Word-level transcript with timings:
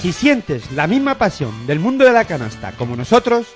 Si 0.00 0.12
sientes 0.12 0.70
la 0.72 0.86
misma 0.86 1.16
pasión 1.16 1.66
del 1.66 1.78
mundo 1.78 2.06
de 2.06 2.12
la 2.12 2.24
canasta 2.24 2.72
como 2.72 2.96
nosotros, 2.96 3.48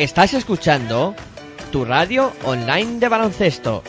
Estás 0.00 0.32
escuchando 0.32 1.14
tu 1.70 1.84
radio 1.84 2.32
online 2.44 2.98
de 3.00 3.08
baloncesto. 3.10 3.82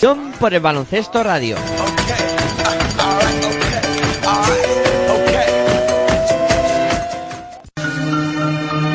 John 0.00 0.32
por 0.40 0.54
el 0.54 0.60
baloncesto 0.60 1.22
radio. 1.22 1.56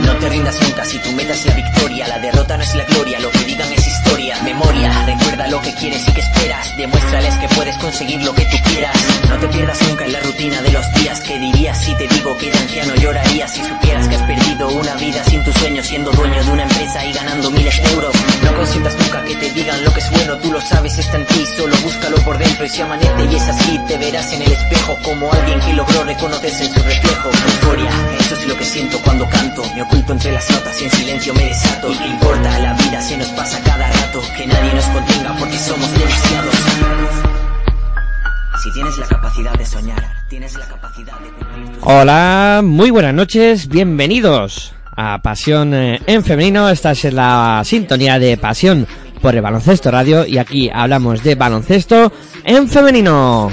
No 0.02 0.16
te 0.16 0.30
rindas 0.30 0.60
nunca 0.64 0.84
si 0.84 0.98
tu 0.98 1.12
meta 1.12 1.34
es 1.34 1.46
la 1.46 1.54
victoria. 1.54 2.08
La 2.08 2.18
derrota 2.18 2.58
no 2.58 2.64
es 2.64 2.74
la 2.74 2.86
gloria, 2.86 3.20
lo 3.20 3.30
que 3.30 3.44
digan 3.44 3.72
es 3.72 3.88
historia. 3.88 4.42
Memoria, 4.42 4.92
recuerda 5.38 5.48
lo 5.48 5.62
que 5.62 5.74
quieres 5.74 6.08
y 6.08 6.12
que 6.12 6.22
esperas. 6.22 6.76
Demuéstrales 6.78 7.36
que 7.36 7.48
puedes 7.50 7.78
conseguir 7.78 8.22
lo 8.24 8.34
que 8.34 8.46
tú 8.46 8.58
quieras. 8.66 8.96
No 9.30 9.38
te 9.38 9.48
pierdas 9.48 9.82
nunca 9.88 10.06
en 10.06 10.14
la 10.14 10.20
rutina 10.22 10.62
de 10.62 10.72
los 10.72 10.94
días. 10.94 11.20
¿Qué 11.22 11.40
dirías 11.40 11.78
si 11.78 11.96
te 11.96 12.08
digo 12.08 12.38
que 12.38 12.50
de 12.50 12.58
anciano 12.58 12.96
llorarías 12.96 13.52
si 13.52 13.64
supieras 13.64 14.08
que 14.08 14.16
has 14.16 14.22
perdido 14.24 14.70
una 14.70 14.96
vida 14.96 15.24
sin 15.26 15.44
tu 15.44 15.52
sueño, 15.54 15.84
siendo 15.84 16.12
dueño 16.12 16.44
de 16.44 16.52
una 16.52 16.64
empresa 16.64 17.06
y 17.06 17.14
ganando 17.14 17.52
miles 17.52 17.84
de 17.84 17.90
euros? 17.94 18.16
No 18.44 18.56
consientas 18.56 18.96
nunca 18.98 19.24
que 19.24 19.36
te 19.36 19.52
digan 19.52 19.84
lo 19.84 19.94
que 19.94 20.00
es 20.00 20.12
bueno, 20.12 20.38
tú 20.38 20.52
lo 20.52 20.62
sabes, 20.62 20.98
está 20.98 21.18
en 21.18 21.26
ti, 21.26 21.46
solo 21.58 21.76
búscalo 21.84 22.18
por 22.18 22.38
dentro 22.38 22.66
y 22.66 22.70
si 22.70 22.82
amanece 22.82 23.26
y 23.32 23.36
es 23.36 23.48
así, 23.48 23.80
te 23.88 23.98
verás 23.98 24.32
en 24.34 24.42
el 24.42 24.52
espejo 24.52 24.98
como 25.04 25.32
alguien 25.32 25.60
que 25.60 25.74
logró 25.74 26.04
reconocerse 26.04 26.66
en 26.66 26.74
su 26.74 26.82
reflejo. 26.82 27.30
Euforia, 27.30 27.92
eso 28.20 28.36
es 28.36 28.48
lo 28.48 28.58
que 28.58 28.66
siento 28.66 29.00
cuando 29.04 29.28
canto, 29.30 29.64
me 29.76 29.82
oculto 29.82 30.14
entre 30.14 30.32
las 30.32 30.50
notas 30.50 30.82
y 30.82 30.86
en 30.86 30.92
silencio 30.92 31.34
me 31.34 31.46
desato. 31.46 31.92
¿Y 31.92 31.98
qué 31.98 32.08
importa? 32.08 32.60
La 32.60 32.74
vida 32.74 33.02
se 33.02 33.18
nos 33.18 33.28
pasa 33.30 33.60
cada 33.64 33.92
rato, 33.92 34.22
que 34.36 34.48
nadie 34.48 34.74
nos 34.74 34.86
contenga 34.86 35.27
porque 35.36 35.58
somos 35.58 35.92
demasiados. 35.92 36.56
Si 38.64 38.72
tienes 38.74 38.98
la 38.98 39.08
capacidad 39.08 39.54
de 39.54 39.66
soñar, 39.66 40.04
tienes 40.30 40.54
la 40.58 40.68
capacidad 40.68 41.20
de 41.20 41.30
cumplir 41.30 41.78
Hola, 41.82 42.62
muy 42.64 42.92
buenas 42.92 43.14
noches, 43.14 43.68
bienvenidos 43.68 44.74
a 44.96 45.22
Pasión 45.22 45.74
eh, 45.74 46.02
en 46.08 46.24
Femenino. 46.24 46.70
Esta 46.70 46.92
es 46.92 47.14
la 47.14 47.62
sintonía 47.66 48.20
de 48.20 48.38
Pasión 48.38 48.88
por 49.22 49.36
el 49.36 49.42
Baloncesto 49.42 49.92
Radio 49.92 50.26
y 50.26 50.38
aquí 50.38 50.70
hablamos 50.74 51.24
de 51.24 51.36
baloncesto 51.36 52.12
en 52.44 52.68
femenino. 52.68 53.52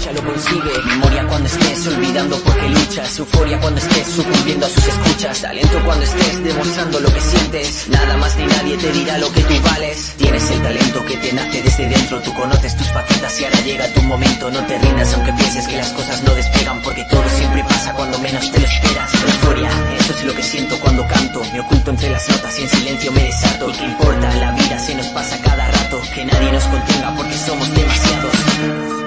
Lucha 0.00 0.12
lo 0.12 0.24
consigue. 0.24 0.82
Memoria 0.86 1.26
cuando 1.26 1.46
estés 1.46 1.86
olvidando 1.88 2.42
porque 2.42 2.68
luchas. 2.70 3.18
Euforia 3.18 3.60
cuando 3.60 3.80
estés 3.80 4.06
sucumbiendo 4.06 4.64
a 4.64 4.68
sus 4.70 4.86
escuchas. 4.86 5.42
Talento 5.42 5.78
cuando 5.84 6.04
estés 6.04 6.42
demostrando 6.42 7.00
lo 7.00 7.12
que 7.12 7.20
sientes. 7.20 7.88
Nada 7.88 8.16
más 8.16 8.34
ni 8.36 8.46
nadie 8.46 8.78
te 8.78 8.92
dirá 8.92 9.18
lo 9.18 9.30
que 9.30 9.42
tú 9.42 9.54
vales. 9.62 10.14
Tienes 10.16 10.50
el 10.50 10.62
talento 10.62 11.04
que 11.04 11.16
te 11.18 11.32
nace 11.34 11.62
desde 11.62 11.88
dentro. 11.88 12.18
Tú 12.22 12.32
conoces 12.32 12.76
tus 12.78 12.88
facetas 12.88 13.40
y 13.40 13.44
ahora 13.44 13.60
llega 13.60 13.92
tu 13.92 14.02
momento. 14.04 14.50
No 14.50 14.64
te 14.64 14.78
rindas 14.78 15.12
aunque 15.12 15.34
pienses 15.34 15.68
que 15.68 15.76
las 15.76 15.90
cosas 15.90 16.22
no 16.22 16.34
despegan. 16.34 16.80
Porque 16.80 17.04
todo 17.04 17.28
siempre 17.36 17.62
pasa 17.64 17.92
cuando 17.92 18.18
menos 18.20 18.50
te 18.50 18.58
lo 18.58 18.66
esperas. 18.66 19.12
Euforia, 19.12 19.70
eso 19.98 20.14
es 20.14 20.24
lo 20.24 20.34
que 20.34 20.42
siento 20.42 20.80
cuando 20.80 21.06
canto. 21.08 21.42
Me 21.52 21.60
oculto 21.60 21.90
entre 21.90 22.08
las 22.08 22.26
notas 22.26 22.58
y 22.58 22.62
en 22.62 22.68
silencio 22.70 23.12
me 23.12 23.24
desato. 23.24 23.68
¿Y 23.68 23.72
qué 23.74 23.84
importa? 23.84 24.34
La 24.36 24.52
vida 24.52 24.78
se 24.78 24.94
nos 24.94 25.08
pasa 25.08 25.38
cada 25.42 25.70
rato. 25.70 26.00
Que 26.14 26.24
nadie 26.24 26.52
nos 26.52 26.64
contenga 26.64 27.14
porque 27.16 27.36
somos 27.36 27.74
demasiados. 27.74 28.99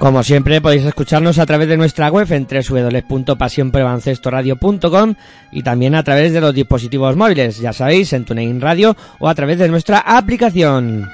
Como 0.00 0.22
siempre 0.22 0.62
podéis 0.62 0.86
escucharnos 0.86 1.38
a 1.38 1.44
través 1.44 1.68
de 1.68 1.76
nuestra 1.76 2.08
web 2.08 2.26
en 2.32 2.46
www.pasionprebaloncestoradio.com 2.46 5.14
y 5.52 5.62
también 5.62 5.94
a 5.94 6.02
través 6.02 6.32
de 6.32 6.40
los 6.40 6.54
dispositivos 6.54 7.16
móviles, 7.16 7.58
ya 7.58 7.74
sabéis, 7.74 8.14
en 8.14 8.24
TuneIn 8.24 8.62
Radio 8.62 8.96
o 9.18 9.28
a 9.28 9.34
través 9.34 9.58
de 9.58 9.68
nuestra 9.68 9.98
aplicación. 9.98 11.06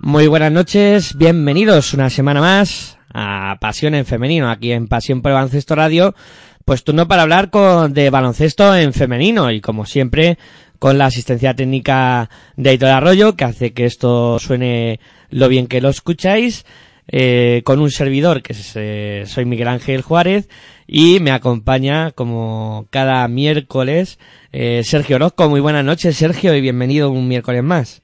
Muy 0.00 0.26
buenas 0.26 0.52
noches, 0.52 1.16
bienvenidos 1.16 1.94
una 1.94 2.10
semana 2.10 2.42
más 2.42 2.98
a 3.14 3.56
Pasión 3.58 3.94
en 3.94 4.04
Femenino, 4.04 4.50
aquí 4.50 4.72
en 4.72 4.86
Pasión 4.86 5.22
por 5.22 5.32
Baloncesto 5.32 5.74
Radio, 5.74 6.14
pues 6.66 6.84
turno 6.84 7.08
para 7.08 7.22
hablar 7.22 7.48
con, 7.48 7.94
de 7.94 8.10
baloncesto 8.10 8.76
en 8.76 8.92
femenino 8.92 9.50
y 9.50 9.62
como 9.62 9.86
siempre 9.86 10.36
con 10.80 10.98
la 10.98 11.06
asistencia 11.06 11.54
técnica 11.54 12.28
de 12.56 12.70
Aitor 12.70 12.88
Arroyo, 12.88 13.36
que 13.36 13.44
hace 13.44 13.72
que 13.72 13.84
esto 13.84 14.40
suene 14.40 14.98
lo 15.28 15.48
bien 15.48 15.68
que 15.68 15.80
lo 15.80 15.90
escucháis, 15.90 16.66
eh, 17.06 17.62
con 17.64 17.80
un 17.80 17.90
servidor 17.90 18.42
que 18.42 18.54
es, 18.54 18.72
eh, 18.74 19.24
soy 19.26 19.44
Miguel 19.44 19.68
Ángel 19.68 20.02
Juárez 20.02 20.48
y 20.86 21.20
me 21.20 21.32
acompaña 21.32 22.12
como 22.12 22.86
cada 22.90 23.28
miércoles 23.28 24.18
eh, 24.52 24.82
Sergio 24.82 25.16
Orozco. 25.16 25.48
Muy 25.48 25.60
buenas 25.60 25.84
noches 25.84 26.16
Sergio 26.16 26.54
y 26.56 26.60
bienvenido 26.60 27.10
un 27.10 27.28
miércoles 27.28 27.62
más. 27.62 28.02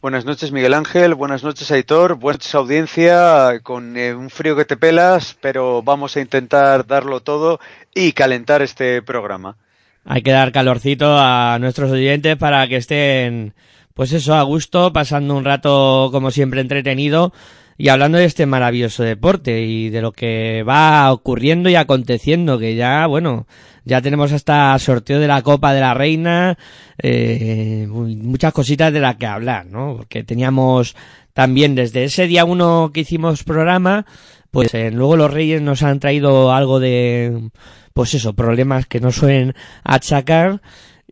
Buenas 0.00 0.24
noches 0.24 0.50
Miguel 0.50 0.72
Ángel, 0.72 1.14
buenas 1.14 1.42
noches 1.42 1.70
Aitor, 1.72 2.14
buenas 2.14 2.38
noches 2.38 2.54
audiencia, 2.54 3.60
con 3.62 3.98
eh, 3.98 4.14
un 4.14 4.30
frío 4.30 4.56
que 4.56 4.64
te 4.64 4.78
pelas, 4.78 5.36
pero 5.42 5.82
vamos 5.82 6.16
a 6.16 6.20
intentar 6.22 6.86
darlo 6.86 7.20
todo 7.20 7.60
y 7.94 8.12
calentar 8.12 8.62
este 8.62 9.02
programa. 9.02 9.56
Hay 10.04 10.22
que 10.22 10.30
dar 10.30 10.52
calorcito 10.52 11.16
a 11.18 11.58
nuestros 11.60 11.90
oyentes 11.90 12.36
para 12.36 12.66
que 12.68 12.76
estén, 12.76 13.54
pues 13.94 14.12
eso, 14.12 14.34
a 14.34 14.42
gusto, 14.42 14.92
pasando 14.92 15.36
un 15.36 15.44
rato 15.44 16.08
como 16.12 16.30
siempre 16.30 16.60
entretenido 16.60 17.32
y 17.80 17.88
hablando 17.88 18.18
de 18.18 18.26
este 18.26 18.44
maravilloso 18.44 19.02
deporte 19.02 19.62
y 19.62 19.88
de 19.88 20.02
lo 20.02 20.12
que 20.12 20.62
va 20.68 21.10
ocurriendo 21.10 21.70
y 21.70 21.76
aconteciendo, 21.76 22.58
que 22.58 22.74
ya, 22.74 23.06
bueno, 23.06 23.46
ya 23.86 24.02
tenemos 24.02 24.32
hasta 24.32 24.78
sorteo 24.78 25.18
de 25.18 25.26
la 25.26 25.40
Copa 25.40 25.72
de 25.72 25.80
la 25.80 25.94
Reina, 25.94 26.58
eh, 27.02 27.86
muchas 27.88 28.52
cositas 28.52 28.92
de 28.92 29.00
las 29.00 29.16
que 29.16 29.24
hablar, 29.24 29.64
¿no? 29.64 29.96
Porque 29.96 30.22
teníamos 30.24 30.94
también 31.32 31.74
desde 31.74 32.04
ese 32.04 32.26
día 32.26 32.44
uno 32.44 32.90
que 32.92 33.00
hicimos 33.00 33.44
programa, 33.44 34.04
pues 34.50 34.74
eh, 34.74 34.90
luego 34.90 35.16
los 35.16 35.32
Reyes 35.32 35.62
nos 35.62 35.82
han 35.82 36.00
traído 36.00 36.52
algo 36.52 36.80
de, 36.80 37.50
pues 37.92 38.14
eso, 38.14 38.34
problemas 38.34 38.86
que 38.86 39.00
nos 39.00 39.16
suelen 39.16 39.54
achacar. 39.84 40.60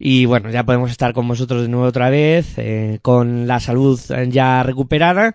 Y 0.01 0.27
bueno, 0.27 0.51
ya 0.51 0.65
podemos 0.65 0.91
estar 0.91 1.13
con 1.13 1.27
vosotros 1.27 1.63
de 1.63 1.69
nuevo 1.69 1.87
otra 1.87 2.09
vez, 2.09 2.55
eh, 2.57 2.99
con 3.03 3.47
la 3.49 3.59
salud 3.59 4.01
ya 4.29 4.63
recuperada. 4.63 5.35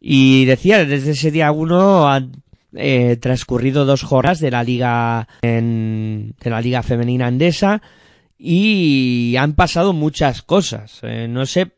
Y 0.00 0.44
decía, 0.44 0.84
desde 0.84 1.12
ese 1.12 1.30
día 1.30 1.50
uno 1.50 2.08
han 2.08 2.42
eh, 2.74 3.16
transcurrido 3.16 3.86
dos 3.86 4.02
jornadas 4.02 4.40
de 4.40 4.50
la 4.50 4.62
liga 4.62 5.26
en, 5.40 6.34
de 6.38 6.50
la 6.50 6.60
liga 6.60 6.82
femenina 6.82 7.26
andesa 7.26 7.80
y 8.38 9.34
han 9.38 9.54
pasado 9.54 9.92
muchas 9.92 10.42
cosas. 10.42 11.00
Eh, 11.02 11.26
no 11.28 11.46
sé, 11.46 11.68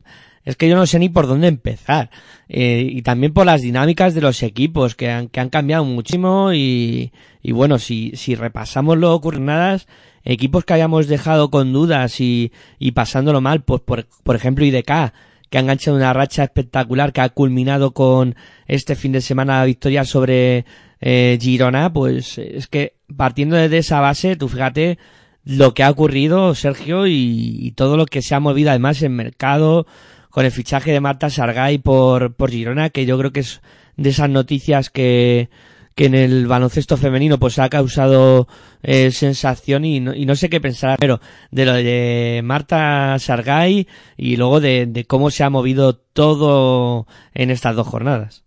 es 0.45 0.55
que 0.55 0.67
yo 0.67 0.75
no 0.75 0.85
sé 0.85 0.99
ni 0.99 1.09
por 1.09 1.27
dónde 1.27 1.47
empezar. 1.47 2.09
Eh, 2.47 2.87
y 2.89 3.01
también 3.01 3.33
por 3.33 3.45
las 3.45 3.61
dinámicas 3.61 4.13
de 4.13 4.21
los 4.21 4.41
equipos 4.43 4.95
que 4.95 5.09
han, 5.09 5.27
que 5.27 5.39
han 5.39 5.49
cambiado 5.49 5.85
muchísimo 5.85 6.53
y, 6.53 7.11
y 7.41 7.51
bueno, 7.51 7.79
si, 7.79 8.11
si 8.15 8.35
repasamos 8.35 8.97
lo 8.97 9.13
ocurrido 9.13 9.77
equipos 10.23 10.65
que 10.65 10.73
hayamos 10.73 11.07
dejado 11.07 11.49
con 11.49 11.73
dudas 11.73 12.19
y, 12.19 12.51
y 12.77 12.91
pasándolo 12.91 13.41
mal, 13.41 13.61
pues 13.63 13.81
por, 13.81 14.07
por 14.23 14.35
ejemplo 14.35 14.65
IDK, 14.65 15.13
que 15.49 15.57
han 15.57 15.65
enganchado 15.65 15.97
una 15.97 16.13
racha 16.13 16.43
espectacular 16.43 17.11
que 17.11 17.21
ha 17.21 17.29
culminado 17.29 17.91
con 17.91 18.35
este 18.67 18.95
fin 18.95 19.11
de 19.11 19.21
semana 19.21 19.59
la 19.59 19.65
victoria 19.65 20.03
sobre 20.05 20.65
eh, 21.01 21.37
Girona, 21.41 21.91
pues 21.91 22.37
es 22.37 22.67
que 22.67 22.93
partiendo 23.15 23.55
desde 23.55 23.79
esa 23.79 23.99
base, 23.99 24.35
tú 24.35 24.47
fíjate 24.47 24.99
lo 25.43 25.73
que 25.73 25.83
ha 25.83 25.89
ocurrido, 25.89 26.53
Sergio, 26.53 27.07
y, 27.07 27.57
y 27.59 27.71
todo 27.71 27.97
lo 27.97 28.05
que 28.05 28.21
se 28.21 28.35
ha 28.35 28.39
movido 28.39 28.69
además 28.69 29.01
en 29.01 29.15
mercado, 29.15 29.87
con 30.29 30.45
el 30.45 30.51
fichaje 30.51 30.91
de 30.91 30.99
Marta 30.99 31.29
Sargay 31.29 31.77
por, 31.79 32.33
por 32.33 32.51
Girona, 32.51 32.89
que 32.89 33.05
yo 33.05 33.17
creo 33.17 33.31
que 33.31 33.41
es 33.41 33.61
de 33.97 34.09
esas 34.09 34.29
noticias 34.29 34.89
que, 34.89 35.49
que 35.95 36.05
en 36.05 36.15
el 36.15 36.47
baloncesto 36.47 36.97
femenino 36.97 37.39
pues 37.39 37.59
ha 37.59 37.69
causado 37.69 38.47
eh, 38.83 39.11
sensación 39.11 39.83
y 39.83 39.99
no, 39.99 40.13
y 40.13 40.25
no, 40.25 40.35
sé 40.35 40.49
qué 40.49 40.61
pensar 40.61 40.97
pero 40.97 41.19
de 41.51 41.65
lo 41.65 41.73
de 41.73 42.41
Marta 42.43 43.17
Sargay 43.19 43.87
y 44.15 44.37
luego 44.37 44.61
de, 44.61 44.85
de, 44.85 45.05
cómo 45.05 45.31
se 45.31 45.43
ha 45.43 45.49
movido 45.49 45.97
todo 45.97 47.05
en 47.33 47.49
estas 47.49 47.75
dos 47.75 47.87
jornadas. 47.87 48.45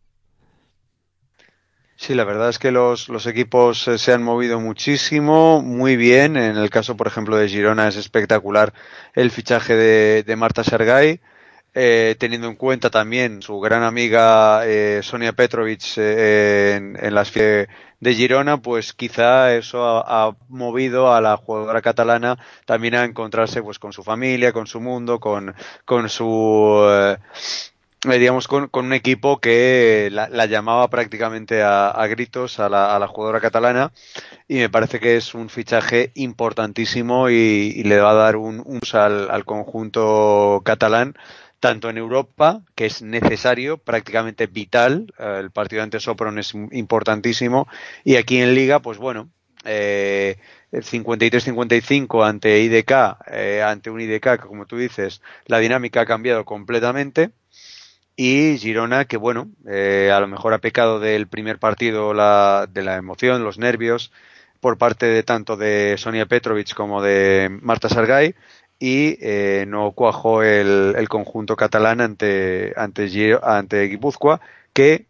Sí, 1.96 2.14
la 2.14 2.24
verdad 2.24 2.48
es 2.48 2.58
que 2.58 2.72
los, 2.72 3.08
los 3.08 3.26
equipos 3.26 3.86
eh, 3.86 3.96
se 3.98 4.12
han 4.12 4.24
movido 4.24 4.58
muchísimo, 4.58 5.62
muy 5.62 5.96
bien. 5.96 6.36
En 6.36 6.56
el 6.56 6.68
caso, 6.68 6.96
por 6.96 7.06
ejemplo, 7.06 7.36
de 7.36 7.48
Girona 7.48 7.86
es 7.86 7.96
espectacular 7.96 8.72
el 9.14 9.30
fichaje 9.30 9.76
de, 9.76 10.22
de 10.24 10.36
Marta 10.36 10.64
Sergay 10.64 11.20
eh, 11.74 12.16
teniendo 12.18 12.48
en 12.48 12.56
cuenta 12.56 12.90
también 12.90 13.40
su 13.42 13.58
gran 13.60 13.82
amiga 13.82 14.66
eh, 14.66 15.00
Sonia 15.02 15.32
Petrovic 15.32 15.82
eh, 15.96 16.76
en, 16.76 17.14
las 17.14 17.32
de 17.32 18.14
Girona, 18.14 18.58
pues 18.58 18.92
quizá 18.92 19.54
eso 19.54 19.82
ha, 19.84 20.36
movido 20.48 21.14
a 21.14 21.20
la 21.20 21.36
jugadora 21.36 21.80
catalana 21.80 22.38
también 22.66 22.94
a 22.94 23.04
encontrarse 23.04 23.62
pues 23.62 23.78
con 23.78 23.92
su 23.92 24.02
familia, 24.02 24.52
con 24.52 24.66
su 24.66 24.80
mundo, 24.80 25.18
con, 25.18 25.54
con 25.84 26.08
su 26.08 26.82
eh, 26.90 27.16
digamos 28.04 28.48
con, 28.48 28.68
con, 28.68 28.86
un 28.86 28.92
equipo 28.92 29.40
que 29.40 30.08
la, 30.12 30.28
la 30.28 30.46
llamaba 30.46 30.88
prácticamente 30.88 31.62
a, 31.62 31.94
gritos 32.08 32.58
a 32.58 32.68
la, 32.68 33.06
jugadora 33.08 33.40
catalana. 33.40 33.92
Y 34.48 34.56
me 34.56 34.68
parece 34.68 35.00
que 35.00 35.16
es 35.16 35.34
un 35.34 35.48
fichaje 35.48 36.10
importantísimo 36.14 37.30
y, 37.30 37.72
y 37.76 37.84
le 37.84 38.00
va 38.00 38.10
a 38.10 38.14
dar 38.14 38.36
un, 38.36 38.60
un 38.66 38.80
al, 38.92 39.30
al 39.30 39.44
conjunto 39.44 40.60
catalán 40.64 41.14
tanto 41.62 41.88
en 41.88 41.96
Europa, 41.96 42.62
que 42.74 42.86
es 42.86 43.02
necesario, 43.02 43.78
prácticamente 43.78 44.48
vital, 44.48 45.14
eh, 45.16 45.36
el 45.38 45.52
partido 45.52 45.84
ante 45.84 46.00
Sopron 46.00 46.40
es 46.40 46.54
importantísimo, 46.72 47.68
y 48.02 48.16
aquí 48.16 48.38
en 48.38 48.56
Liga, 48.56 48.80
pues 48.80 48.98
bueno, 48.98 49.30
eh, 49.64 50.38
53-55 50.72 52.26
ante 52.26 52.60
IDK, 52.62 53.16
eh, 53.30 53.62
ante 53.64 53.90
un 53.90 54.00
IDK 54.00 54.40
que 54.40 54.48
como 54.48 54.66
tú 54.66 54.76
dices, 54.76 55.22
la 55.46 55.60
dinámica 55.60 56.00
ha 56.00 56.06
cambiado 56.06 56.44
completamente, 56.44 57.30
y 58.16 58.58
Girona, 58.58 59.04
que 59.04 59.16
bueno, 59.16 59.48
eh, 59.68 60.10
a 60.12 60.18
lo 60.18 60.26
mejor 60.26 60.54
ha 60.54 60.58
pecado 60.58 60.98
del 60.98 61.28
primer 61.28 61.60
partido 61.60 62.12
la, 62.12 62.66
de 62.68 62.82
la 62.82 62.96
emoción, 62.96 63.44
los 63.44 63.58
nervios, 63.58 64.10
por 64.58 64.78
parte 64.78 65.06
de 65.06 65.22
tanto 65.22 65.56
de 65.56 65.96
Sonia 65.96 66.26
Petrovic 66.26 66.74
como 66.74 67.02
de 67.02 67.48
Marta 67.62 67.88
Sargay, 67.88 68.34
y 68.82 69.16
eh, 69.20 69.64
no 69.68 69.92
cuajó 69.92 70.42
el, 70.42 70.94
el, 70.98 71.08
conjunto 71.08 71.54
catalán 71.54 72.00
ante, 72.00 72.72
ante, 72.76 73.38
ante 73.40 73.84
Guipúzcoa, 73.84 74.40
que 74.72 75.06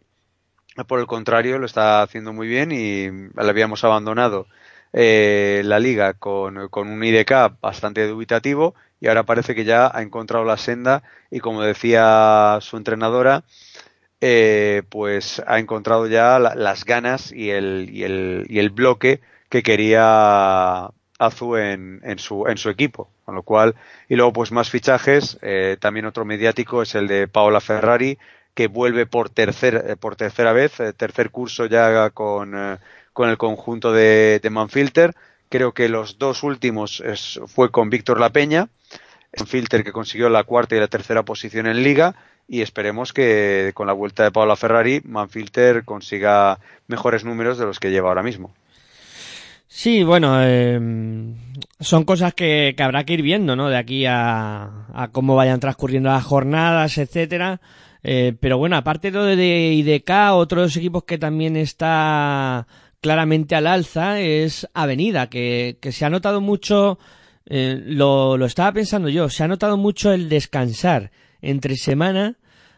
por 0.87 0.99
el 0.99 1.07
contrario 1.07 1.57
lo 1.57 1.65
está 1.65 2.03
haciendo 2.03 2.33
muy 2.33 2.47
bien 2.47 2.71
y 2.71 3.09
le 3.09 3.49
habíamos 3.49 3.83
abandonado 3.83 4.45
eh, 4.93 5.63
la 5.65 5.79
liga 5.79 6.13
con, 6.13 6.69
con, 6.69 6.87
un 6.87 7.03
IDK 7.03 7.59
bastante 7.59 8.05
dubitativo 8.05 8.75
y 9.01 9.07
ahora 9.07 9.23
parece 9.23 9.55
que 9.55 9.65
ya 9.65 9.89
ha 9.91 10.03
encontrado 10.03 10.45
la 10.45 10.57
senda 10.57 11.01
y 11.31 11.39
como 11.39 11.63
decía 11.63 12.59
su 12.61 12.77
entrenadora, 12.77 13.43
eh, 14.21 14.83
pues 14.89 15.41
ha 15.47 15.57
encontrado 15.57 16.05
ya 16.05 16.37
la, 16.37 16.53
las 16.53 16.85
ganas 16.85 17.31
y 17.31 17.49
el, 17.49 17.89
y 17.91 18.03
el, 18.03 18.45
y 18.49 18.59
el 18.59 18.69
bloque 18.69 19.21
que 19.49 19.63
quería 19.63 20.91
Azu 21.17 21.55
en, 21.55 22.01
en, 22.03 22.19
su, 22.19 22.45
en 22.45 22.57
su 22.57 22.69
equipo. 22.69 23.09
Con 23.25 23.35
lo 23.35 23.43
cual, 23.43 23.75
y 24.09 24.15
luego 24.15 24.33
pues 24.33 24.51
más 24.51 24.69
fichajes, 24.69 25.37
eh, 25.41 25.77
también 25.79 26.05
otro 26.05 26.25
mediático 26.25 26.81
es 26.81 26.93
el 26.95 27.07
de 27.07 27.27
Paola 27.27 27.61
Ferrari, 27.61 28.17
que 28.53 28.67
vuelve 28.67 29.05
por, 29.05 29.29
tercer, 29.29 29.85
eh, 29.87 29.95
por 29.95 30.15
tercera 30.15 30.51
vez, 30.51 30.79
eh, 30.79 30.91
tercer 30.91 31.29
curso 31.31 31.65
ya 31.65 32.09
con, 32.09 32.53
con 33.13 33.29
el 33.29 33.37
conjunto 33.37 33.93
de, 33.93 34.39
de, 34.43 34.49
Manfilter. 34.49 35.15
Creo 35.47 35.71
que 35.71 35.87
los 35.87 36.17
dos 36.19 36.43
últimos 36.43 37.01
fue 37.47 37.71
con 37.71 37.89
Víctor 37.89 38.19
La 38.19 38.31
Peña, 38.31 38.67
Manfilter 39.37 39.83
que 39.83 39.93
consiguió 39.93 40.27
la 40.29 40.43
cuarta 40.43 40.75
y 40.75 40.79
la 40.79 40.87
tercera 40.87 41.23
posición 41.23 41.67
en 41.67 41.81
liga, 41.81 42.15
y 42.47 42.61
esperemos 42.61 43.13
que 43.13 43.71
con 43.73 43.87
la 43.87 43.93
vuelta 43.93 44.23
de 44.23 44.31
Paola 44.31 44.55
Ferrari, 44.55 45.01
Manfilter 45.05 45.85
consiga 45.85 46.59
mejores 46.87 47.23
números 47.23 47.57
de 47.57 47.65
los 47.65 47.79
que 47.79 47.91
lleva 47.91 48.09
ahora 48.09 48.23
mismo. 48.23 48.53
Sí, 49.67 50.03
bueno, 50.03 50.39
son 51.83 52.03
cosas 52.05 52.33
que, 52.33 52.73
que, 52.75 52.83
habrá 52.83 53.03
que 53.03 53.13
ir 53.13 53.21
viendo, 53.21 53.55
¿no? 53.55 53.69
De 53.69 53.77
aquí 53.77 54.05
a, 54.05 54.87
a 54.93 55.09
cómo 55.11 55.35
vayan 55.35 55.59
transcurriendo 55.59 56.09
las 56.09 56.23
jornadas, 56.23 56.97
etcétera. 56.97 57.61
Eh, 58.03 58.35
pero 58.39 58.57
bueno, 58.57 58.75
aparte 58.75 59.11
de 59.11 59.35
de 59.35 59.73
IDK, 59.73 60.33
otros 60.33 60.75
equipos 60.75 61.03
que 61.03 61.17
también 61.17 61.55
está 61.55 62.67
claramente 63.01 63.55
al 63.55 63.67
alza 63.67 64.19
es 64.19 64.67
Avenida, 64.73 65.27
que, 65.29 65.77
que 65.81 65.91
se 65.91 66.05
ha 66.05 66.09
notado 66.09 66.41
mucho, 66.41 66.99
eh, 67.45 67.81
lo, 67.85 68.37
lo 68.37 68.45
estaba 68.45 68.71
pensando 68.73 69.09
yo, 69.09 69.29
se 69.29 69.43
ha 69.43 69.47
notado 69.47 69.77
mucho 69.77 70.11
el 70.11 70.29
descansar 70.29 71.11
entre 71.41 71.75
semana 71.75 72.37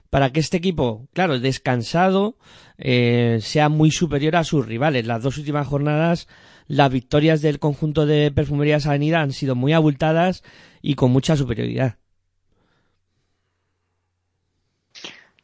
para 0.10 0.32
que 0.32 0.40
este 0.40 0.58
equipo, 0.58 1.08
claro, 1.14 1.40
descansado, 1.40 2.38
eh, 2.78 3.40
sea 3.42 3.70
muy 3.70 3.92
superior 3.92 4.36
a 4.36 4.44
sus 4.44 4.66
rivales. 4.66 5.06
Las 5.06 5.24
dos 5.24 5.38
últimas 5.38 5.68
jornadas 5.68 6.28
las 6.68 6.92
victorias 6.92 7.42
del 7.42 7.60
conjunto 7.60 8.06
de 8.06 8.32
Perfumerías 8.32 8.86
Avenida 8.88 9.22
han 9.22 9.32
sido 9.32 9.56
muy 9.56 9.74
abultadas 9.74 10.44
y 10.82 10.96
con 10.96 11.12
mucha 11.12 11.36
superioridad. 11.36 11.98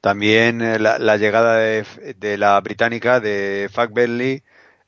También 0.02 0.62
eh, 0.62 0.80
la, 0.80 0.98
la, 0.98 1.18
llegada 1.18 1.58
de, 1.58 2.38
la 2.38 2.60
británica 2.60 3.20
de 3.20 3.70
Bentley, 3.92 4.42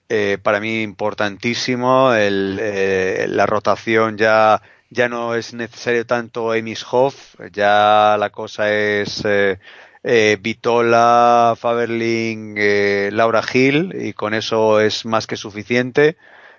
eh, 0.10 0.40
para 0.42 0.60
mí 0.60 0.82
importantísimo. 0.82 2.14
El, 2.14 2.58
eh, 2.60 3.28
la 3.30 3.46
rotación 3.46 4.18
ya, 4.18 4.62
ya 4.90 5.10
no 5.10 5.36
es 5.36 5.54
necesario 5.54 6.08
tanto 6.08 6.56
Emis 6.56 6.84
Hoff, 6.90 7.36
ya 7.52 8.18
la 8.20 8.32
cosa 8.32 8.74
es 8.74 9.24
eh, 10.04 10.34
eh, 10.34 10.38
Vitola, 10.42 11.56
Faberling, 11.58 12.56
eh, 12.58 13.10
Laura 13.14 13.42
Gil 13.42 13.94
y 14.00 14.14
con 14.14 14.34
eso 14.34 14.80
es 14.80 15.06
más 15.06 15.28
que 15.28 15.38
suficiente. 15.38 16.18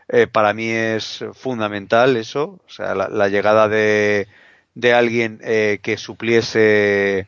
Eh, 0.09 0.27
para 0.27 0.53
mí 0.53 0.69
es 0.71 1.25
fundamental 1.33 2.17
eso, 2.17 2.61
o 2.67 2.71
sea, 2.71 2.95
la, 2.95 3.29
llegada 3.29 3.69
de, 3.69 4.29
de 4.75 4.93
alguien 4.93 5.41
eh, 5.43 5.79
que 5.83 5.97
supliese 5.97 7.27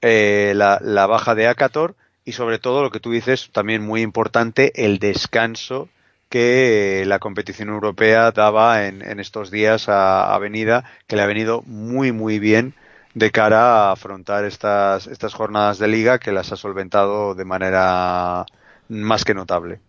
eh, 0.00 0.52
la, 0.56 0.80
la, 0.82 1.06
baja 1.06 1.36
de 1.36 1.46
Acator 1.46 1.94
y 2.24 2.32
sobre 2.32 2.58
todo 2.58 2.82
lo 2.82 2.90
que 2.90 2.98
tú 2.98 3.12
dices, 3.12 3.50
también 3.52 3.82
muy 3.82 4.02
importante, 4.02 4.72
el 4.84 4.98
descanso 4.98 5.88
que 6.28 7.04
la 7.06 7.20
competición 7.20 7.68
europea 7.68 8.32
daba 8.32 8.86
en, 8.86 9.02
en 9.02 9.20
estos 9.20 9.52
días 9.52 9.88
a 9.88 10.34
Avenida, 10.34 10.84
que 11.06 11.14
le 11.14 11.22
ha 11.22 11.26
venido 11.26 11.62
muy, 11.66 12.10
muy 12.10 12.40
bien 12.40 12.74
de 13.16 13.30
cara 13.30 13.88
a 13.88 13.92
afrontar 13.92 14.44
estas, 14.44 15.06
estas 15.06 15.32
jornadas 15.32 15.78
de 15.78 15.88
liga 15.88 16.18
que 16.18 16.32
las 16.32 16.52
ha 16.52 16.56
solventado 16.56 17.34
de 17.34 17.46
manera 17.46 18.44
más 18.90 19.24
que 19.24 19.32
notable. 19.32 19.80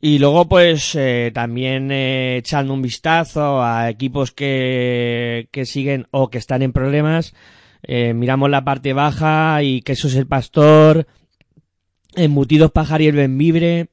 Y 0.00 0.20
luego, 0.20 0.48
pues, 0.48 0.94
eh, 0.94 1.32
también 1.34 1.90
eh, 1.90 2.36
echando 2.36 2.72
un 2.72 2.82
vistazo 2.82 3.60
a 3.64 3.90
equipos 3.90 4.30
que, 4.30 5.48
que 5.50 5.66
siguen 5.66 6.06
o 6.12 6.30
que 6.30 6.38
están 6.38 6.62
en 6.62 6.72
problemas, 6.72 7.34
eh, 7.82 8.14
miramos 8.14 8.48
la 8.48 8.64
parte 8.64 8.92
baja 8.92 9.60
y 9.64 9.82
que 9.82 9.92
es 9.92 10.04
el 10.14 10.28
Pastor, 10.28 11.08
Embutidos 12.14 12.70
Pajar 12.70 13.02
y 13.02 13.08
el 13.08 13.16
Benvibre, 13.16 13.88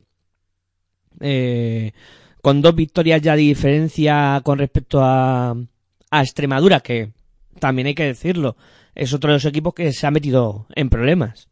eh, 1.22 1.94
con 2.44 2.62
dos 2.62 2.76
victorias 2.76 3.20
ya 3.20 3.36
de 3.36 3.42
diferencia 3.42 4.40
con 4.44 4.60
respecto 4.60 5.00
a, 5.02 5.56
a 6.12 6.22
Extremadura, 6.22 6.82
que 6.82 7.14
también 7.60 7.88
hay 7.88 7.96
que 7.96 8.06
decirlo, 8.06 8.56
es 8.96 9.14
otro 9.14 9.30
de 9.30 9.38
los 9.38 9.46
equipos 9.46 9.74
que 9.74 9.92
se 9.94 10.08
ha 10.08 10.12
metido 10.12 10.68
en 10.76 10.90
problemas. 10.90 11.48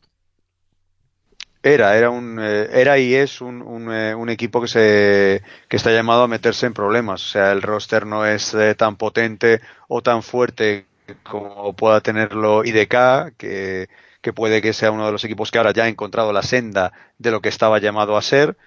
Era, 1.63 1.95
era 1.95 2.09
un, 2.09 2.39
eh, 2.41 2.69
era 2.73 2.97
y 2.97 3.13
es 3.13 3.39
un, 3.39 3.61
un, 3.61 3.93
eh, 3.93 4.15
un, 4.15 4.29
equipo 4.29 4.61
que 4.61 4.67
se, 4.67 5.43
que 5.67 5.77
está 5.77 5.91
llamado 5.91 6.23
a 6.23 6.27
meterse 6.27 6.65
en 6.65 6.73
problemas. 6.73 7.23
O 7.23 7.27
sea, 7.27 7.51
el 7.51 7.61
roster 7.61 8.07
no 8.07 8.25
es 8.25 8.53
eh, 8.55 8.73
tan 8.73 8.95
potente 8.95 9.61
o 9.87 10.01
tan 10.01 10.23
fuerte 10.23 10.87
como 11.23 11.73
pueda 11.73 12.01
tenerlo 12.01 12.63
IDK, 12.65 13.35
que, 13.37 13.89
que 14.21 14.33
puede 14.33 14.61
que 14.61 14.73
sea 14.73 14.91
uno 14.91 15.05
de 15.05 15.11
los 15.11 15.23
equipos 15.23 15.51
que 15.51 15.57
ahora 15.59 15.71
ya 15.71 15.83
ha 15.83 15.87
encontrado 15.87 16.33
la 16.33 16.41
senda 16.41 16.93
de 17.19 17.31
lo 17.31 17.41
que 17.41 17.49
estaba 17.49 17.79
llamado 17.79 18.17
a 18.17 18.21
ser. 18.23 18.57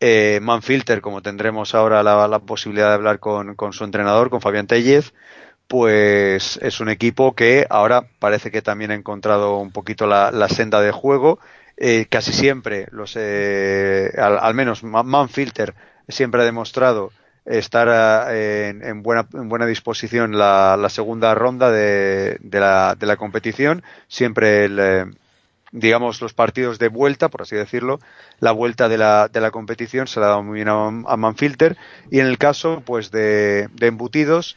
Eh, 0.00 0.40
Manfilter, 0.42 1.00
como 1.00 1.22
tendremos 1.22 1.74
ahora 1.74 2.02
la, 2.02 2.28
la 2.28 2.38
posibilidad 2.40 2.88
de 2.88 2.94
hablar 2.94 3.18
con, 3.18 3.54
con, 3.56 3.72
su 3.72 3.84
entrenador, 3.84 4.30
con 4.30 4.42
Fabián 4.42 4.66
Tellez, 4.66 5.14
pues 5.68 6.58
es 6.62 6.80
un 6.80 6.88
equipo 6.88 7.34
que 7.34 7.66
ahora 7.68 8.06
parece 8.18 8.50
que 8.50 8.62
también 8.62 8.90
ha 8.90 8.94
encontrado 8.94 9.58
un 9.58 9.72
poquito 9.72 10.06
la, 10.06 10.30
la 10.30 10.48
senda 10.48 10.80
de 10.80 10.92
juego 10.92 11.38
eh, 11.76 12.06
casi 12.08 12.32
siempre 12.32 12.86
los 12.90 13.14
eh, 13.16 14.10
al, 14.16 14.54
menos 14.54 14.82
Manfilter 14.82 15.74
siempre 16.08 16.40
ha 16.40 16.44
demostrado 16.44 17.12
estar 17.44 18.32
en, 18.34 19.02
buena, 19.02 19.28
en 19.34 19.48
buena 19.48 19.66
disposición 19.66 20.38
la, 20.38 20.76
la 20.78 20.88
segunda 20.88 21.34
ronda 21.34 21.70
de, 21.70 22.38
de, 22.40 22.60
la, 22.60 22.96
de 22.98 23.06
la 23.06 23.16
competición. 23.16 23.84
Siempre 24.08 24.64
el, 24.64 25.14
digamos, 25.72 26.20
los 26.20 26.32
partidos 26.32 26.78
de 26.78 26.88
vuelta, 26.88 27.28
por 27.28 27.42
así 27.42 27.56
decirlo, 27.56 28.00
la 28.40 28.52
vuelta 28.52 28.88
de 28.88 28.98
la, 28.98 29.28
de 29.28 29.40
la 29.40 29.50
competición 29.50 30.06
se 30.06 30.20
la 30.20 30.26
ha 30.26 30.28
dado 30.30 30.42
muy 30.42 30.56
bien 30.56 30.68
a, 30.68 31.16
Manfilter. 31.16 31.76
Y 32.10 32.20
en 32.20 32.26
el 32.26 32.38
caso, 32.38 32.82
pues, 32.84 33.10
de, 33.10 33.68
de 33.72 33.86
embutidos, 33.86 34.56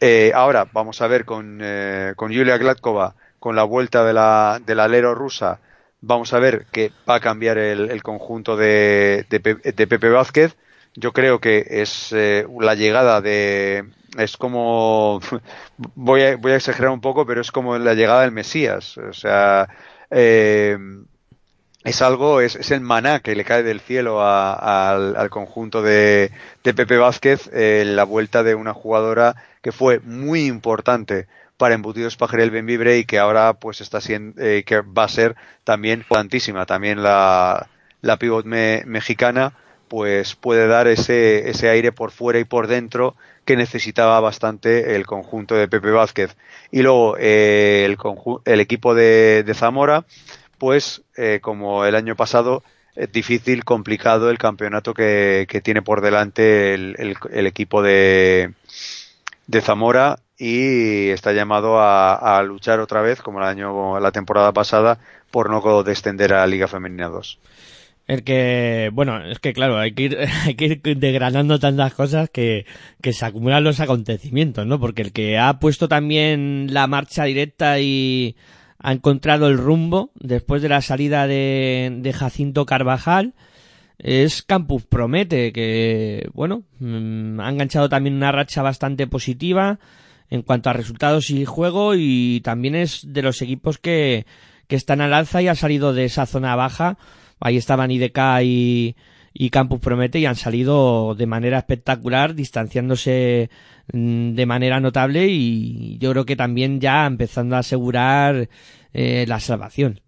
eh, 0.00 0.32
ahora 0.34 0.68
vamos 0.72 1.00
a 1.02 1.06
ver 1.06 1.24
con, 1.24 1.60
eh, 1.62 2.12
con 2.16 2.32
Julia 2.32 2.58
Gladkova, 2.58 3.14
con 3.38 3.56
la 3.56 3.64
vuelta 3.64 4.04
de 4.04 4.12
la, 4.12 4.60
del 4.64 4.80
alero 4.80 5.14
rusa, 5.14 5.60
vamos 6.00 6.32
a 6.32 6.38
ver 6.38 6.66
que 6.70 6.92
va 7.08 7.16
a 7.16 7.20
cambiar 7.20 7.58
el, 7.58 7.90
el 7.90 8.02
conjunto 8.02 8.56
de, 8.56 9.26
de, 9.28 9.86
Pepe 9.86 10.08
Vázquez. 10.08 10.56
Yo 10.94 11.12
creo 11.12 11.40
que 11.40 11.64
es 11.68 12.12
eh, 12.12 12.46
la 12.60 12.74
llegada 12.74 13.20
de, 13.20 13.84
es 14.16 14.36
como 14.36 15.20
voy 15.94 16.22
a, 16.22 16.36
voy 16.36 16.52
a 16.52 16.56
exagerar 16.56 16.90
un 16.90 17.00
poco 17.00 17.26
pero 17.26 17.40
es 17.40 17.52
como 17.52 17.78
la 17.78 17.94
llegada 17.94 18.22
del 18.22 18.32
Mesías 18.32 18.96
o 18.98 19.12
sea 19.12 19.68
eh, 20.10 20.78
es 21.84 22.02
algo, 22.02 22.40
es, 22.40 22.56
es, 22.56 22.70
el 22.70 22.80
maná 22.80 23.20
que 23.20 23.34
le 23.34 23.44
cae 23.44 23.62
del 23.62 23.80
cielo 23.80 24.20
al, 24.22 25.16
al, 25.16 25.30
conjunto 25.30 25.80
de, 25.80 26.30
de 26.64 26.74
Pepe 26.74 26.96
Vázquez 26.96 27.48
eh, 27.52 27.84
la 27.86 28.04
vuelta 28.04 28.42
de 28.42 28.54
una 28.54 28.74
jugadora 28.74 29.36
que 29.68 29.72
fue 29.72 30.00
muy 30.00 30.46
importante 30.46 31.26
para 31.58 31.74
Embutidos 31.74 32.16
Pajarel 32.16 32.50
Benvibre 32.50 32.96
y 32.96 33.04
que 33.04 33.18
ahora 33.18 33.52
pues 33.52 33.82
está 33.82 34.00
siendo, 34.00 34.42
eh, 34.42 34.64
que 34.64 34.80
va 34.80 35.04
a 35.04 35.08
ser 35.08 35.36
también 35.62 36.00
importantísima. 36.00 36.64
También 36.64 37.02
la, 37.02 37.68
la 38.00 38.16
pivot 38.16 38.46
me, 38.46 38.82
mexicana 38.86 39.52
pues 39.88 40.36
puede 40.36 40.68
dar 40.68 40.86
ese, 40.86 41.50
ese 41.50 41.68
aire 41.68 41.92
por 41.92 42.12
fuera 42.12 42.38
y 42.38 42.44
por 42.44 42.66
dentro 42.66 43.14
que 43.44 43.58
necesitaba 43.58 44.18
bastante 44.20 44.96
el 44.96 45.04
conjunto 45.04 45.54
de 45.54 45.68
Pepe 45.68 45.90
Vázquez. 45.90 46.34
Y 46.70 46.80
luego 46.80 47.16
eh, 47.18 47.84
el, 47.84 47.98
el, 48.46 48.60
equipo 48.60 48.94
de, 48.94 49.52
Zamora, 49.54 50.06
pues 50.56 51.02
eh, 51.18 51.40
como 51.42 51.84
el 51.84 51.94
año 51.94 52.16
pasado, 52.16 52.62
es 52.96 53.12
difícil, 53.12 53.64
complicado 53.66 54.30
el 54.30 54.38
campeonato 54.38 54.94
que, 54.94 55.46
que 55.46 55.60
tiene 55.60 55.82
por 55.82 56.00
delante 56.00 56.72
el, 56.72 56.96
el, 56.98 57.16
el 57.30 57.46
equipo 57.46 57.82
de, 57.82 58.54
de, 59.48 59.60
Zamora 59.60 60.20
y 60.36 61.08
está 61.08 61.32
llamado 61.32 61.80
a, 61.80 62.14
a, 62.14 62.42
luchar 62.42 62.78
otra 62.80 63.02
vez, 63.02 63.20
como 63.20 63.40
el 63.40 63.46
año, 63.46 63.98
la 63.98 64.12
temporada 64.12 64.52
pasada, 64.52 64.98
por 65.30 65.50
no 65.50 65.82
descender 65.82 66.32
a 66.34 66.46
Liga 66.46 66.68
Femenina 66.68 67.08
2. 67.08 67.38
El 68.06 68.24
que, 68.24 68.90
bueno, 68.94 69.22
es 69.26 69.38
que 69.38 69.52
claro, 69.52 69.76
hay 69.76 69.92
que 69.92 70.04
ir, 70.04 70.18
hay 70.46 70.54
que 70.54 70.64
ir 70.64 70.98
degradando 70.98 71.58
tantas 71.58 71.92
cosas 71.92 72.30
que, 72.30 72.64
que 73.02 73.12
se 73.12 73.26
acumulan 73.26 73.64
los 73.64 73.80
acontecimientos, 73.80 74.66
¿no? 74.66 74.80
Porque 74.80 75.02
el 75.02 75.12
que 75.12 75.38
ha 75.38 75.58
puesto 75.58 75.88
también 75.88 76.68
la 76.70 76.86
marcha 76.86 77.24
directa 77.24 77.80
y 77.80 78.36
ha 78.78 78.92
encontrado 78.92 79.48
el 79.48 79.58
rumbo 79.58 80.10
después 80.14 80.62
de 80.62 80.68
la 80.70 80.80
salida 80.80 81.26
de 81.26 82.14
Jacinto 82.16 82.64
Carvajal 82.64 83.34
es 83.98 84.42
Campus 84.42 84.84
Promete, 84.84 85.52
que, 85.52 86.28
bueno, 86.32 86.64
mm, 86.80 87.40
ha 87.40 87.48
enganchado 87.50 87.88
también 87.88 88.14
una 88.14 88.32
racha 88.32 88.62
bastante 88.62 89.06
positiva 89.06 89.78
en 90.30 90.42
cuanto 90.42 90.70
a 90.70 90.74
resultados 90.74 91.30
y 91.30 91.44
juego 91.44 91.94
y 91.96 92.40
también 92.44 92.74
es 92.74 93.02
de 93.12 93.22
los 93.22 93.42
equipos 93.42 93.78
que, 93.78 94.26
que 94.66 94.76
están 94.76 95.00
al 95.00 95.14
alza 95.14 95.42
y 95.42 95.48
ha 95.48 95.54
salido 95.54 95.94
de 95.94 96.04
esa 96.04 96.26
zona 96.26 96.54
baja 96.54 96.98
ahí 97.40 97.56
estaban 97.56 97.90
IDK 97.90 98.18
y, 98.42 98.96
y 99.32 99.50
Campus 99.50 99.80
Promete 99.80 100.18
y 100.18 100.26
han 100.26 100.36
salido 100.36 101.14
de 101.14 101.26
manera 101.26 101.58
espectacular, 101.58 102.34
distanciándose 102.34 103.50
mm, 103.92 104.32
de 104.34 104.46
manera 104.46 104.80
notable 104.80 105.28
y 105.28 105.98
yo 105.98 106.10
creo 106.12 106.24
que 106.24 106.36
también 106.36 106.80
ya 106.80 107.06
empezando 107.06 107.56
a 107.56 107.60
asegurar 107.60 108.48
eh, 108.92 109.24
la 109.28 109.40
salvación. 109.40 110.00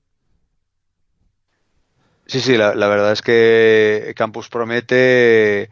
Sí, 2.30 2.40
sí, 2.40 2.56
la, 2.56 2.72
verdad 2.74 3.10
es 3.10 3.22
que 3.22 4.12
Campus 4.16 4.48
Promete 4.48 5.68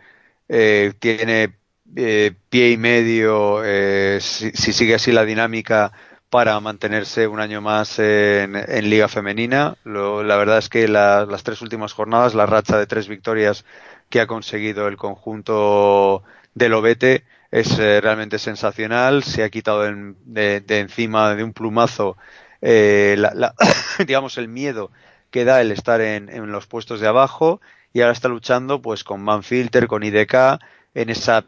eh, 0.49 0.93
tiene 0.99 1.57
eh, 1.95 2.33
pie 2.51 2.73
y 2.73 2.77
medio, 2.77 3.63
eh, 3.65 4.19
si, 4.21 4.51
si, 4.51 4.73
sigue 4.73 4.97
así 4.97 5.13
la 5.13 5.25
dinámica, 5.25 5.93
para 6.31 6.59
mantenerse 6.59 7.29
un 7.29 7.39
año 7.39 7.61
más 7.61 8.01
en, 8.01 8.55
Liga 8.91 9.07
Femenina. 9.07 9.77
Lo, 9.85 10.25
la 10.25 10.37
verdad 10.37 10.59
es 10.59 10.69
que 10.69 10.89
la, 10.89 11.27
las 11.27 11.45
tres 11.45 11.63
últimas 11.63 11.93
jornadas, 11.93 12.35
la 12.35 12.47
racha 12.47 12.77
de 12.77 12.89
tres 12.89 13.07
victorias 13.07 13.65
que 14.11 14.21
ha 14.21 14.27
conseguido 14.27 14.89
el 14.89 14.97
conjunto 14.97 16.25
del 16.55 16.75
Obete 16.75 17.25
es 17.53 17.79
eh, 17.79 18.01
realmente 18.01 18.41
sensacional. 18.41 19.23
Se 19.23 19.45
ha 19.45 19.51
quitado 19.51 19.83
de, 19.83 20.15
de, 20.25 20.61
de 20.61 20.81
encima 20.81 21.37
de 21.37 21.45
un 21.45 21.53
plumazo, 21.53 22.17
eh, 22.63 23.15
la, 23.17 23.33
la, 23.35 23.55
digamos, 24.05 24.39
el 24.39 24.49
miedo 24.49 24.91
que 25.31 25.45
da 25.45 25.61
el 25.61 25.73
estar 25.73 26.01
en, 26.01 26.29
en, 26.29 26.51
los 26.53 26.67
puestos 26.67 27.01
de 27.01 27.07
abajo 27.07 27.61
y 27.93 28.01
ahora 28.01 28.13
está 28.13 28.29
luchando 28.29 28.83
pues 28.83 29.05
con 29.05 29.23
Manfilter, 29.23 29.87
con 29.87 30.03
IDK, 30.03 30.61
en 30.95 31.11
esa 31.11 31.45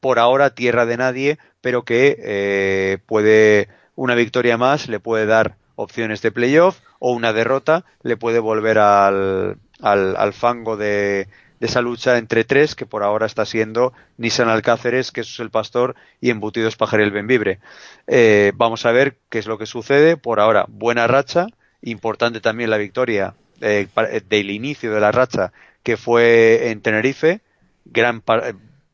por 0.00 0.18
ahora 0.18 0.54
tierra 0.54 0.86
de 0.86 0.96
nadie, 0.96 1.38
pero 1.60 1.84
que 1.84 2.16
eh, 2.22 2.98
puede 3.06 3.68
una 3.94 4.14
victoria 4.14 4.56
más 4.56 4.88
le 4.88 5.00
puede 5.00 5.26
dar 5.26 5.56
opciones 5.76 6.22
de 6.22 6.32
playoff 6.32 6.80
o 6.98 7.12
una 7.12 7.32
derrota 7.32 7.84
le 8.02 8.16
puede 8.16 8.38
volver 8.38 8.78
al, 8.78 9.58
al, 9.80 10.32
fango 10.32 10.76
de, 10.76 11.28
de, 11.58 11.66
esa 11.66 11.80
lucha 11.80 12.18
entre 12.18 12.44
tres 12.44 12.74
que 12.74 12.86
por 12.86 13.02
ahora 13.02 13.26
está 13.26 13.46
siendo 13.46 13.92
Nissan 14.18 14.48
Alcáceres, 14.48 15.10
que 15.10 15.22
es 15.22 15.40
el 15.40 15.50
pastor, 15.50 15.96
y 16.20 16.30
Embutidos 16.30 16.76
Pajarel 16.76 17.10
Benvibre. 17.10 17.60
Eh, 18.06 18.52
vamos 18.54 18.84
a 18.84 18.92
ver 18.92 19.16
qué 19.30 19.38
es 19.38 19.46
lo 19.46 19.58
que 19.58 19.66
sucede. 19.66 20.16
Por 20.16 20.40
ahora, 20.40 20.66
buena 20.68 21.06
racha. 21.06 21.46
Importante 21.82 22.40
también 22.40 22.70
la 22.70 22.76
victoria 22.76 23.34
eh, 23.60 23.88
del 24.28 24.50
inicio 24.50 24.92
de 24.92 25.00
la 25.00 25.12
racha 25.12 25.52
que 25.82 25.96
fue 25.96 26.70
en 26.70 26.80
Tenerife. 26.80 27.40
Gran 27.84 28.22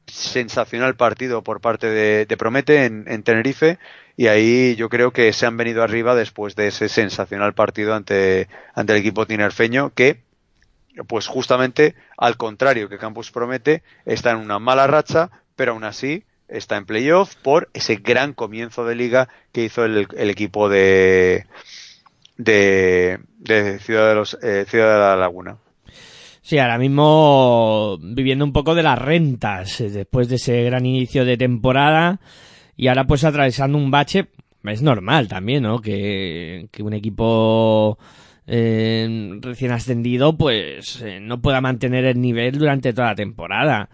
sensacional 0.06 0.96
partido 0.96 1.42
por 1.42 1.60
parte 1.60 1.88
de, 1.88 2.36
Promete 2.36 2.84
en, 2.84 3.04
en, 3.08 3.22
Tenerife 3.22 3.78
y 4.16 4.28
ahí 4.28 4.76
yo 4.76 4.88
creo 4.88 5.12
que 5.12 5.32
se 5.32 5.46
han 5.46 5.56
venido 5.56 5.82
arriba 5.82 6.14
después 6.14 6.54
de 6.56 6.68
ese 6.68 6.88
sensacional 6.88 7.54
partido 7.54 7.94
ante, 7.94 8.48
ante 8.74 8.92
el 8.92 9.00
equipo 9.00 9.26
tinerfeño 9.26 9.92
que 9.94 10.22
pues 11.08 11.26
justamente 11.26 11.94
al 12.16 12.36
contrario 12.36 12.88
que 12.88 12.98
Campus 12.98 13.30
Promete 13.30 13.82
está 14.04 14.30
en 14.30 14.38
una 14.38 14.58
mala 14.58 14.86
racha 14.86 15.30
pero 15.56 15.72
aún 15.72 15.84
así 15.84 16.24
está 16.48 16.76
en 16.76 16.86
playoff 16.86 17.34
por 17.34 17.68
ese 17.74 17.96
gran 17.96 18.32
comienzo 18.32 18.84
de 18.84 18.94
liga 18.94 19.28
que 19.52 19.64
hizo 19.64 19.84
el, 19.84 20.06
el 20.16 20.30
equipo 20.30 20.68
de, 20.68 21.46
de, 22.36 23.18
de 23.38 23.78
Ciudad 23.78 24.08
de 24.08 24.14
los 24.14 24.38
eh, 24.42 24.64
Ciudad 24.68 24.94
de 24.94 25.00
la 25.00 25.16
Laguna. 25.16 25.56
Sí, 26.46 26.58
ahora 26.58 26.78
mismo 26.78 27.98
viviendo 28.00 28.44
un 28.44 28.52
poco 28.52 28.76
de 28.76 28.84
las 28.84 28.98
rentas 28.98 29.80
eh, 29.80 29.90
después 29.90 30.28
de 30.28 30.36
ese 30.36 30.62
gran 30.62 30.86
inicio 30.86 31.24
de 31.24 31.36
temporada 31.36 32.20
y 32.76 32.86
ahora 32.86 33.04
pues 33.04 33.24
atravesando 33.24 33.76
un 33.78 33.90
bache, 33.90 34.28
es 34.62 34.80
normal 34.80 35.26
también, 35.26 35.64
¿no? 35.64 35.80
Que, 35.80 36.68
que 36.70 36.82
un 36.84 36.92
equipo 36.92 37.98
eh, 38.46 39.38
recién 39.40 39.72
ascendido 39.72 40.36
pues 40.36 41.02
eh, 41.02 41.18
no 41.20 41.40
pueda 41.40 41.60
mantener 41.60 42.04
el 42.04 42.20
nivel 42.20 42.58
durante 42.58 42.92
toda 42.92 43.08
la 43.08 43.14
temporada. 43.16 43.88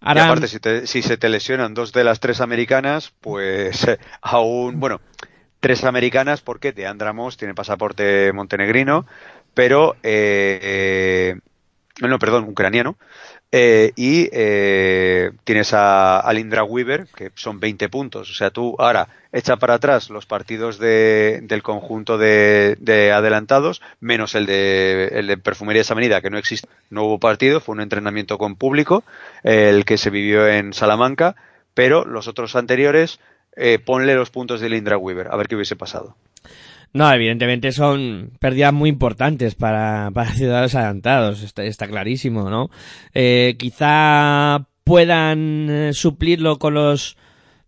Ahora... 0.00 0.20
Y 0.20 0.24
aparte, 0.24 0.48
si, 0.48 0.60
te, 0.60 0.86
si 0.86 1.00
se 1.00 1.16
te 1.16 1.30
lesionan 1.30 1.72
dos 1.72 1.92
de 1.94 2.04
las 2.04 2.20
tres 2.20 2.42
americanas, 2.42 3.14
pues 3.22 3.86
aún, 4.20 4.78
bueno, 4.78 5.00
tres 5.64 5.84
americanas 5.84 6.42
porque 6.42 6.72
de 6.72 6.86
Andramos 6.86 7.38
tiene 7.38 7.54
pasaporte 7.54 8.34
montenegrino, 8.34 9.06
pero 9.54 9.96
eh, 10.02 11.36
no, 12.02 12.18
perdón, 12.18 12.44
ucraniano, 12.46 12.98
eh, 13.50 13.92
y 13.96 14.28
eh, 14.30 15.30
tienes 15.44 15.72
a, 15.72 16.20
a, 16.20 16.32
Lindra 16.34 16.64
Weaver, 16.64 17.06
que 17.16 17.30
son 17.34 17.60
20 17.60 17.88
puntos. 17.88 18.30
O 18.30 18.34
sea, 18.34 18.50
tú 18.50 18.76
ahora 18.78 19.08
echa 19.32 19.56
para 19.56 19.72
atrás 19.74 20.10
los 20.10 20.26
partidos 20.26 20.78
de, 20.78 21.40
del 21.44 21.62
conjunto 21.62 22.18
de, 22.18 22.76
de, 22.78 23.12
adelantados, 23.12 23.80
menos 24.00 24.34
el 24.34 24.44
de, 24.44 25.12
el 25.14 25.28
de 25.28 25.38
Perfumería 25.38 25.82
Avenida, 25.88 26.20
que 26.20 26.28
no 26.28 26.36
existe, 26.36 26.68
no 26.90 27.04
hubo 27.04 27.18
partido, 27.18 27.60
fue 27.60 27.74
un 27.74 27.80
entrenamiento 27.80 28.36
con 28.36 28.56
público, 28.56 29.02
el 29.44 29.86
que 29.86 29.96
se 29.96 30.10
vivió 30.10 30.46
en 30.46 30.74
Salamanca, 30.74 31.36
pero 31.72 32.04
los 32.04 32.28
otros 32.28 32.54
anteriores, 32.54 33.18
eh, 33.56 33.78
ponle 33.78 34.14
los 34.14 34.30
puntos 34.30 34.60
de 34.60 34.68
Lindra 34.68 34.98
Weaver, 34.98 35.28
a 35.30 35.36
ver 35.36 35.48
qué 35.48 35.56
hubiese 35.56 35.76
pasado. 35.76 36.16
No, 36.94 37.12
evidentemente 37.12 37.72
son 37.72 38.30
pérdidas 38.38 38.72
muy 38.72 38.88
importantes 38.88 39.56
para, 39.56 40.12
para 40.14 40.30
ciudadanos 40.30 40.76
adelantados, 40.76 41.42
está, 41.42 41.88
clarísimo, 41.88 42.48
¿no? 42.48 42.70
Eh, 43.14 43.56
quizá 43.58 44.68
puedan 44.84 45.68
eh, 45.70 45.92
suplirlo 45.92 46.60
con 46.60 46.74
los 46.74 47.16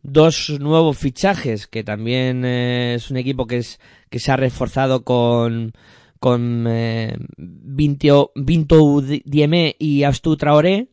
dos 0.04 0.50
nuevos 0.60 0.96
fichajes, 0.96 1.66
que 1.66 1.82
también 1.82 2.44
eh, 2.44 2.94
es 2.94 3.10
un 3.10 3.16
equipo 3.16 3.48
que, 3.48 3.56
es, 3.56 3.80
que 4.10 4.20
se 4.20 4.30
ha 4.30 4.36
reforzado 4.36 5.02
con, 5.02 5.72
con 6.20 6.66
eh, 6.68 7.16
Vinto, 7.36 8.32
y 8.36 10.02
Astu 10.04 10.36
Traoré, 10.36 10.88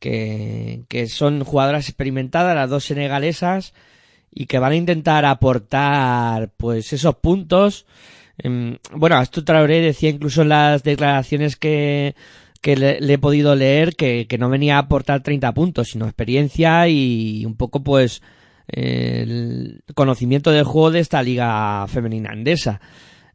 que, 0.00 0.84
que 0.88 1.08
son 1.08 1.44
jugadoras 1.44 1.90
experimentadas, 1.90 2.54
las 2.54 2.70
dos 2.70 2.84
senegalesas, 2.84 3.74
y 4.38 4.44
que 4.46 4.58
van 4.58 4.72
a 4.72 4.76
intentar 4.76 5.24
aportar 5.24 6.50
pues 6.58 6.92
esos 6.92 7.16
puntos. 7.16 7.86
Em, 8.36 8.76
bueno, 8.92 9.16
Astu 9.16 9.42
Traoré 9.42 9.80
decía 9.80 10.10
incluso 10.10 10.42
en 10.42 10.50
las 10.50 10.82
declaraciones 10.82 11.56
que, 11.56 12.14
que 12.60 12.76
le, 12.76 12.98
he 13.00 13.18
podido 13.18 13.54
leer 13.54 13.96
que, 13.96 14.26
que, 14.28 14.36
no 14.36 14.50
venía 14.50 14.76
a 14.76 14.80
aportar 14.80 15.22
30 15.22 15.54
puntos, 15.54 15.88
sino 15.88 16.04
experiencia 16.04 16.86
y 16.86 17.46
un 17.46 17.56
poco 17.56 17.82
pues 17.82 18.20
el 18.68 19.80
conocimiento 19.94 20.50
del 20.50 20.64
juego 20.64 20.90
de 20.90 21.00
esta 21.00 21.22
liga 21.22 21.86
femenina 21.88 22.30
andesa. 22.30 22.82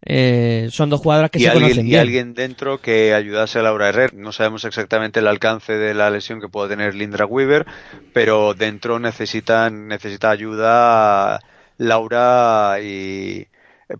Eh, 0.03 0.69
son 0.71 0.89
dos 0.89 0.99
jugadoras 0.99 1.29
que 1.29 1.39
se 1.39 1.47
alguien, 1.47 1.63
conocen 1.63 1.85
bien. 1.85 1.95
Y 1.95 1.99
alguien 1.99 2.33
dentro 2.33 2.81
que 2.81 3.13
ayudase 3.13 3.59
a 3.59 3.61
Laura 3.61 3.89
Herrer. 3.89 4.13
No 4.13 4.31
sabemos 4.31 4.65
exactamente 4.65 5.19
el 5.19 5.27
alcance 5.27 5.73
de 5.73 5.93
la 5.93 6.09
lesión 6.09 6.41
que 6.41 6.49
puede 6.49 6.69
tener 6.69 6.95
Lindra 6.95 7.25
Weaver, 7.25 7.65
pero 8.13 8.53
dentro 8.53 8.99
necesitan 8.99 9.87
necesita 9.87 10.31
ayuda 10.31 11.39
Laura 11.77 12.77
y 12.81 13.47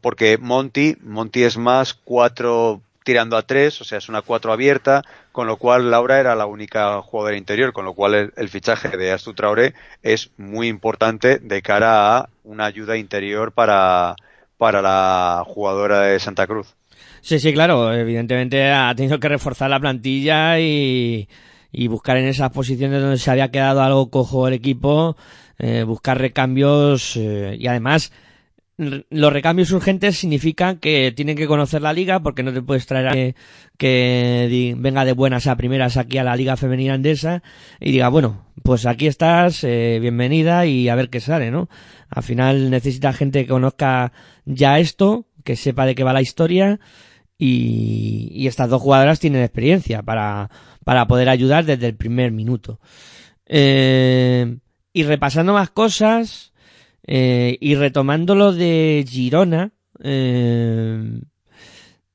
porque 0.02 0.38
Monty 0.40 0.98
Monty 1.02 1.44
es 1.44 1.58
más 1.58 1.94
cuatro 1.94 2.82
tirando 3.04 3.36
a 3.36 3.42
tres, 3.42 3.82
o 3.82 3.84
sea, 3.84 3.98
es 3.98 4.10
una 4.10 4.22
cuatro 4.22 4.54
abierta, 4.54 5.04
con 5.32 5.48
lo 5.48 5.58
cual 5.58 5.90
Laura 5.90 6.20
era 6.20 6.36
la 6.36 6.46
única 6.46 7.02
jugadora 7.02 7.36
interior, 7.36 7.74
con 7.74 7.84
lo 7.84 7.94
cual 7.94 8.14
el, 8.14 8.34
el 8.38 8.50
fichaje 8.50 8.96
de 8.96 9.12
Astu 9.12 9.34
Traoré 9.34 9.74
es 10.04 10.30
muy 10.38 10.68
importante 10.68 11.40
de 11.40 11.62
cara 11.64 12.18
a 12.18 12.30
una 12.44 12.66
ayuda 12.66 12.98
interior 12.98 13.54
para, 13.54 14.16
para 14.62 14.80
la 14.84 15.44
jugadora 15.48 16.02
de 16.02 16.20
Santa 16.20 16.46
Cruz. 16.46 16.76
Sí, 17.22 17.40
sí, 17.40 17.52
claro, 17.52 17.92
evidentemente 17.92 18.72
ha 18.72 18.94
tenido 18.94 19.20
que 19.20 19.28
reforzar 19.28 19.72
la 19.72 19.80
plantilla 19.80 20.60
y, 20.60 21.28
y 21.72 21.88
buscar 21.88 22.18
en 22.18 22.28
esas 22.28 22.52
posiciones 22.52 23.02
donde 23.02 23.18
se 23.18 23.32
había 23.32 23.50
quedado 23.50 23.82
algo 23.82 24.12
cojo 24.12 24.48
el 24.48 24.54
equipo, 24.54 25.18
eh, 25.58 25.82
buscar 25.82 26.20
recambios 26.20 27.18
eh, 27.18 27.58
y 27.60 27.66
además 27.66 28.14
los 29.10 29.34
recambios 29.34 29.72
urgentes 29.72 30.18
significan 30.18 30.78
que 30.78 31.12
tienen 31.16 31.36
que 31.36 31.48
conocer 31.48 31.82
la 31.82 31.94
liga 31.94 32.22
porque 32.22 32.44
no 32.44 32.52
te 32.52 32.62
puedes 32.62 32.86
traer 32.88 33.08
a 33.08 33.12
que, 33.14 33.36
que 33.78 34.76
venga 34.78 35.06
de 35.06 35.14
buenas 35.14 35.48
a 35.48 35.56
primeras 35.56 35.98
aquí 35.98 36.18
a 36.18 36.24
la 36.24 36.36
liga 36.36 36.58
femenina 36.58 36.96
andesa 36.96 37.44
y 37.80 37.92
diga, 37.92 38.10
bueno, 38.10 38.46
pues 38.64 38.86
aquí 38.86 39.08
estás, 39.08 39.64
eh, 39.64 40.00
bienvenida 40.02 40.66
y 40.66 40.90
a 40.90 40.96
ver 40.96 41.10
qué 41.10 41.20
sale, 41.20 41.52
¿no? 41.52 41.70
Al 42.10 42.24
final 42.24 42.70
necesita 42.70 43.14
gente 43.14 43.44
que 43.44 43.50
conozca 43.50 44.14
ya 44.46 44.80
esto, 44.80 45.28
que 45.44 45.56
sepa 45.56 45.86
de 45.86 45.96
qué 45.96 46.04
va 46.04 46.14
la 46.14 46.22
historia 46.22 46.80
y, 47.38 48.30
y 48.34 48.48
estas 48.48 48.70
dos 48.70 48.82
jugadoras 48.82 49.20
tienen 49.20 49.44
experiencia 49.44 50.02
para, 50.02 50.50
para 50.84 51.08
poder 51.08 51.30
ayudar 51.30 51.66
desde 51.66 51.88
el 51.88 51.96
primer 51.96 52.32
minuto. 52.32 52.80
Eh, 53.46 54.58
y 54.94 55.04
repasando 55.04 55.54
más 55.54 55.70
cosas, 55.70 56.51
eh, 57.06 57.58
y 57.60 57.76
retomando 57.76 58.36
lo 58.36 58.54
de 58.54 59.06
Girona, 59.08 59.72
eh, 60.04 61.22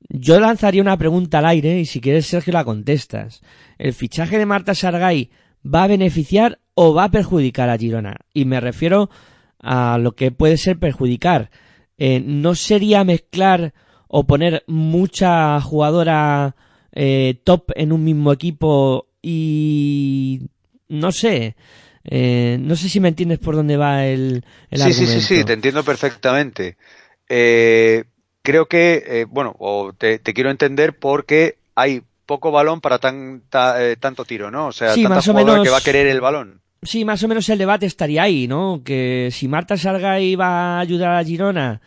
yo 0.09 0.39
lanzaría 0.39 0.81
una 0.81 0.97
pregunta 0.97 1.39
al 1.39 1.45
aire 1.45 1.79
y 1.79 1.85
si 1.85 1.99
quieres 1.99 2.27
Sergio 2.27 2.53
la 2.53 2.63
contestas. 2.63 3.41
¿El 3.77 3.93
fichaje 3.93 4.37
de 4.37 4.45
Marta 4.45 4.73
Sargay 4.73 5.29
va 5.65 5.83
a 5.83 5.87
beneficiar 5.87 6.59
o 6.73 6.93
va 6.93 7.05
a 7.05 7.11
perjudicar 7.11 7.69
a 7.69 7.77
Girona? 7.77 8.17
Y 8.33 8.45
me 8.45 8.59
refiero 8.59 9.09
a 9.59 9.97
lo 9.97 10.13
que 10.13 10.31
puede 10.31 10.57
ser 10.57 10.79
perjudicar. 10.79 11.51
Eh, 11.97 12.21
¿No 12.23 12.55
sería 12.55 13.03
mezclar 13.03 13.73
o 14.07 14.25
poner 14.25 14.63
mucha 14.67 15.59
jugadora 15.59 16.55
eh, 16.93 17.41
top 17.43 17.71
en 17.75 17.91
un 17.91 18.03
mismo 18.03 18.31
equipo 18.31 19.07
y 19.21 20.41
no 20.87 21.11
sé, 21.11 21.55
eh, 22.07 22.57
no 22.59 22.75
sé 22.75 22.89
si 22.89 22.99
me 22.99 23.09
entiendes 23.09 23.39
por 23.39 23.55
dónde 23.55 23.77
va 23.77 24.05
el, 24.05 24.43
el 24.69 24.79
sí, 24.79 24.83
argumento. 24.83 25.11
Sí, 25.11 25.21
sí, 25.21 25.35
sí, 25.37 25.43
te 25.43 25.53
entiendo 25.53 25.83
perfectamente. 25.83 26.77
Eh, 27.27 28.05
creo 28.41 28.67
que, 28.67 29.03
eh, 29.05 29.25
bueno, 29.29 29.55
o 29.59 29.91
te, 29.91 30.19
te, 30.19 30.33
quiero 30.33 30.49
entender 30.49 30.97
porque 30.97 31.57
hay 31.75 32.01
poco 32.25 32.51
balón 32.51 32.79
para 32.79 32.99
eh, 33.03 33.95
tanto 33.99 34.23
tiro, 34.25 34.49
¿no? 34.51 34.67
O 34.67 34.71
sea, 34.71 34.93
sí, 34.93 35.03
tanta 35.03 35.21
jugadora 35.21 35.53
menos, 35.53 35.65
que 35.65 35.71
va 35.71 35.77
a 35.77 35.81
querer 35.81 36.07
el 36.07 36.21
balón. 36.21 36.61
Sí, 36.81 37.03
más 37.03 37.21
o 37.23 37.27
menos 37.27 37.49
el 37.49 37.57
debate 37.57 37.85
estaría 37.85 38.23
ahí, 38.23 38.47
¿no? 38.47 38.81
Que 38.85 39.29
si 39.31 39.47
Marta 39.47 39.75
salga 39.75 40.19
y 40.19 40.35
va 40.35 40.77
a 40.77 40.79
ayudar 40.79 41.15
a 41.15 41.23
Girona 41.23 41.81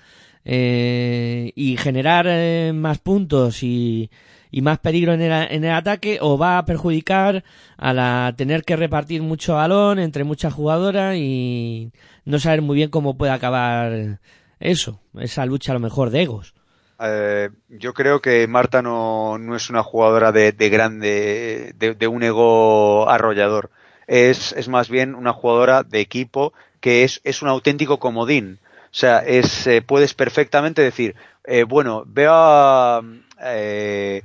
eh, 0.45 1.53
y 1.55 1.77
generar 1.77 2.27
eh, 2.29 2.73
más 2.75 2.99
puntos 2.99 3.63
y, 3.63 4.11
y 4.51 4.63
más 4.63 4.79
peligro 4.79 5.13
en 5.15 5.21
el, 5.23 5.71
ataque 5.71 6.19
o 6.21 6.39
va 6.39 6.59
a 6.59 6.65
perjudicar 6.65 7.45
a 7.77 7.93
la 7.93 8.35
tener 8.37 8.65
que 8.65 8.77
repartir 8.77 9.23
mucho 9.23 9.55
balón 9.55 9.99
entre 9.99 10.25
muchas 10.25 10.53
jugadoras 10.53 11.17
y 11.17 11.93
no 12.25 12.39
saber 12.39 12.63
muy 12.63 12.77
bien 12.77 12.91
cómo 12.91 13.17
puede 13.17 13.33
acabar 13.33 14.19
eso, 14.59 15.01
esa 15.19 15.47
lucha 15.47 15.73
a 15.73 15.75
lo 15.75 15.81
mejor 15.81 16.11
de 16.11 16.23
egos. 16.23 16.55
Eh, 17.03 17.49
yo 17.69 17.95
creo 17.95 18.21
que 18.21 18.47
Marta 18.47 18.83
no, 18.83 19.39
no 19.39 19.57
es 19.57 19.71
una 19.71 19.83
jugadora 19.83 20.33
de, 20.33 20.53
de 20.53 20.69
grande, 20.69 21.73
de, 21.79 21.95
de, 21.95 22.07
un 22.07 22.23
ego 22.23 23.09
arrollador. 23.09 23.71
Es, 24.07 24.53
es 24.53 24.69
más 24.69 24.91
bien 24.91 25.15
una 25.15 25.33
jugadora 25.33 25.83
de 25.83 26.01
equipo 26.01 26.53
que 26.81 27.05
es, 27.05 27.21
es 27.25 27.41
un 27.41 27.49
auténtico 27.49 27.99
comodín. 27.99 28.59
O 28.87 28.95
sea, 28.95 29.21
es, 29.21 29.67
eh, 29.67 29.83
puedes 29.83 30.15
perfectamente 30.15 30.83
decir, 30.83 31.15
eh, 31.45 31.63
bueno, 31.63 32.03
veo 32.07 32.33
a, 32.35 33.03
eh, 33.43 34.23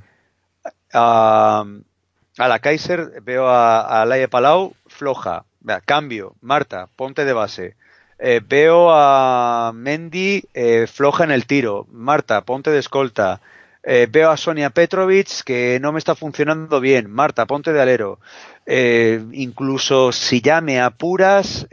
a, 0.96 1.64
la 2.36 2.58
Kaiser, 2.58 3.20
veo 3.22 3.46
a, 3.48 4.02
a 4.02 4.28
Palau 4.28 4.74
floja, 4.86 5.44
cambio, 5.84 6.34
Marta, 6.40 6.88
ponte 6.96 7.24
de 7.24 7.32
base. 7.32 7.76
Eh, 8.18 8.40
veo 8.46 8.90
a 8.90 9.72
Mendy 9.74 10.42
eh, 10.54 10.86
floja 10.86 11.24
en 11.24 11.30
el 11.30 11.46
tiro, 11.46 11.86
Marta, 11.90 12.40
ponte 12.42 12.70
de 12.70 12.78
escolta. 12.78 13.40
Eh, 13.82 14.08
veo 14.10 14.30
a 14.30 14.36
Sonia 14.36 14.70
Petrovic 14.70 15.44
que 15.44 15.78
no 15.80 15.92
me 15.92 15.98
está 15.98 16.14
funcionando 16.14 16.80
bien, 16.80 17.10
Marta, 17.10 17.46
ponte 17.46 17.72
de 17.72 17.80
alero. 17.80 18.18
incluso 18.66 20.10
si 20.12 20.40
ya 20.40 20.60
me 20.60 20.80
apuras, 20.80 21.68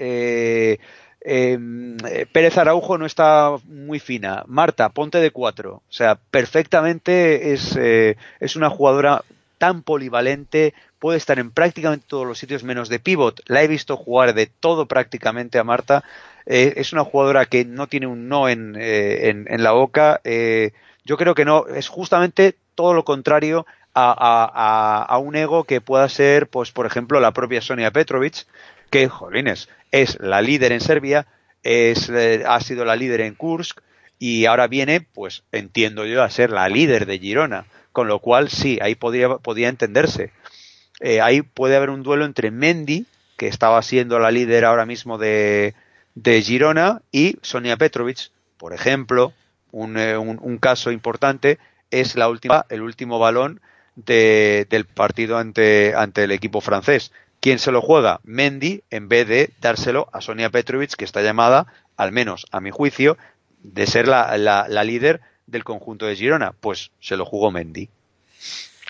eh, 1.26 2.28
Pérez 2.32 2.58
Araujo 2.58 2.98
no 2.98 3.06
está 3.06 3.56
muy 3.66 4.00
fina. 4.00 4.44
Marta, 4.48 4.90
ponte 4.90 5.20
de 5.20 5.32
cuatro. 5.32 5.76
O 5.76 5.92
sea, 5.92 6.16
perfectamente 6.16 7.54
es, 7.54 7.76
eh, 7.78 8.18
es 8.40 8.56
una 8.56 8.70
jugadora 8.70 9.24
tan 9.58 9.84
polivalente, 9.84 10.74
puede 11.00 11.18
estar 11.18 11.40
en 11.40 11.52
prácticamente 11.52 12.06
todos 12.08 12.28
los 12.28 12.38
sitios 12.38 12.64
menos 12.64 12.90
de 12.90 13.00
pivot. 13.00 13.42
La 13.46 13.64
he 13.64 13.68
visto 13.68 13.96
jugar 13.96 14.34
de 14.34 14.48
todo 14.48 14.88
prácticamente 14.88 15.60
a 15.60 15.64
Marta. 15.64 16.04
Eh, 16.46 16.74
es 16.78 16.92
una 16.92 17.06
jugadora 17.06 17.46
que 17.46 17.64
no 17.64 17.88
tiene 17.88 18.08
un 18.08 18.28
no 18.28 18.50
en, 18.50 18.76
en, 18.76 19.48
en 19.50 19.64
la 19.64 19.72
boca. 19.72 20.22
yo 21.06 21.18
creo 21.18 21.36
que 21.36 21.46
no, 21.46 21.68
es 21.68 21.88
justamente 21.88 22.56
todo 22.76 22.94
lo 22.94 23.06
contrario 23.06 23.66
a, 23.94 24.12
a, 24.12 25.04
a, 25.04 25.18
un 25.20 25.36
ego 25.36 25.64
que 25.66 25.82
pueda 25.82 26.10
ser, 26.10 26.48
pues, 26.48 26.72
por 26.72 26.86
ejemplo, 26.86 27.20
la 27.20 27.32
propia 27.32 27.62
Sonia 27.62 27.92
Petrovic, 27.92 28.46
que, 28.94 29.10
jolines, 29.10 29.70
es 29.92 30.20
la 30.20 30.44
líder 30.44 30.72
en 30.72 30.80
Serbia, 30.80 31.26
es, 31.64 32.10
eh, 32.10 32.44
ha 32.48 32.62
sido 32.62 32.86
la 32.86 32.96
líder 32.96 33.22
en 33.22 33.34
Kursk 33.34 33.82
y 34.20 34.46
ahora 34.46 34.68
viene, 34.68 35.02
pues 35.02 35.42
entiendo 35.52 36.06
yo, 36.06 36.22
a 36.22 36.30
ser 36.30 36.52
la 36.52 36.70
líder 36.70 37.08
de 37.08 37.18
Girona. 37.18 37.66
Con 37.92 38.08
lo 38.08 38.20
cual, 38.20 38.50
sí, 38.50 38.78
ahí 38.84 38.94
podría, 38.94 39.38
podía 39.38 39.70
entenderse. 39.70 40.32
Eh, 41.00 41.22
ahí 41.22 41.42
puede 41.42 41.76
haber 41.76 41.90
un 41.90 42.04
duelo 42.04 42.24
entre 42.24 42.52
Mendy, 42.52 43.08
que 43.36 43.48
estaba 43.48 43.82
siendo 43.82 44.20
la 44.20 44.30
líder 44.30 44.64
ahora 44.64 44.86
mismo 44.86 45.18
de, 45.18 45.74
de 46.14 46.42
Girona, 46.44 47.02
y 47.12 47.38
Sonia 47.42 47.78
Petrovic. 47.78 48.30
Por 48.58 48.74
ejemplo, 48.74 49.34
un, 49.72 49.98
eh, 49.98 50.18
un, 50.18 50.38
un 50.40 50.58
caso 50.60 50.92
importante 50.92 51.58
es 51.90 52.16
la 52.16 52.30
última, 52.30 52.68
el 52.70 52.84
último 52.84 53.18
balón 53.18 53.60
de, 53.96 54.68
del 54.70 54.86
partido 54.86 55.40
ante, 55.40 55.96
ante 55.96 56.26
el 56.26 56.32
equipo 56.32 56.62
francés. 56.62 57.12
¿Quién 57.44 57.60
se 57.60 57.74
lo 57.74 57.82
juega? 57.82 58.22
Mendy, 58.24 58.84
en 58.90 59.10
vez 59.10 59.28
de 59.28 59.50
dárselo 59.60 60.08
a 60.14 60.22
Sonia 60.22 60.50
Petrovic, 60.50 60.96
que 60.96 61.04
está 61.04 61.22
llamada, 61.22 61.68
al 61.98 62.14
menos 62.14 62.46
a 62.52 62.62
mi 62.62 62.72
juicio, 62.72 63.18
de 63.64 63.86
ser 63.86 64.08
la, 64.08 64.38
la, 64.38 64.68
la 64.70 64.84
líder 64.86 65.20
del 65.46 65.66
conjunto 65.66 66.06
de 66.06 66.16
Girona. 66.16 66.54
Pues 66.54 66.92
se 67.02 67.18
lo 67.18 67.26
jugó 67.26 67.52
Mendy. 67.52 67.90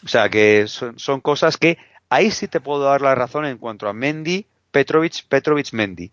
O 0.06 0.08
sea 0.08 0.30
que 0.30 0.66
son, 0.68 1.00
son, 1.00 1.20
cosas 1.20 1.58
que 1.58 1.80
ahí 2.10 2.30
sí 2.30 2.48
te 2.48 2.60
puedo 2.60 2.84
dar 2.84 3.02
la 3.02 3.16
razón 3.16 3.46
en 3.46 3.58
cuanto 3.58 3.88
a 3.88 3.94
Mendy, 3.94 4.46
Petrovic, 4.70 5.26
Petrovic, 5.28 5.74
Mendy. 5.74 6.12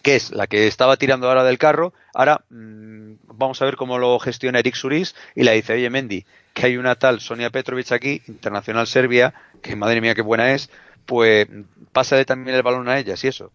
Que 0.00 0.16
es 0.16 0.30
la 0.30 0.46
que 0.46 0.66
estaba 0.66 0.96
tirando 0.96 1.28
ahora 1.28 1.44
del 1.44 1.58
carro. 1.58 1.92
Ahora 2.14 2.46
mmm, 2.48 3.16
vamos 3.24 3.60
a 3.60 3.66
ver 3.66 3.76
cómo 3.76 3.98
lo 3.98 4.18
gestiona 4.20 4.60
Eric 4.60 4.74
Suris 4.74 5.14
y 5.34 5.42
le 5.42 5.52
dice, 5.52 5.74
oye 5.74 5.90
Mendy, 5.90 6.24
que 6.54 6.64
hay 6.64 6.78
una 6.78 6.94
tal 6.94 7.20
Sonia 7.20 7.50
Petrovic 7.50 7.92
aquí, 7.92 8.22
internacional 8.26 8.86
Serbia, 8.86 9.34
que 9.60 9.76
madre 9.76 10.00
mía 10.00 10.14
qué 10.14 10.22
buena 10.22 10.54
es, 10.54 10.70
pues 11.06 11.46
pásale 11.92 12.24
también 12.24 12.56
el 12.56 12.62
balón 12.62 12.88
a 12.88 12.98
ellas 12.98 13.22
y 13.24 13.28
eso. 13.28 13.52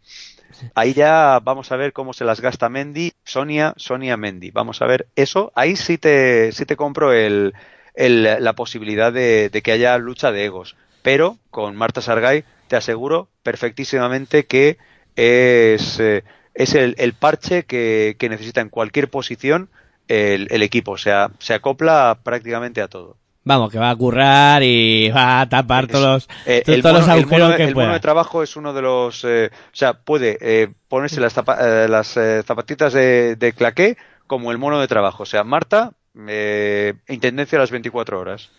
Ahí 0.76 0.94
ya 0.94 1.40
vamos 1.44 1.72
a 1.72 1.76
ver 1.76 1.94
cómo 1.94 2.14
se 2.14 2.26
las 2.26 2.42
gasta 2.42 2.70
Mendy, 2.70 3.14
Sonia, 3.24 3.74
Sonia 3.78 4.18
Mendy. 4.18 4.52
Vamos 4.52 4.82
a 4.82 4.86
ver 4.86 5.08
eso. 5.16 5.52
Ahí 5.56 5.76
sí 5.76 5.98
te, 5.98 6.52
sí 6.52 6.66
te 6.66 6.76
compro 6.76 7.14
el, 7.14 7.54
el, 7.96 8.24
la 8.24 8.54
posibilidad 8.54 9.12
de, 9.12 9.50
de, 9.50 9.62
que 9.62 9.72
haya 9.72 9.98
lucha 9.98 10.32
de 10.32 10.46
egos. 10.46 10.76
pero 11.02 11.38
con 11.52 11.76
Marta 11.76 12.02
Sargay 12.02 12.44
te 12.68 12.76
aseguro 12.76 13.30
perfectísimamente 13.44 14.46
que 14.46 14.78
es, 15.16 16.00
eh, 16.00 16.24
es 16.54 16.76
el, 16.76 16.96
el 16.98 17.14
parche 17.14 17.64
que, 17.64 18.16
que, 18.20 18.30
necesita 18.30 18.62
en 18.62 18.70
cualquier 18.70 19.10
posición 19.10 19.70
el, 20.08 20.48
el, 20.52 20.64
equipo, 20.64 20.92
o 20.92 20.98
sea, 20.98 21.32
se 21.40 21.54
acopla 21.54 22.20
prácticamente 22.24 22.82
a 22.82 22.88
todo. 22.88 23.18
Vamos, 23.48 23.72
que 23.72 23.80
va 23.80 23.90
a 23.90 23.96
currar 23.96 24.62
y 24.62 25.10
va 25.10 25.42
a 25.42 25.50
tapar 25.50 25.86
es, 25.86 25.92
todos, 25.92 26.30
eh, 26.46 26.62
todos 26.66 26.84
mono, 26.84 27.00
los 27.00 27.08
agujeros 27.08 27.32
el 27.32 27.44
mono, 27.46 27.56
que 27.56 27.64
el 27.64 27.74
pueda. 27.74 27.88
mono 27.88 27.94
de 27.94 28.02
trabajo 28.02 28.44
es 28.44 28.58
uno 28.58 28.74
de 28.74 28.82
los, 28.82 29.24
eh, 29.24 29.50
o 29.52 29.76
sea, 29.76 29.94
puede 29.94 30.38
eh, 30.42 30.68
ponerse 30.90 31.22
las, 31.22 31.34
zapa 31.34 31.58
eh, 31.62 31.88
las 31.88 32.20
zapatitas 32.46 32.92
de, 32.92 33.38
de, 33.38 33.54
claqué 33.54 33.98
como 34.28 34.52
el 34.52 34.58
mono 34.58 34.82
de 34.82 34.88
trabajo, 34.88 35.24
o 35.24 35.26
sea, 35.26 35.46
Marta, 35.46 35.94
intendencia 37.08 37.58
a 37.58 37.62
las 37.62 37.72
24 37.72 38.20
horas. 38.20 38.50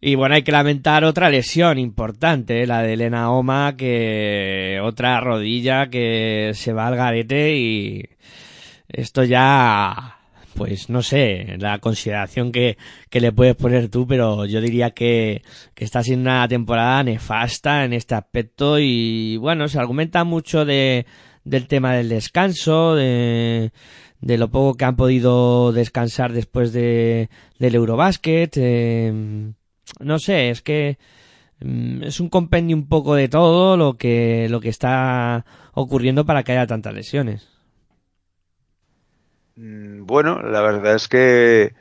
Y 0.00 0.16
bueno, 0.16 0.34
hay 0.34 0.42
que 0.42 0.52
lamentar 0.52 1.04
otra 1.04 1.30
lesión 1.30 1.78
importante, 1.78 2.66
la 2.66 2.82
de 2.82 2.94
Elena 2.94 3.30
Oma, 3.30 3.76
que 3.76 4.80
otra 4.82 5.20
rodilla 5.20 5.88
que 5.88 6.50
se 6.54 6.72
va 6.72 6.88
al 6.88 6.96
garete 6.96 7.56
y 7.56 8.04
esto 8.88 9.22
ya, 9.24 10.18
pues 10.54 10.88
no 10.88 11.02
sé, 11.02 11.56
la 11.58 11.78
consideración 11.78 12.52
que, 12.52 12.76
que 13.10 13.20
le 13.20 13.32
puedes 13.32 13.56
poner 13.56 13.88
tú, 13.88 14.06
pero 14.06 14.46
yo 14.46 14.60
diría 14.60 14.90
que, 14.90 15.42
que 15.74 15.84
está 15.84 16.02
siendo 16.02 16.30
una 16.30 16.46
temporada 16.48 17.02
nefasta 17.02 17.84
en 17.84 17.92
este 17.92 18.14
aspecto 18.14 18.78
y 18.78 19.36
bueno, 19.36 19.68
se 19.68 19.78
argumenta 19.78 20.24
mucho 20.24 20.64
de, 20.64 21.06
del 21.44 21.66
tema 21.66 21.94
del 21.94 22.08
descanso, 22.08 22.94
de, 22.94 23.72
de 24.20 24.38
lo 24.38 24.50
poco 24.50 24.76
que 24.76 24.84
han 24.84 24.96
podido 24.96 25.72
descansar 25.72 26.32
después 26.32 26.72
de, 26.72 27.28
del 27.58 27.74
Eurobasket. 27.74 28.56
Eh, 28.56 29.52
no 30.00 30.18
sé, 30.18 30.50
es 30.50 30.62
que 30.62 30.98
mm, 31.60 32.04
es 32.04 32.20
un 32.20 32.28
compendio 32.28 32.76
un 32.76 32.88
poco 32.88 33.14
de 33.14 33.28
todo 33.28 33.76
lo 33.76 33.94
que, 33.94 34.48
lo 34.48 34.60
que 34.60 34.68
está 34.68 35.44
ocurriendo 35.74 36.24
para 36.24 36.42
que 36.44 36.52
haya 36.52 36.66
tantas 36.66 36.94
lesiones. 36.94 37.48
Mm, 39.62 40.06
Bueno, 40.06 40.40
la 40.42 40.60
verdad 40.60 40.94
es 40.96 41.06
que 41.08 41.74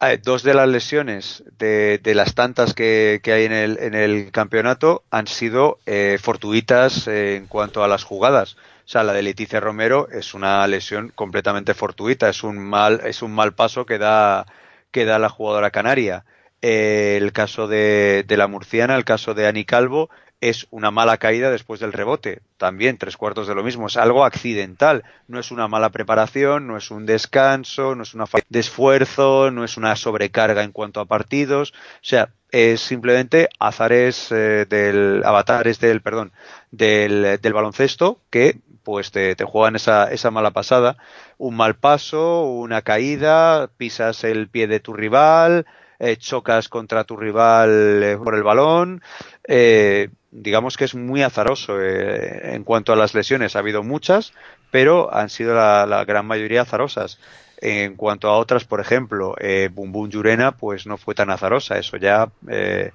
hay 0.00 0.18
dos 0.18 0.42
de 0.44 0.54
las 0.54 0.68
lesiones 0.68 1.44
de, 1.58 1.98
de 2.02 2.14
las 2.14 2.34
tantas 2.34 2.74
que, 2.74 3.20
que, 3.22 3.32
hay 3.32 3.44
en 3.46 3.52
el, 3.52 3.78
en 3.80 3.94
el 3.94 4.32
campeonato 4.32 5.04
han 5.10 5.26
sido 5.28 5.80
eh, 5.86 6.18
fortuitas 6.22 7.08
eh, 7.08 7.36
en 7.36 7.46
cuanto 7.48 7.84
a 7.84 7.88
las 7.88 8.04
jugadas. 8.04 8.56
O 8.86 8.88
sea, 8.88 9.04
la 9.04 9.14
de 9.14 9.22
Leticia 9.22 9.60
Romero 9.60 10.08
es 10.10 10.34
una 10.34 10.66
lesión 10.68 11.12
completamente 11.14 11.74
fortuita, 11.74 12.28
es 12.30 12.44
un 12.44 12.58
mal, 12.58 13.00
es 13.04 13.22
un 13.22 13.32
mal 13.34 13.54
paso 13.54 13.86
que 13.86 13.98
da, 13.98 14.46
que 14.92 15.04
da 15.06 15.18
la 15.18 15.30
jugadora 15.30 15.70
canaria. 15.70 16.24
Eh, 16.62 17.18
el 17.20 17.32
caso 17.32 17.68
de, 17.68 18.24
de, 18.26 18.36
la 18.38 18.48
murciana, 18.48 18.96
el 18.96 19.04
caso 19.04 19.34
de 19.34 19.46
Ani 19.46 19.64
Calvo, 19.64 20.10
es 20.50 20.66
una 20.70 20.90
mala 20.90 21.16
caída 21.16 21.50
después 21.50 21.80
del 21.80 21.92
rebote. 21.92 22.40
También 22.58 22.98
tres 22.98 23.16
cuartos 23.16 23.46
de 23.46 23.54
lo 23.54 23.62
mismo. 23.62 23.86
Es 23.86 23.96
algo 23.96 24.24
accidental. 24.24 25.04
No 25.26 25.40
es 25.40 25.50
una 25.50 25.68
mala 25.68 25.90
preparación, 25.90 26.66
no 26.66 26.76
es 26.76 26.90
un 26.90 27.06
descanso, 27.06 27.94
no 27.94 28.02
es 28.02 28.14
una 28.14 28.26
falta 28.26 28.46
de 28.50 28.60
esfuerzo, 28.60 29.50
no 29.50 29.64
es 29.64 29.76
una 29.76 29.96
sobrecarga 29.96 30.62
en 30.62 30.72
cuanto 30.72 31.00
a 31.00 31.06
partidos. 31.06 31.72
O 31.72 31.98
sea, 32.02 32.28
es 32.50 32.80
simplemente 32.80 33.48
azares 33.58 34.30
eh, 34.32 34.66
del 34.68 35.22
avatares 35.24 35.80
del 35.80 36.02
perdón 36.02 36.32
del, 36.70 37.40
del 37.40 37.52
baloncesto 37.52 38.20
que 38.30 38.60
pues 38.84 39.10
te, 39.10 39.34
juegan 39.44 39.76
esa, 39.76 40.12
esa 40.12 40.30
mala 40.30 40.50
pasada, 40.50 40.98
un 41.38 41.56
mal 41.56 41.74
paso, 41.74 42.44
una 42.44 42.82
caída, 42.82 43.70
pisas 43.78 44.24
el 44.24 44.48
pie 44.48 44.66
de 44.66 44.78
tu 44.78 44.92
rival, 44.92 45.64
eh, 45.98 46.16
chocas 46.16 46.68
contra 46.68 47.04
tu 47.04 47.16
rival 47.16 48.02
eh, 48.02 48.18
por 48.22 48.34
el 48.34 48.42
balón, 48.42 49.02
eh, 49.48 50.10
digamos 50.34 50.76
que 50.76 50.84
es 50.84 50.94
muy 50.94 51.22
azaroso 51.22 51.80
en 51.80 52.64
cuanto 52.64 52.92
a 52.92 52.96
las 52.96 53.14
lesiones, 53.14 53.54
ha 53.54 53.60
habido 53.60 53.82
muchas, 53.82 54.32
pero 54.70 55.14
han 55.14 55.30
sido 55.30 55.54
la, 55.54 56.04
gran 56.04 56.26
mayoría 56.26 56.62
azarosas. 56.62 57.18
En 57.58 57.94
cuanto 57.94 58.28
a 58.28 58.36
otras, 58.36 58.64
por 58.64 58.80
ejemplo, 58.80 59.36
eh, 59.38 59.70
Bum 59.72 59.92
Bum 59.92 60.10
Yurena, 60.10 60.52
pues 60.52 60.86
no 60.86 60.98
fue 60.98 61.14
tan 61.14 61.30
azarosa, 61.30 61.78
eso 61.78 61.96
ya 61.96 62.28
eh, 62.48 62.90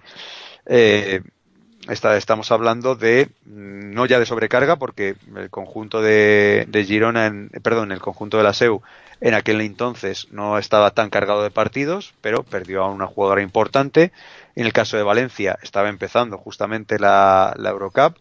eh, 0.65 1.21
Está, 1.87 2.17
estamos 2.17 2.51
hablando 2.51 2.95
de 2.95 3.29
no 3.45 4.05
ya 4.05 4.19
de 4.19 4.25
sobrecarga 4.25 4.75
porque 4.75 5.15
el 5.35 5.49
conjunto 5.49 6.01
de, 6.01 6.67
Girona 6.85 7.33
perdón 7.63 7.91
el 7.91 7.99
conjunto 7.99 8.37
de 8.37 8.43
la 8.43 8.53
SEU 8.53 8.81
en 9.21 9.33
aquel 9.33 9.61
entonces 9.61 10.27
no 10.29 10.59
estaba 10.59 10.91
tan 10.91 11.09
cargado 11.09 11.41
de 11.41 11.51
partidos 11.51 12.13
pero 12.21 12.43
perdió 12.43 12.83
a 12.83 12.91
una 12.91 13.07
jugadora 13.07 13.41
importante 13.41 14.11
en 14.55 14.65
el 14.65 14.73
caso 14.73 14.97
de 14.97 15.03
Valencia 15.03 15.57
estaba 15.61 15.89
empezando 15.89 16.37
justamente 16.37 16.99
la, 16.99 17.53
la 17.57 17.69
Eurocup 17.69 18.17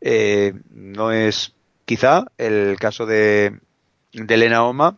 eh, 0.00 0.54
no 0.70 1.12
es 1.12 1.54
quizá 1.84 2.26
el 2.38 2.76
caso 2.78 3.06
de, 3.06 3.58
de 4.12 4.34
Elena 4.34 4.64
Oma 4.64 4.96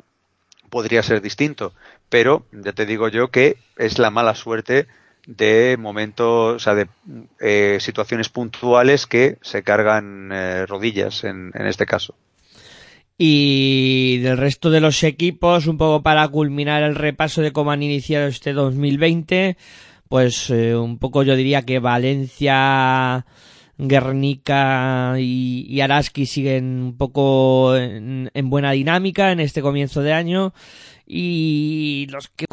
podría 0.71 1.03
ser 1.03 1.21
distinto 1.21 1.73
pero 2.09 2.45
ya 2.53 2.73
te 2.73 2.87
digo 2.87 3.09
yo 3.09 3.29
que 3.29 3.57
es 3.77 3.99
la 3.99 4.11
mala 4.11 4.35
suerte 4.35 4.87
de 5.27 5.77
momentos, 5.79 6.57
o 6.57 6.59
sea, 6.59 6.75
de 6.75 6.89
eh, 7.41 7.79
situaciones 7.81 8.29
puntuales 8.29 9.07
que 9.07 9.39
se 9.43 9.63
cargan 9.63 10.31
eh, 10.33 10.67
rodillas 10.67 11.25
en, 11.25 11.53
en, 11.55 11.67
este 11.67 11.87
caso. 11.87 12.15
Y 13.17 14.19
del 14.19 14.37
resto 14.37 14.71
de 14.71 14.81
los 14.81 15.03
equipos, 15.05 15.67
un 15.67 15.79
poco 15.79 16.03
para 16.03 16.27
culminar 16.29 16.83
el 16.83 16.97
repaso 16.97 17.41
de 17.41 17.53
cómo 17.53 17.71
han 17.71 17.83
iniciado 17.83 18.27
este 18.27 18.53
2020, 18.53 19.57
pues 20.13 20.51
eh, 20.51 20.77
un 20.77 20.99
poco 20.99 21.23
yo 21.23 21.35
diría 21.37 21.63
que 21.63 21.79
Valencia, 21.79 23.25
Guernica 23.79 25.15
y, 25.17 25.65
y 25.67 25.81
Araski 25.81 26.27
siguen 26.27 26.83
un 26.83 26.97
poco 26.99 27.75
en, 27.75 28.31
en 28.35 28.51
buena 28.51 28.73
dinámica 28.73 29.33
en 29.33 29.41
este 29.41 29.63
comienzo 29.63 30.03
de 30.03 30.13
año. 30.13 30.53
Y 31.07 32.09
los 32.11 32.29
que 32.29 32.45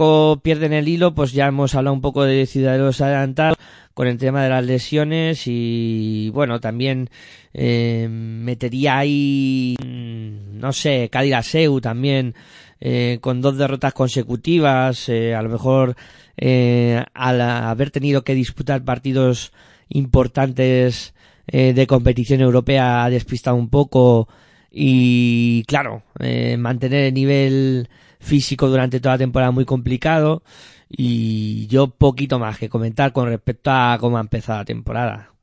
pierden 0.42 0.72
el 0.72 0.88
hilo, 0.88 1.14
pues 1.14 1.34
ya 1.34 1.48
hemos 1.48 1.76
hablado 1.76 1.96
un 1.96 2.00
poco 2.00 2.24
de 2.24 2.46
Ciudadanos 2.46 3.02
Adelantados 3.02 3.58
con 3.94 4.08
el 4.08 4.18
tema 4.18 4.42
de 4.42 4.50
las 4.52 4.64
lesiones 4.64 5.44
y 5.46 6.30
bueno, 6.30 6.62
también 6.62 7.10
eh, 7.54 8.08
metería 8.10 9.00
ahí, 9.00 9.76
no 9.84 10.72
sé, 10.72 11.10
Cádiz 11.12 11.46
Seu 11.46 11.82
también 11.82 12.36
eh, 12.82 13.20
con 13.22 13.42
dos 13.42 13.58
derrotas 13.58 13.94
consecutivas, 13.94 15.10
eh, 15.10 15.36
a 15.36 15.42
lo 15.42 15.50
mejor 15.50 15.96
eh, 16.38 17.04
al 17.14 17.42
haber 17.42 17.92
tenido 17.92 18.24
que 18.24 18.36
disputar 18.36 18.84
partidos 18.84 19.52
importantes 19.90 21.14
eh, 21.48 21.74
de 21.74 21.88
competición 21.88 22.42
europea 22.42 23.04
ha 23.04 23.10
despistado 23.10 23.58
un 23.58 23.70
poco 23.70 24.30
y 24.72 25.64
claro, 25.68 26.04
eh, 26.20 26.58
mantener 26.58 27.06
el 27.06 27.14
nivel 27.14 27.90
físico 28.20 28.68
durante 28.70 29.00
toda 29.00 29.16
la 29.16 29.20
temporada 29.20 29.52
muy 29.52 29.66
complicado 29.66 30.44
y 30.88 31.68
yo 31.68 31.88
poquito 31.88 32.40
más 32.40 32.58
que 32.58 32.70
comentar 32.70 33.12
con 33.14 33.28
respecto 33.28 33.72
a 33.72 33.98
cómo 34.00 34.18
ha 34.18 34.22
empezado 34.22 34.60
la 34.60 34.66
temporada. 34.66 35.34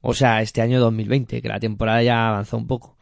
O 0.00 0.14
sea, 0.14 0.42
este 0.42 0.60
año 0.60 0.80
2020, 0.80 1.40
que 1.40 1.48
la 1.48 1.60
temporada 1.60 2.02
ya 2.02 2.28
avanzó 2.28 2.56
un 2.56 2.66
poco. 2.66 2.96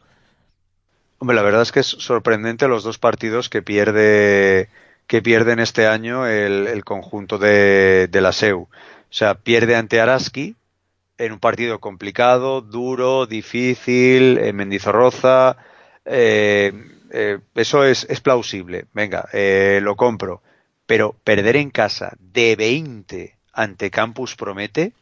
Hombre, 1.21 1.35
la 1.35 1.43
verdad 1.43 1.61
es 1.61 1.71
que 1.71 1.81
es 1.81 1.85
sorprendente 1.85 2.67
los 2.67 2.83
dos 2.83 2.97
partidos 2.97 3.47
que 3.47 3.61
pierde 3.61 4.69
que 5.05 5.21
pierden 5.21 5.59
este 5.59 5.85
año 5.85 6.25
el, 6.25 6.83
conjunto 6.83 7.37
de, 7.37 8.07
de, 8.09 8.21
la 8.21 8.31
SEU. 8.31 8.61
O 8.61 8.67
sea, 9.11 9.35
pierde 9.35 9.75
ante 9.75 10.01
Araski 10.01 10.55
en 11.19 11.33
un 11.33 11.39
partido 11.39 11.77
complicado, 11.79 12.61
duro, 12.61 13.27
difícil, 13.27 14.39
en 14.39 14.55
Mendizorroza. 14.55 15.57
Eh, 16.05 16.73
eh, 17.11 17.37
eso 17.53 17.83
es, 17.85 18.07
es, 18.09 18.19
plausible, 18.19 18.85
venga, 18.91 19.29
eh, 19.31 19.79
lo 19.83 19.95
compro. 19.95 20.41
Pero 20.87 21.15
perder 21.23 21.55
en 21.55 21.69
casa 21.69 22.17
de 22.17 22.55
20 22.55 23.37
ante 23.53 23.91
Campus 23.91 24.35
Promete, 24.35 24.93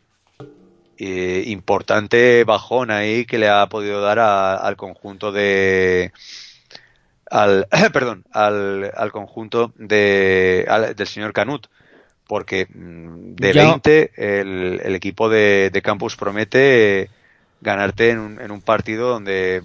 eh, 1.02 1.46
importante 1.48 2.44
bajón 2.44 2.92
ahí 2.92 3.26
que 3.26 3.38
le 3.38 3.48
ha 3.48 3.66
podido 3.68 4.02
dar 4.02 4.20
a, 4.20 4.56
al 4.56 4.76
conjunto 4.76 5.32
de. 5.32 6.12
Al, 7.32 7.68
perdón, 7.94 8.26
al, 8.34 8.92
al 8.94 9.12
conjunto 9.14 9.72
de, 9.78 10.66
al, 10.68 10.96
del 10.96 11.08
señor 11.08 11.32
Canut, 11.32 11.68
porque 12.28 12.68
mm, 12.68 13.36
de 13.36 13.54
Yo... 13.54 13.62
20 13.62 14.12
el, 14.18 14.82
el, 14.84 14.96
equipo 14.96 15.30
de, 15.30 15.70
de 15.72 15.82
Campus 15.82 16.18
promete 16.18 17.10
ganarte 17.62 18.10
en 18.10 18.20
un, 18.20 18.42
en 18.42 18.52
un 18.52 18.62
partido 18.62 19.10
donde 19.10 19.58
eh, 19.58 19.64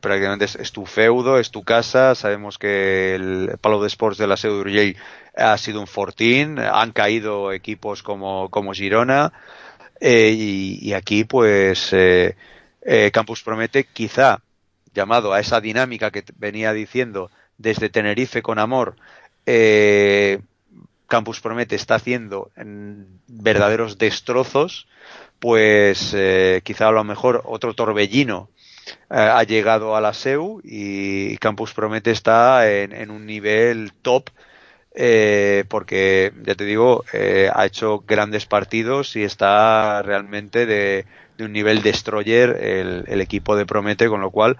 prácticamente 0.00 0.44
es, 0.44 0.56
es, 0.56 0.72
tu 0.72 0.86
feudo, 0.86 1.38
es 1.38 1.52
tu 1.52 1.62
casa, 1.62 2.16
sabemos 2.16 2.58
que 2.58 3.14
el 3.14 3.58
Palo 3.60 3.80
de 3.80 3.86
Sports 3.86 4.18
de 4.18 4.26
la 4.26 4.36
Seu 4.36 4.64
ha 5.36 5.56
sido 5.56 5.80
un 5.80 5.86
fortín, 5.86 6.58
han 6.58 6.90
caído 6.90 7.52
equipos 7.52 8.02
como, 8.02 8.48
como 8.48 8.72
Girona, 8.72 9.32
eh, 10.00 10.30
y, 10.32 10.92
aquí 10.92 11.24
pues 11.24 11.92
eh, 11.92 12.36
eh, 12.82 13.10
Campus 13.12 13.42
Promete 13.42 13.84
quizá 13.84 14.40
llamado 14.94 15.32
a 15.32 15.40
esa 15.40 15.60
dinámica 15.60 16.10
que 16.10 16.24
venía 16.36 16.72
diciendo 16.72 17.30
desde 17.56 17.90
Tenerife 17.90 18.42
con 18.42 18.58
amor, 18.58 18.96
eh, 19.46 20.40
Campus 21.06 21.40
Promete 21.40 21.74
está 21.74 21.96
haciendo 21.96 22.50
verdaderos 23.26 23.98
destrozos, 23.98 24.86
pues 25.38 26.12
eh, 26.14 26.60
quizá 26.64 26.88
a 26.88 26.92
lo 26.92 27.04
mejor 27.04 27.42
otro 27.46 27.74
torbellino 27.74 28.50
ha 29.10 29.42
llegado 29.42 29.96
a 29.96 30.00
la 30.00 30.14
SEU 30.14 30.60
y 30.64 31.36
Campus 31.38 31.74
Promete 31.74 32.10
está 32.10 32.70
en, 32.70 33.10
un 33.10 33.26
nivel 33.26 33.92
top 34.00 34.30
eh, 34.94 35.64
porque, 35.68 36.32
ya 36.42 36.54
te 36.54 36.64
digo, 36.64 37.04
ha 37.54 37.66
hecho 37.66 38.04
grandes 38.06 38.46
partidos 38.46 39.16
y 39.16 39.22
está 39.22 40.02
realmente 40.02 40.66
de, 40.66 41.06
un 41.38 41.52
nivel 41.52 41.82
destroyer 41.82 42.50
el, 42.60 43.04
el, 43.06 43.20
equipo 43.20 43.56
de 43.56 43.66
Promete, 43.66 44.08
con 44.08 44.20
lo 44.20 44.30
cual 44.30 44.58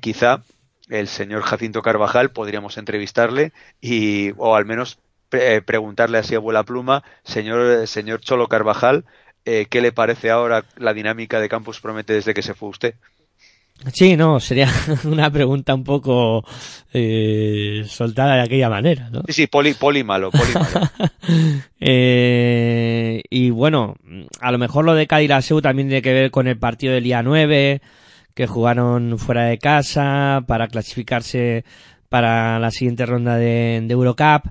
quizá 0.00 0.42
el 0.88 1.06
señor 1.06 1.42
Jacinto 1.42 1.82
Carvajal 1.82 2.30
podríamos 2.30 2.78
entrevistarle 2.78 3.52
y, 3.80 4.32
o 4.38 4.56
al 4.56 4.64
menos 4.64 4.98
preguntarle 5.28 6.18
así 6.18 6.34
a 6.34 6.38
vuela 6.38 6.64
pluma, 6.64 7.04
señor, 7.24 7.86
señor 7.86 8.20
Cholo 8.20 8.48
Carvajal, 8.48 9.04
eh, 9.44 9.66
¿qué 9.68 9.80
le 9.80 9.92
parece 9.92 10.30
ahora 10.30 10.64
la 10.76 10.94
dinámica 10.94 11.40
de 11.40 11.48
Campus 11.48 11.80
Promete 11.80 12.12
desde 12.12 12.34
que 12.34 12.42
se 12.42 12.54
fue 12.54 12.68
usted? 12.68 12.94
Sí, 13.92 14.16
no, 14.16 14.40
sería 14.40 14.68
una 15.04 15.30
pregunta 15.30 15.74
un 15.74 15.84
poco 15.84 16.44
eh, 16.92 17.84
soltada 17.86 18.36
de 18.36 18.42
aquella 18.42 18.68
manera, 18.68 19.08
¿no? 19.10 19.22
Sí, 19.26 19.32
sí, 19.32 19.46
poli, 19.46 19.74
poli 19.74 20.02
malo, 20.02 20.30
poli 20.30 20.52
malo. 20.52 20.90
eh, 21.80 23.22
y 23.30 23.50
bueno, 23.50 23.96
a 24.40 24.50
lo 24.50 24.58
mejor 24.58 24.84
lo 24.84 24.94
de 24.94 25.06
Cádiz 25.06 25.30
también 25.62 25.88
tiene 25.88 26.02
que 26.02 26.12
ver 26.12 26.30
con 26.30 26.48
el 26.48 26.58
partido 26.58 26.94
del 26.94 27.04
día 27.04 27.22
9, 27.22 27.80
que 28.34 28.46
jugaron 28.46 29.18
fuera 29.18 29.44
de 29.44 29.58
casa 29.58 30.42
para 30.46 30.68
clasificarse 30.68 31.64
para 32.08 32.58
la 32.58 32.70
siguiente 32.70 33.06
ronda 33.06 33.36
de, 33.36 33.80
de 33.84 33.92
Eurocup. 33.92 34.50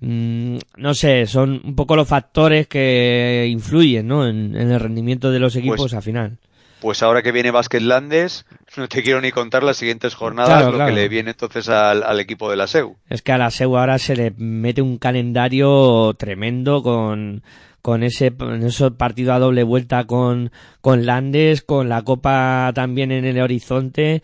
Mm, 0.00 0.56
no 0.78 0.94
sé, 0.94 1.26
son 1.26 1.60
un 1.62 1.74
poco 1.74 1.94
los 1.94 2.08
factores 2.08 2.66
que 2.66 3.46
influyen 3.50 4.08
¿no? 4.08 4.26
en, 4.26 4.54
el 4.56 4.80
rendimiento 4.80 5.30
de 5.30 5.38
los 5.38 5.56
equipos 5.56 5.76
pues, 5.76 5.94
al 5.94 6.02
final. 6.02 6.38
Pues 6.80 7.02
ahora 7.02 7.22
que 7.22 7.32
viene 7.32 7.50
Basket 7.50 7.80
Landes, 7.80 8.46
no 8.76 8.88
te 8.88 9.02
quiero 9.02 9.20
ni 9.20 9.30
contar 9.30 9.62
las 9.62 9.76
siguientes 9.76 10.14
jornadas, 10.14 10.72
lo 10.72 10.84
que 10.84 10.92
le 10.92 11.08
viene 11.08 11.30
entonces 11.30 11.68
al, 11.68 12.20
equipo 12.20 12.50
de 12.50 12.56
la 12.56 12.66
SEU. 12.66 12.96
Es 13.08 13.22
que 13.22 13.32
a 13.32 13.38
la 13.38 13.50
SEU 13.50 13.76
ahora 13.76 13.98
se 13.98 14.16
le 14.16 14.32
mete 14.36 14.82
un 14.82 14.98
calendario 14.98 16.14
tremendo 16.18 16.82
con, 16.82 17.42
con 17.82 18.02
ese, 18.02 18.32
esos 18.62 18.92
partidos 18.92 19.34
a 19.34 19.38
doble 19.38 19.62
vuelta 19.62 20.04
con, 20.04 20.50
con 20.80 21.06
Landes, 21.06 21.62
con 21.62 21.88
la 21.88 22.02
Copa 22.02 22.72
también 22.74 23.12
en 23.12 23.24
el 23.24 23.40
horizonte 23.40 24.22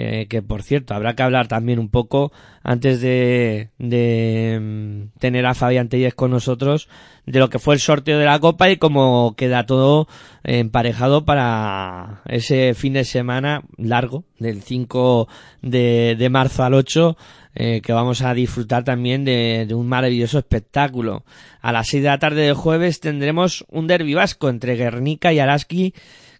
eh, 0.00 0.26
que 0.28 0.42
por 0.42 0.62
cierto 0.62 0.94
habrá 0.94 1.16
que 1.16 1.24
hablar 1.24 1.48
también 1.48 1.80
un 1.80 1.88
poco 1.88 2.30
antes 2.62 3.00
de, 3.00 3.70
de 3.78 4.56
mm, 4.60 5.18
tener 5.18 5.44
a 5.44 5.54
Fabián 5.54 5.88
Telles 5.88 6.14
con 6.14 6.30
nosotros 6.30 6.88
de 7.26 7.40
lo 7.40 7.50
que 7.50 7.58
fue 7.58 7.74
el 7.74 7.80
sorteo 7.80 8.16
de 8.16 8.24
la 8.24 8.38
Copa 8.38 8.70
y 8.70 8.76
cómo 8.76 9.34
queda 9.36 9.66
todo 9.66 10.06
emparejado 10.44 11.24
para 11.24 12.22
ese 12.26 12.74
fin 12.74 12.92
de 12.92 13.04
semana 13.04 13.64
largo 13.76 14.22
del 14.38 14.62
5 14.62 15.26
de, 15.62 16.14
de 16.16 16.30
marzo 16.30 16.62
al 16.62 16.74
8 16.74 17.16
eh, 17.60 17.80
que 17.82 17.92
vamos 17.92 18.22
a 18.22 18.34
disfrutar 18.34 18.84
también 18.84 19.24
de, 19.24 19.66
de, 19.66 19.74
un 19.74 19.88
maravilloso 19.88 20.38
espectáculo. 20.38 21.24
A 21.60 21.72
las 21.72 21.88
6 21.88 22.04
de 22.04 22.08
la 22.08 22.18
tarde 22.20 22.42
del 22.42 22.54
jueves 22.54 23.00
tendremos 23.00 23.64
un 23.68 23.88
derbi 23.88 24.14
vasco 24.14 24.48
entre 24.48 24.76
Guernica 24.76 25.32
y 25.32 25.40
Araski 25.40 25.92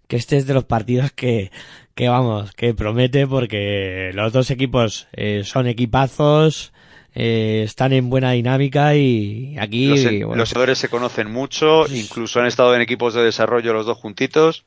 que 0.07 0.14
este 0.14 0.37
es 0.37 0.46
de 0.46 0.54
los 0.54 0.64
partidos 0.64 1.11
que, 1.11 1.50
que 1.96 2.09
vamos, 2.09 2.52
que 2.52 2.72
promete 2.72 3.26
porque 3.26 4.12
los 4.14 4.33
dos 4.33 4.50
equipos 4.52 5.09
eh, 5.12 5.42
son 5.44 5.66
equipazos, 5.66 6.72
eh, 7.16 7.62
están 7.64 7.92
en 7.92 8.11
buena 8.11 8.31
dinámica 8.31 8.94
y 8.94 9.57
aquí... 9.59 9.88
Los, 9.88 10.50
jugadores 10.50 10.78
se 10.78 10.88
conocen 10.88 11.33
mucho, 11.33 11.81
pues 11.87 11.98
incluso 11.98 12.38
han 12.38 12.46
estado 12.46 12.76
en 12.76 12.81
equipos 12.81 13.14
de 13.14 13.24
desarrollo 13.24 13.72
los 13.72 13.87
dos 13.87 13.98
juntitos. 13.98 14.64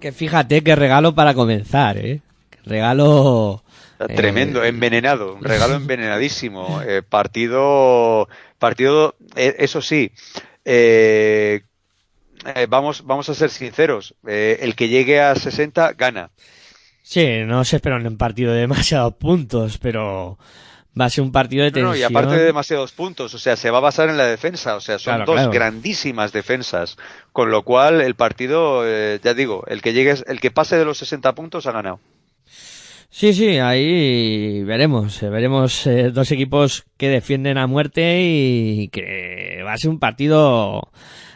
Que 0.00 0.12
fíjate 0.12 0.62
qué 0.62 0.74
regalo 0.76 1.14
para 1.14 1.34
comenzar, 1.34 1.98
¿eh? 1.98 2.22
Regalo... 2.64 3.62
Tremendo, 4.14 4.64
eh, 4.64 4.68
envenenado, 4.68 5.34
un 5.34 5.44
regalo 5.44 5.74
envenenadísimo. 5.76 6.80
partido, 7.08 8.28
partido, 8.58 9.16
eso 9.34 9.82
sí, 9.82 10.12
eh, 10.64 11.62
eh, 12.54 12.66
vamos, 12.68 13.04
vamos 13.04 13.28
a 13.28 13.34
ser 13.34 13.50
sinceros, 13.50 14.14
eh, 14.26 14.58
el 14.60 14.76
que 14.76 14.88
llegue 14.88 15.20
a 15.20 15.34
60 15.34 15.94
gana. 15.94 16.30
Sí, 17.02 17.42
no 17.44 17.64
se 17.64 17.76
espera 17.76 17.96
un 17.96 18.16
partido 18.16 18.52
de 18.52 18.60
demasiados 18.60 19.14
puntos, 19.14 19.78
pero 19.78 20.38
va 20.98 21.06
a 21.06 21.10
ser 21.10 21.24
un 21.24 21.32
partido 21.32 21.64
de 21.64 21.72
tensión. 21.72 21.90
No, 21.90 21.96
y 21.96 22.02
aparte 22.02 22.36
de 22.36 22.44
demasiados 22.44 22.92
puntos, 22.92 23.34
o 23.34 23.38
sea, 23.38 23.56
se 23.56 23.70
va 23.70 23.78
a 23.78 23.82
basar 23.82 24.08
en 24.08 24.16
la 24.16 24.26
defensa, 24.26 24.76
o 24.76 24.80
sea, 24.80 24.98
son 24.98 25.24
dos 25.24 25.50
grandísimas 25.50 26.32
defensas, 26.32 26.96
con 27.32 27.50
lo 27.50 27.62
cual 27.62 28.00
el 28.00 28.14
partido, 28.14 28.82
eh, 28.84 29.20
ya 29.22 29.34
digo, 29.34 29.64
el 29.66 29.82
que 29.82 29.92
llegue, 29.92 30.14
el 30.26 30.40
que 30.40 30.50
pase 30.50 30.76
de 30.76 30.84
los 30.84 30.98
60 30.98 31.34
puntos 31.34 31.66
ha 31.66 31.72
ganado. 31.72 32.00
Sí, 33.18 33.32
sí, 33.32 33.56
ahí 33.56 34.62
veremos, 34.64 35.22
veremos 35.22 35.88
dos 36.12 36.30
equipos 36.32 36.84
que 36.98 37.08
defienden 37.08 37.56
a 37.56 37.66
muerte 37.66 38.20
y 38.20 38.88
que 38.88 39.62
va 39.64 39.72
a 39.72 39.78
ser 39.78 39.88
un 39.88 39.98
partido 39.98 40.90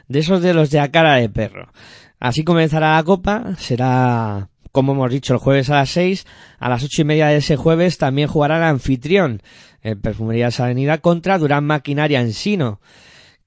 de 0.07 0.19
esos 0.19 0.43
de 0.43 0.53
los 0.53 0.69
de 0.69 0.79
a 0.79 0.91
cara 0.91 1.15
de 1.15 1.31
perro. 1.31 1.73
Así 2.19 2.45
comenzará 2.45 2.97
la 2.97 3.03
copa, 3.03 3.55
será, 3.57 4.51
como 4.73 4.93
hemos 4.93 5.11
dicho, 5.11 5.33
el 5.33 5.39
jueves 5.39 5.71
a 5.71 5.77
las 5.77 5.89
seis. 5.89 6.27
A 6.59 6.69
las 6.69 6.85
ocho 6.85 7.01
y 7.01 7.07
media 7.07 7.29
de 7.29 7.37
ese 7.37 7.57
jueves 7.57 7.97
también 7.97 8.29
jugará 8.29 8.59
el 8.59 8.65
anfitrión, 8.65 9.41
el 9.81 9.99
Perfumerías 9.99 10.61
Avenida, 10.61 10.99
contra 10.99 11.39
Durán 11.39 11.65
Maquinaria 11.65 12.21
Ensino, 12.21 12.83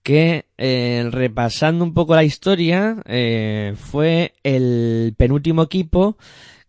que, 0.02 0.48
eh, 0.58 1.08
repasando 1.12 1.86
un 1.86 1.94
poco 1.94 2.16
la 2.16 2.24
historia, 2.24 2.96
eh, 3.06 3.76
fue 3.78 4.34
el 4.42 5.14
penúltimo 5.20 5.62
equipo 5.62 6.18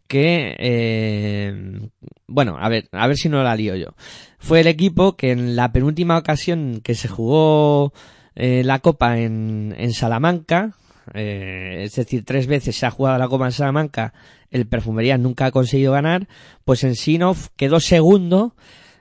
que, 0.07 0.55
eh, 0.59 1.89
bueno, 2.27 2.57
a 2.59 2.69
ver, 2.69 2.89
a 2.93 3.07
ver 3.07 3.17
si 3.17 3.29
no 3.29 3.43
la 3.43 3.57
lío 3.57 3.77
yo. 3.77 3.95
Fue 4.39 4.61
el 4.61 4.67
equipo 4.67 5.17
que 5.17 5.31
en 5.31 5.57
la 5.57 5.73
penúltima 5.73 6.19
ocasión 6.19 6.81
que 6.83 6.95
se 6.95 7.09
jugó 7.09 7.93
eh, 8.35 8.63
la 8.65 8.81
Copa 8.81 9.19
en, 9.19 9.75
en 9.79 9.93
Salamanca, 9.93 10.75
eh, 11.13 11.83
es 11.85 11.95
decir, 11.95 12.25
tres 12.25 12.47
veces 12.47 12.77
se 12.77 12.87
ha 12.87 12.91
jugado 12.91 13.19
la 13.19 13.29
Copa 13.29 13.47
en 13.47 13.53
Salamanca, 13.53 14.15
el 14.51 14.67
Perfumería 14.67 15.19
nunca 15.19 15.47
ha 15.47 15.51
conseguido 15.51 15.93
ganar, 15.93 16.29
pues 16.65 16.85
en 16.85 16.95
Sinov 16.95 17.49
quedó 17.57 17.81
segundo 17.81 18.55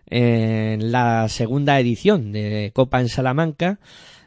en 0.10 0.92
la 0.92 1.30
segunda 1.30 1.80
edición 1.80 2.32
de 2.32 2.72
Copa 2.74 3.00
en 3.02 3.10
Salamanca 3.10 3.80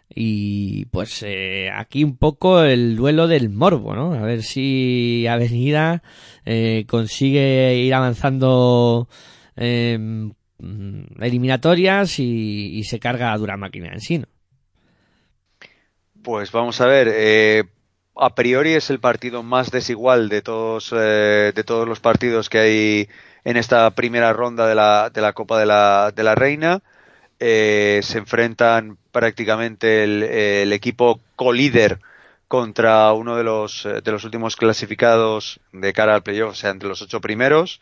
y 0.08 0.86
pues 0.86 1.22
eh, 1.26 1.70
aquí 1.74 2.04
un 2.04 2.16
poco 2.16 2.62
el 2.62 2.96
duelo 2.96 3.26
del 3.26 3.50
morbo, 3.50 3.94
¿no? 3.94 4.14
A 4.14 4.22
ver 4.22 4.42
si 4.42 5.26
Avenida 5.26 6.02
eh, 6.44 6.84
consigue 6.88 7.74
ir 7.74 7.94
avanzando 7.94 9.08
eh, 9.56 9.98
eliminatorias 11.20 12.18
y, 12.18 12.82
se 12.84 12.98
carga 12.98 13.32
a 13.32 13.38
dura 13.38 13.56
máquina 13.56 13.92
en 13.92 14.00
sí. 14.00 14.24
Pues 16.22 16.50
vamos 16.52 16.80
a 16.80 16.86
ver. 16.86 17.08
Eh, 17.12 17.64
a 18.16 18.34
priori 18.34 18.74
es 18.74 18.90
el 18.90 19.00
partido 19.00 19.42
más 19.42 19.70
desigual 19.70 20.28
de 20.28 20.42
todos, 20.42 20.92
eh, 20.96 21.52
de 21.54 21.64
todos 21.64 21.86
los 21.86 22.00
partidos 22.00 22.48
que 22.48 22.58
hay 22.58 23.08
en 23.44 23.56
esta 23.56 23.90
primera 23.90 24.32
ronda 24.32 24.66
de 24.66 24.74
la, 24.74 25.10
de 25.10 25.20
la 25.20 25.34
Copa 25.34 25.58
de 25.58 25.66
la, 25.66 26.12
de 26.14 26.22
la 26.22 26.34
Reina. 26.34 26.82
Eh, 27.38 28.00
se 28.02 28.18
enfrentan 28.18 28.98
prácticamente 29.12 30.04
el, 30.04 30.22
el 30.22 30.72
equipo 30.72 31.20
colíder 31.36 32.00
contra 32.48 33.12
uno 33.12 33.36
de 33.36 33.44
los, 33.44 33.84
de 33.84 34.12
los 34.12 34.24
últimos 34.24 34.56
clasificados 34.56 35.60
de 35.72 35.92
cara 35.92 36.14
al 36.14 36.22
playoff, 36.22 36.52
o 36.52 36.54
sea, 36.54 36.70
entre 36.70 36.88
los 36.88 37.02
ocho 37.02 37.20
primeros. 37.20 37.80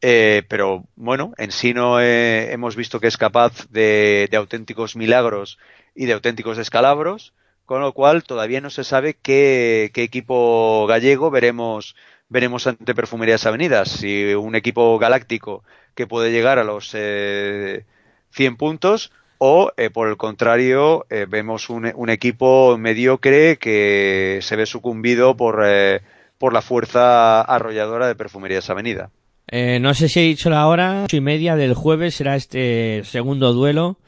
Eh, 0.00 0.44
pero 0.48 0.84
bueno, 0.96 1.32
en 1.38 1.50
sí 1.52 1.74
no 1.74 2.00
hemos 2.00 2.76
visto 2.76 3.00
que 3.00 3.08
es 3.08 3.16
capaz 3.16 3.68
de, 3.70 4.28
de 4.30 4.36
auténticos 4.36 4.96
milagros 4.96 5.58
y 5.94 6.06
de 6.06 6.12
auténticos 6.12 6.56
descalabros 6.56 7.32
con 7.68 7.82
lo 7.82 7.92
cual 7.92 8.24
todavía 8.24 8.62
no 8.62 8.70
se 8.70 8.82
sabe 8.82 9.12
qué, 9.12 9.92
equipo 9.94 10.86
gallego 10.86 11.30
veremos 11.30 11.96
veremos 12.30 12.66
ante 12.66 12.94
Perfumerías 12.94 13.44
Avenidas. 13.44 13.90
Si 13.90 14.32
un 14.34 14.54
equipo 14.54 14.98
galáctico 14.98 15.64
que 15.94 16.06
puede 16.06 16.32
llegar 16.32 16.58
a 16.58 16.64
los 16.64 16.92
eh, 16.94 17.84
100 18.30 18.56
puntos 18.56 19.12
o, 19.38 19.72
eh, 19.76 19.90
por 19.90 20.08
el 20.08 20.16
contrario, 20.16 21.06
eh, 21.10 21.26
vemos 21.28 21.70
un, 21.70 21.90
un, 21.94 22.10
equipo 22.10 22.76
mediocre 22.76 23.56
que 23.56 24.40
se 24.42 24.56
ve 24.56 24.66
sucumbido 24.66 25.36
por, 25.36 25.62
eh, 25.64 26.00
por 26.38 26.52
la 26.52 26.60
fuerza 26.60 27.40
arrolladora 27.42 28.08
de 28.08 28.16
Perfumerías 28.16 28.68
Avenida. 28.68 29.10
no 29.52 29.94
sé 29.94 30.08
si 30.08 30.20
he 30.20 30.22
dicho 30.24 30.50
la 30.50 30.66
hora, 30.66 31.04
ocho 31.04 31.16
y 31.16 31.20
media 31.20 31.54
del 31.54 31.74
jueves 31.74 32.16
será 32.16 32.34
este 32.34 33.02
segundo 33.04 33.52
duelo 33.52 33.98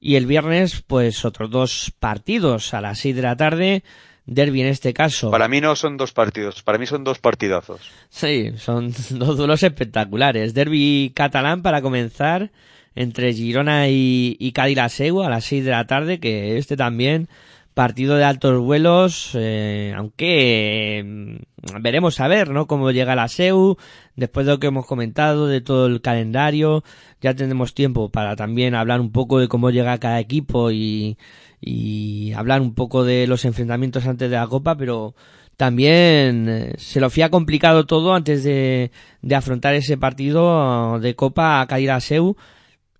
y 0.00 0.16
el 0.16 0.26
viernes, 0.26 0.82
pues 0.86 1.26
otros 1.26 1.50
dos 1.50 1.92
partidos 1.98 2.72
a 2.72 2.80
las 2.80 2.98
seis 2.98 3.14
de 3.14 3.22
la 3.22 3.36
tarde. 3.36 3.84
Derby 4.26 4.62
en 4.62 4.68
este 4.68 4.94
caso. 4.94 5.30
Para 5.30 5.48
mí 5.48 5.60
no 5.60 5.76
son 5.76 5.98
dos 5.98 6.12
partidos, 6.12 6.62
para 6.62 6.78
mí 6.78 6.86
son 6.86 7.04
dos 7.04 7.18
partidazos. 7.18 7.90
Sí, 8.08 8.52
son 8.56 8.90
dos 9.10 9.36
duelos 9.36 9.62
espectaculares. 9.62 10.54
Derby 10.54 11.12
catalán 11.14 11.60
para 11.60 11.82
comenzar 11.82 12.50
entre 12.94 13.32
Girona 13.32 13.88
y, 13.88 14.36
y 14.38 14.52
Cádiz 14.52 14.78
a 14.78 15.28
las 15.28 15.44
seis 15.44 15.64
de 15.64 15.70
la 15.70 15.86
tarde, 15.86 16.20
que 16.20 16.58
este 16.58 16.76
también 16.76 17.28
partido 17.74 18.14
de 18.14 18.24
altos 18.24 18.60
vuelos, 18.60 19.32
eh, 19.34 19.92
aunque 19.96 21.00
eh, 21.00 21.38
veremos 21.80 22.20
a 22.20 22.28
ver, 22.28 22.50
¿no? 22.50 22.66
Cómo 22.66 22.92
llega 22.92 23.16
la 23.16 23.28
SEU, 23.28 23.76
después 24.14 24.46
de 24.46 24.52
lo 24.52 24.60
que 24.60 24.68
hemos 24.68 24.86
comentado, 24.86 25.48
de 25.48 25.60
todo 25.60 25.86
el 25.86 26.00
calendario, 26.00 26.84
ya 27.20 27.34
tendremos 27.34 27.74
tiempo 27.74 28.10
para 28.10 28.36
también 28.36 28.76
hablar 28.76 29.00
un 29.00 29.10
poco 29.10 29.40
de 29.40 29.48
cómo 29.48 29.70
llega 29.70 29.98
cada 29.98 30.20
equipo 30.20 30.70
y, 30.70 31.18
y 31.60 32.32
hablar 32.32 32.60
un 32.60 32.74
poco 32.74 33.04
de 33.04 33.26
los 33.26 33.44
enfrentamientos 33.44 34.06
antes 34.06 34.30
de 34.30 34.36
la 34.36 34.46
Copa, 34.46 34.76
pero 34.76 35.14
también 35.56 36.48
eh, 36.48 36.74
se 36.78 37.00
lo 37.00 37.10
fía 37.10 37.30
complicado 37.30 37.86
todo 37.86 38.14
antes 38.14 38.44
de, 38.44 38.90
afrontar 39.34 39.74
ese 39.74 39.96
partido 39.96 40.98
de 41.00 41.14
Copa 41.14 41.62
a 41.62 41.78
la 41.78 42.00
SEU 42.00 42.36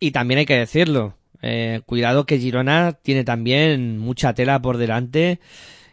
y 0.05 0.11
también 0.11 0.39
hay 0.39 0.45
que 0.45 0.59
decirlo, 0.59 1.15
eh, 1.41 1.81
cuidado 1.87 2.27
que 2.27 2.39
Girona 2.39 2.93
tiene 2.93 3.25
también 3.25 3.99
mucha 3.99 4.35
tela 4.35 4.61
por 4.61 4.77
delante. 4.77 5.41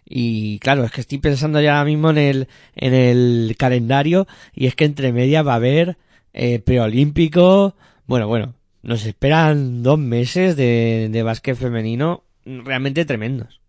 Y 0.03 0.59
claro, 0.59 0.83
es 0.83 0.91
que 0.91 0.99
estoy 0.99 1.19
pensando 1.19 1.61
ya 1.61 1.81
mismo 1.85 2.09
en 2.09 2.17
el, 2.17 2.47
en 2.75 2.93
el 2.93 3.55
calendario 3.57 4.27
y 4.53 4.67
es 4.67 4.75
que 4.75 4.83
entre 4.83 5.13
medias 5.13 5.47
va 5.47 5.53
a 5.53 5.55
haber 5.55 5.97
eh, 6.33 6.59
preolímpico. 6.59 7.77
Bueno, 8.05 8.27
bueno, 8.27 8.53
nos 8.81 9.05
esperan 9.05 9.81
dos 9.81 9.97
meses 9.97 10.57
de, 10.57 11.07
de 11.09 11.23
básquet 11.23 11.55
femenino 11.55 12.25
realmente 12.43 13.05
tremendos. 13.05 13.61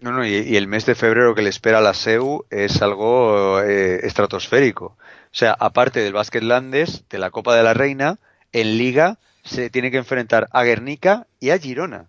No, 0.00 0.12
no, 0.12 0.26
y, 0.26 0.56
el 0.56 0.68
mes 0.68 0.86
de 0.86 0.94
febrero 0.94 1.34
que 1.34 1.42
le 1.42 1.50
espera 1.50 1.78
a 1.78 1.82
la 1.82 1.92
SEU 1.92 2.46
es 2.48 2.80
algo 2.80 3.60
eh, 3.60 4.00
estratosférico. 4.06 4.84
O 4.86 5.34
sea, 5.34 5.52
aparte 5.52 6.00
del 6.00 6.14
básquet 6.14 6.42
landes, 6.42 7.04
de 7.10 7.18
la 7.18 7.30
Copa 7.30 7.54
de 7.54 7.62
la 7.62 7.74
Reina, 7.74 8.18
en 8.52 8.78
Liga 8.78 9.18
se 9.42 9.70
tiene 9.70 9.90
que 9.90 9.96
enfrentar 9.98 10.48
a 10.52 10.62
Guernica 10.62 11.26
y 11.40 11.50
a 11.50 11.58
Girona. 11.58 12.08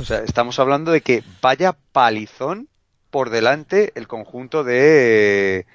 O 0.00 0.04
sea, 0.04 0.18
estamos 0.18 0.58
hablando 0.58 0.92
de 0.92 1.00
que 1.00 1.22
vaya 1.40 1.76
palizón 1.92 2.68
por 3.10 3.30
delante 3.30 3.92
el 3.94 4.06
conjunto 4.06 4.62
de 4.64 5.66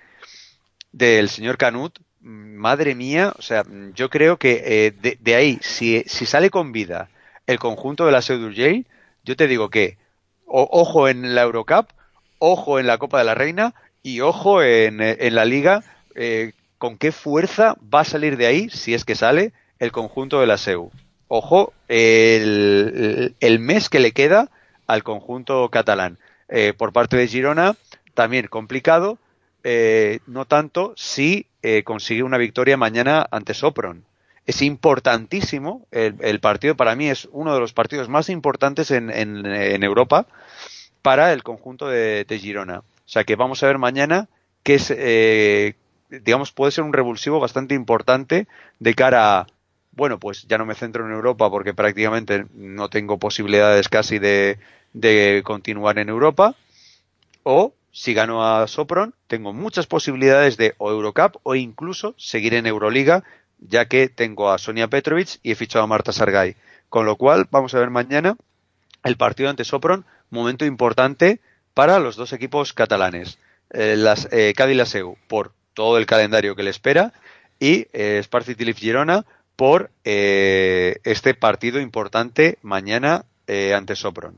del 0.91 1.29
señor 1.29 1.57
Canut. 1.57 1.99
Madre 2.19 2.93
mía, 2.93 3.33
o 3.39 3.41
sea, 3.41 3.65
yo 3.95 4.11
creo 4.11 4.37
que 4.37 4.61
eh, 4.63 5.17
de, 5.19 5.35
ahí, 5.35 5.57
si, 5.63 6.03
si, 6.05 6.27
sale 6.27 6.51
con 6.51 6.71
vida 6.71 7.09
el 7.47 7.57
conjunto 7.57 8.05
de 8.05 8.11
la 8.11 8.21
Jail, 8.21 8.85
yo 9.23 9.35
te 9.35 9.47
digo 9.47 9.71
que 9.71 9.97
ojo 10.45 11.07
en 11.07 11.33
la 11.33 11.41
Eurocup, 11.41 11.89
ojo 12.37 12.79
en 12.79 12.85
la 12.85 12.99
Copa 12.99 13.17
de 13.17 13.23
la 13.23 13.33
Reina 13.33 13.73
y 14.03 14.21
ojo 14.21 14.61
en, 14.61 15.01
en 15.01 15.33
la 15.33 15.45
Liga, 15.45 15.83
eh, 16.13 16.53
con 16.77 16.97
qué 16.97 17.11
fuerza 17.11 17.75
va 17.93 18.01
a 18.01 18.05
salir 18.05 18.37
de 18.37 18.45
ahí, 18.45 18.69
si 18.69 18.93
es 18.93 19.03
que 19.03 19.15
sale, 19.15 19.53
el 19.81 19.91
conjunto 19.91 20.39
de 20.39 20.45
la 20.45 20.59
SEU. 20.59 20.91
Ojo, 21.27 21.73
el, 21.87 23.33
mes 23.59 23.89
que 23.89 23.99
le 23.99 24.11
queda 24.11 24.51
al 24.85 25.03
conjunto 25.03 25.69
catalán. 25.69 26.19
Eh, 26.49 26.73
por 26.77 26.93
parte 26.93 27.17
de 27.17 27.27
Girona, 27.27 27.75
también 28.13 28.45
complicado, 28.47 29.17
eh, 29.63 30.19
no 30.27 30.45
tanto 30.45 30.93
si 30.97 31.47
eh, 31.63 31.81
consigue 31.83 32.21
una 32.21 32.37
victoria 32.37 32.77
mañana 32.77 33.27
ante 33.31 33.55
Sopron. 33.55 34.05
Es 34.45 34.61
importantísimo, 34.61 35.87
el, 35.91 36.39
partido 36.41 36.75
para 36.75 36.95
mí 36.95 37.09
es 37.09 37.27
uno 37.31 37.53
de 37.53 37.59
los 37.59 37.73
partidos 37.73 38.07
más 38.07 38.29
importantes 38.29 38.91
en, 38.91 39.09
en, 39.09 39.83
Europa 39.83 40.27
para 41.01 41.33
el 41.33 41.41
conjunto 41.41 41.87
de, 41.87 42.25
Girona. 42.39 42.79
O 42.79 42.83
sea 43.05 43.23
que 43.23 43.35
vamos 43.35 43.63
a 43.63 43.67
ver 43.67 43.77
mañana 43.77 44.29
que 44.63 44.75
es, 44.75 45.75
digamos, 46.23 46.51
puede 46.51 46.71
ser 46.71 46.83
un 46.83 46.93
revulsivo 46.93 47.39
bastante 47.39 47.73
importante 47.73 48.47
de 48.79 48.93
cara 48.95 49.47
bueno, 49.91 50.19
pues 50.19 50.47
ya 50.47 50.57
no 50.57 50.65
me 50.65 50.75
centro 50.75 51.05
en 51.05 51.11
Europa 51.11 51.49
porque 51.49 51.73
prácticamente 51.73 52.45
no 52.53 52.89
tengo 52.89 53.19
posibilidades 53.19 53.89
casi 53.89 54.19
de, 54.19 54.59
de 54.93 55.41
continuar 55.43 55.99
en 55.99 56.09
Europa. 56.09 56.55
O 57.43 57.73
si 57.91 58.13
gano 58.13 58.45
a 58.45 58.67
Sopron, 58.67 59.13
tengo 59.27 59.53
muchas 59.53 59.87
posibilidades 59.87 60.57
de 60.57 60.75
o 60.77 60.91
Eurocup 60.91 61.37
o 61.43 61.55
incluso 61.55 62.15
seguir 62.17 62.53
en 62.53 62.65
Euroliga, 62.65 63.23
ya 63.59 63.85
que 63.85 64.07
tengo 64.07 64.51
a 64.51 64.57
Sonia 64.57 64.87
Petrovic 64.87 65.39
y 65.43 65.51
he 65.51 65.55
fichado 65.55 65.83
a 65.83 65.87
Marta 65.87 66.11
Sargay. 66.11 66.55
Con 66.89 67.05
lo 67.05 67.15
cual, 67.15 67.47
vamos 67.51 67.73
a 67.73 67.79
ver 67.79 67.89
mañana 67.89 68.37
el 69.03 69.17
partido 69.17 69.49
ante 69.49 69.65
Sopron, 69.65 70.05
momento 70.29 70.65
importante 70.65 71.41
para 71.73 71.99
los 71.99 72.15
dos 72.15 72.33
equipos 72.33 72.73
catalanes. 72.73 73.39
Eh, 73.71 73.95
las, 73.97 74.27
eh, 74.31 74.53
Cádiz 74.55 74.95
por 75.27 75.53
todo 75.73 75.97
el 75.97 76.05
calendario 76.05 76.55
que 76.55 76.63
le 76.63 76.69
espera 76.69 77.13
y 77.59 77.87
eh, 77.93 78.23
Tilif 78.57 78.77
Girona 78.77 79.25
por 79.61 79.91
eh, 80.05 80.95
este 81.03 81.35
partido 81.35 81.79
importante 81.79 82.57
mañana 82.63 83.25
eh, 83.45 83.75
ante 83.75 83.95
Sopron. 83.95 84.37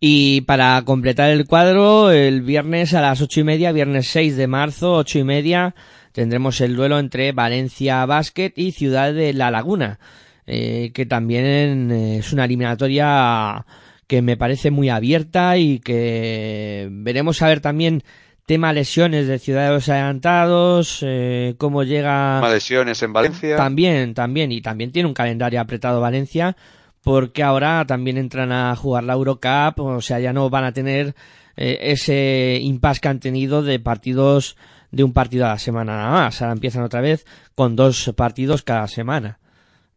Y 0.00 0.42
para 0.42 0.82
completar 0.84 1.30
el 1.30 1.46
cuadro, 1.46 2.10
el 2.10 2.42
viernes 2.42 2.92
a 2.92 3.00
las 3.00 3.22
ocho 3.22 3.40
y 3.40 3.44
media, 3.44 3.72
viernes 3.72 4.08
6 4.08 4.36
de 4.36 4.46
marzo, 4.46 4.92
ocho 4.96 5.18
y 5.18 5.24
media, 5.24 5.74
tendremos 6.12 6.60
el 6.60 6.76
duelo 6.76 6.98
entre 6.98 7.32
Valencia 7.32 8.04
Basket 8.04 8.52
y 8.54 8.72
Ciudad 8.72 9.14
de 9.14 9.32
La 9.32 9.50
Laguna, 9.50 9.98
eh, 10.46 10.90
que 10.92 11.06
también 11.06 11.90
es 11.90 12.30
una 12.30 12.44
eliminatoria 12.44 13.64
que 14.06 14.20
me 14.20 14.36
parece 14.36 14.70
muy 14.70 14.90
abierta 14.90 15.56
y 15.56 15.78
que 15.78 16.86
veremos 16.90 17.40
a 17.40 17.48
ver 17.48 17.60
también 17.60 18.02
tema 18.48 18.72
lesiones 18.72 19.28
de 19.28 19.38
ciudadanos 19.38 19.90
adelantados, 19.90 21.00
eh, 21.02 21.54
cómo 21.58 21.84
llega... 21.84 22.40
lesiones 22.50 23.02
en 23.02 23.12
Valencia. 23.12 23.56
También, 23.56 24.14
también, 24.14 24.50
y 24.52 24.62
también 24.62 24.90
tiene 24.90 25.06
un 25.06 25.12
calendario 25.12 25.60
apretado 25.60 26.00
Valencia, 26.00 26.56
porque 27.02 27.42
ahora 27.42 27.84
también 27.86 28.16
entran 28.16 28.50
a 28.50 28.74
jugar 28.74 29.04
la 29.04 29.12
Eurocup, 29.12 29.78
o 29.80 30.00
sea, 30.00 30.18
ya 30.18 30.32
no 30.32 30.48
van 30.48 30.64
a 30.64 30.72
tener 30.72 31.14
eh, 31.58 31.78
ese 31.92 32.58
impasse 32.62 33.02
que 33.02 33.08
han 33.08 33.20
tenido 33.20 33.62
de 33.62 33.80
partidos 33.80 34.56
de 34.90 35.04
un 35.04 35.12
partido 35.12 35.44
a 35.44 35.50
la 35.50 35.58
semana 35.58 35.96
nada 35.98 36.10
más, 36.10 36.40
ahora 36.40 36.54
empiezan 36.54 36.84
otra 36.84 37.02
vez 37.02 37.26
con 37.54 37.76
dos 37.76 38.14
partidos 38.16 38.62
cada 38.62 38.88
semana. 38.88 39.40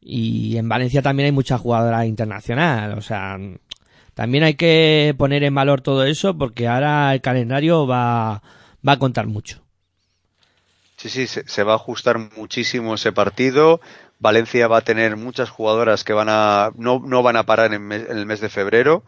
Y 0.01 0.57
en 0.57 0.67
Valencia 0.67 1.01
también 1.01 1.27
hay 1.27 1.31
mucha 1.31 1.57
jugadora 1.57 2.05
internacional, 2.05 2.97
o 2.97 3.01
sea, 3.01 3.37
también 4.13 4.43
hay 4.43 4.56
que 4.56 5.15
poner 5.17 5.43
en 5.43 5.56
valor 5.56 5.82
todo 5.82 6.06
eso 6.06 6.38
porque 6.38 6.67
ahora 6.67 7.13
el 7.13 7.21
calendario 7.21 7.88
va, 7.88 8.41
va 8.88 8.93
a 8.93 9.00
contar 9.00 9.28
mucho. 9.28 9.62
Sí, 10.97 11.10
sí, 11.10 11.26
se, 11.28 11.63
va 11.63 11.74
a 11.74 11.78
ajustar 11.78 12.19
muchísimo 12.38 12.93
ese 12.93 13.12
partido. 13.12 13.82
Valencia 14.19 14.67
va 14.67 14.78
a 14.78 14.84
tener 14.84 15.17
muchas 15.17 15.50
jugadoras 15.50 16.04
que 16.04 16.13
van 16.13 16.28
a, 16.30 16.71
no, 16.76 17.02
no 17.04 17.24
van 17.24 17.38
a 17.38 17.47
parar 17.47 17.74
en, 17.74 17.91
el 17.91 18.26
mes 18.28 18.39
de 18.39 18.50
febrero. 18.50 19.04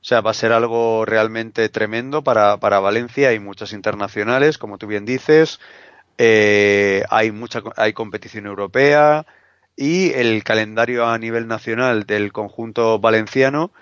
O 0.00 0.04
sea, 0.04 0.20
va 0.20 0.32
a 0.32 0.34
ser 0.34 0.52
algo 0.52 1.06
realmente 1.06 1.68
tremendo 1.70 2.22
para, 2.22 2.58
para 2.58 2.80
Valencia. 2.80 3.30
Hay 3.30 3.38
muchas 3.38 3.72
internacionales, 3.72 4.58
como 4.58 4.76
tú 4.76 4.86
bien 4.86 5.06
dices. 5.06 5.58
Eh, 6.18 7.02
hay 7.08 7.30
mucha, 7.30 7.62
hay 7.76 7.94
competición 7.94 8.44
europea 8.46 9.24
y 9.74 10.10
el 10.12 10.44
calendario 10.44 11.06
a 11.06 11.16
nivel 11.16 11.46
nacional 11.46 12.04
del 12.04 12.32
conjunto 12.32 12.98
valenciano 12.98 13.72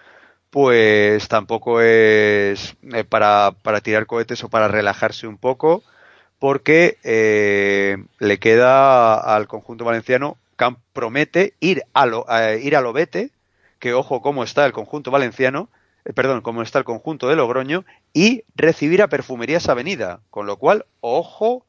pues 0.51 1.29
tampoco 1.29 1.81
es 1.81 2.77
eh, 2.93 3.05
para, 3.05 3.53
para, 3.63 3.81
tirar 3.81 4.07
cohetes 4.07 4.43
o 4.45 4.49
para 4.49 4.69
relajarse 4.69 5.27
un 5.27 5.39
poco, 5.39 5.83
porque 6.39 6.99
eh, 7.03 7.99
le 8.19 8.39
queda 8.39 9.15
al 9.15 9.49
conjunto 9.49 9.85
valenciano, 9.85 10.37
promete 10.93 11.55
ir 11.61 11.83
a 11.93 12.07
lo, 12.07 12.27
ir 12.61 12.77
a 12.77 12.93
vete, 12.93 13.31
que 13.79 13.93
ojo 13.93 14.23
cómo 14.23 14.45
está 14.45 14.65
el 14.65 14.73
conjunto 14.73 15.11
valenciano, 15.11 15.69
eh, 16.05 16.13
perdón, 16.13 16.41
cómo 16.41 16.63
está 16.63 16.79
el 16.79 16.85
conjunto 16.85 17.29
de 17.29 17.37
Logroño, 17.37 17.85
y 18.13 18.45
recibir 18.55 19.03
a 19.03 19.09
Perfumerías 19.09 19.69
Avenida, 19.69 20.21
con 20.31 20.47
lo 20.47 20.57
cual, 20.57 20.87
ojo, 21.01 21.67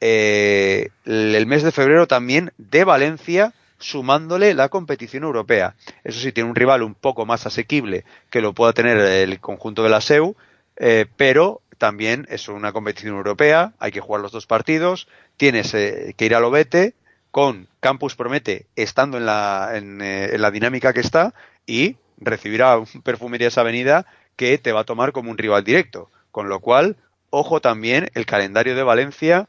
el 0.00 1.46
mes 1.46 1.62
de 1.62 1.72
febrero 1.72 2.06
también 2.06 2.52
de 2.58 2.84
Valencia 2.84 3.54
sumándole 3.78 4.54
la 4.54 4.68
competición 4.68 5.24
europea. 5.24 5.74
Eso 6.04 6.20
sí, 6.20 6.32
tiene 6.32 6.50
un 6.50 6.56
rival 6.56 6.82
un 6.82 6.94
poco 6.94 7.26
más 7.26 7.46
asequible 7.46 8.04
que 8.30 8.40
lo 8.40 8.52
pueda 8.52 8.72
tener 8.72 8.98
el 8.98 9.40
conjunto 9.40 9.82
de 9.82 9.90
la 9.90 10.00
SEU, 10.00 10.36
eh, 10.76 11.06
pero 11.16 11.62
también 11.78 12.26
es 12.30 12.48
una 12.48 12.72
competición 12.72 13.16
europea, 13.16 13.74
hay 13.78 13.92
que 13.92 14.00
jugar 14.00 14.22
los 14.22 14.32
dos 14.32 14.46
partidos, 14.46 15.08
tienes 15.36 15.74
eh, 15.74 16.14
que 16.16 16.26
ir 16.26 16.34
a 16.34 16.40
Lobete 16.40 16.94
con 17.30 17.68
Campus 17.80 18.16
Promete 18.16 18.66
estando 18.76 19.18
en 19.18 19.26
la, 19.26 19.72
en, 19.74 20.00
eh, 20.00 20.34
en 20.34 20.40
la 20.40 20.50
dinámica 20.50 20.92
que 20.92 21.00
está 21.00 21.34
y 21.66 21.96
recibirá 22.18 22.78
un 22.78 22.86
Perfumerías 23.04 23.58
Avenida 23.58 24.06
que 24.36 24.58
te 24.58 24.72
va 24.72 24.80
a 24.80 24.84
tomar 24.84 25.12
como 25.12 25.30
un 25.30 25.38
rival 25.38 25.64
directo. 25.64 26.10
Con 26.30 26.48
lo 26.48 26.60
cual, 26.60 26.96
ojo 27.30 27.60
también 27.60 28.10
el 28.14 28.26
calendario 28.26 28.74
de 28.76 28.82
Valencia 28.82 29.48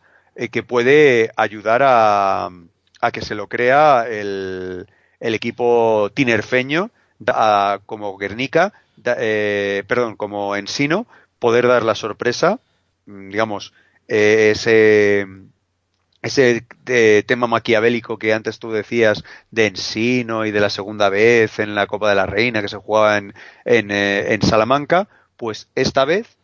que 0.52 0.64
puede 0.64 1.32
ayudar 1.36 1.82
a, 1.84 2.50
a 3.02 3.12
que 3.12 3.22
se 3.22 3.36
lo 3.36 3.48
crea 3.48 4.06
el, 4.08 4.88
el 5.20 5.36
equipo 5.36 6.10
tinerfeño 6.14 6.92
como 7.86 8.18
Guernica, 8.18 8.74
eh, 9.04 9.84
perdón, 9.88 10.16
como 10.16 10.56
Ensino, 10.56 11.08
poder 11.40 11.68
dar 11.68 11.84
la 11.84 11.96
sorpresa, 11.96 12.60
mm, 13.06 13.30
digamos, 13.30 13.74
eh, 14.08 14.52
ese, 14.52 15.28
ese 16.22 16.66
eh, 16.88 17.24
tema 17.26 17.48
maquiavélico 17.48 18.18
que 18.18 18.34
antes 18.34 18.60
tú 18.60 18.72
decías 18.72 19.24
de 19.52 19.68
Ensino 19.68 20.46
y 20.46 20.52
de 20.52 20.60
la 20.60 20.70
segunda 20.70 21.10
vez 21.10 21.60
en 21.60 21.76
la 21.76 21.88
Copa 21.88 22.10
de 22.10 22.16
la 22.16 22.26
Reina 22.26 22.62
que 22.62 22.70
se 22.70 22.78
jugaba 22.78 23.18
en, 23.18 23.34
en, 23.66 23.92
eh, 23.92 24.34
en 24.34 24.42
Salamanca, 24.42 25.08
pues 25.38 25.70
esta 25.76 26.06
vez, 26.06 26.38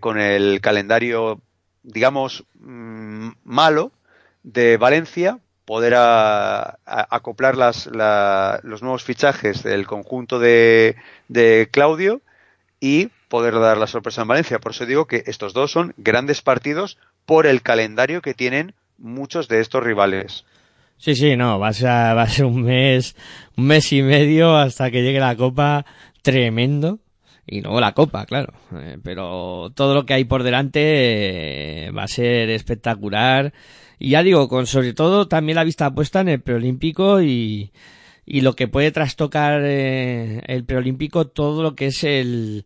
con 0.00 0.18
el 0.18 0.62
calendario, 0.62 1.40
digamos, 1.82 2.44
mm, 2.58 3.32
malo 3.44 3.92
de 4.42 4.78
Valencia, 4.78 5.38
poder 5.72 5.94
a, 5.96 6.76
acoplar 6.84 7.56
las, 7.56 7.86
la, 7.86 8.60
los 8.62 8.82
nuevos 8.82 9.04
fichajes 9.04 9.62
del 9.62 9.86
conjunto 9.86 10.38
de, 10.38 10.96
de 11.28 11.70
Claudio 11.70 12.20
y 12.78 13.08
poder 13.28 13.54
dar 13.54 13.78
la 13.78 13.86
sorpresa 13.86 14.20
en 14.20 14.28
Valencia. 14.28 14.58
Por 14.58 14.72
eso 14.72 14.84
digo 14.84 15.06
que 15.06 15.22
estos 15.24 15.54
dos 15.54 15.72
son 15.72 15.94
grandes 15.96 16.42
partidos 16.42 16.98
por 17.24 17.46
el 17.46 17.62
calendario 17.62 18.20
que 18.20 18.34
tienen 18.34 18.74
muchos 18.98 19.48
de 19.48 19.60
estos 19.60 19.82
rivales. 19.82 20.44
Sí, 20.98 21.14
sí, 21.14 21.38
no, 21.38 21.58
va 21.58 21.68
a 21.68 21.72
ser, 21.72 21.88
va 21.88 22.20
a 22.20 22.28
ser 22.28 22.44
un 22.44 22.64
mes, 22.64 23.16
un 23.56 23.64
mes 23.64 23.90
y 23.94 24.02
medio 24.02 24.54
hasta 24.54 24.90
que 24.90 25.02
llegue 25.02 25.20
la 25.20 25.36
Copa 25.36 25.86
tremendo. 26.20 26.98
Y 27.46 27.62
luego 27.62 27.80
la 27.80 27.92
Copa, 27.92 28.26
claro. 28.26 28.52
Eh, 28.74 28.98
pero 29.02 29.72
todo 29.74 29.94
lo 29.94 30.04
que 30.04 30.12
hay 30.12 30.24
por 30.24 30.42
delante 30.42 31.86
eh, 31.86 31.90
va 31.92 32.02
a 32.02 32.08
ser 32.08 32.50
espectacular. 32.50 33.54
Y 34.04 34.10
ya 34.10 34.24
digo, 34.24 34.48
con 34.48 34.66
sobre 34.66 34.94
todo 34.94 35.28
también 35.28 35.54
la 35.54 35.62
vista 35.62 35.94
puesta 35.94 36.22
en 36.22 36.28
el 36.28 36.40
preolímpico 36.40 37.22
y, 37.22 37.70
y 38.26 38.40
lo 38.40 38.56
que 38.56 38.66
puede 38.66 38.90
trastocar 38.90 39.62
eh, 39.64 40.42
el 40.48 40.64
preolímpico, 40.64 41.28
todo 41.28 41.62
lo 41.62 41.76
que 41.76 41.86
es 41.86 42.02
el, 42.02 42.64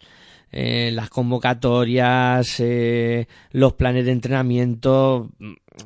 eh, 0.50 0.90
las 0.94 1.10
convocatorias, 1.10 2.58
eh, 2.60 3.28
los 3.50 3.74
planes 3.74 4.06
de 4.06 4.12
entrenamiento. 4.12 5.28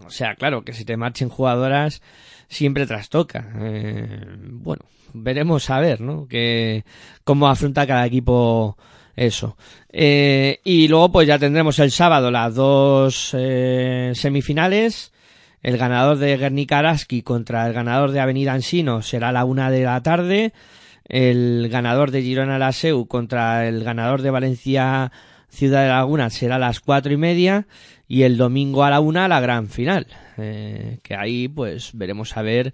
O 0.06 0.10
sea, 0.10 0.36
claro, 0.36 0.62
que 0.62 0.72
si 0.72 0.84
te 0.84 0.96
marchen 0.96 1.28
jugadoras 1.28 2.00
siempre 2.48 2.86
trastoca. 2.86 3.52
Eh, 3.58 4.24
bueno, 4.52 4.84
veremos 5.14 5.68
a 5.68 5.80
ver, 5.80 6.00
¿no? 6.00 6.28
Que, 6.28 6.84
cómo 7.24 7.48
afronta 7.48 7.88
cada 7.88 8.06
equipo 8.06 8.78
eso. 9.16 9.56
Eh, 9.88 10.60
y 10.62 10.86
luego 10.86 11.10
pues 11.10 11.26
ya 11.26 11.40
tendremos 11.40 11.76
el 11.80 11.90
sábado 11.90 12.30
las 12.30 12.54
dos 12.54 13.34
eh, 13.36 14.12
semifinales. 14.14 15.12
El 15.62 15.76
ganador 15.76 16.18
de 16.18 16.36
Guernica 16.36 16.78
Araski 16.78 17.22
contra 17.22 17.66
el 17.66 17.74
ganador 17.74 18.12
de 18.12 18.20
Avenida 18.20 18.54
Ansino 18.54 19.02
será 19.02 19.30
la 19.30 19.44
una 19.44 19.70
de 19.70 19.84
la 19.84 20.02
tarde. 20.02 20.52
El 21.06 21.68
ganador 21.70 22.10
de 22.12 22.22
Girona 22.22 22.58
Laseu 22.58 23.06
contra 23.06 23.68
el 23.68 23.84
ganador 23.84 24.22
de 24.22 24.30
Valencia 24.30 25.12
Ciudad 25.50 25.82
de 25.82 25.88
Laguna 25.88 26.30
será 26.30 26.56
a 26.56 26.60
las 26.60 26.80
cuatro 26.80 27.12
y 27.12 27.18
media. 27.18 27.66
Y 28.08 28.22
el 28.22 28.36
domingo 28.38 28.84
a 28.84 28.90
la 28.90 29.00
una 29.00 29.28
la 29.28 29.40
gran 29.40 29.68
final. 29.68 30.06
Eh, 30.38 30.98
que 31.02 31.14
ahí 31.14 31.48
pues 31.48 31.90
veremos 31.92 32.36
a 32.36 32.42
ver 32.42 32.72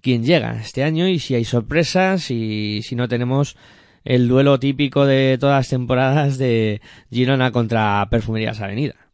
quién 0.00 0.22
llega 0.22 0.60
este 0.60 0.84
año 0.84 1.08
y 1.08 1.18
si 1.18 1.34
hay 1.34 1.44
sorpresas 1.44 2.30
y 2.30 2.82
si 2.82 2.94
no 2.94 3.08
tenemos 3.08 3.56
el 4.04 4.28
duelo 4.28 4.60
típico 4.60 5.06
de 5.06 5.36
todas 5.40 5.58
las 5.58 5.68
temporadas 5.68 6.38
de 6.38 6.80
Girona 7.10 7.50
contra 7.50 8.06
Perfumerías 8.10 8.60
Avenida. 8.60 9.07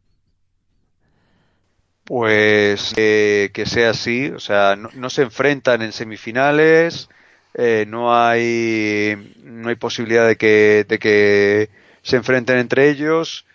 Pues 2.04 2.92
eh, 2.96 3.50
que 3.54 3.64
sea 3.66 3.90
así, 3.90 4.28
o 4.30 4.38
sea, 4.40 4.76
no, 4.76 5.08
se 5.10 5.22
enfrentan 5.22 5.80
en 5.82 5.92
semifinales, 5.92 7.08
eh, 7.54 7.86
no 7.88 8.14
hay 8.14 9.34
no 9.42 9.70
hay 9.70 9.76
posibilidad 9.76 10.26
de 10.28 10.36
que, 10.36 10.84
de 10.86 10.98
que 10.98 11.70
se 12.02 12.16
enfrenten 12.16 12.58
entre 12.58 12.90
ellos. 12.90 13.46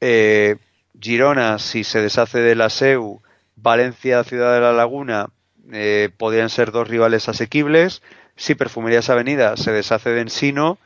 Eh, 0.00 0.56
Girona, 1.00 1.58
si 1.58 1.84
se 1.84 2.00
deshace 2.00 2.38
de 2.40 2.54
la 2.54 2.70
SEU, 2.70 3.22
Valencia, 3.56 4.22
Ciudad 4.24 4.54
de 4.54 4.60
la 4.60 4.72
Laguna, 4.72 5.30
eh, 5.72 6.10
podrían 6.16 6.50
ser 6.50 6.70
dos 6.70 6.88
rivales 6.88 7.28
asequibles. 7.28 8.02
Si 8.36 8.54
Perfumerías 8.54 9.10
Avenida 9.10 9.56
se 9.56 9.72
deshace 9.72 10.10
de 10.10 10.20
Ensino, 10.20 10.78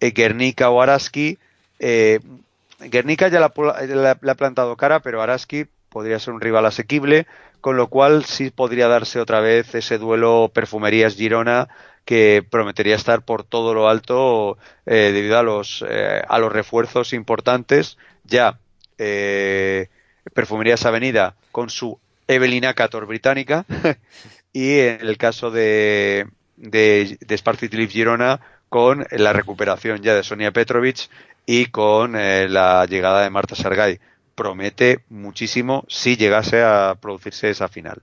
eh, 0.00 0.12
Guernica 0.12 0.70
o 0.70 0.80
Araski, 0.80 1.38
eh, 1.80 2.20
Guernica 2.80 3.28
ya 3.28 3.40
la, 3.40 3.52
la, 4.22 4.32
ha 4.32 4.34
plantado 4.36 4.76
cara, 4.76 5.00
pero 5.00 5.20
Araski 5.20 5.66
podría 5.88 6.18
ser 6.18 6.34
un 6.34 6.40
rival 6.40 6.66
asequible, 6.66 7.26
con 7.60 7.76
lo 7.76 7.88
cual 7.88 8.24
sí 8.24 8.50
podría 8.50 8.88
darse 8.88 9.20
otra 9.20 9.40
vez 9.40 9.74
ese 9.74 9.98
duelo 9.98 10.50
Perfumerías 10.52 11.16
Girona 11.16 11.68
que 12.04 12.44
prometería 12.48 12.96
estar 12.96 13.22
por 13.22 13.44
todo 13.44 13.74
lo 13.74 13.88
alto 13.88 14.56
eh, 14.86 15.10
debido 15.12 15.38
a 15.38 15.42
los 15.42 15.84
eh, 15.88 16.22
a 16.26 16.38
los 16.38 16.52
refuerzos 16.52 17.12
importantes. 17.12 17.98
Ya 18.24 18.58
eh, 18.96 19.88
Perfumerías 20.32 20.86
Avenida 20.86 21.34
con 21.52 21.68
su 21.68 21.98
Evelina 22.26 22.74
Cator 22.74 23.06
británica 23.06 23.66
y 24.52 24.78
en 24.78 25.00
el 25.00 25.18
caso 25.18 25.50
de 25.50 26.26
de, 26.56 27.18
de 27.20 27.88
Girona 27.88 28.40
con 28.68 29.06
la 29.10 29.32
recuperación 29.32 30.02
ya 30.02 30.14
de 30.14 30.22
Sonia 30.22 30.52
Petrovic 30.52 31.08
y 31.46 31.66
con 31.66 32.16
eh, 32.16 32.48
la 32.48 32.84
llegada 32.86 33.22
de 33.22 33.30
Marta 33.30 33.54
Sergay 33.54 33.98
promete 34.38 35.00
muchísimo 35.10 35.84
si 35.88 36.16
llegase 36.16 36.62
a 36.62 36.96
producirse 37.02 37.50
esa 37.50 37.68
final. 37.68 38.02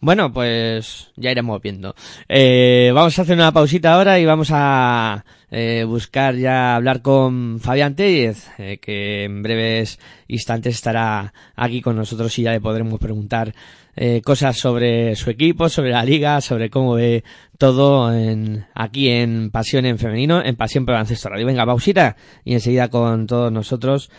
Bueno, 0.00 0.32
pues 0.32 1.12
ya 1.16 1.30
iremos 1.30 1.62
viendo. 1.62 1.94
Eh, 2.28 2.90
vamos 2.92 3.16
a 3.18 3.22
hacer 3.22 3.36
una 3.36 3.52
pausita 3.52 3.92
ahora 3.94 4.18
y 4.18 4.24
vamos 4.24 4.48
a 4.50 5.24
eh, 5.50 5.84
buscar 5.86 6.34
ya 6.36 6.74
hablar 6.74 7.02
con 7.02 7.60
Fabián 7.60 7.94
Tellez, 7.94 8.48
eh, 8.58 8.78
que 8.80 9.24
en 9.24 9.42
breves 9.42 10.00
instantes 10.26 10.74
estará 10.74 11.34
aquí 11.54 11.82
con 11.82 11.96
nosotros 11.96 12.36
y 12.38 12.42
ya 12.42 12.52
le 12.52 12.60
podremos 12.60 12.98
preguntar 12.98 13.54
eh, 13.94 14.22
cosas 14.24 14.56
sobre 14.56 15.14
su 15.16 15.28
equipo, 15.28 15.68
sobre 15.68 15.90
la 15.90 16.02
liga, 16.02 16.40
sobre 16.40 16.70
cómo 16.70 16.94
ve 16.94 17.22
todo 17.58 18.12
en, 18.12 18.64
aquí 18.74 19.10
en 19.10 19.50
Pasión 19.50 19.84
en 19.84 19.98
Femenino, 19.98 20.42
en 20.42 20.56
Pasión 20.56 20.86
por 20.86 20.94
Baloncesto 20.94 21.28
Radio. 21.28 21.46
Venga, 21.46 21.66
pausita 21.66 22.16
y 22.42 22.54
enseguida 22.54 22.88
con 22.88 23.26
todos 23.26 23.52
nosotros 23.52 24.10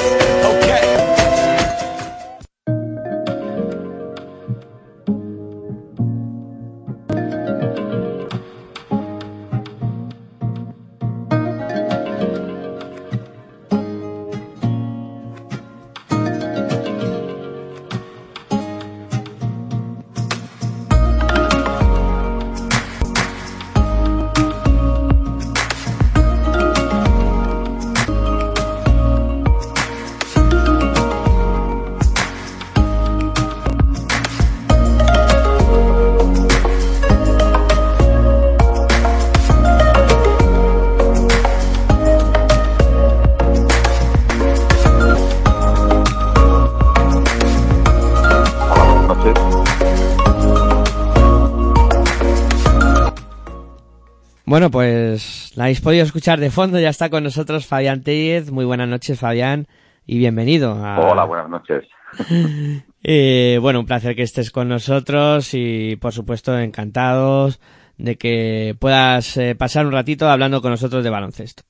habéis 55.71 55.79
podido 55.79 56.03
escuchar 56.03 56.41
de 56.41 56.51
fondo, 56.51 56.81
ya 56.81 56.89
está 56.89 57.09
con 57.09 57.23
nosotros 57.23 57.65
Fabián 57.65 58.01
Tellez. 58.01 58.51
Muy 58.51 58.65
buenas 58.65 58.89
noches, 58.89 59.17
Fabián, 59.17 59.67
y 60.05 60.17
bienvenido. 60.17 60.73
A... 60.73 60.99
Hola, 60.99 61.23
buenas 61.23 61.49
noches. 61.49 61.87
eh, 63.03 63.57
bueno, 63.61 63.79
un 63.79 63.85
placer 63.85 64.13
que 64.13 64.23
estés 64.23 64.51
con 64.51 64.67
nosotros 64.67 65.53
y, 65.53 65.95
por 65.95 66.11
supuesto, 66.11 66.59
encantados 66.59 67.61
de 67.97 68.17
que 68.17 68.75
puedas 68.79 69.37
eh, 69.37 69.55
pasar 69.55 69.85
un 69.85 69.93
ratito 69.93 70.29
hablando 70.29 70.61
con 70.61 70.71
nosotros 70.71 71.05
de 71.05 71.09
baloncesto. 71.09 71.63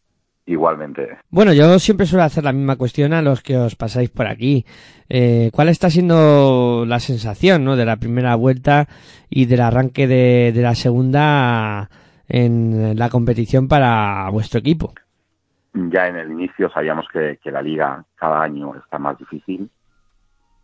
Igualmente. 0.48 1.08
Bueno, 1.30 1.54
yo 1.54 1.78
siempre 1.78 2.08
suelo 2.08 2.24
hacer 2.24 2.44
la 2.44 2.54
misma 2.54 2.78
cuestión 2.78 3.14
a 3.14 3.22
los 3.22 3.44
que 3.44 3.56
os 3.56 3.76
pasáis 3.76 4.10
por 4.10 4.26
aquí. 4.26 4.66
Eh, 5.10 5.52
¿Cuál 5.54 5.70
está 5.70 5.92
siendo 5.92 6.86
la 6.88 7.00
sensación 7.00 7.64
¿no? 7.66 7.76
de 7.76 7.86
la 7.86 7.98
primera 7.98 8.34
vuelta 8.34 8.88
y 9.30 9.46
del 9.46 9.62
arranque 9.62 10.08
de, 10.08 10.54
de 10.56 10.62
la 10.64 10.74
segunda 10.74 11.92
en 12.34 12.98
la 12.98 13.10
competición 13.10 13.68
para 13.68 14.30
vuestro 14.30 14.60
equipo? 14.60 14.94
Ya 15.74 16.08
en 16.08 16.16
el 16.16 16.32
inicio 16.32 16.70
sabíamos 16.70 17.08
que, 17.12 17.38
la 17.46 17.62
liga 17.62 18.04
cada 18.16 18.42
año 18.42 18.74
está 18.76 18.98
más 18.98 19.18
difícil. 19.18 19.70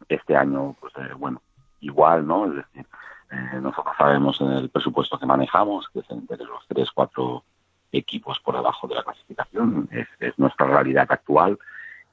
Este 0.08 0.36
año, 0.36 0.76
pues 0.80 0.94
eh, 0.98 1.14
bueno, 1.18 1.42
igual, 1.82 2.26
¿no? 2.26 2.46
Es 2.46 2.56
decir, 2.56 2.86
eh, 3.32 3.60
nosotros 3.62 3.94
sabemos 3.98 4.40
en 4.40 4.52
el 4.52 4.70
presupuesto 4.70 5.20
que 5.20 5.26
manejamos, 5.26 5.90
que 5.90 6.00
es 6.00 6.10
entre 6.10 6.38
los 6.38 6.66
tres, 6.68 6.90
cuatro 6.92 7.44
equipos 7.92 8.40
por 8.40 8.56
debajo 8.56 8.88
de 8.88 8.96
la 8.96 9.04
clasificación, 9.04 9.90
es, 9.92 10.08
es 10.20 10.38
nuestra 10.40 10.68
realidad 10.68 11.08
actual 11.10 11.58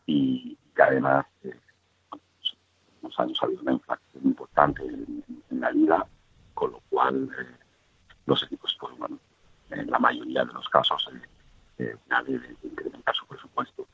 y, 0.06 0.56
y 0.76 0.80
además 0.80 1.26
eh, 1.44 1.54
unos 3.02 3.20
años 3.20 3.38
ha 3.40 3.46
habido 3.46 3.62
una 3.62 3.72
inflación 3.72 4.24
importante 4.24 4.82
en, 4.82 5.24
en 5.50 5.60
la 5.60 5.70
liga, 5.70 6.06
con 6.54 6.72
lo 6.72 6.80
cual 6.90 7.28
eh, 7.38 7.64
los 8.26 8.42
equipos, 8.42 8.76
pues 8.80 8.96
bueno, 8.98 9.18
en 9.74 9.90
la 9.90 9.98
mayoría 9.98 10.44
de 10.44 10.52
los 10.52 10.68
casos 10.68 11.08
eh, 11.12 11.20
eh, 11.78 11.96
nadie 12.08 12.38
debe 12.38 12.56
incrementar 12.62 13.14
su 13.14 13.26
presupuesto 13.26 13.86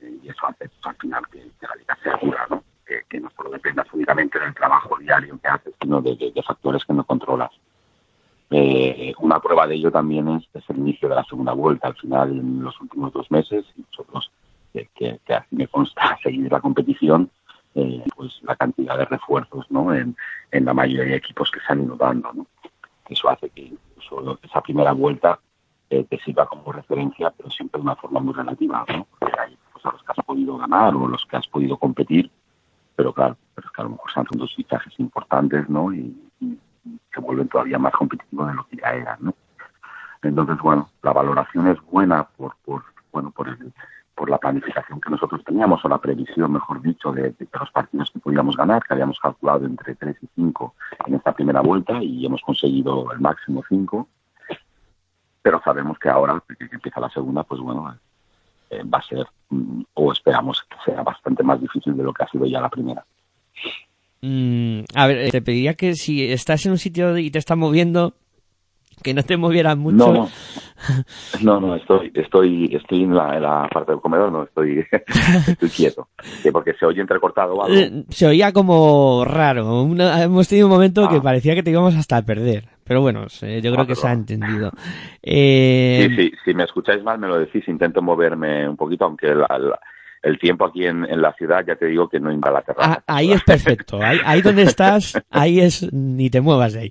eh, 0.00 0.18
y 0.22 0.28
eso 0.28 0.46
hace 0.46 0.68
pues, 0.68 0.80
al 0.84 0.96
final 0.96 1.26
que, 1.28 1.40
que, 1.60 1.66
la 1.66 1.76
liga 1.76 1.98
sea 2.02 2.18
dura, 2.22 2.46
¿no? 2.48 2.62
Que, 2.86 3.02
que, 3.08 3.20
no 3.20 3.30
solo 3.36 3.50
dependas 3.50 3.86
únicamente 3.92 4.38
del 4.38 4.54
trabajo 4.54 4.96
diario 4.98 5.38
que 5.40 5.48
haces, 5.48 5.74
sino 5.80 6.00
de, 6.00 6.16
de, 6.16 6.32
de 6.32 6.42
factores 6.42 6.84
que 6.84 6.94
no 6.94 7.04
controlas. 7.04 7.50
Eh, 8.50 9.12
una 9.18 9.40
prueba 9.40 9.66
de 9.66 9.74
ello 9.74 9.90
también 9.90 10.26
es, 10.28 10.48
es, 10.54 10.64
el 10.70 10.78
inicio 10.78 11.08
de 11.08 11.16
la 11.16 11.24
segunda 11.24 11.52
vuelta. 11.52 11.88
Al 11.88 11.96
final, 11.96 12.30
en 12.30 12.62
los 12.62 12.80
últimos 12.80 13.12
dos 13.12 13.30
meses, 13.30 13.66
y 13.76 13.82
nosotros, 13.82 14.30
que, 14.72 14.88
que, 14.94 15.20
que 15.26 15.34
así 15.34 15.54
me 15.54 15.68
consta 15.68 16.18
seguir 16.22 16.50
la 16.50 16.60
competición, 16.60 17.30
eh, 17.74 18.02
pues 18.16 18.40
la 18.42 18.56
cantidad 18.56 18.96
de 18.96 19.04
refuerzos 19.04 19.70
¿no? 19.70 19.94
en, 19.94 20.16
en, 20.50 20.64
la 20.64 20.72
mayoría 20.72 21.04
de 21.12 21.16
equipos 21.16 21.50
que 21.50 21.60
se 21.60 21.72
han 21.72 21.84
ido 21.84 21.96
dando. 21.96 22.32
¿no? 22.32 22.46
Eso 23.08 23.28
hace 23.28 23.50
que 23.50 23.74
esa 24.42 24.60
primera 24.60 24.92
vuelta 24.92 25.38
eh, 25.90 26.04
te 26.04 26.18
sirva 26.18 26.46
como 26.46 26.72
referencia, 26.72 27.30
pero 27.36 27.50
siempre 27.50 27.78
de 27.78 27.84
una 27.84 27.96
forma 27.96 28.20
muy 28.20 28.34
relativa. 28.34 28.84
Porque 28.86 29.40
hay 29.40 29.56
pues, 29.72 29.84
a 29.86 29.92
los 29.92 30.02
que 30.02 30.12
has 30.12 30.24
podido 30.24 30.56
ganar 30.58 30.94
o 30.94 31.08
los 31.08 31.24
que 31.26 31.36
has 31.36 31.46
podido 31.48 31.76
competir, 31.76 32.30
pero 32.96 33.12
claro, 33.12 33.36
pero 33.54 33.66
es 33.66 33.72
que 33.72 33.80
a 33.80 33.84
lo 33.84 33.90
mejor 33.90 34.10
son 34.12 34.26
dos 34.32 34.54
fichajes 34.54 34.98
importantes 34.98 35.68
¿no? 35.68 35.92
y, 35.92 36.16
y 36.40 36.58
se 37.12 37.20
vuelven 37.20 37.48
todavía 37.48 37.78
más 37.78 37.92
competitivos 37.92 38.48
de 38.48 38.54
lo 38.54 38.66
que 38.66 38.76
ya 38.76 38.88
eran, 38.92 39.18
¿no? 39.20 39.34
Entonces, 40.22 40.58
bueno, 40.58 40.90
la 41.02 41.12
valoración 41.12 41.68
es 41.68 41.80
buena 41.90 42.24
por, 42.24 42.56
por 42.64 42.82
bueno, 43.12 43.30
por, 43.30 43.48
el, 43.48 43.72
por 44.18 44.28
la 44.28 44.38
planificación 44.38 45.00
que 45.00 45.10
nosotros 45.10 45.44
teníamos, 45.44 45.84
o 45.84 45.88
la 45.88 45.98
previsión, 45.98 46.52
mejor 46.52 46.82
dicho, 46.82 47.12
de, 47.12 47.32
los 47.38 47.70
partidos 47.70 48.10
que 48.10 48.18
podíamos 48.18 48.56
ganar, 48.56 48.82
que 48.82 48.92
habíamos 48.92 49.18
calculado 49.20 49.64
entre 49.64 49.94
3 49.94 50.16
y 50.20 50.28
5 50.34 50.74
en 51.06 51.14
esta 51.14 51.32
primera 51.32 51.60
vuelta 51.60 52.02
y 52.02 52.26
hemos 52.26 52.42
conseguido 52.42 53.12
el 53.12 53.20
máximo 53.20 53.62
5. 53.68 54.08
Pero 55.40 55.62
sabemos 55.64 55.98
que 56.00 56.08
ahora, 56.08 56.42
que, 56.58 56.68
empieza 56.72 57.00
la 57.00 57.10
segunda, 57.10 57.44
pues 57.44 57.60
bueno, 57.60 57.96
eh, 58.70 58.82
va 58.82 58.98
a 58.98 59.02
ser, 59.02 59.24
mm, 59.50 59.82
o 59.94 60.12
esperamos 60.12 60.64
que 60.68 60.90
sea 60.90 61.02
bastante 61.02 61.44
más 61.44 61.60
difícil 61.60 61.96
de 61.96 62.02
lo 62.02 62.12
que 62.12 62.24
ha 62.24 62.28
sido 62.28 62.44
ya 62.44 62.60
la 62.60 62.68
primera. 62.68 63.04
Mm, 64.20 64.80
a 64.96 65.06
ver, 65.06 65.30
te 65.30 65.40
pediría 65.40 65.74
que 65.74 65.94
si 65.94 66.32
estás 66.32 66.66
en 66.66 66.72
un 66.72 66.78
sitio 66.78 67.16
y 67.18 67.30
te 67.30 67.38
estás 67.38 67.56
moviendo, 67.56 68.14
que 69.02 69.14
no 69.14 69.22
te 69.22 69.36
movieras 69.36 69.76
mucho. 69.76 69.96
No, 69.96 70.12
no, 70.12 70.28
no, 71.40 71.60
no 71.60 71.74
estoy, 71.76 72.10
estoy, 72.14 72.70
estoy 72.74 73.02
en 73.02 73.14
la, 73.14 73.36
en 73.36 73.42
la 73.42 73.68
parte 73.72 73.92
del 73.92 74.00
comedor, 74.00 74.30
no 74.30 74.44
estoy, 74.44 74.84
estoy 75.48 75.68
quieto, 75.68 76.08
sí, 76.22 76.50
porque 76.50 76.74
se 76.74 76.86
oye 76.86 77.00
entrecortado 77.00 77.54
o 77.54 77.64
algo. 77.64 77.76
Eh, 77.76 78.04
se 78.08 78.26
oía 78.26 78.52
como 78.52 79.24
raro. 79.24 79.82
Una, 79.82 80.22
hemos 80.22 80.48
tenido 80.48 80.66
un 80.66 80.72
momento 80.72 81.04
ah. 81.04 81.10
que 81.10 81.20
parecía 81.20 81.54
que 81.54 81.62
te 81.62 81.70
íbamos 81.70 81.94
hasta 81.96 82.18
a 82.18 82.22
perder. 82.22 82.64
Pero 82.84 83.02
bueno, 83.02 83.26
yo 83.26 83.72
creo 83.72 83.80
ah, 83.80 83.86
que 83.86 83.94
se 83.94 84.08
ha 84.08 84.12
entendido. 84.12 84.70
Eh... 85.22 86.08
Sí, 86.08 86.16
sí, 86.16 86.32
si 86.44 86.54
me 86.54 86.64
escucháis 86.64 87.02
mal 87.02 87.18
me 87.18 87.28
lo 87.28 87.38
decís, 87.38 87.68
intento 87.68 88.00
moverme 88.00 88.66
un 88.66 88.76
poquito, 88.76 89.04
aunque 89.04 89.26
la, 89.34 89.46
la 89.58 89.78
el 90.22 90.38
tiempo 90.38 90.64
aquí 90.64 90.84
en, 90.84 91.04
en, 91.04 91.22
la 91.22 91.32
ciudad, 91.34 91.64
ya 91.66 91.76
te 91.76 91.86
digo 91.86 92.08
que 92.08 92.20
no 92.20 92.32
inva 92.32 92.50
la 92.50 92.62
terraza. 92.62 93.04
Ah, 93.06 93.16
ahí 93.16 93.32
es 93.32 93.42
perfecto. 93.44 94.00
Ahí, 94.02 94.18
ahí, 94.24 94.42
donde 94.42 94.62
estás, 94.62 95.20
ahí 95.30 95.60
es, 95.60 95.92
ni 95.92 96.30
te 96.30 96.40
muevas 96.40 96.72
de 96.72 96.80
ahí. 96.80 96.90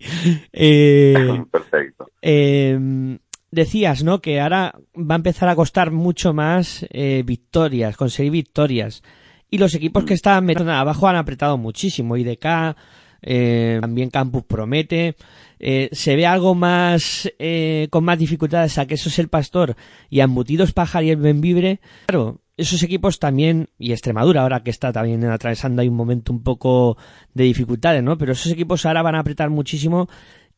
Eh, 0.54 1.44
perfecto. 1.52 2.08
Eh, 2.22 3.18
decías, 3.52 4.04
¿no? 4.04 4.20
Que 4.20 4.40
ahora 4.40 4.74
va 4.96 5.16
a 5.16 5.18
empezar 5.18 5.50
a 5.50 5.56
costar 5.56 5.92
mucho 5.92 6.34
más 6.34 6.86
eh, 6.90 7.24
victorias, 7.26 7.98
conseguir 7.98 8.32
victorias. 8.32 9.04
Y 9.50 9.58
los 9.58 9.74
equipos 9.76 10.04
que 10.04 10.14
estaban 10.14 10.50
abajo 10.70 11.08
han 11.08 11.16
apretado 11.16 11.58
muchísimo. 11.58 12.18
IDK, 12.18 12.76
eh, 13.22 13.78
también 13.82 14.10
Campus 14.10 14.44
promete. 14.44 15.16
Eh, 15.60 15.90
se 15.92 16.16
ve 16.16 16.26
algo 16.26 16.54
más 16.54 17.32
eh, 17.40 17.88
con 17.90 18.04
más 18.04 18.20
dificultades 18.20 18.78
a 18.78 18.86
que 18.86 18.94
eso 18.94 19.10
es 19.10 19.18
el 19.18 19.28
Pastor 19.28 19.76
y 20.10 20.20
a 20.20 20.26
Embutidos 20.26 20.72
Pajar 20.72 21.04
y 21.04 21.10
el 21.10 21.18
Benvibre. 21.18 21.80
Claro, 22.06 22.42
esos 22.58 22.82
equipos 22.84 23.20
también, 23.20 23.70
y 23.78 23.92
Extremadura 23.92 24.42
ahora 24.42 24.64
que 24.64 24.72
está 24.72 24.92
también 24.92 25.24
atravesando 25.26 25.82
ahí 25.82 25.88
un 25.88 25.96
momento 25.96 26.32
un 26.32 26.44
poco 26.44 26.98
de 27.34 27.44
dificultades, 27.44 28.04
¿no? 28.04 28.18
Pero 28.18 28.34
esos 28.34 28.52
equipos 28.52 28.86
ahora 28.86 29.02
van 29.02 29.16
a 29.16 29.20
apretar 29.20 29.50
muchísimo 29.50 30.10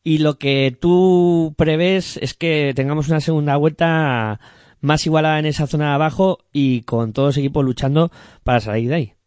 y 0.02 0.18
lo 0.18 0.38
que 0.38 0.76
tú 0.80 1.54
prevés 1.56 2.16
es 2.16 2.34
que 2.34 2.72
tengamos 2.74 3.08
una 3.08 3.20
segunda 3.20 3.56
vuelta 3.56 4.40
más 4.80 5.04
igualada 5.04 5.38
en 5.38 5.46
esa 5.46 5.66
zona 5.66 5.88
de 5.88 5.94
abajo 5.94 6.38
y 6.52 6.82
con 6.82 7.12
todos 7.12 7.28
los 7.28 7.36
equipos 7.36 7.64
luchando 7.64 8.10
para 8.44 8.60
salir 8.60 8.88
de 8.88 8.94
ahí. 8.94 9.19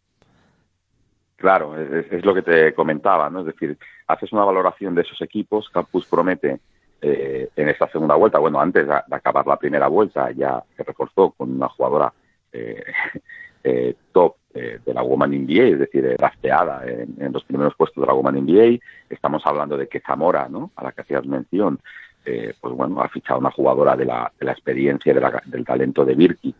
Claro, 1.43 1.77
es, 1.77 2.09
es 2.09 2.23
lo 2.23 2.33
que 2.33 2.41
te 2.41 2.73
comentaba, 2.73 3.29
¿no? 3.29 3.41
Es 3.41 3.47
decir, 3.47 3.77
haces 4.07 4.31
una 4.31 4.45
valoración 4.45 4.95
de 4.95 5.01
esos 5.01 5.21
equipos, 5.21 5.67
Campus 5.67 6.05
promete 6.05 6.61
eh, 7.01 7.49
en 7.53 7.67
esta 7.67 7.89
segunda 7.89 8.15
vuelta, 8.15 8.39
bueno, 8.39 8.61
antes 8.61 8.87
de, 8.87 8.93
acabar 9.11 9.45
la 9.45 9.57
primera 9.57 9.89
vuelta 9.89 10.31
ya 10.31 10.63
se 10.77 10.83
reforzó 10.83 11.31
con 11.31 11.51
una 11.53 11.67
jugadora 11.67 12.13
eh, 12.53 12.81
eh, 13.65 13.93
top 14.13 14.37
eh, 14.53 14.79
de 14.85 14.93
la 14.93 15.01
Woman 15.01 15.31
NBA, 15.31 15.63
es 15.63 15.79
decir, 15.79 16.15
drafteada 16.17 16.85
en, 16.85 17.13
en, 17.19 17.33
los 17.33 17.43
primeros 17.43 17.75
puestos 17.75 18.01
de 18.01 18.07
la 18.07 18.13
Woman 18.13 18.35
NBA. 18.35 18.79
Estamos 19.09 19.45
hablando 19.45 19.75
de 19.75 19.89
que 19.89 19.99
Zamora, 19.99 20.47
¿no? 20.47 20.71
a 20.77 20.83
la 20.85 20.93
que 20.93 21.01
hacías 21.01 21.25
mención, 21.25 21.77
eh, 22.23 22.53
pues 22.61 22.73
bueno, 22.73 23.01
ha 23.01 23.09
fichado 23.09 23.41
una 23.41 23.51
jugadora 23.51 23.97
de 23.97 24.05
la, 24.05 24.31
de 24.39 24.45
la 24.45 24.53
experiencia, 24.53 25.13
la, 25.15 25.43
del 25.43 25.65
talento 25.65 26.05
de 26.05 26.15
Birkic, 26.15 26.55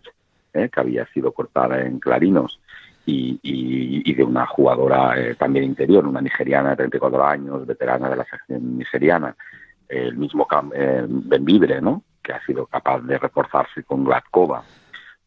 que 0.52 0.70
había 0.76 1.06
sido 1.14 1.32
cortada 1.32 1.82
en 1.84 2.00
Clarinos. 2.00 2.60
Y, 3.06 3.40
y, 3.44 4.10
y 4.10 4.14
de 4.14 4.24
una 4.24 4.46
jugadora 4.46 5.20
eh, 5.20 5.36
también 5.36 5.66
interior, 5.66 6.08
una 6.08 6.22
nigeriana 6.22 6.70
de 6.70 6.78
34 6.78 7.26
años, 7.26 7.68
veterana 7.68 8.10
de 8.10 8.16
la 8.16 8.26
sección 8.26 8.78
nigeriana, 8.78 9.36
el 9.90 10.16
mismo 10.16 10.48
eh, 10.74 11.06
Benvibre, 11.08 11.82
¿no? 11.82 12.04
que 12.24 12.34
ha 12.34 12.44
sido 12.46 12.66
capaz 12.66 13.02
de 13.02 13.18
reforzarse 13.18 13.84
con 13.84 14.06
Gladkova, 14.06 14.64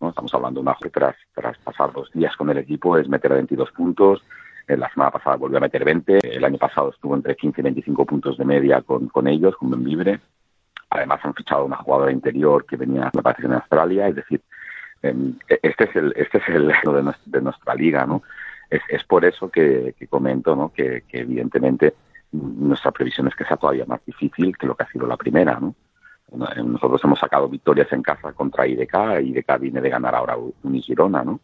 ¿no? 0.00 0.08
Estamos 0.08 0.32
hablando 0.34 0.60
de 0.60 0.62
una 0.62 0.76
tras, 0.90 1.16
tras 1.34 1.58
pasar 1.58 1.92
dos 1.92 2.10
días 2.12 2.34
con 2.36 2.50
el 2.50 2.58
equipo, 2.58 2.96
es 2.96 3.08
meter 3.08 3.32
22 3.32 3.70
puntos. 3.72 4.24
Eh, 4.66 4.76
la 4.76 4.90
semana 4.90 5.10
pasada 5.10 5.36
volvió 5.36 5.58
a 5.58 5.60
meter 5.60 5.84
20. 5.84 6.36
El 6.36 6.44
año 6.44 6.58
pasado 6.58 6.90
estuvo 6.90 7.14
entre 7.14 7.36
15 7.36 7.60
y 7.60 7.64
25 7.64 8.04
puntos 8.06 8.38
de 8.38 8.44
media 8.44 8.82
con, 8.82 9.08
con 9.08 9.28
ellos, 9.28 9.54
con 9.56 9.70
Benvibre. 9.70 10.20
Además 10.90 11.20
han 11.22 11.34
fichado 11.34 11.64
una 11.64 11.76
jugadora 11.76 12.12
interior 12.12 12.64
que 12.64 12.76
venía, 12.76 13.10
me 13.14 13.22
parece, 13.22 13.46
en 13.46 13.52
Australia. 13.52 14.08
Es 14.08 14.16
decir, 14.16 14.42
este 15.48 15.84
es 15.84 15.96
el, 15.96 16.12
este 16.16 16.38
es 16.38 16.48
el 16.48 16.68
de 16.84 17.02
nuestra, 17.02 17.24
de 17.26 17.40
nuestra 17.42 17.74
liga, 17.74 18.06
¿no? 18.06 18.22
Es, 18.70 18.82
es 18.88 19.04
por 19.04 19.24
eso 19.24 19.48
que, 19.50 19.94
que 19.98 20.06
comento, 20.06 20.56
¿no? 20.56 20.72
Que, 20.72 21.04
que 21.08 21.20
evidentemente 21.20 21.94
nuestra 22.32 22.90
previsión 22.90 23.28
es 23.28 23.34
que 23.34 23.44
sea 23.44 23.56
todavía 23.56 23.84
más 23.86 24.04
difícil 24.04 24.56
que 24.56 24.66
lo 24.66 24.74
que 24.74 24.84
ha 24.84 24.90
sido 24.90 25.06
la 25.06 25.16
primera, 25.16 25.58
¿no? 25.60 25.74
Nosotros 26.32 27.00
hemos 27.04 27.20
sacado 27.20 27.48
victorias 27.48 27.92
en 27.92 28.02
casa 28.02 28.32
contra 28.32 28.66
IDK, 28.66 29.20
IDK 29.22 29.60
viene 29.60 29.80
de 29.80 29.90
ganar 29.90 30.14
ahora 30.14 30.36
Unigirona, 30.64 31.22
¿no? 31.22 31.38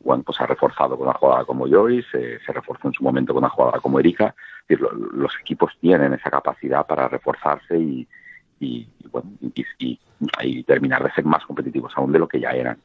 Bueno, 0.00 0.22
pues 0.24 0.40
ha 0.40 0.46
reforzado 0.46 0.96
con 0.96 1.06
una 1.06 1.16
jugadora 1.16 1.44
como 1.44 1.68
Joyce, 1.68 2.08
se, 2.10 2.38
se 2.40 2.52
reforzó 2.52 2.88
en 2.88 2.94
su 2.94 3.04
momento 3.04 3.32
con 3.32 3.44
una 3.44 3.48
jugadora 3.48 3.80
como 3.80 4.00
Erika. 4.00 4.34
Es 4.62 4.68
decir, 4.68 4.80
lo, 4.80 4.92
los 4.92 5.32
equipos 5.40 5.72
tienen 5.80 6.12
esa 6.14 6.30
capacidad 6.30 6.84
para 6.86 7.08
reforzarse 7.08 7.78
y, 7.78 8.06
y, 8.60 8.88
y 9.04 9.08
bueno, 9.10 9.30
y, 9.40 9.64
y, 9.78 9.98
y, 10.42 10.62
terminar 10.62 11.02
de 11.02 11.12
ser 11.12 11.24
más 11.24 11.44
competitivos 11.44 11.92
aún 11.96 12.12
de 12.12 12.18
lo 12.18 12.28
que 12.28 12.40
ya 12.40 12.50
eran. 12.50 12.78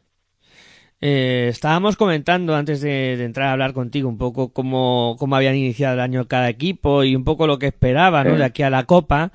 Eh, 0.99 1.47
estábamos 1.49 1.95
comentando 1.95 2.55
antes 2.55 2.81
de, 2.81 3.17
de, 3.17 3.25
entrar 3.25 3.47
a 3.47 3.51
hablar 3.53 3.73
contigo 3.73 4.07
un 4.07 4.19
poco 4.19 4.53
cómo, 4.53 5.15
cómo 5.17 5.35
habían 5.35 5.55
iniciado 5.55 5.95
el 5.95 5.99
año 5.99 6.27
cada 6.27 6.49
equipo 6.49 7.03
y 7.03 7.15
un 7.15 7.23
poco 7.23 7.47
lo 7.47 7.57
que 7.57 7.67
esperaba, 7.67 8.23
¿no? 8.23 8.35
De 8.35 8.43
aquí 8.43 8.61
a 8.61 8.69
la 8.69 8.85
Copa. 8.85 9.31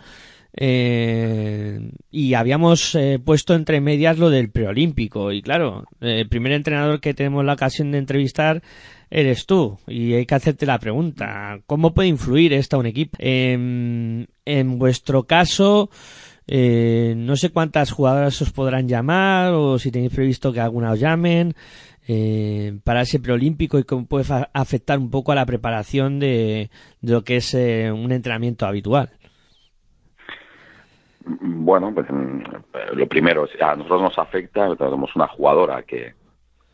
Eh, 0.57 1.91
y 2.11 2.35
habíamos 2.35 2.95
eh, 2.95 3.21
puesto 3.23 3.55
entre 3.55 3.81
medias 3.81 4.19
lo 4.19 4.31
del 4.31 4.51
preolímpico. 4.51 5.33
Y 5.33 5.43
claro, 5.43 5.85
el 6.01 6.29
primer 6.29 6.53
entrenador 6.53 7.01
que 7.01 7.15
tenemos 7.15 7.45
la 7.45 7.53
ocasión 7.55 7.93
de 7.93 7.99
entrevistar 7.99 8.63
eres 9.11 9.47
tú. 9.47 9.79
Y 9.87 10.15
hay 10.15 10.27
que 10.27 10.35
hacerte 10.35 10.67
la 10.67 10.79
pregunta: 10.79 11.61
¿cómo 11.67 11.95
puede 11.95 12.09
influir 12.09 12.53
esta 12.53 12.79
un 12.79 12.87
equipo? 12.87 13.17
en 13.21 14.79
vuestro 14.79 15.25
caso, 15.27 15.91
eh, 16.49 17.15
no 17.17 17.37
sé 17.37 17.51
cuántas 17.51 17.91
jugadoras 17.91 18.41
os 18.41 18.53
podrán 18.53 18.89
llamar 18.89 19.53
o 19.53 19.79
si 19.79 19.91
tenéis 19.91 20.13
previsto 20.13 20.53
que 20.53 20.61
alguna 20.61 20.93
os 20.93 21.01
llamen 21.01 21.55
eh, 22.07 22.79
para 22.85 23.03
ese 23.03 23.19
preolímpico 23.19 23.79
y 23.79 23.85
cómo 23.85 24.07
puede 24.07 24.25
afectar 24.53 24.99
un 24.99 25.11
poco 25.11 25.33
a 25.33 25.35
la 25.35 25.47
preparación 25.47 26.21
de, 26.21 26.71
lo 27.03 27.25
que 27.25 27.37
es 27.37 27.53
eh, 27.55 27.91
un 27.91 28.13
entrenamiento 28.13 28.67
habitual. 28.67 29.11
Bueno, 31.29 31.93
pues 31.93 32.07
mm, 32.09 32.43
lo 32.93 33.07
primero, 33.09 33.49
a 33.61 33.75
nosotros 33.75 34.03
nos 34.03 34.19
afecta, 34.19 34.77
tenemos 34.77 35.15
una 35.17 35.27
jugadora 35.27 35.83
que, 35.83 36.15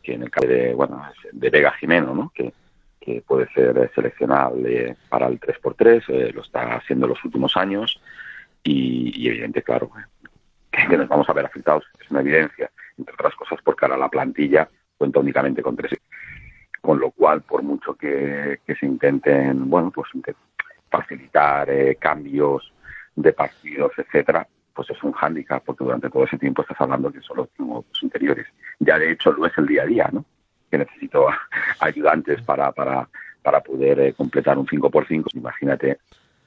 que 0.03 0.13
en 0.13 0.23
el 0.23 0.29
caso 0.29 0.47
de, 0.47 0.75
bueno, 0.75 1.01
de 1.31 1.49
Vega 1.49 1.71
Jimeno, 1.71 2.13
¿no? 2.13 2.31
que, 2.35 2.53
que 3.01 3.21
puede 3.21 3.47
ser 3.53 3.91
seleccionable 3.95 4.95
para 5.09 5.27
el 5.27 5.39
3x3, 5.39 6.33
lo 6.33 6.41
está 6.41 6.75
haciendo 6.75 7.07
en 7.07 7.11
los 7.11 7.25
últimos 7.25 7.57
años 7.57 7.99
y, 8.63 9.27
evidente, 9.27 9.63
claro, 9.63 9.89
que 10.71 10.97
nos 10.97 11.07
vamos 11.07 11.27
a 11.27 11.33
ver 11.33 11.45
afectados, 11.45 11.85
es 11.99 12.11
una 12.11 12.21
evidencia, 12.21 12.69
entre 12.97 13.13
otras 13.15 13.35
cosas 13.35 13.59
porque 13.63 13.85
ahora 13.85 13.97
la 13.97 14.09
plantilla 14.09 14.69
cuenta 14.97 15.19
únicamente 15.19 15.61
con 15.61 15.75
tres. 15.75 15.99
Con 16.79 16.99
lo 16.99 17.11
cual, 17.11 17.41
por 17.41 17.63
mucho 17.63 17.95
que, 17.95 18.59
se 18.67 18.85
intenten, 18.85 19.69
bueno, 19.69 19.89
pues 19.89 20.09
facilitar 20.89 21.69
eh, 21.69 21.95
cambios 21.95 22.72
de 23.15 23.33
partidos, 23.33 23.91
etcétera, 23.97 24.47
pues 24.73 24.89
es 24.89 25.03
un 25.03 25.11
hándicap, 25.11 25.63
porque 25.63 25.83
durante 25.83 26.09
todo 26.09 26.23
ese 26.23 26.37
tiempo 26.37 26.61
estás 26.61 26.79
hablando 26.81 27.11
que 27.11 27.21
solo 27.21 27.47
tengo 27.55 27.85
los 27.87 28.03
interiores. 28.03 28.47
Ya 28.79 28.97
de 28.97 29.11
hecho 29.11 29.31
lo 29.31 29.45
es 29.45 29.57
el 29.57 29.67
día 29.67 29.83
a 29.83 29.85
día, 29.85 30.09
¿no? 30.11 30.25
Que 30.69 30.79
necesito 30.79 31.27
ayudantes 31.79 32.41
para, 32.41 32.71
para, 32.71 33.07
para 33.41 33.61
poder 33.61 33.99
eh, 33.99 34.13
completar 34.13 34.57
un 34.57 34.65
5x5. 34.65 35.35
Imagínate 35.35 35.99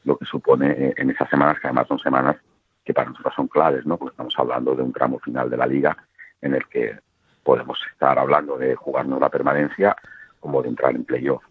lo 0.05 0.17
que 0.17 0.25
supone 0.25 0.71
eh, 0.71 0.95
en 0.97 1.11
esas 1.11 1.29
semanas, 1.29 1.61
que 1.61 1.69
además 1.69 1.87
son 1.89 1.99
semanas 1.99 2.37
que 2.85 2.95
para 2.95 3.11
nosotros 3.11 3.35
son 3.35 3.49
claves, 3.49 3.85
¿no? 3.87 3.97
Porque 3.97 4.13
estamos 4.13 4.35
hablando 4.39 4.75
de 4.75 4.83
un 4.83 4.93
tramo 4.93 5.19
final 5.19 5.51
de 5.51 5.57
la 5.57 5.67
liga 5.67 5.97
en 6.41 6.55
el 6.55 6.67
que 6.67 6.99
podemos 7.43 7.79
estar 7.93 8.19
hablando 8.19 8.57
de 8.59 8.75
jugarnos 8.75 9.21
la 9.21 9.29
permanencia 9.29 9.97
como 10.41 10.63
de 10.63 10.69
entrar 10.69 10.95
en 10.95 11.05
playoff. 11.05 11.43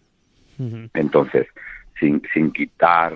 Entonces, 0.94 1.48
sin, 2.00 2.22
sin 2.32 2.50
quitar 2.50 3.12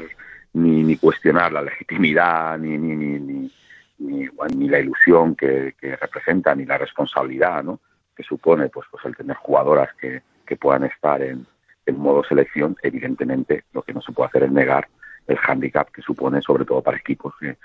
ni, 0.53 0.83
ni 0.83 0.97
cuestionar 0.97 1.53
la 1.53 1.63
legitimidad, 1.63 2.59
ni, 2.59 2.77
ni, 2.77 2.97
ni, 2.97 3.51
ni, 3.99 4.69
la 4.69 4.79
ilusión 4.79 5.35
que, 5.35 5.75
que, 5.81 5.97
representa, 5.97 6.55
ni 6.55 6.65
la 6.65 6.79
responsabilidad 6.79 7.63
¿no? 7.63 7.81
que 8.17 8.23
supone 8.23 8.69
pues, 8.69 8.87
pues 8.91 9.05
el 9.05 9.17
tener 9.17 9.37
jugadoras 9.37 9.91
que, 10.01 10.23
que 10.47 10.57
puedan 10.57 10.85
estar 10.85 11.23
en, 11.23 11.47
en 11.87 11.99
modo 11.99 12.25
selección, 12.25 12.77
evidentemente 12.83 13.65
lo 13.73 13.83
que 13.83 13.93
no 13.93 14.01
se 14.01 14.13
puede 14.13 14.29
hacer 14.29 14.45
es 14.45 14.53
negar 14.53 14.89
el 15.27 15.37
hándicap 15.37 15.91
que 15.91 16.03
supone, 16.03 16.43
sobre 16.43 16.65
todo 16.65 16.83
para 16.83 16.99
equipos 16.99 17.35
que, 17.39 17.57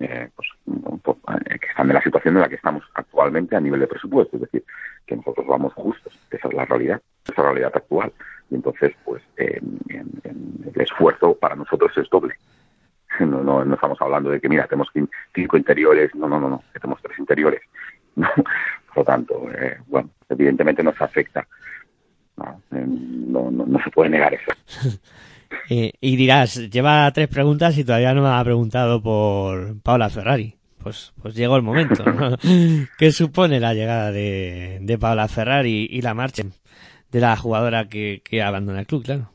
eh, 0.00 0.28
pues, 0.34 0.48
eh, 0.66 1.58
que 1.58 1.66
están 1.66 1.88
en 1.88 1.94
la 1.94 2.02
situación 2.02 2.36
en 2.36 2.42
la 2.42 2.48
que 2.48 2.54
estamos 2.54 2.84
actualmente 2.94 3.56
a 3.56 3.60
nivel 3.60 3.80
de 3.80 3.86
presupuesto, 3.86 4.36
es 4.36 4.42
decir, 4.42 4.64
que 5.06 5.16
nosotros 5.16 5.46
vamos 5.46 5.72
justos, 5.74 6.18
esa 6.30 6.48
es 6.48 6.54
la 6.54 6.64
realidad, 6.64 7.02
la 7.36 7.44
realidad 7.44 7.72
actual. 7.74 8.12
Y 8.50 8.54
entonces, 8.54 8.94
pues, 9.04 9.22
el 9.36 10.80
esfuerzo 10.80 11.34
para 11.34 11.56
nosotros 11.56 11.92
es 11.96 12.08
doble. 12.10 12.34
No, 13.20 13.42
no, 13.42 13.64
no, 13.64 13.74
estamos 13.74 14.00
hablando 14.00 14.30
de 14.30 14.40
que, 14.40 14.48
mira, 14.48 14.66
tenemos 14.66 14.88
cinco 15.34 15.56
interiores, 15.56 16.14
no, 16.14 16.28
no, 16.28 16.38
no, 16.38 16.48
no, 16.50 16.62
tenemos 16.72 17.00
tres 17.02 17.18
interiores. 17.18 17.62
Por 18.14 18.96
lo 18.96 19.04
tanto, 19.04 19.50
eh, 19.50 19.78
bueno, 19.86 20.10
evidentemente 20.28 20.82
nos 20.82 21.00
afecta. 21.00 21.46
No, 22.36 22.62
no, 22.70 23.50
no 23.50 23.82
se 23.82 23.90
puede 23.90 24.10
negar 24.10 24.34
eso. 24.34 24.52
Eh, 25.70 25.92
y 26.02 26.16
dirás, 26.16 26.56
lleva 26.70 27.10
tres 27.10 27.26
preguntas 27.28 27.78
y 27.78 27.84
todavía 27.84 28.12
no 28.12 28.22
me 28.22 28.28
ha 28.28 28.44
preguntado 28.44 29.02
por 29.02 29.80
Paula 29.80 30.10
Ferrari. 30.10 30.54
Pues, 30.76 31.14
pues 31.22 31.34
llegó 31.34 31.56
el 31.56 31.62
momento. 31.62 32.04
¿Qué 32.98 33.12
supone 33.12 33.58
la 33.58 33.72
llegada 33.72 34.12
de, 34.12 34.78
de 34.82 34.98
Paula 34.98 35.26
Ferrari 35.26 35.88
y 35.90 36.02
la 36.02 36.12
marcha 36.12 36.42
de 37.10 37.20
la 37.20 37.36
jugadora 37.36 37.88
que, 37.88 38.22
que 38.24 38.42
abandona 38.42 38.80
el 38.80 38.86
club, 38.86 39.04
claro? 39.04 39.30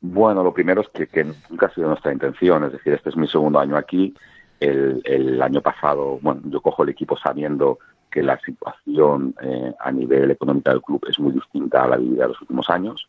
Bueno, 0.00 0.42
lo 0.42 0.52
primero 0.52 0.80
es 0.80 0.88
que, 0.88 1.24
nunca 1.48 1.66
ha 1.66 1.74
sido 1.74 1.88
nuestra 1.88 2.12
intención, 2.12 2.64
es 2.64 2.72
decir, 2.72 2.92
este 2.92 3.10
es 3.10 3.16
mi 3.16 3.28
segundo 3.28 3.58
año 3.60 3.76
aquí. 3.76 4.14
El, 4.58 5.02
el 5.04 5.42
año 5.42 5.60
pasado, 5.60 6.18
bueno, 6.22 6.40
yo 6.44 6.60
cojo 6.60 6.82
el 6.82 6.88
equipo 6.88 7.16
sabiendo 7.16 7.78
que 8.10 8.22
la 8.22 8.38
situación 8.40 9.34
eh, 9.40 9.74
a 9.78 9.90
nivel 9.90 10.30
económico 10.30 10.70
del 10.70 10.82
club 10.82 11.04
es 11.08 11.18
muy 11.18 11.32
distinta 11.32 11.84
a 11.84 11.88
la 11.88 11.96
vida 11.96 12.22
de 12.22 12.28
los 12.28 12.40
últimos 12.40 12.68
años 12.68 13.08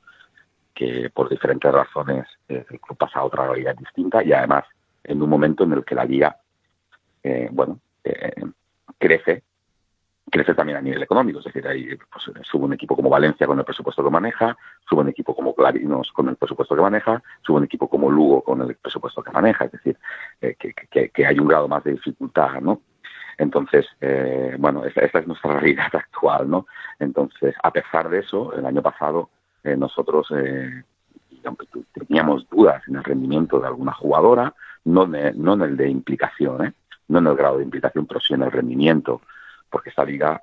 que 0.73 1.09
por 1.09 1.29
diferentes 1.29 1.71
razones 1.71 2.25
eh, 2.47 2.65
el 2.69 2.79
club 2.79 2.97
pasa 2.97 3.19
a 3.19 3.25
otra 3.25 3.45
realidad 3.47 3.75
distinta 3.75 4.23
y 4.23 4.33
además 4.33 4.65
en 5.03 5.21
un 5.21 5.29
momento 5.29 5.63
en 5.63 5.73
el 5.73 5.85
que 5.85 5.95
la 5.95 6.05
liga, 6.05 6.37
eh, 7.21 7.49
bueno, 7.51 7.79
eh, 8.03 8.43
crece, 8.97 9.43
crece 10.33 10.55
también 10.55 10.79
a 10.79 10.81
nivel 10.81 11.03
económico, 11.03 11.39
es 11.39 11.45
decir, 11.45 11.67
ahí 11.67 11.95
pues, 12.11 12.31
sube 12.43 12.65
un 12.65 12.73
equipo 12.73 12.95
como 12.95 13.09
Valencia 13.09 13.45
con 13.45 13.59
el 13.59 13.65
presupuesto 13.65 14.03
que 14.03 14.09
maneja, 14.09 14.57
sube 14.89 15.01
un 15.01 15.09
equipo 15.09 15.35
como 15.35 15.53
Clarinos 15.53 16.11
con 16.11 16.27
el 16.27 16.35
presupuesto 16.35 16.75
que 16.75 16.81
maneja, 16.81 17.21
sube 17.41 17.57
un 17.57 17.65
equipo 17.65 17.87
como 17.87 18.09
Lugo 18.09 18.41
con 18.41 18.61
el 18.61 18.75
presupuesto 18.75 19.21
que 19.21 19.31
maneja, 19.31 19.65
es 19.65 19.71
decir, 19.73 19.97
que, 20.39 21.11
que, 21.13 21.25
hay 21.25 21.39
un 21.39 21.47
grado 21.47 21.67
más 21.67 21.83
de 21.83 21.91
dificultad, 21.91 22.59
¿no? 22.61 22.81
Entonces, 23.37 23.85
bueno, 24.57 24.83
esta, 24.85 25.01
esta, 25.01 25.19
es 25.19 25.27
nuestra 25.27 25.53
realidad 25.59 25.91
actual, 25.93 26.49
¿no? 26.49 26.65
Entonces, 26.99 27.53
a 27.61 27.71
pesar 27.71 28.09
de 28.09 28.19
eso, 28.19 28.53
el 28.53 28.65
año 28.65 28.81
pasado 28.81 29.29
eh, 29.63 29.77
nosotros, 29.77 30.27
eh, 30.35 30.83
teníamos 31.93 32.47
dudas 32.49 32.83
en 32.87 32.97
el 32.97 33.03
rendimiento 33.03 33.59
de 33.59 33.67
alguna 33.67 33.93
jugadora, 33.93 34.53
no, 34.85 35.07
no 35.07 35.53
en 35.53 35.61
el 35.61 35.77
de 35.77 35.89
implicación, 35.89 36.65
¿eh? 36.65 36.73
no 37.07 37.19
en 37.19 37.27
el 37.27 37.35
grado 37.35 37.57
de 37.57 37.63
implicación, 37.63 38.05
pero 38.05 38.19
sí 38.19 38.33
en 38.33 38.43
el 38.43 38.51
rendimiento, 38.51 39.21
porque 39.73 39.89
esta 39.89 40.05
liga, 40.05 40.39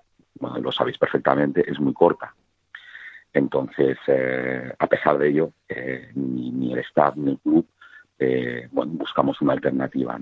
lo 0.61 0.73
sabéis 0.73 0.99
perfectamente, 0.99 1.65
es 1.71 1.79
muy 1.79 1.95
corta. 1.95 2.35
Entonces, 3.33 3.97
eh, 4.09 4.75
a 4.77 4.87
pesar 4.89 5.19
de 5.19 5.29
ello, 5.29 5.53
eh, 5.69 6.11
ni, 6.15 6.51
ni, 6.51 6.73
el 6.73 6.81
staff 6.81 7.15
ni 7.15 7.31
el 7.31 7.39
club, 7.39 7.65
bueno, 8.73 8.93
buscamos 8.95 9.41
una 9.41 9.53
alternativa. 9.53 10.19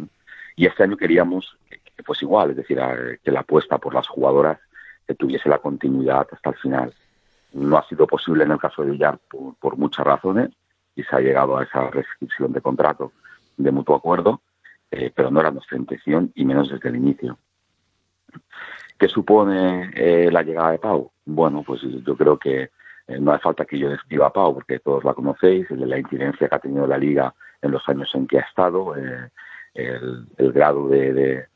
Y 0.56 0.66
este 0.66 0.82
año 0.82 0.96
queríamos 0.98 1.56
que, 1.70 1.80
igual, 2.20 2.50
es 2.50 2.56
decir, 2.56 2.78
que 3.22 3.32
la 3.32 3.40
apuesta 3.40 3.78
por 3.78 3.94
las 3.94 4.06
jugadoras 4.06 4.59
que 5.09 5.14
tuviese 5.14 5.48
la 5.48 5.59
continuidad 5.59 6.28
hasta 6.30 6.50
el 6.50 6.56
final. 6.56 6.94
No 7.54 7.78
ha 7.78 7.88
sido 7.88 8.06
posible 8.06 8.44
en 8.44 8.52
el 8.52 8.59
caso 8.59 8.84
de 8.84 8.90
Villar 8.90 9.18
por, 9.59 9.78
muchas 9.78 10.06
razones 10.06 10.50
y 10.94 11.02
se 11.02 11.16
ha 11.16 11.20
llegado 11.20 11.56
a 11.56 11.64
esa 11.64 11.90
restricción 11.90 12.52
de 12.52 12.61
contrato 12.61 13.12
de 13.56 13.72
mutuo 13.72 13.96
acuerdo, 13.96 14.42
eh, 14.90 15.11
pero 15.14 15.30
no 15.30 15.40
era 15.40 15.50
nuestra 15.50 15.78
intención 15.78 16.30
y 16.34 16.44
menos 16.44 16.68
desde 16.68 16.90
el 16.90 16.96
inicio. 16.96 17.38
¿Qué 18.99 19.09
supone 19.09 19.90
eh, 19.94 20.28
la 20.30 20.42
llegada 20.42 20.72
de 20.72 20.78
Pau? 20.78 21.12
Bueno, 21.24 21.62
pues 21.62 21.82
yo 21.82 22.16
creo 22.16 22.36
que 22.36 22.70
eh, 23.07 23.18
no 23.20 23.32
hace 23.32 23.42
falta 23.42 23.64
que 23.64 23.78
yo 23.78 23.88
describa 23.88 24.26
a 24.26 24.32
Pau 24.32 24.55
porque 24.55 24.80
todos 24.80 25.05
la 25.05 25.14
conocéis, 25.14 25.70
la 25.70 25.99
incidencia 25.99 26.49
que 26.49 26.55
ha 26.55 26.59
tenido 26.59 26.86
la 26.86 26.99
liga 26.99 27.32
en 27.62 27.70
los 27.70 27.88
años 27.88 28.11
en 28.14 28.26
que 28.26 28.38
ha 28.38 28.42
estado, 28.42 28.94
el, 28.96 30.53
grado 30.53 30.88
de, 30.88 31.46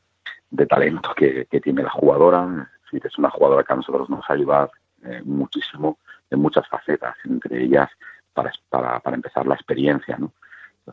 talento 0.69 1.13
que, 1.15 1.45
tiene 1.61 1.83
la 1.83 1.89
jugadora. 1.89 2.69
Es 2.91 3.17
una 3.17 3.29
jugadora 3.29 3.63
que 3.63 3.73
a 3.73 3.77
nosotros 3.77 4.09
nos 4.09 4.23
ha 4.29 4.33
ayudado 4.33 4.71
eh, 5.03 5.21
muchísimo 5.25 5.97
en 6.29 6.39
muchas 6.39 6.67
facetas, 6.67 7.15
entre 7.25 7.63
ellas 7.63 7.89
para, 8.33 8.51
para, 8.69 8.99
para 8.99 9.15
empezar 9.15 9.45
la 9.47 9.55
experiencia, 9.55 10.15
¿no? 10.17 10.31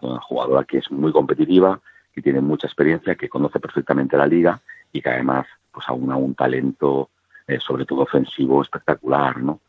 Una 0.01 0.21
jugadora 0.21 0.65
que 0.65 0.79
es 0.79 0.91
muy 0.91 1.13
competitiva, 1.13 1.81
que 2.13 2.23
tiene 2.23 2.41
mucha 2.41 2.67
experiencia, 2.67 3.15
que 3.15 3.29
conoce 3.29 3.61
perfectamente 3.61 4.17
la 4.17 4.27
liga 4.27 4.61
y 4.93 5.03
que 5.03 5.11
además 5.11 5.47
pues 5.73 5.89
aún 5.89 6.13
un 6.13 6.35
talento 6.35 7.11
eh, 7.47 7.59
sobre 7.61 7.85
todo 7.85 8.03
ofensivo 8.03 8.63
espectacular, 8.63 9.39
¿no? 9.43 9.61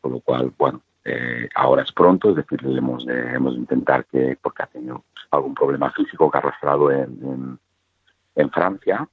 Con 0.00 0.12
lo 0.12 0.20
cual, 0.20 0.52
bueno, 0.56 0.80
eh, 1.04 1.48
ahora 1.54 1.82
es 1.82 1.92
pronto, 1.92 2.30
es 2.30 2.36
decir, 2.36 2.60
hemos 2.64 3.04
de, 3.04 3.34
hemos 3.34 3.54
de 3.54 3.60
intentar 3.60 4.06
que, 4.06 4.38
porque 4.40 4.62
ha 4.62 4.66
tenido 4.66 5.04
algún 5.30 5.54
problema 5.54 5.90
físico 5.90 6.30
que 6.30 6.38
ha 6.38 6.40
arrastrado 6.40 6.90
en, 6.90 7.18
en, 7.22 7.58
en 8.36 8.50
Francia, 8.50 9.06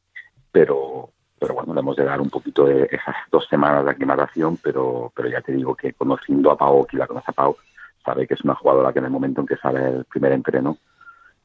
pero, 0.51 1.09
pero 1.37 1.53
bueno, 1.53 1.73
le 1.73 1.81
hemos 1.81 1.95
de 1.95 2.05
dar 2.05 2.21
un 2.21 2.29
poquito 2.29 2.65
de 2.65 2.87
esas 2.91 3.15
dos 3.31 3.45
semanas 3.47 3.83
de 3.83 3.91
aclimatación, 3.91 4.57
pero, 4.57 5.11
pero 5.15 5.29
ya 5.29 5.41
te 5.41 5.51
digo 5.51 5.75
que 5.75 5.93
conociendo 5.93 6.51
a 6.51 6.57
Pau, 6.57 6.85
que 6.85 6.97
la 6.97 7.07
conoce 7.07 7.31
a 7.31 7.33
Pau, 7.33 7.57
sabe 8.05 8.25
que 8.27 8.35
es 8.35 8.41
una 8.41 8.55
jugadora 8.55 8.93
que 8.93 8.99
en 8.99 9.05
el 9.05 9.11
momento 9.11 9.41
en 9.41 9.47
que 9.47 9.57
sale 9.57 9.85
el 9.85 10.05
primer 10.05 10.31
entreno 10.31 10.77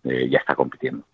eh, 0.04 0.28
ya 0.28 0.38
está 0.38 0.54
compitiendo. 0.54 1.04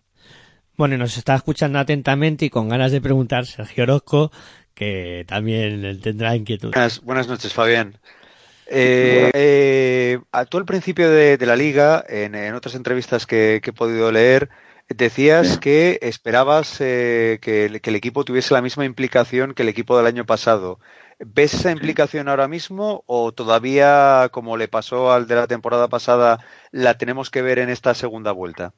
Bueno, 0.77 0.97
nos 0.97 1.17
está 1.17 1.35
escuchando 1.35 1.79
atentamente 1.79 2.45
y 2.45 2.49
con 2.49 2.69
ganas 2.69 2.91
de 2.91 3.01
preguntar 3.01 3.45
Sergio 3.45 3.83
Orozco, 3.83 4.31
que 4.73 5.25
también 5.27 6.01
tendrá 6.01 6.35
inquietud. 6.35 6.73
Buenas, 7.03 7.27
noches, 7.27 7.53
Fabián. 7.53 7.97
Eh, 8.67 9.31
eh, 9.33 10.19
tú 10.49 10.57
al 10.57 10.65
principio 10.65 11.09
de, 11.09 11.37
la 11.45 11.55
liga, 11.55 12.03
en, 12.07 12.53
otras 12.53 12.75
entrevistas 12.75 13.25
que, 13.25 13.61
he 13.63 13.73
podido 13.73 14.11
leer, 14.11 14.49
Decías 14.87 15.57
que 15.57 15.97
esperabas 16.03 16.79
eh, 16.79 17.39
que, 17.41 17.65
el 17.65 17.95
equipo 17.95 18.23
tuviese 18.23 18.53
la 18.53 18.61
misma 18.61 18.85
implicación 18.85 19.55
que 19.55 19.63
el 19.63 19.69
equipo 19.69 19.97
del 19.97 20.05
año 20.05 20.27
pasado. 20.27 20.79
¿Ves 21.17 21.55
esa 21.55 21.71
implicación 21.71 22.27
ahora 22.27 22.47
mismo 22.47 23.03
o 23.07 23.31
todavía, 23.31 24.29
como 24.31 24.57
le 24.57 24.67
pasó 24.67 25.11
al 25.11 25.27
de 25.27 25.35
la 25.35 25.47
temporada 25.47 25.87
pasada, 25.87 26.39
la 26.71 26.99
tenemos 26.99 27.31
que 27.31 27.41
ver 27.41 27.57
en 27.57 27.69
esta 27.69 27.95
segunda 27.95 28.31
vuelta? 28.31 28.73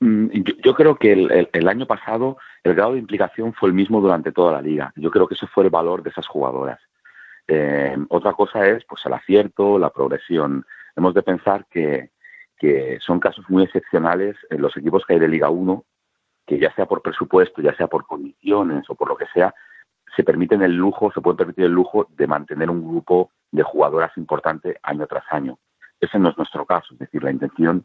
Mm, 0.00 0.28
yo, 0.64 0.74
creo 0.74 0.96
que 0.96 1.12
el, 1.12 1.68
año 1.68 1.86
pasado 1.86 2.38
el 2.64 2.74
grado 2.74 2.94
de 2.94 2.98
implicación 2.98 3.52
fue 3.52 3.68
el 3.68 3.74
mismo 3.74 4.00
durante 4.00 4.32
toda 4.32 4.52
la 4.52 4.62
liga. 4.62 4.92
Yo 4.96 5.10
creo 5.10 5.28
que 5.28 5.34
ese 5.34 5.46
fue 5.46 5.64
el 5.64 5.70
valor 5.70 6.02
de 6.02 6.10
esas 6.10 6.26
jugadoras. 6.26 6.80
Eh, 7.46 7.96
otra 8.08 8.32
cosa 8.32 8.66
es 8.66 8.84
pues 8.84 9.04
el 9.04 9.12
acierto, 9.12 9.78
la 9.78 9.90
progresión. 9.90 10.64
Hemos 10.96 11.14
de 11.14 11.22
pensar 11.22 11.66
que, 11.70 12.10
que 12.58 12.98
son 13.00 13.20
casos 13.20 13.44
muy 13.50 13.64
excepcionales 13.64 14.36
en 14.48 14.62
los 14.62 14.76
equipos 14.76 15.04
que 15.04 15.14
hay 15.14 15.18
de 15.18 15.28
Liga 15.28 15.50
1, 15.50 15.84
que 16.46 16.58
ya 16.58 16.72
sea 16.74 16.86
por 16.86 17.02
presupuesto, 17.02 17.60
ya 17.60 17.74
sea 17.76 17.86
por 17.86 18.06
condiciones 18.06 18.88
o 18.88 18.94
por 18.94 19.08
lo 19.08 19.16
que 19.16 19.26
sea, 19.34 19.54
se 20.16 20.24
permiten 20.24 20.62
el 20.62 20.74
lujo, 20.74 21.12
se 21.12 21.20
puede 21.20 21.36
permitir 21.36 21.66
el 21.66 21.72
lujo 21.72 22.08
de 22.10 22.26
mantener 22.26 22.70
un 22.70 22.86
grupo 22.88 23.30
de 23.50 23.62
jugadoras 23.62 24.16
importante 24.16 24.78
año 24.82 25.06
tras 25.06 25.24
año. 25.30 25.58
Ese 26.00 26.18
no 26.18 26.30
es 26.30 26.38
nuestro 26.38 26.64
caso, 26.64 26.94
es 26.94 26.98
decir, 26.98 27.22
la 27.22 27.30
intención 27.30 27.84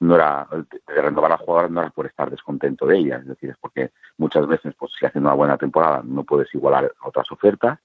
no 0.00 0.14
era 0.14 0.46
de 0.52 1.02
renovar 1.02 1.32
a 1.32 1.34
la 1.34 1.38
jugadora 1.38 1.68
no 1.68 1.80
era 1.80 1.90
por 1.90 2.06
estar 2.06 2.30
descontento 2.30 2.86
de 2.86 2.98
ella, 2.98 3.16
es 3.16 3.26
decir, 3.26 3.50
es 3.50 3.56
porque 3.58 3.90
muchas 4.16 4.46
veces 4.46 4.74
pues 4.78 4.92
si 4.98 5.06
haces 5.06 5.20
una 5.20 5.34
buena 5.34 5.56
temporada 5.56 6.02
no 6.04 6.24
puedes 6.24 6.52
igualar 6.54 6.92
a 7.00 7.08
otras 7.08 7.30
ofertas, 7.32 7.78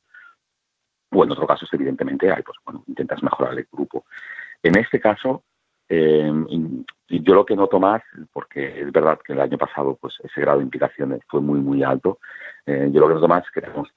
o 1.11 1.23
en 1.23 1.31
otro 1.31 1.47
caso 1.47 1.65
evidentemente 1.71 2.31
hay, 2.31 2.43
pues 2.43 2.57
bueno, 2.65 2.83
intentas 2.87 3.21
mejorar 3.23 3.57
el 3.57 3.67
grupo. 3.71 4.05
En 4.61 4.77
este 4.77 4.99
caso, 4.99 5.43
eh, 5.89 6.31
yo 7.09 7.33
lo 7.35 7.45
que 7.45 7.55
noto 7.55 7.79
más, 7.79 8.01
porque 8.31 8.81
es 8.81 8.91
verdad 8.91 9.19
que 9.23 9.33
el 9.33 9.41
año 9.41 9.57
pasado 9.57 9.97
pues 9.99 10.15
ese 10.23 10.41
grado 10.41 10.59
de 10.59 10.65
implicación 10.65 11.19
fue 11.27 11.41
muy 11.41 11.59
muy 11.59 11.83
alto, 11.83 12.19
eh, 12.65 12.89
yo 12.91 12.99
lo 12.99 13.07
que 13.07 13.15
noto 13.15 13.27
más 13.27 13.43
es 13.43 13.51
que 13.51 13.61
tenemos, 13.61 13.89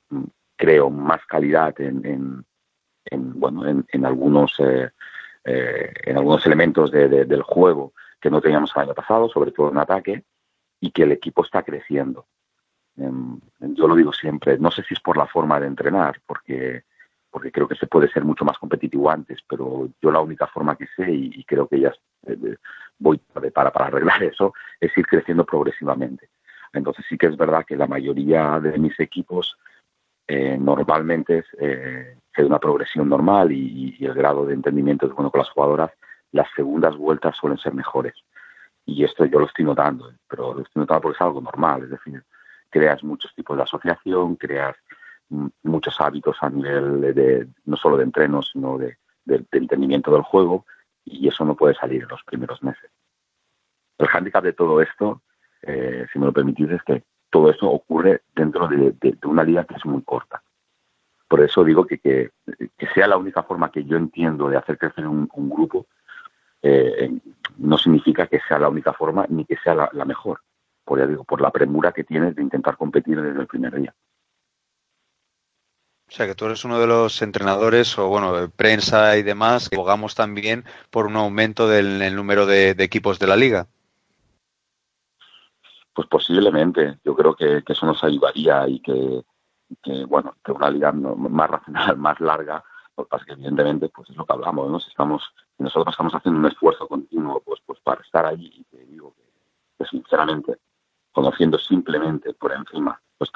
creo, 0.57 0.91
más 0.91 1.25
calidad 1.27 1.79
en, 1.81 2.45
en, 3.05 3.41
bueno, 3.41 3.67
en, 3.67 3.85
en 3.89 4.05
algunos 4.05 4.59
eh, 4.59 4.91
en 5.45 6.17
algunos 6.17 6.45
elementos 6.45 6.91
del 6.91 7.43
juego 7.43 7.93
que 8.27 8.31
no 8.33 8.41
teníamos 8.41 8.73
el 8.75 8.83
año 8.83 8.95
pasado, 8.95 9.29
sobre 9.29 9.53
todo 9.53 9.71
en 9.71 9.79
ataque, 9.79 10.25
y 10.81 10.91
que 10.91 11.05
el 11.05 11.13
equipo 11.13 11.45
está 11.45 11.63
creciendo. 11.63 12.27
Em, 12.97 13.39
yo 13.61 13.87
lo 13.87 13.95
digo 13.95 14.13
siempre, 14.13 14.59
no 14.59 14.73
sé 14.73 14.83
si 14.83 14.95
es 14.95 15.01
por 15.01 15.17
la 15.17 15.29
forma 15.29 15.61
de 15.61 15.69
entrenar, 15.69 16.21
porque, 16.27 16.83
porque 17.31 17.53
creo 17.53 17.69
que 17.69 17.77
se 17.77 17.87
puede 17.87 18.09
ser 18.09 18.25
mucho 18.25 18.45
más 18.45 18.59
competitivo 18.59 19.09
antes, 19.09 19.39
pero 19.49 19.89
yo 20.03 20.11
la 20.11 20.19
única 20.19 20.49
forma 20.49 20.75
que 20.75 20.89
sé, 20.97 21.09
y, 21.09 21.45
creo 21.45 21.69
que 21.69 21.79
ya 21.79 21.93
eh, 22.27 22.57
voy 22.99 23.19
para, 23.19 23.71
para 23.71 23.87
arreglar 23.87 24.21
eso, 24.25 24.53
es 24.81 24.91
ir 24.99 25.07
creciendo 25.07 25.47
progresivamente. 25.47 26.31
Entonces 26.73 27.07
sí 27.09 27.17
que 27.17 27.27
es 27.27 27.37
verdad 27.37 27.65
que 27.65 27.77
la 27.77 27.87
mayoría 27.87 28.59
de 28.59 28.77
mis 28.77 28.99
equipos 28.99 29.57
eh, 30.27 30.59
normalmente 30.61 31.39
es 31.39 31.47
eh, 31.61 32.17
una 32.39 32.59
progresión 32.59 33.09
normal 33.09 33.53
y, 33.53 33.97
y, 34.01 34.05
el 34.05 34.15
grado 34.15 34.45
de 34.45 34.55
entendimiento 34.55 35.07
es 35.07 35.13
bueno 35.13 35.31
con 35.31 35.39
las 35.39 35.51
jugadoras 35.51 35.93
las 36.33 36.49
segundas 36.55 36.97
vueltas 36.97 37.37
suelen 37.37 37.59
ser 37.59 37.75
mejores. 37.75 38.15
Y 38.85 39.03
esto 39.05 39.25
yo 39.25 39.41
lo 39.41 39.47
estoy 39.47 39.65
notando, 39.65 40.11
¿eh? 40.11 40.15
pero 40.29 40.55
lo 40.55 40.63
estoy 40.63 40.81
notando 40.81 41.03
porque 41.03 41.17
es 41.17 41.21
algo 41.21 41.41
normal, 41.41 41.83
es 41.83 41.91
decir, 41.91 42.23
creas 42.71 43.03
muchos 43.03 43.35
tipos 43.35 43.57
de 43.57 43.65
asociación, 43.65 44.37
creas 44.37 44.77
muchos 45.65 46.01
hábitos 46.01 46.37
a 46.41 46.51
nivel 46.51 47.01
de, 47.01 47.49
no 47.65 47.77
solo 47.77 47.97
de 47.97 48.05
entreno, 48.05 48.43
sino 48.43 48.79
de, 48.79 48.97
entendimiento 49.51 50.13
del 50.13 50.23
juego, 50.23 50.65
y 51.05 51.27
eso 51.27 51.45
no 51.45 51.57
puede 51.57 51.75
salir 51.75 52.03
en 52.03 52.09
los 52.09 52.23
primeros 52.23 52.63
meses. 52.63 52.91
El 53.99 54.07
hándicap 54.07 54.45
de 54.45 54.53
todo 54.53 54.81
esto, 54.81 55.23
eh, 55.63 56.07
si 56.13 56.19
me 56.21 56.27
lo 56.27 56.33
permitís, 56.33 56.71
es 56.71 56.83
que 56.85 57.03
todo 57.29 57.51
esto 57.51 57.69
ocurre 57.69 58.23
dentro 58.37 58.69
de, 58.69 58.95
una 59.25 59.43
liga 59.43 59.65
que 59.65 59.75
es 59.75 59.85
muy 59.85 60.03
corta. 60.03 60.43
Por 61.27 61.41
eso 61.41 61.65
digo 61.65 61.85
que, 61.87 61.99
que, 61.99 62.31
sea 62.95 63.09
la 63.09 63.17
única 63.17 63.43
forma 63.43 63.73
que 63.73 63.85
yo 63.85 63.97
entiendo 63.97 64.49
de 64.49 64.59
hacer 64.59 64.79
crecer 64.79 65.09
un 65.09 65.29
grupo 65.51 65.87
eh, 66.67 67.13
no 67.59 67.79
significa 67.79 68.27
que 68.27 68.41
sea 68.47 68.59
la 68.59 68.69
única 68.69 68.93
forma 68.93 69.27
ni 69.29 69.45
que 69.45 69.57
sea 69.57 69.89
la, 69.93 70.05
mejor, 70.05 70.41
por, 70.85 71.07
digo, 71.07 71.25
por 71.25 71.41
la 71.41 71.51
premura 71.51 71.93
que 71.93 72.05
tienes 72.05 72.35
de 72.35 72.43
intentar 72.43 72.77
competir 72.77 73.21
desde 73.21 73.41
el 73.41 73.47
primer 73.47 73.75
día. 73.75 73.95
O 76.09 76.13
sea, 76.13 76.27
que 76.27 76.35
tú 76.35 76.47
eres 76.47 76.65
uno 76.65 76.79
de 76.79 76.87
los 76.87 77.21
entrenadores 77.23 77.99
o, 77.99 78.09
bueno, 78.09 78.49
prensa 78.55 79.17
y 79.17 79.23
demás, 79.23 79.69
que 79.69 79.77
abogamos 79.77 80.15
también 80.15 80.65
por 80.91 81.07
un 81.07 81.17
aumento 81.17 81.69
del 81.69 82.15
número 82.15 82.47
de, 82.47 82.71
equipos 82.79 83.19
de 83.19 83.27
la 83.27 83.37
liga. 83.37 83.67
Pues 85.93 86.07
posiblemente. 86.09 86.99
Yo 87.05 87.17
creo 87.17 87.35
que, 87.35 87.63
eso 87.67 87.87
nos 87.87 88.03
ayudaría 88.05 88.69
y 88.69 88.81
que, 88.81 90.05
bueno, 90.07 90.37
que 90.45 90.53
una 90.53 90.71
liga 90.71 90.93
más 90.93 91.51
racional, 91.51 91.97
más 91.97 92.21
larga, 92.21 92.65
pues 92.95 93.25
que 93.25 93.33
evidentemente 93.33 93.89
pues 93.89 94.09
es 94.11 94.17
lo 94.17 94.25
que 94.25 94.33
hablamos, 94.33 94.71
¿no? 94.71 94.79
Si 94.79 94.89
estamos 94.89 95.23
nosotros 95.59 95.93
estamos 95.93 96.15
haciendo 96.15 96.41
un 96.41 96.47
esfuerzo 96.47 96.87
continuo 96.87 97.41
pues, 97.41 97.61
pues 97.65 97.81
para 97.81 98.03
estar 98.03 98.27
allí 98.27 98.51
y 98.55 98.65
te 98.65 98.85
digo 98.85 99.15
que, 99.79 99.85
sinceramente 99.87 100.59
conociendo 101.13 101.59
simplemente 101.59 102.35
por 102.35 102.53
encima 102.53 103.01
pues, 103.17 103.31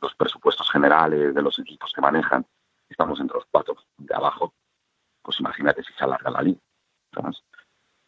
los 0.00 0.14
presupuestos 0.14 0.70
generales 0.70 1.34
de 1.34 1.42
los 1.42 1.58
equipos 1.58 1.92
que 1.92 2.00
manejan 2.00 2.44
estamos 2.88 3.18
entre 3.20 3.36
los 3.36 3.46
cuatro 3.50 3.76
de 3.96 4.14
abajo 4.14 4.52
pues 5.22 5.40
imagínate 5.40 5.82
si 5.82 5.92
se 5.94 6.04
alarga 6.04 6.30
la 6.30 6.42
liga 6.42 6.60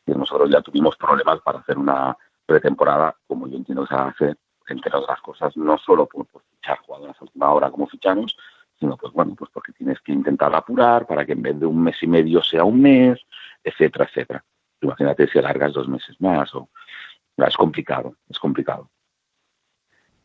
y 0.06 0.12
nosotros 0.12 0.50
ya 0.50 0.60
tuvimos 0.60 0.96
problemas 0.96 1.40
para 1.40 1.60
hacer 1.60 1.78
una 1.78 2.16
pretemporada 2.44 3.16
como 3.26 3.48
yo 3.48 3.56
entiendo 3.56 3.86
que 3.86 3.94
se 3.94 4.00
hace 4.00 4.36
entre 4.68 4.96
otras 4.96 5.20
cosas 5.20 5.56
no 5.56 5.78
solo 5.78 6.06
por, 6.06 6.26
por 6.26 6.42
fichar 6.42 6.78
jugadores 6.80 7.16
a 7.18 7.24
última 7.24 7.52
hora 7.52 7.70
como 7.70 7.86
fichamos 7.86 8.36
sino 8.78 8.96
pues 8.96 9.12
bueno, 9.12 9.34
pues 9.34 9.50
porque 9.52 9.72
tienes 9.72 10.00
que 10.00 10.12
intentar 10.12 10.54
apurar 10.54 11.06
para 11.06 11.24
que 11.24 11.32
en 11.32 11.42
vez 11.42 11.58
de 11.58 11.66
un 11.66 11.82
mes 11.82 11.96
y 12.02 12.06
medio 12.06 12.42
sea 12.42 12.64
un 12.64 12.80
mes, 12.80 13.20
etcétera, 13.62 14.06
etcétera. 14.06 14.44
Imagínate 14.80 15.26
si 15.28 15.38
alargas 15.38 15.72
dos 15.72 15.88
meses 15.88 16.20
más 16.20 16.54
o 16.54 16.68
es 17.36 17.56
complicado, 17.56 18.16
es 18.28 18.38
complicado. 18.38 18.90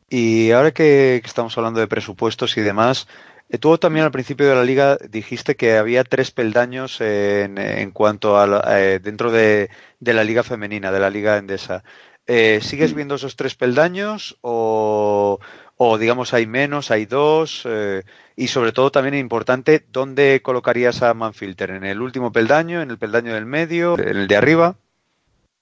Y 0.10 0.52
ahora 0.52 0.72
que 0.72 1.22
estamos 1.24 1.58
hablando 1.58 1.80
de 1.80 1.88
presupuestos 1.88 2.58
y 2.58 2.62
demás, 2.62 3.08
eh, 3.50 3.58
tú 3.58 3.78
también 3.78 4.06
al 4.06 4.12
principio 4.12 4.48
de 4.48 4.56
la 4.56 4.64
liga 4.64 4.98
dijiste 5.10 5.56
que 5.56 5.78
había 5.78 6.04
tres 6.04 6.32
peldaños 6.32 7.00
en, 7.02 7.58
en 7.58 7.92
cuanto 7.92 8.38
a 8.38 8.62
eh, 8.80 9.00
dentro 9.00 9.32
de, 9.32 9.70
de, 10.00 10.14
la 10.14 10.24
liga 10.24 10.44
femenina, 10.44 10.92
de 10.92 11.00
la 11.00 11.10
liga 11.10 11.38
endesa. 11.38 11.84
Eh, 12.28 12.60
¿Sigues 12.62 12.94
viendo 12.94 13.16
esos 13.16 13.36
tres 13.36 13.56
peldaños 13.56 14.38
o, 14.42 15.40
o 15.84 15.98
digamos 15.98 16.32
hay 16.36 16.46
menos, 16.46 16.92
hay 16.92 17.08
dos? 17.08 17.64
Eh, 17.68 18.04
y 18.36 18.50
sobre 18.50 18.72
todo 18.72 18.92
también 18.92 19.16
es 19.16 19.20
importante, 19.20 19.84
¿dónde 19.92 20.40
colocarías 20.44 21.02
a 21.02 21.16
Manfilter? 21.16 21.72
¿En 21.72 21.84
el 21.84 22.04
último 22.04 22.32
peldaño, 22.32 22.84
en 22.84 22.92
el 22.92 23.00
peldaño 23.00 23.34
del 23.34 23.48
medio, 23.48 23.98
en 23.98 24.08
el 24.08 24.28
de 24.28 24.36
arriba? 24.36 24.76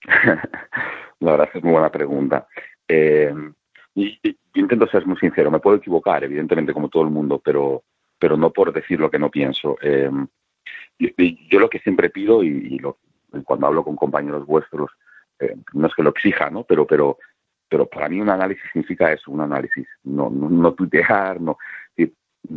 La 1.22 1.32
verdad 1.32 1.50
es 1.54 1.64
muy 1.64 1.72
buena 1.72 1.90
pregunta. 1.90 2.48
Eh, 2.86 3.34
y, 3.96 4.20
yo 4.22 4.62
intento 4.62 4.88
ser 4.88 5.06
muy 5.06 5.16
sincero, 5.20 5.50
me 5.52 5.60
puedo 5.60 5.78
equivocar, 5.78 6.22
evidentemente, 6.26 6.74
como 6.74 6.90
todo 6.90 7.04
el 7.04 7.12
mundo, 7.12 7.40
pero, 7.42 7.84
pero 8.20 8.36
no 8.36 8.52
por 8.52 8.74
decir 8.74 9.00
lo 9.00 9.10
que 9.10 9.20
no 9.20 9.32
pienso. 9.32 9.78
Eh, 9.82 10.12
yo, 10.98 11.60
lo 11.62 11.70
que 11.70 11.80
siempre 11.80 12.10
pido, 12.10 12.44
y, 12.44 12.78
lo, 12.80 12.98
cuando 13.46 13.68
hablo 13.68 13.86
con 13.86 13.96
compañeros 13.96 14.46
vuestros, 14.46 14.92
eh, 15.40 15.56
no 15.72 15.88
es 15.88 15.96
que 15.96 16.04
lo 16.04 16.10
exija, 16.10 16.50
¿no? 16.50 16.66
Pero, 16.66 16.86
pero, 16.86 17.20
pero 17.70 17.88
para 17.88 18.10
mí 18.10 18.20
un 18.20 18.30
análisis 18.30 18.64
significa 18.74 19.14
eso, 19.14 19.32
un 19.32 19.42
análisis, 19.42 19.88
no, 20.04 20.30
no, 20.30 20.50
no 20.50 20.74
tuitear, 20.74 21.40
no. 21.40 21.58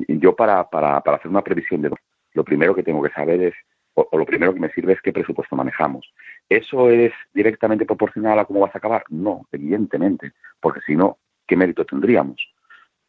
Yo 0.08 0.34
para, 0.34 0.68
para, 0.70 1.00
para 1.00 1.16
hacer 1.18 1.30
una 1.30 1.42
previsión 1.42 1.82
de 1.82 1.90
lo 2.34 2.44
primero 2.44 2.74
que 2.74 2.82
tengo 2.82 3.02
que 3.02 3.10
saber 3.10 3.42
es, 3.42 3.54
o, 3.94 4.08
lo 4.16 4.24
primero 4.24 4.54
que 4.54 4.60
me 4.60 4.70
sirve 4.70 4.94
es 4.94 5.02
qué 5.02 5.12
presupuesto 5.12 5.54
manejamos. 5.54 6.10
¿Eso 6.48 6.88
es 6.88 7.12
directamente 7.34 7.84
proporcional 7.84 8.38
a 8.38 8.44
cómo 8.44 8.60
vas 8.60 8.74
a 8.74 8.78
acabar? 8.78 9.04
No, 9.10 9.46
evidentemente, 9.52 10.32
porque 10.60 10.80
si 10.86 10.96
no, 10.96 11.18
¿qué 11.46 11.56
mérito 11.56 11.84
tendríamos? 11.84 12.36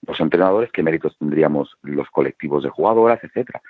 Los 0.05 0.19
entrenadores, 0.19 0.71
¿qué 0.71 0.83
méritos 0.83 1.17
tendríamos 1.17 1.77
los 1.83 2.09
colectivos 2.09 2.63
de 2.63 2.69
jugadoras, 2.69 3.23
etcétera? 3.23 3.61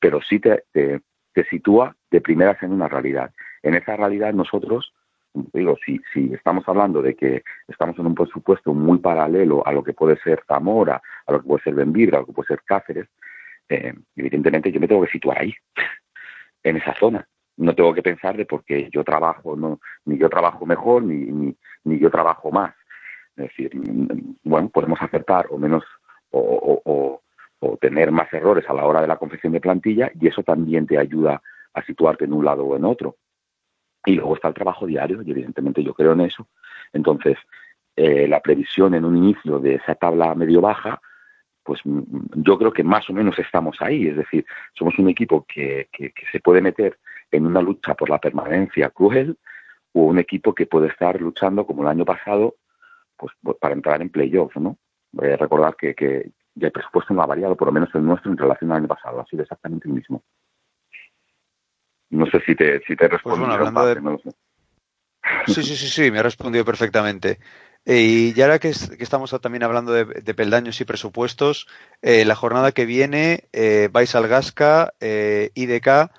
Pero 0.00 0.20
sí 0.22 0.40
te, 0.40 0.64
te, 0.72 1.00
te 1.32 1.44
sitúa 1.44 1.94
de 2.10 2.20
primeras 2.20 2.60
en 2.62 2.72
una 2.72 2.88
realidad. 2.88 3.32
En 3.62 3.74
esa 3.74 3.96
realidad 3.96 4.32
nosotros 4.32 4.92
digo, 5.34 5.76
si, 5.84 6.00
si 6.12 6.32
estamos 6.34 6.68
hablando 6.68 7.02
de 7.02 7.14
que 7.14 7.42
estamos 7.68 7.98
en 7.98 8.06
un 8.06 8.14
presupuesto 8.14 8.74
muy 8.74 8.98
paralelo 8.98 9.66
a 9.66 9.72
lo 9.72 9.82
que 9.82 9.92
puede 9.92 10.16
ser 10.18 10.42
Zamora, 10.46 11.00
a 11.26 11.32
lo 11.32 11.40
que 11.40 11.48
puede 11.48 11.62
ser 11.62 11.74
Benvidra, 11.74 12.18
a 12.18 12.20
lo 12.20 12.26
que 12.26 12.32
puede 12.32 12.48
ser 12.48 12.62
Cáceres, 12.64 13.08
eh, 13.68 13.94
evidentemente 14.16 14.72
yo 14.72 14.80
me 14.80 14.88
tengo 14.88 15.04
que 15.04 15.12
situar 15.12 15.40
ahí, 15.40 15.54
en 16.62 16.76
esa 16.76 16.94
zona. 16.94 17.26
No 17.56 17.74
tengo 17.74 17.92
que 17.92 18.02
pensar 18.02 18.36
de 18.36 18.46
porque 18.46 18.88
yo 18.90 19.04
trabajo, 19.04 19.54
no, 19.54 19.80
ni 20.06 20.18
yo 20.18 20.28
trabajo 20.28 20.64
mejor, 20.64 21.02
ni, 21.02 21.16
ni, 21.16 21.56
ni 21.84 21.98
yo 21.98 22.10
trabajo 22.10 22.50
más. 22.50 22.74
Es 23.36 23.48
decir, 23.48 23.70
bueno, 24.42 24.68
podemos 24.70 25.00
acertar 25.00 25.46
o 25.50 25.58
menos 25.58 25.84
o, 26.30 26.80
o, 26.84 27.22
o 27.60 27.76
tener 27.76 28.10
más 28.10 28.32
errores 28.32 28.68
a 28.68 28.72
la 28.72 28.86
hora 28.86 29.00
de 29.00 29.06
la 29.06 29.18
confección 29.18 29.52
de 29.52 29.60
plantilla 29.60 30.10
y 30.18 30.28
eso 30.28 30.42
también 30.42 30.86
te 30.86 30.98
ayuda 30.98 31.42
a 31.74 31.82
situarte 31.82 32.24
en 32.24 32.32
un 32.32 32.44
lado 32.44 32.64
o 32.64 32.76
en 32.76 32.84
otro 32.84 33.16
Y 34.04 34.14
luego 34.14 34.34
está 34.34 34.48
el 34.48 34.54
trabajo 34.54 34.86
diario, 34.86 35.22
y 35.22 35.30
evidentemente 35.30 35.82
yo 35.82 35.94
creo 35.94 36.12
en 36.12 36.22
eso. 36.22 36.48
Entonces, 36.92 37.36
eh, 37.96 38.26
la 38.28 38.40
previsión 38.40 38.94
en 38.94 39.04
un 39.04 39.16
inicio 39.16 39.58
de 39.58 39.74
esa 39.74 39.94
tabla 39.94 40.34
medio-baja, 40.34 41.00
pues 41.62 41.80
mm, 41.84 42.00
yo 42.36 42.58
creo 42.58 42.72
que 42.72 42.84
más 42.84 43.08
o 43.10 43.12
menos 43.12 43.38
estamos 43.38 43.76
ahí. 43.80 44.08
Es 44.08 44.16
decir, 44.16 44.46
somos 44.74 44.98
un 44.98 45.08
equipo 45.08 45.44
que, 45.46 45.88
que, 45.92 46.12
se 46.32 46.40
puede 46.40 46.60
meter 46.60 46.98
en 47.30 47.46
una 47.46 47.60
lucha 47.60 47.94
por 47.94 48.10
la 48.10 48.18
permanencia 48.18 48.90
cruel 48.90 49.36
o 49.92 50.02
un 50.02 50.18
equipo 50.18 50.54
que 50.54 50.66
puede 50.66 50.88
estar 50.88 51.20
luchando 51.20 51.66
como 51.66 51.82
el 51.82 51.88
año 51.88 52.04
pasado 52.04 52.56
pues, 53.16 53.32
pues 53.42 53.56
para 53.58 53.74
entrar 53.74 54.00
en 54.00 54.08
playoff, 54.08 54.56
¿no? 54.56 54.78
Voy 55.12 55.28
a 55.28 55.36
recordar 55.36 55.76
que, 55.76 55.94
que 55.94 56.32
el 56.58 56.72
presupuesto 56.72 57.12
no 57.14 57.22
ha 57.22 57.26
variado, 57.26 57.56
por 57.56 57.68
lo 57.68 57.72
menos 57.72 57.90
el 57.94 58.04
nuestro, 58.04 58.30
en 58.30 58.38
relación 58.38 58.70
al 58.70 58.78
año 58.78 58.88
pasado. 58.88 59.20
Ha 59.20 59.26
sido 59.26 59.42
exactamente 59.42 59.88
el 59.88 59.94
mismo. 59.94 60.22
No 62.10 62.26
sé 62.26 62.40
si 62.44 62.54
te, 62.54 62.80
si 62.86 62.96
te 62.96 63.06
he 63.06 63.08
pues. 64.22 64.34
Sí, 65.46 65.62
sí, 65.62 65.76
sí, 65.76 65.88
sí, 65.88 66.10
me 66.10 66.18
ha 66.18 66.22
respondido 66.22 66.64
perfectamente. 66.64 67.38
Eh, 67.84 68.00
y 68.00 68.32
ya 68.34 68.44
ahora 68.44 68.58
que, 68.58 68.68
estamos 68.68 69.30
también 69.40 69.62
hablando 69.62 69.92
de, 69.92 70.34
peldaños 70.34 70.80
y 70.80 70.84
presupuestos, 70.84 71.66
eh, 72.02 72.24
la 72.24 72.34
jornada 72.34 72.72
que 72.72 72.84
viene 72.84 73.44
eh, 73.52 73.88
vais 73.92 74.14
al 74.14 74.28
Gasca, 74.28 74.94
eh, 75.00 75.50
IDK. 75.54 76.10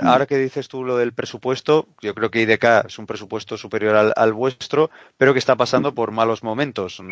Ahora 0.00 0.26
que 0.26 0.36
dices 0.36 0.68
tú 0.68 0.84
lo 0.84 0.96
del 0.96 1.12
presupuesto, 1.12 1.88
yo 2.00 2.14
creo 2.14 2.30
que 2.30 2.42
IDK 2.42 2.86
es 2.86 2.98
un 2.98 3.06
presupuesto 3.06 3.56
superior 3.56 4.12
al, 4.14 4.32
vuestro, 4.32 4.90
pero 5.16 5.32
que 5.32 5.38
está 5.38 5.56
pasando 5.56 5.94
por 5.94 6.10
malos 6.10 6.42
momentos. 6.42 7.02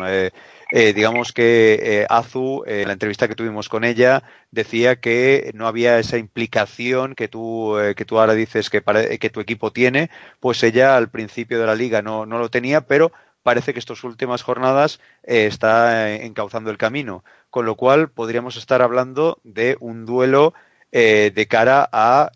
digamos 0.71 1.31
que 1.31 2.05
Azu, 2.09 2.63
en 2.65 2.87
la 2.87 2.93
entrevista 2.93 3.27
que 3.27 3.35
tuvimos 3.35 3.69
con 3.69 3.83
ella, 3.83 4.23
decía 4.51 4.97
que 4.97 5.51
no 5.53 5.67
había 5.67 5.99
esa 5.99 6.17
implicación 6.17 7.15
que 7.15 7.27
tú, 7.27 7.75
que 7.95 8.05
tú 8.05 8.19
ahora 8.19 8.33
dices 8.33 8.69
que, 8.69 8.81
que 9.19 9.29
tu 9.29 9.39
equipo 9.39 9.71
tiene, 9.71 10.09
pues 10.39 10.61
ella 10.63 10.97
al 10.97 11.09
principio 11.09 11.59
de 11.59 11.65
la 11.65 11.75
liga 11.75 12.01
no, 12.01 12.25
no 12.25 12.39
lo 12.39 12.49
tenía, 12.49 12.81
pero 12.81 13.11
parece 13.45 13.73
que 13.73 13.79
estas 13.79 14.03
últimas 14.03 14.41
jornadas 14.41 14.99
eh, 15.21 15.45
está 15.45 16.09
eh, 16.09 16.25
encauzando 16.25 16.71
el 16.71 16.79
camino, 16.79 17.23
con 17.51 17.67
lo 17.67 17.75
cual 17.75 18.09
podríamos 18.09 18.57
estar 18.57 18.81
hablando 18.81 19.39
de 19.43 19.77
un 19.79 20.07
duelo 20.07 20.55
eh, 20.97 21.31
de 21.33 21.47
cara 21.47 21.89
a, 21.91 22.31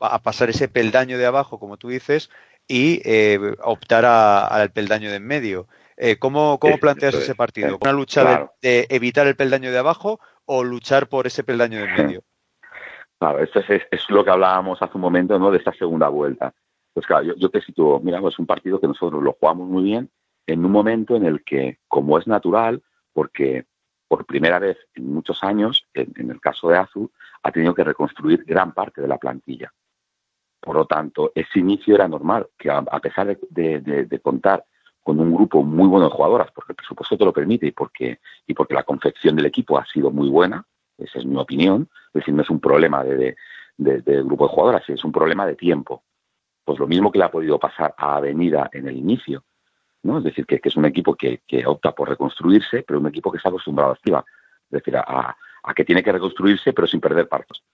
a, 0.00 0.22
pasar 0.22 0.48
ese 0.48 0.68
peldaño 0.68 1.18
de 1.18 1.26
abajo, 1.26 1.58
como 1.58 1.76
tú 1.76 1.88
dices, 1.88 2.30
y 2.66 3.02
optar 3.62 4.04
al 4.06 4.70
peldaño 4.70 5.10
de 5.10 5.16
en 5.16 5.26
medio. 5.26 5.68
¿Cómo, 6.18 6.58
cómo 6.58 6.78
planteas 6.78 7.14
ese 7.14 7.34
partido? 7.34 7.78
¿Una 7.80 7.92
lucha 7.92 8.50
de, 8.62 8.86
evitar 8.90 9.26
el 9.26 9.36
peldaño 9.36 9.70
de 9.70 9.78
abajo 9.78 10.20
o 10.44 10.64
luchar 10.64 11.08
por 11.08 11.26
ese 11.26 11.44
peldaño 11.44 11.78
de 11.78 11.84
en 11.84 11.94
medio? 11.94 12.24
Claro, 13.18 13.40
esto 13.40 13.60
es, 13.60 13.82
es, 13.90 14.10
lo 14.10 14.24
que 14.24 14.30
hablábamos 14.30 14.82
hace 14.82 14.92
un 14.94 15.00
momento, 15.00 15.38
¿no? 15.38 15.50
De 15.50 15.58
esta 15.58 15.72
segunda 15.72 16.08
vuelta. 16.08 16.52
Pues 16.92 17.06
claro, 17.06 17.24
yo, 17.24 17.34
yo 17.36 17.50
te 17.50 17.62
sitúo, 17.62 18.00
mira, 18.00 18.20
es 18.26 18.38
un 18.38 18.46
partido 18.46 18.80
que 18.80 18.88
nosotros 18.88 19.22
lo 19.22 19.32
jugamos 19.32 19.68
muy 19.68 19.84
bien 19.84 20.10
en 20.46 20.64
un 20.64 20.70
momento 20.70 21.16
en 21.16 21.26
el 21.26 21.44
que, 21.44 21.78
como 21.88 22.18
es 22.18 22.26
natural, 22.26 22.82
porque 23.12 23.66
por 24.08 24.24
primera 24.26 24.58
vez 24.58 24.78
en 24.94 25.12
muchos 25.12 25.42
años, 25.42 25.86
en, 25.94 26.30
el 26.30 26.40
caso 26.40 26.68
de 26.68 26.78
Azu, 26.78 27.10
ha 27.46 27.52
tenido 27.52 27.74
que 27.74 27.84
reconstruir 27.84 28.44
gran 28.44 28.72
parte 28.72 29.00
de 29.00 29.08
la 29.08 29.18
plantilla. 29.18 29.72
Por 30.60 30.76
lo 30.76 30.86
tanto, 30.86 31.32
ese 31.34 31.60
inicio 31.60 31.94
era 31.94 32.08
normal, 32.08 32.48
que 32.58 32.70
a, 32.70 32.82
pesar 33.00 33.38
de, 33.50 34.20
contar 34.22 34.64
con 35.02 35.20
un 35.20 35.32
grupo 35.32 35.62
muy 35.62 35.86
bueno 35.86 36.08
de 36.08 36.14
jugadoras, 36.14 36.50
porque 36.52 36.72
el 36.72 36.76
presupuesto 36.76 37.16
te 37.16 37.24
lo 37.24 37.32
permite 37.32 37.66
y 37.66 37.70
porque, 37.70 38.18
y 38.46 38.54
porque 38.54 38.74
la 38.74 38.82
confección 38.82 39.36
del 39.36 39.46
equipo 39.46 39.78
ha 39.78 39.86
sido 39.86 40.10
muy 40.10 40.28
buena, 40.28 40.64
esa 40.98 41.20
es 41.20 41.26
mi 41.26 41.36
opinión, 41.36 41.88
es 42.08 42.14
decir, 42.14 42.34
no 42.34 42.42
es 42.42 42.50
un 42.50 42.58
problema 42.58 43.04
de, 43.04 43.36
grupo 43.78 44.48
de 44.48 44.54
jugadoras, 44.54 44.88
es 44.88 45.04
un 45.04 45.12
problema 45.12 45.46
de 45.46 45.54
tiempo 45.54 46.02
pues 46.64 46.80
lo 46.80 46.88
mismo 46.88 47.12
que 47.12 47.20
le 47.20 47.24
ha 47.24 47.30
podido 47.30 47.60
pasar 47.60 47.94
a 47.96 48.16
Avenida 48.16 48.68
en 48.72 48.88
el 48.88 48.96
inicio, 48.96 49.44
¿no? 50.02 50.18
Es 50.18 50.24
decir, 50.24 50.44
que, 50.46 50.60
es 50.60 50.76
un 50.76 50.84
equipo 50.84 51.14
que, 51.14 51.40
opta 51.64 51.92
por 51.92 52.08
reconstruirse, 52.08 52.82
pero 52.82 52.98
un 52.98 53.06
equipo 53.06 53.30
que 53.30 53.36
está 53.36 53.50
acostumbrado 53.50 53.92
a 53.92 53.94
activa, 53.94 54.24
es 54.64 54.70
decir, 54.70 54.96
a, 54.96 55.36
que 55.74 55.84
tiene 55.84 56.02
que 56.02 56.12
reconstruirse, 56.12 56.72
pero 56.72 56.86
sin 56.86 57.00
perder 57.00 57.28
partos, 57.28 57.64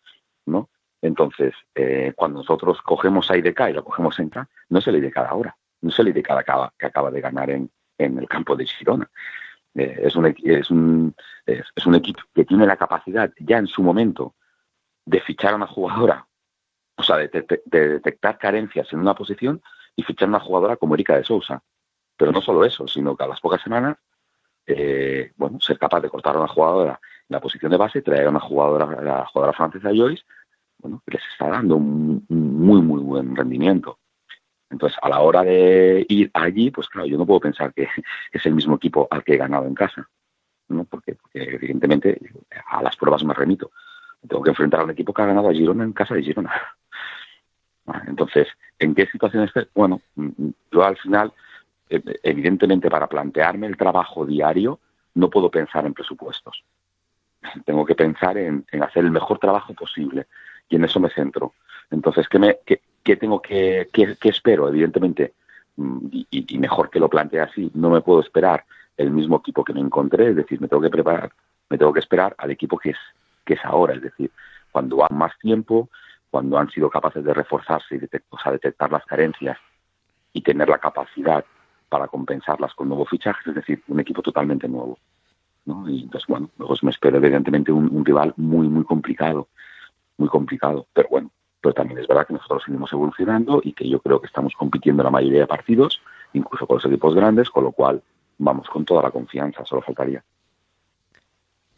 ¿no? 0.47 0.71
Entonces, 1.01 1.55
eh, 1.75 2.13
cuando 2.15 2.39
nosotros 2.39 2.81
cogemos 2.83 3.31
a 3.31 3.37
IDK 3.37 3.71
y 3.71 3.73
lo 3.73 3.85
cogemos 3.85 4.19
en 4.21 4.29
K, 4.29 4.49
no 4.69 4.79
es 4.79 4.87
el 4.87 4.97
IDK 4.97 5.17
de 5.17 5.27
ahora, 5.27 5.57
no 5.81 5.91
es 5.91 5.99
el 5.99 6.09
IDK 6.09 6.27
que 6.27 6.33
acaba, 6.33 6.73
que 6.79 6.87
acaba 6.87 7.11
de 7.11 7.21
ganar 7.21 7.51
en, 7.51 7.71
el 7.99 8.29
campo 8.29 8.57
de 8.57 8.67
Girona. 8.67 9.11
Eh, 9.75 10.01
es, 10.05 10.17
un, 10.17 10.27
es, 10.27 10.71
un, 10.71 11.15
es 11.47 11.87
un 11.87 11.95
equipo 11.95 12.21
que 12.35 12.45
tiene 12.45 12.67
la 12.67 12.77
capacidad 12.77 13.33
ya 13.39 13.59
en 13.59 13.67
su 13.67 13.83
momento 13.83 14.35
de 15.05 15.21
fichar 15.21 15.53
a 15.53 15.57
una 15.57 15.67
jugadora 15.67 16.27
o 16.97 17.03
sea, 17.03 17.17
de, 17.17 17.29
detectar 17.65 18.39
carencias 18.39 18.93
en 18.93 19.01
una 19.01 19.15
posición 19.15 19.63
y 19.97 20.03
fichar 20.03 20.29
una 20.29 20.41
jugadora 20.41 20.77
como 20.77 20.95
Erika 20.95 21.17
de 21.17 21.25
Sousa. 21.25 21.63
Pero 22.17 22.33
no 22.33 22.41
solo 22.41 22.65
eso, 22.65 22.87
sino 22.87 23.17
que 23.17 23.25
a 23.25 23.29
las 23.29 23.41
pocas 23.41 23.63
semanas, 23.63 23.97
eh, 24.67 25.33
bueno, 25.37 25.61
ser 25.61 25.79
capaz 25.79 26.01
de 26.01 26.11
cortar 26.11 26.37
a 26.37 26.39
una 26.39 26.49
jugadora 26.49 26.93
en 26.93 27.01
la 27.33 27.41
posición 27.41 27.71
de 27.73 27.79
base, 27.79 28.03
traer 28.03 28.27
a 28.27 28.31
una 28.31 28.41
jugadora, 28.41 29.03
la 29.03 29.27
jugadora 29.27 29.57
francesa 29.57 29.91
Joyce, 29.95 30.23
bueno, 30.79 31.03
les 31.07 31.23
está 31.33 31.49
dando 31.49 31.77
un, 31.77 32.25
muy, 32.29 32.83
muy 32.83 33.01
buen 33.01 33.35
rendimiento. 33.35 33.99
Entonces, 34.71 34.99
a 35.03 35.09
la 35.09 35.21
hora 35.21 35.43
de 35.43 36.05
ir 36.09 36.31
allí, 36.35 36.71
pues 36.71 36.89
claro, 36.89 37.07
yo 37.07 37.19
no 37.19 37.27
puedo 37.27 37.41
pensar 37.41 37.73
que 37.73 37.89
es 38.33 38.47
el 38.47 38.55
mismo 38.55 38.77
equipo 38.77 39.07
al 39.11 39.23
que 39.23 39.35
he 39.35 39.39
ganado 39.39 39.67
en 39.67 39.75
casa, 39.75 40.09
¿no? 40.69 40.85
Porque, 40.85 41.15
porque 41.15 41.43
evidentemente 41.43 42.19
a 42.67 42.83
las 42.83 42.97
pruebas 42.97 43.25
me 43.25 43.35
remito. 43.35 43.71
Tengo 44.27 44.43
que 44.43 44.51
enfrentar 44.51 44.81
a 44.81 44.85
un 44.85 44.91
equipo 44.91 45.13
que 45.13 45.23
ha 45.23 45.27
ganado 45.27 45.49
a 45.49 45.53
Girona 45.53 45.85
en 45.85 45.93
casa 45.93 46.15
de 46.15 46.23
Girona. 46.23 46.53
Entonces, 48.07 48.49
¿en 48.79 48.95
qué 48.95 49.07
situación 49.07 49.45
esté? 49.45 49.69
Bueno, 49.75 50.01
yo 50.71 50.85
al 50.85 50.97
final, 50.97 51.33
eh, 51.91 52.03
evidentemente, 52.23 52.89
para 52.89 53.09
plantearme 53.09 53.67
el 53.67 53.77
trabajo 53.77 54.25
diario, 54.25 54.81
no 55.15 55.29
puedo 55.29 55.51
pensar 55.51 55.85
en 55.87 55.95
presupuestos. 55.95 56.65
Tengo 57.65 57.85
que 57.85 57.95
pensar 57.95 58.37
en, 58.39 58.65
hacer 58.81 59.05
el 59.05 59.11
mejor 59.11 59.39
trabajo 59.39 59.75
posible 59.75 60.27
y 60.69 60.77
en 60.77 60.85
eso 60.85 61.01
me 61.01 61.11
centro. 61.11 61.55
Entonces, 61.91 62.29
¿qué, 62.29 62.39
me, 62.39 62.59
qué, 62.65 63.17
tengo 63.17 63.43
que, 63.43 63.89
qué, 63.93 64.17
espero? 64.29 64.69
Evidentemente, 64.69 65.35
mm, 65.77 66.07
y, 66.31 66.59
mejor 66.59 66.91
que 66.91 67.01
lo 67.01 67.09
plantee 67.09 67.41
así, 67.41 67.71
no 67.75 67.91
me 67.91 68.01
puedo 68.01 68.21
esperar 68.21 68.65
el 68.97 69.11
mismo 69.11 69.37
equipo 69.39 69.65
que 69.65 69.73
me 69.73 69.81
encontré, 69.81 70.29
es 70.29 70.37
decir, 70.37 70.61
me 70.61 70.69
tengo 70.69 70.83
que 70.83 70.91
preparar, 70.91 71.33
me 71.69 71.79
tengo 71.79 71.93
que 71.93 72.01
esperar 72.01 72.35
al 72.39 72.51
equipo 72.51 72.79
que 72.79 72.91
es, 72.91 72.99
que 73.45 73.55
es 73.55 73.65
ahora, 73.65 73.95
es 73.95 74.03
decir, 74.03 74.31
cuando 74.71 74.99
va 74.99 75.09
más 75.11 75.37
tiempo, 75.39 75.91
cuando 76.31 76.59
han 76.59 76.71
sido 76.71 76.89
capaces 76.89 77.25
de 77.25 77.35
reforzarse 77.35 77.97
y 77.97 77.99
detectar 77.99 78.91
las 78.91 79.05
carencias 79.05 79.59
y 80.33 80.41
tener 80.41 80.69
la 80.69 80.79
capacidad 80.79 81.45
para 81.89 82.09
compensarlas 82.09 82.73
con 82.75 82.89
nuevos 82.89 83.11
fichajes, 83.11 83.47
es 83.47 83.55
decir, 83.55 83.83
un 83.89 84.01
equipo 84.01 84.23
totalmente 84.23 84.67
nuevo. 84.67 84.99
Y 85.65 86.03
entonces, 86.03 86.27
bueno, 86.27 86.51
luego 86.59 86.75
me 86.83 86.91
espero 86.91 87.19
evidentemente 87.19 87.71
un, 87.71 88.05
rival 88.05 88.35
muy, 88.37 88.69
muy 88.69 88.85
complicado, 88.85 89.49
muy 90.17 90.29
complicado, 90.29 90.87
pero 90.93 91.09
bueno, 91.11 91.31
pero 91.61 91.73
también 91.73 92.01
es 92.01 92.09
verdad 92.09 92.27
que 92.27 92.35
nosotros 92.35 92.63
seguimos 92.65 92.93
evolucionando 92.93 93.61
y 93.63 93.73
que 93.73 93.89
yo 93.89 94.01
creo 94.01 94.21
que 94.21 94.27
estamos 94.27 94.55
compitiendo 94.55 95.03
en 95.03 95.05
la 95.05 95.11
mayoría 95.11 95.41
de 95.41 95.47
partidos, 95.47 96.01
incluso 96.33 96.67
con 96.67 96.77
los 96.77 96.85
equipos 96.87 97.15
grandes, 97.15 97.49
con 97.49 97.65
lo 97.65 97.73
cual 97.73 98.03
vamos 98.39 98.69
con 98.69 98.85
toda 98.85 99.03
la 99.03 99.11
confianza, 99.11 99.65
solo 99.65 99.83
faltaría. 99.83 100.25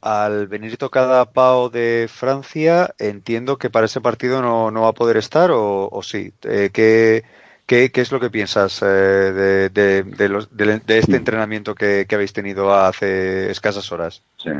Al 0.00 0.48
venir 0.48 0.76
tocada 0.76 1.32
Pau 1.32 1.70
de 1.70 2.08
Francia, 2.10 2.94
entiendo 2.98 3.56
que 3.56 3.70
para 3.70 3.86
ese 3.86 4.00
partido 4.00 4.42
no, 4.42 4.70
no 4.70 4.82
va 4.82 4.88
a 4.88 4.92
poder 4.92 5.16
estar 5.16 5.50
o, 5.52 6.00
sí. 6.02 6.32
Eh, 6.42 6.70
¿qué, 6.72 7.24
qué, 7.66 7.90
es 7.92 8.12
lo 8.12 8.20
que 8.20 8.30
piensas 8.30 8.82
eh, 8.82 8.86
de, 8.86 9.68
de, 9.70 10.28
los, 10.28 10.54
de, 10.56 10.80
este 10.98 11.16
entrenamiento 11.16 11.74
que, 11.74 12.06
habéis 12.12 12.32
tenido 12.32 12.72
hace 12.72 13.50
escasas 13.50 13.90
horas? 13.92 14.22
Sí. 14.36 14.50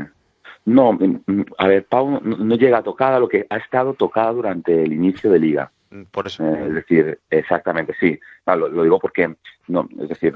No, 0.65 0.93
mm, 0.93 1.21
mm, 1.25 1.45
a 1.57 1.67
ver, 1.67 1.85
Pau 1.85 2.19
no, 2.21 2.55
llega 2.55 2.81
tocada 2.81 3.19
lo 3.19 3.27
que 3.27 3.45
ha 3.49 3.57
estado 3.57 3.93
tocada 3.93 4.31
durante 4.31 4.83
el 4.83 4.93
inicio 4.93 5.31
de 5.31 5.39
liga. 5.39 5.71
Mm, 5.91 6.03
por 6.11 6.27
eso. 6.27 6.43
Eh, 6.43 6.65
es 6.67 6.73
decir, 6.73 7.19
exactamente, 7.29 7.93
sí. 7.99 8.19
lo, 8.45 8.83
digo 8.83 8.99
porque, 8.99 9.35
no, 9.67 9.87
es 10.01 10.09
decir, 10.09 10.33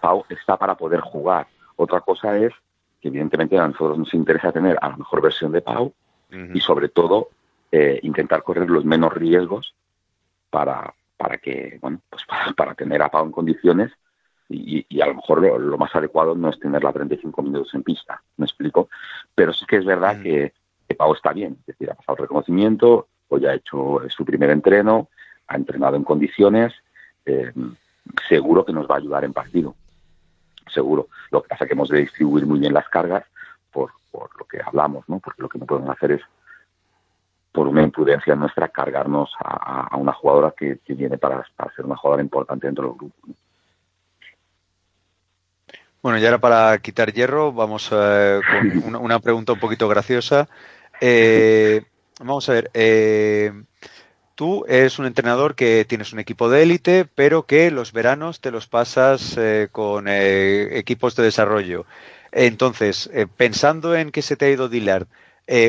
Pau 0.00 0.24
está 0.28 0.56
para 0.56 0.74
poder 0.74 1.00
jugar. 1.00 1.46
Otra 1.76 2.00
cosa 2.00 2.36
es 2.36 2.52
que 3.00 3.08
evidentemente 3.08 3.56
a 3.58 3.68
nosotros 3.68 3.98
nos 3.98 4.14
interesa 4.14 4.52
tener 4.52 4.76
a 4.80 4.88
la 4.88 4.96
mejor 4.96 5.22
versión 5.22 5.52
de 5.52 5.62
Pau 5.62 5.92
y 6.30 6.60
sobre 6.60 6.88
todo 6.88 7.30
eh, 7.70 8.00
intentar 8.02 8.42
correr 8.42 8.68
los 8.68 8.84
menos 8.84 9.12
riesgos 9.12 9.74
para, 10.50 10.94
para 11.18 11.36
que, 11.36 11.78
bueno, 11.82 12.00
pues 12.08 12.22
para, 12.56 12.74
tener 12.74 13.02
a 13.02 13.10
Pau 13.10 13.26
en 13.26 13.32
condiciones 13.32 13.92
y, 14.48 14.86
a 15.02 15.06
lo 15.06 15.16
mejor 15.16 15.42
lo, 15.60 15.76
más 15.76 15.94
adecuado 15.94 16.34
no 16.34 16.48
es 16.48 16.58
tenerla 16.58 16.90
35 16.90 17.42
minutos 17.42 17.74
en 17.74 17.82
pista, 17.82 18.22
me 18.38 18.46
explico, 18.46 18.88
pero 19.34 19.52
sí 19.52 19.66
que 19.66 19.76
es 19.76 19.84
verdad 19.84 20.22
que, 20.22 20.54
Pau 20.96 21.12
está 21.12 21.34
bien, 21.34 21.58
es 21.60 21.66
decir, 21.66 21.90
ha 21.90 21.94
pasado 21.94 22.16
el 22.16 22.22
reconocimiento, 22.22 23.08
hoy 23.28 23.44
ha 23.44 23.54
hecho 23.54 24.00
su 24.08 24.24
primer 24.24 24.48
entreno, 24.48 25.10
ha 25.46 25.56
entrenado 25.56 25.96
en 25.96 26.02
condiciones, 26.02 26.72
eh, 27.26 27.52
seguro 28.26 28.64
que 28.64 28.72
nos 28.72 28.88
va 28.88 28.94
a 28.94 28.98
ayudar 28.98 29.24
en 29.24 29.34
partido 29.34 29.74
seguro. 30.70 31.08
Lo 31.30 31.42
que 31.42 31.48
pasa 31.48 31.64
es 31.64 31.68
que 31.68 31.74
hemos 31.74 31.88
de 31.88 31.98
distribuir 31.98 32.46
muy 32.46 32.58
bien 32.58 32.72
las 32.72 32.88
cargas 32.88 33.24
por, 33.72 33.92
por 34.10 34.30
lo 34.38 34.44
que 34.46 34.60
hablamos, 34.64 35.08
¿no? 35.08 35.18
Porque 35.18 35.42
lo 35.42 35.48
que 35.48 35.58
no 35.58 35.66
podemos 35.66 35.90
hacer 35.90 36.12
es 36.12 36.22
por 37.58 37.66
una 37.66 37.82
imprudencia 37.82 38.36
nuestra, 38.36 38.68
cargarnos 38.68 39.32
a, 39.40 39.96
una 39.96 40.12
jugadora 40.12 40.54
que, 40.56 40.78
viene 40.86 41.18
para, 41.18 41.44
ser 41.74 41.86
una 41.86 41.96
jugadora 41.96 42.22
importante 42.22 42.68
dentro 42.68 42.84
del 42.84 42.96
grupo. 42.96 43.16
Bueno, 46.00 46.20
y 46.20 46.24
ahora 46.24 46.38
para 46.38 46.78
quitar 46.78 47.12
hierro, 47.12 47.52
vamos 47.52 47.90
eh, 47.90 48.40
con 48.84 48.94
una, 49.02 49.18
pregunta 49.18 49.54
un 49.54 49.58
poquito 49.58 49.88
graciosa. 49.88 50.48
Eh, 51.00 51.82
vamos 52.20 52.48
a 52.48 52.52
ver, 52.52 52.70
eh, 52.74 53.52
tú 54.36 54.64
eres 54.68 55.00
un 55.00 55.06
entrenador 55.06 55.56
que 55.56 55.84
tienes 55.84 56.12
un 56.12 56.20
equipo 56.20 56.48
de 56.48 56.62
élite, 56.62 57.06
pero 57.12 57.42
que 57.42 57.72
los 57.72 57.92
veranos 57.92 58.40
te 58.40 58.52
los 58.52 58.68
pasas 58.68 59.36
con 59.72 60.06
equipos 60.06 61.16
de 61.16 61.24
desarrollo. 61.24 61.86
Entonces, 62.30 63.10
pensando 63.36 63.96
en 63.96 64.12
que 64.12 64.22
se 64.22 64.36
te 64.36 64.44
ha 64.44 64.50
ido 64.50 64.68
Dillard, 64.68 65.08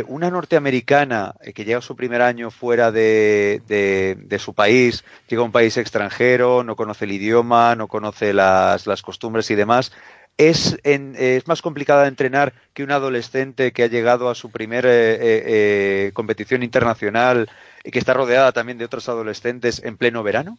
una 0.08 0.30
norteamericana 0.30 1.36
que 1.56 1.64
llega 1.64 1.78
a 1.78 1.82
su 1.82 1.96
primer 1.96 2.22
año 2.22 2.52
fuera 2.52 2.92
de, 2.92 3.62
de, 3.66 4.40
su 4.40 4.54
país, 4.54 5.06
llega 5.30 5.42
a 5.42 5.46
un 5.46 5.54
país 5.54 5.78
extranjero, 5.78 6.64
no 6.64 6.76
conoce 6.76 7.06
el 7.06 7.14
idioma, 7.14 7.76
no 7.76 7.88
conoce 7.88 8.34
las, 8.34 8.88
las 8.88 9.02
costumbres 9.02 9.50
y 9.52 9.56
demás, 9.56 9.94
es, 10.40 10.80
es 10.84 11.48
más 11.48 11.62
complicada 11.62 12.04
de 12.04 12.08
entrenar 12.08 12.54
que 12.74 12.84
un 12.84 12.92
adolescente 12.92 13.74
que 13.74 13.84
ha 13.84 13.88
llegado 13.88 14.30
a 14.30 14.36
su 14.36 14.50
primera 14.50 14.90
eh, 14.90 15.14
eh, 15.14 15.44
eh, 15.46 16.12
competición 16.14 16.64
internacional 16.64 17.50
y 17.84 17.92
que 17.92 18.00
está 18.00 18.14
rodeada 18.14 18.54
también 18.54 18.78
de 18.78 18.86
otros 18.86 19.10
adolescentes 19.10 19.84
en 19.84 19.98
pleno 19.98 20.24
verano? 20.24 20.58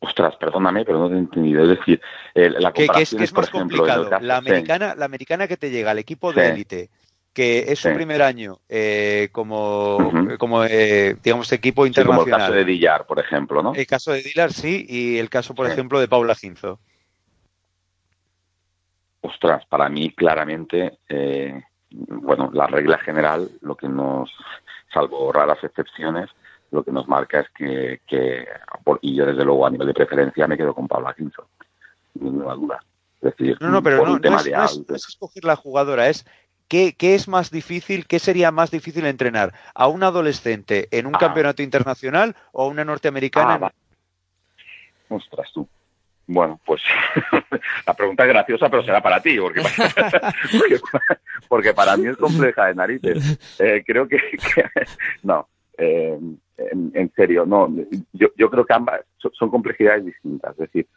Ostras, 0.00 0.36
perdóname, 0.36 0.84
pero 0.84 0.98
no 0.98 1.08
te 1.08 1.14
he 1.14 1.18
entendido. 1.18 1.62
Es 1.62 1.78
decir, 1.78 2.00
la 2.34 2.72
comparación 2.72 3.22
es, 3.22 3.32
más 3.32 3.48
complicado. 3.48 4.10
la, 4.20 4.36
americana, 4.36 4.94
la 4.94 5.06
americana 5.06 5.48
que 5.48 5.56
te 5.56 5.70
llega 5.70 5.92
al 5.92 5.98
equipo 5.98 6.34
de 6.34 6.48
élite, 6.50 6.90
que 7.36 7.70
es 7.70 7.80
su 7.80 7.92
primer 7.92 8.22
año 8.22 8.60
como, 9.30 10.10
como 10.38 10.64
digamos, 10.64 11.52
equipo 11.52 11.84
internacional. 11.84 12.24
como 12.24 12.34
el 12.34 12.42
caso 12.42 12.52
de 12.54 12.64
Dillar, 12.64 13.04
por 13.04 13.18
ejemplo, 13.18 13.62
¿no? 13.62 13.74
El 13.74 13.86
caso 13.86 14.12
de 14.12 14.22
Dillar, 14.22 14.54
sí, 14.54 14.86
y 14.88 15.18
el 15.18 15.28
caso, 15.28 15.54
por 15.54 15.66
ejemplo, 15.66 16.00
de 16.00 16.08
Paula 16.08 16.34
Ginzo. 16.34 16.80
Ostras, 19.20 19.66
para 19.66 19.90
mí 19.90 20.12
claramente, 20.12 21.00
eh, 21.10 21.62
bueno, 21.90 22.48
la 22.54 22.68
regla 22.68 22.96
general, 22.96 23.50
lo 23.60 23.76
que 23.76 23.86
nos, 23.86 24.30
salvo 24.90 25.30
raras 25.30 25.62
excepciones, 25.62 26.30
lo 26.70 26.84
que 26.84 26.90
nos 26.90 27.06
marca 27.06 27.40
es 27.40 27.50
que, 27.50 28.00
y 29.02 29.14
yo 29.14 29.26
desde 29.26 29.44
luego 29.44 29.66
a 29.66 29.70
nivel 29.70 29.88
de 29.88 29.94
preferencia 29.94 30.46
me 30.46 30.56
quedo 30.56 30.72
con 30.72 30.88
Pablo 30.88 31.12
Quinto, 31.14 31.48
ninguna 32.14 32.54
duda. 32.54 32.82
Es 33.20 33.36
decir, 33.36 33.58
no, 33.60 33.68
no, 33.68 33.82
pero 33.82 34.06
no, 34.06 34.38
es, 34.38 35.06
escoger 35.08 35.44
la 35.44 35.56
jugadora, 35.56 36.08
es 36.08 36.24
¿Qué, 36.68 36.94
es 36.98 37.28
más 37.28 37.50
difícil, 37.50 38.06
qué 38.06 38.18
sería 38.18 38.50
más 38.50 38.70
difícil 38.70 39.06
entrenar? 39.06 39.54
¿A 39.74 39.86
un 39.86 40.02
adolescente 40.02 40.88
en 40.90 41.06
un 41.06 41.14
ah. 41.14 41.18
campeonato 41.18 41.62
internacional 41.62 42.34
o 42.52 42.64
a 42.64 42.68
una 42.68 42.84
norteamericana? 42.84 43.58
Ah, 43.62 43.72
Ostras, 45.08 45.50
tú. 45.54 45.68
Bueno, 46.26 46.60
pues 46.64 46.82
la 47.86 47.94
pregunta 47.94 48.24
es 48.24 48.28
graciosa, 48.28 48.68
pero 48.68 48.82
será 48.82 49.00
para 49.00 49.20
ti, 49.20 49.38
porque, 49.38 49.62
porque, 51.48 51.72
para 51.72 51.96
mí 51.96 52.08
es 52.08 52.16
compleja 52.16 52.66
de 52.66 52.74
narices. 52.74 53.38
Eh, 53.60 53.84
creo 53.86 54.08
que, 54.08 54.18
no, 55.22 55.48
eh, 55.78 56.18
en, 56.58 57.12
serio, 57.14 57.46
no. 57.46 57.72
Yo, 58.12 58.28
yo 58.36 58.50
creo 58.50 58.64
que 58.64 58.72
ambas 58.72 59.02
son, 59.18 59.50
complejidades 59.50 60.04
distintas. 60.04 60.50
Es 60.52 60.58
decir, 60.58 60.88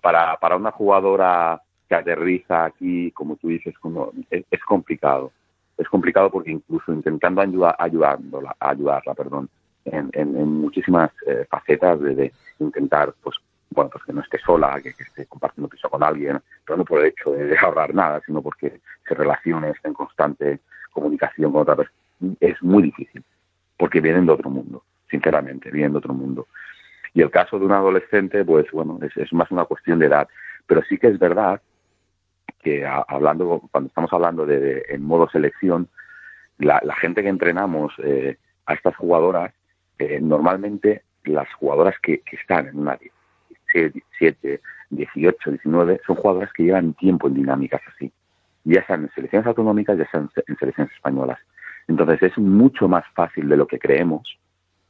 para, 0.00 0.38
para 0.38 0.56
una 0.56 0.70
jugadora 0.70 1.60
que 1.90 1.96
aterriza 1.96 2.66
aquí, 2.66 3.10
como 3.10 3.34
tú 3.34 3.48
dices, 3.48 3.76
como, 3.80 4.12
es, 4.30 4.64
complicado. 4.64 5.32
Es 5.76 5.88
complicado 5.88 6.30
porque 6.30 6.52
incluso 6.52 6.92
intentando 6.92 7.40
ayudar, 7.40 7.74
ayudarla, 8.60 9.14
perdón, 9.14 9.48
en, 9.84 10.08
en, 10.12 10.60
muchísimas 10.60 11.10
eh, 11.26 11.46
facetas 11.50 12.00
de, 12.00 12.14
de, 12.14 12.32
intentar 12.60 13.12
pues 13.20 13.34
bueno, 13.70 13.90
pues 13.90 14.04
que 14.04 14.12
no 14.12 14.20
esté 14.20 14.38
sola, 14.38 14.80
que, 14.80 14.90
esté 14.90 15.26
compartiendo 15.26 15.68
piso 15.68 15.90
con 15.90 16.04
alguien, 16.04 16.38
pero 16.64 16.76
no 16.76 16.84
por 16.84 17.00
el 17.00 17.06
hecho 17.06 17.32
de 17.32 17.58
ahorrar 17.58 17.92
nada, 17.92 18.20
sino 18.24 18.40
porque 18.40 18.80
se 19.08 19.14
relacione, 19.14 19.70
esté 19.70 19.88
en 19.88 19.94
constante 19.94 20.60
comunicación 20.92 21.50
con 21.50 21.62
otra 21.62 21.74
persona. 21.74 21.98
Es 22.38 22.62
muy 22.62 22.84
difícil, 22.84 23.24
porque 23.76 24.00
vienen 24.00 24.26
de 24.26 24.32
otro 24.32 24.48
mundo, 24.48 24.84
sinceramente, 25.10 25.72
vienen 25.72 25.92
de 25.92 25.98
otro 25.98 26.14
mundo. 26.14 26.46
Y 27.14 27.22
el 27.22 27.32
caso 27.32 27.58
de 27.58 27.64
un 27.64 27.72
adolescente, 27.72 28.44
pues 28.44 28.70
bueno, 28.70 29.00
es, 29.02 29.32
más 29.32 29.50
una 29.50 29.64
cuestión 29.64 29.98
de 29.98 30.06
edad. 30.06 30.28
Pero 30.66 30.82
sí 30.88 30.98
que 30.98 31.08
es 31.08 31.18
verdad 31.18 31.60
que 32.62 32.86
hablando, 32.86 33.62
cuando 33.70 33.88
estamos 33.88 34.12
hablando 34.12 34.46
de, 34.46 34.84
en 34.88 35.02
modo 35.02 35.28
selección, 35.30 35.88
la, 36.58 36.94
gente 36.96 37.22
que 37.22 37.28
entrenamos 37.28 37.92
eh, 38.02 38.36
a 38.66 38.74
estas 38.74 38.94
jugadoras, 38.96 39.52
eh, 39.98 40.20
normalmente 40.20 41.02
las 41.24 41.52
jugadoras 41.54 41.94
que, 42.02 42.22
están 42.32 42.68
en 42.68 42.78
una 42.78 42.98
17, 43.72 44.60
18, 44.90 45.50
19, 45.50 46.00
son 46.06 46.16
jugadoras 46.16 46.52
que 46.52 46.64
llevan 46.64 46.94
tiempo 46.94 47.28
en 47.28 47.34
dinámicas 47.34 47.80
así, 47.94 48.12
ya 48.64 48.84
sean 48.86 49.04
en 49.04 49.10
selecciones 49.14 49.46
autonómicas, 49.46 49.96
ya 49.96 50.08
sean 50.10 50.30
en 50.46 50.56
selecciones 50.56 50.92
españolas. 50.92 51.38
Entonces 51.88 52.22
es 52.22 52.38
mucho 52.38 52.88
más 52.88 53.04
fácil 53.14 53.48
de 53.48 53.56
lo 53.56 53.66
que 53.66 53.78
creemos, 53.78 54.38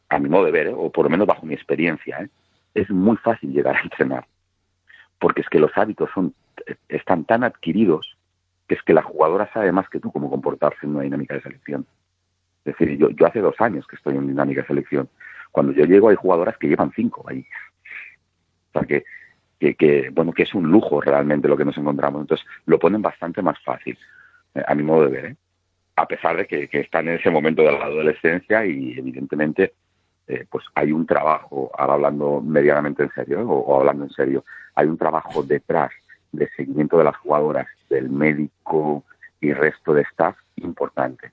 a 0.08 0.18
mi 0.18 0.28
modo 0.28 0.44
de 0.46 0.50
ver, 0.50 0.72
o 0.76 0.90
por 0.90 1.04
lo 1.04 1.10
menos 1.10 1.26
bajo 1.26 1.46
mi 1.46 1.54
experiencia, 1.54 2.18
¿eh? 2.20 2.28
es 2.74 2.90
muy 2.90 3.16
fácil 3.16 3.52
llegar 3.52 3.76
a 3.76 3.82
entrenar, 3.82 4.26
porque 5.18 5.42
es 5.42 5.48
que 5.48 5.58
los 5.58 5.70
hábitos 5.76 6.10
son, 6.14 6.34
están 6.88 7.24
tan 7.24 7.44
adquiridos 7.44 8.16
que 8.68 8.74
es 8.76 8.82
que 8.82 8.94
la 8.94 9.02
jugadora 9.02 9.50
sabe 9.52 9.72
más 9.72 9.88
que 9.88 9.98
tú 9.98 10.12
cómo 10.12 10.30
comportarse 10.30 10.78
en 10.84 10.90
una 10.90 11.02
dinámica 11.02 11.34
de 11.34 11.42
selección. 11.42 11.86
Es 12.64 12.76
decir, 12.76 12.96
yo, 12.96 13.10
yo 13.10 13.26
hace 13.26 13.40
dos 13.40 13.60
años 13.60 13.86
que 13.86 13.96
estoy 13.96 14.16
en 14.16 14.28
dinámica 14.28 14.60
de 14.60 14.68
selección. 14.68 15.08
Cuando 15.50 15.72
yo 15.72 15.84
llego 15.84 16.08
hay 16.08 16.16
jugadoras 16.16 16.56
que 16.56 16.68
llevan 16.68 16.92
cinco 16.94 17.24
ahí. 17.28 17.44
O 18.72 18.78
sea, 18.78 18.86
que, 18.86 19.04
que, 19.74 20.10
bueno, 20.12 20.32
que 20.32 20.44
es 20.44 20.54
un 20.54 20.70
lujo 20.70 21.00
realmente 21.00 21.48
lo 21.48 21.56
que 21.56 21.64
nos 21.64 21.76
encontramos. 21.76 22.20
Entonces, 22.20 22.46
lo 22.66 22.78
ponen 22.78 23.02
bastante 23.02 23.42
más 23.42 23.58
fácil, 23.64 23.98
eh, 24.54 24.62
a 24.66 24.74
mi 24.74 24.82
modo 24.82 25.06
de 25.06 25.10
ver, 25.10 25.24
¿eh? 25.26 25.36
a 25.96 26.06
pesar 26.06 26.36
de 26.36 26.46
que, 26.46 26.68
están 26.72 27.08
en 27.08 27.16
ese 27.16 27.30
momento 27.30 27.62
de 27.62 27.72
la 27.72 27.84
adolescencia 27.84 28.64
y 28.64 28.98
evidentemente 28.98 29.74
eh, 30.26 30.46
pues 30.48 30.64
hay 30.74 30.92
un 30.92 31.06
trabajo, 31.06 31.70
ahora 31.76 31.94
hablando 31.94 32.40
medianamente 32.40 33.02
en 33.02 33.10
serio 33.10 33.40
o, 33.42 33.78
hablando 33.78 34.04
en 34.04 34.10
serio, 34.10 34.44
hay 34.74 34.86
un 34.86 34.96
trabajo 34.96 35.42
detrás 35.42 35.90
de 36.32 36.48
seguimiento 36.56 36.98
de 36.98 37.04
las 37.04 37.16
jugadoras, 37.16 37.66
del 37.88 38.08
médico 38.08 39.04
y 39.40 39.52
resto 39.52 39.94
de 39.94 40.02
staff 40.02 40.36
importante. 40.56 41.32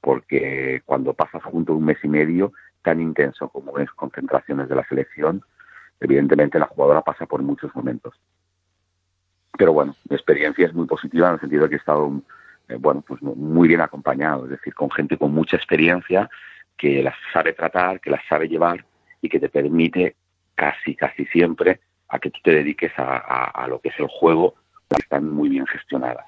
Porque 0.00 0.82
cuando 0.86 1.14
pasas 1.14 1.42
junto 1.44 1.74
un 1.74 1.84
mes 1.84 1.98
y 2.02 2.08
medio 2.08 2.52
tan 2.82 3.00
intenso 3.00 3.48
como 3.48 3.78
es 3.78 3.90
concentraciones 3.90 4.68
de 4.68 4.76
la 4.76 4.86
selección, 4.88 5.42
evidentemente 6.00 6.58
la 6.58 6.66
jugadora 6.66 7.02
pasa 7.02 7.26
por 7.26 7.42
muchos 7.42 7.74
momentos. 7.74 8.14
Pero 9.56 9.72
bueno, 9.72 9.94
mi 10.08 10.16
experiencia 10.16 10.66
es 10.66 10.74
muy 10.74 10.86
positiva 10.86 11.28
en 11.28 11.34
el 11.34 11.40
sentido 11.40 11.64
de 11.64 11.68
que 11.70 11.74
he 11.74 11.78
estado 11.78 12.22
eh, 12.68 12.76
bueno, 12.78 13.02
pues 13.06 13.22
muy 13.22 13.66
bien 13.66 13.80
acompañado, 13.80 14.44
es 14.44 14.50
decir, 14.50 14.74
con 14.74 14.90
gente 14.90 15.16
con 15.16 15.32
mucha 15.32 15.56
experiencia 15.56 16.28
que 16.76 17.02
las 17.02 17.14
sabe 17.32 17.52
tratar, 17.52 18.00
que 18.00 18.10
las 18.10 18.20
sabe 18.28 18.48
llevar 18.48 18.84
y 19.20 19.28
que 19.28 19.40
te 19.40 19.48
permite 19.48 20.16
casi, 20.54 20.94
casi 20.94 21.24
siempre 21.26 21.80
a 22.08 22.18
que 22.18 22.30
tú 22.30 22.38
te 22.42 22.52
dediques 22.52 22.92
a, 22.96 23.66
lo 23.68 23.80
que 23.80 23.90
es 23.90 23.98
el 23.98 24.08
juego, 24.08 24.54
que 24.88 25.02
están 25.02 25.30
muy 25.30 25.48
bien 25.48 25.66
gestionadas. 25.66 26.26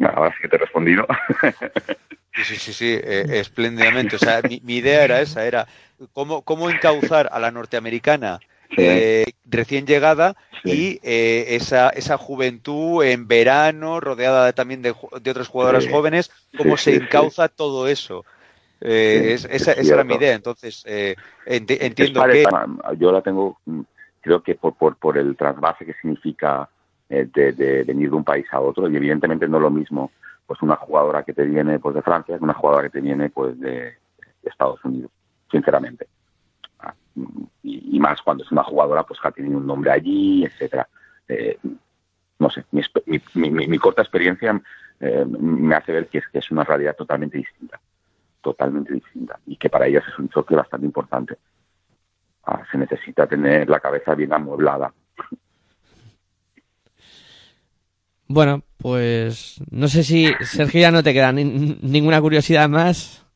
Ahora 0.00 0.32
sí 0.32 0.38
que 0.42 0.48
te 0.48 0.56
he 0.56 0.60
respondido. 0.60 1.06
Sí, 2.44 2.56
sí, 2.56 2.72
sí, 2.72 2.92
eh, 2.92 3.26
espléndidamente. 3.30 4.16
O 4.16 4.18
sea, 4.18 4.40
mi, 4.42 4.76
idea 4.76 5.04
era 5.04 5.20
esa, 5.20 5.44
era 5.44 5.66
cómo, 6.12 6.42
cómo 6.42 6.70
encauzar 6.70 7.28
a 7.32 7.38
la 7.38 7.50
norteamericana 7.50 8.38
eh, 8.76 9.24
recién 9.44 9.86
llegada 9.86 10.36
y 10.62 11.00
eh, 11.02 11.56
esa, 11.56 11.88
esa 11.90 12.16
juventud 12.16 13.02
en 13.02 13.26
verano, 13.26 13.98
rodeada 13.98 14.52
también 14.52 14.82
de, 14.82 14.94
de 15.20 15.30
otras 15.30 15.48
jugadoras 15.48 15.88
jóvenes, 15.88 16.30
cómo 16.56 16.76
se 16.76 16.96
encauza 16.96 17.48
todo 17.48 17.88
eso. 17.88 18.24
esa, 18.80 19.72
era 19.72 20.04
mi 20.04 20.14
idea, 20.14 20.34
entonces 20.34 20.84
entiendo 21.44 22.24
que... 22.24 22.44
Yo 22.98 23.10
la 23.10 23.22
tengo, 23.22 23.58
mm, 23.66 23.80
creo 24.20 24.42
que 24.42 24.54
por, 24.54 24.74
por, 24.74 24.96
por 24.96 25.18
el 25.18 25.36
trasvase 25.36 25.86
que 25.86 25.94
significa 25.94 26.68
de, 27.08 27.26
de 27.26 27.84
venir 27.84 28.10
de 28.10 28.16
un 28.16 28.24
país 28.24 28.46
a 28.52 28.60
otro, 28.60 28.88
y 28.88 28.96
evidentemente 28.96 29.48
no 29.48 29.56
es 29.56 29.62
lo 29.62 29.70
mismo 29.70 30.10
pues 30.48 30.62
una 30.62 30.76
jugadora 30.76 31.22
que 31.24 31.34
te 31.34 31.44
viene 31.44 31.78
pues 31.78 31.94
de 31.94 32.00
Francia 32.00 32.38
que 32.38 32.42
una 32.42 32.54
jugadora 32.54 32.84
que 32.84 32.98
te 32.98 33.00
viene 33.02 33.28
pues 33.28 33.60
de, 33.60 33.94
Estados 34.42 34.82
Unidos, 34.82 35.10
sinceramente. 35.50 36.08
Ah, 36.80 36.94
y, 37.62 38.00
más 38.00 38.22
cuando 38.22 38.44
es 38.44 38.50
una 38.50 38.64
jugadora 38.64 39.02
pues 39.02 39.20
que 39.20 39.28
ha 39.28 39.30
tenido 39.30 39.58
un 39.58 39.66
nombre 39.66 39.90
allí, 39.90 40.46
etcétera. 40.46 40.88
Eh, 41.28 41.58
no 42.38 42.48
sé, 42.48 42.64
mi, 42.72 43.78
corta 43.78 44.00
experiencia 44.00 44.58
eh, 45.00 45.26
me 45.26 45.74
hace 45.74 45.92
ver 45.92 46.08
que 46.08 46.18
es, 46.18 46.28
que 46.28 46.38
es 46.38 46.50
una 46.50 46.64
realidad 46.64 46.96
totalmente 46.96 47.36
distinta, 47.36 47.78
totalmente 48.40 48.94
distinta, 48.94 49.38
y 49.44 49.56
que 49.56 49.68
para 49.68 49.86
ellas 49.86 50.04
es 50.08 50.18
un 50.18 50.30
choque 50.30 50.54
bastante 50.54 50.86
importante. 50.86 51.36
Ah, 52.50 52.62
se 52.72 52.78
necesita 52.78 53.26
tener 53.26 53.68
la 53.68 53.78
cabeza 53.78 54.14
bien 54.14 54.32
amueblada 54.32 54.90
Bueno, 58.26 58.62
pues 58.78 59.60
no 59.70 59.88
sé 59.88 60.02
si, 60.02 60.32
Sergio, 60.40 60.80
ya 60.80 60.90
no 60.90 61.02
te 61.02 61.12
queda 61.12 61.32
ninguna 61.32 62.20
curiosidad 62.20 62.68
más. 62.68 63.26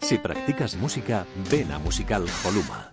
Si 0.00 0.18
practicas 0.18 0.76
música, 0.76 1.26
ven 1.50 1.72
a 1.72 1.78
Musical 1.78 2.26
Holuma. 2.44 2.92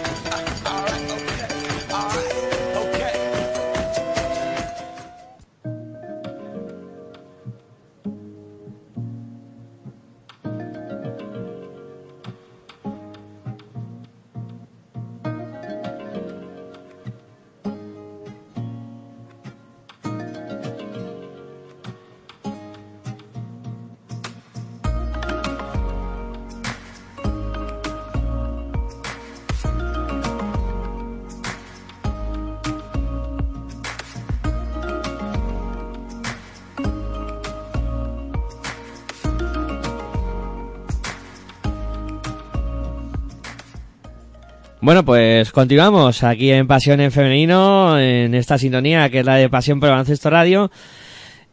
Bueno, 44.91 45.05
pues 45.05 45.53
continuamos 45.53 46.21
aquí 46.21 46.51
en 46.51 46.67
Pasión 46.67 46.99
en 46.99 47.13
Femenino, 47.13 47.97
en 47.97 48.35
esta 48.35 48.57
sintonía 48.57 49.09
que 49.09 49.19
es 49.19 49.25
la 49.25 49.37
de 49.37 49.47
Pasión 49.47 49.79
por 49.79 49.87
Baloncesto 49.87 50.29
Radio. 50.29 50.69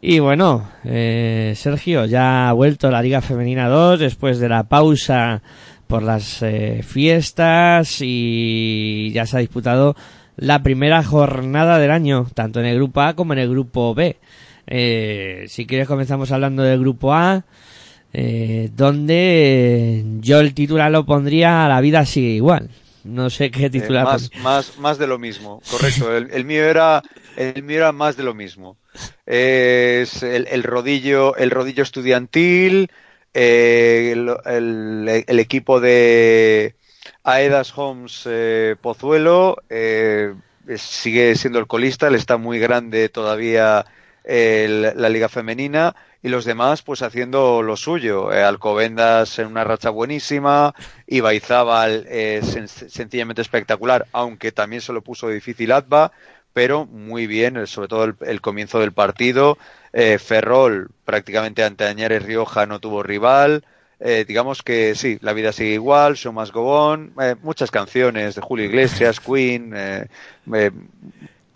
Y 0.00 0.18
bueno, 0.18 0.68
eh, 0.82 1.52
Sergio, 1.54 2.04
ya 2.04 2.48
ha 2.48 2.52
vuelto 2.52 2.90
la 2.90 3.00
Liga 3.00 3.20
Femenina 3.20 3.68
2 3.68 4.00
después 4.00 4.40
de 4.40 4.48
la 4.48 4.64
pausa 4.64 5.40
por 5.86 6.02
las 6.02 6.42
eh, 6.42 6.80
fiestas 6.82 7.98
y 8.00 9.12
ya 9.12 9.24
se 9.24 9.36
ha 9.36 9.40
disputado 9.40 9.94
la 10.36 10.64
primera 10.64 11.04
jornada 11.04 11.78
del 11.78 11.92
año, 11.92 12.26
tanto 12.34 12.58
en 12.58 12.66
el 12.66 12.74
grupo 12.74 13.02
A 13.02 13.14
como 13.14 13.34
en 13.34 13.38
el 13.38 13.50
grupo 13.50 13.94
B. 13.94 14.16
Eh, 14.66 15.44
si 15.46 15.64
quieres 15.64 15.86
comenzamos 15.86 16.32
hablando 16.32 16.64
del 16.64 16.80
grupo 16.80 17.14
A, 17.14 17.44
eh, 18.12 18.68
donde 18.74 20.04
yo 20.22 20.40
el 20.40 20.54
titular 20.54 20.90
lo 20.90 21.06
pondría 21.06 21.66
a 21.66 21.68
la 21.68 21.80
vida 21.80 22.04
sigue 22.04 22.30
igual. 22.30 22.70
No 23.04 23.30
sé 23.30 23.50
qué 23.50 23.66
eh, 23.66 23.70
titular. 23.70 24.04
más, 24.04 24.30
más, 24.42 24.78
más 24.78 24.98
de 24.98 25.06
lo 25.06 25.18
mismo, 25.18 25.62
correcto. 25.70 26.16
El, 26.16 26.44
mío 26.44 26.64
era 26.64 27.02
el 27.36 27.62
mío 27.62 27.78
era 27.78 27.92
más 27.92 28.16
de 28.16 28.22
lo 28.22 28.34
mismo. 28.34 28.76
Es 29.26 30.22
el, 30.22 30.62
rodillo, 30.62 31.36
el 31.36 31.50
rodillo 31.50 31.82
estudiantil, 31.82 32.90
eh, 33.34 34.12
el, 34.12 35.38
equipo 35.38 35.80
de 35.80 36.74
Aedas 37.22 37.72
Homes 37.76 38.22
eh, 38.26 38.76
Pozuelo 38.80 39.56
sigue 40.76 41.36
siendo 41.36 41.58
el 41.58 41.66
colista, 41.66 42.10
le 42.10 42.18
está 42.18 42.36
muy 42.36 42.58
grande 42.58 43.08
todavía 43.08 43.86
la 44.24 45.08
liga 45.08 45.28
femenina 45.28 45.94
y 46.22 46.28
los 46.28 46.44
demás 46.44 46.82
pues 46.82 47.02
haciendo 47.02 47.62
lo 47.62 47.76
suyo. 47.76 48.32
Eh, 48.32 48.42
Alcobendas 48.42 49.38
en 49.38 49.46
una 49.46 49.64
racha 49.64 49.90
buenísima, 49.90 50.74
Ibaizábal 51.06 52.06
eh, 52.08 52.40
sencillamente 52.42 53.42
espectacular, 53.42 54.06
aunque 54.12 54.52
también 54.52 54.82
se 54.82 54.92
lo 54.92 55.02
puso 55.02 55.28
difícil 55.28 55.72
Atba, 55.72 56.12
pero 56.52 56.86
muy 56.86 57.26
bien, 57.26 57.56
eh, 57.56 57.66
sobre 57.66 57.88
todo 57.88 58.04
el, 58.20 58.40
comienzo 58.40 58.80
del 58.80 58.92
partido. 58.92 59.58
Eh, 59.92 60.18
Ferrol 60.18 60.90
prácticamente 61.04 61.64
ante 61.64 61.84
Añares 61.84 62.22
Rioja 62.22 62.66
no 62.66 62.80
tuvo 62.80 63.02
rival. 63.02 63.64
digamos 64.00 64.62
que 64.62 64.94
sí, 64.94 65.18
la 65.22 65.32
vida 65.32 65.52
sigue 65.52 65.72
igual, 65.72 66.16
Show 66.16 66.32
Más 66.32 66.52
Gobón, 66.52 67.14
muchas 67.42 67.70
canciones 67.72 68.36
de 68.36 68.42
Julio 68.42 68.66
Iglesias, 68.66 69.18
Queen, 69.18 69.74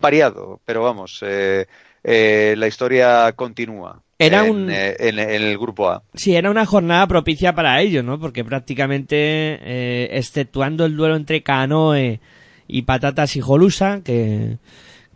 variado, 0.01 0.61
pero 0.65 0.83
vamos, 0.83 1.23
la 1.23 2.67
historia 2.67 3.33
continúa. 3.37 4.03
Era 4.19 4.45
un... 4.45 4.71
Eh, 4.71 4.97
en, 4.99 5.19
el 5.19 5.59
grupo 5.59 5.91
A. 5.91 6.03
Sí, 6.15 6.37
era 6.37 6.51
una 6.51 6.67
jornada 6.67 7.07
propicia 7.07 7.55
para 7.55 7.81
ellos, 7.81 8.05
¿no? 8.05 8.21
Porque 8.21 8.45
prácticamente, 8.45 9.17
eh, 9.17 10.09
exceptuando 10.13 10.85
el 10.85 10.97
duelo 10.97 11.17
entre 11.17 11.43
Canoe 11.43 12.21
y 12.69 12.83
Patatas 12.83 13.35
y 13.37 13.41
Jolusa, 13.41 14.01
que, 14.05 14.59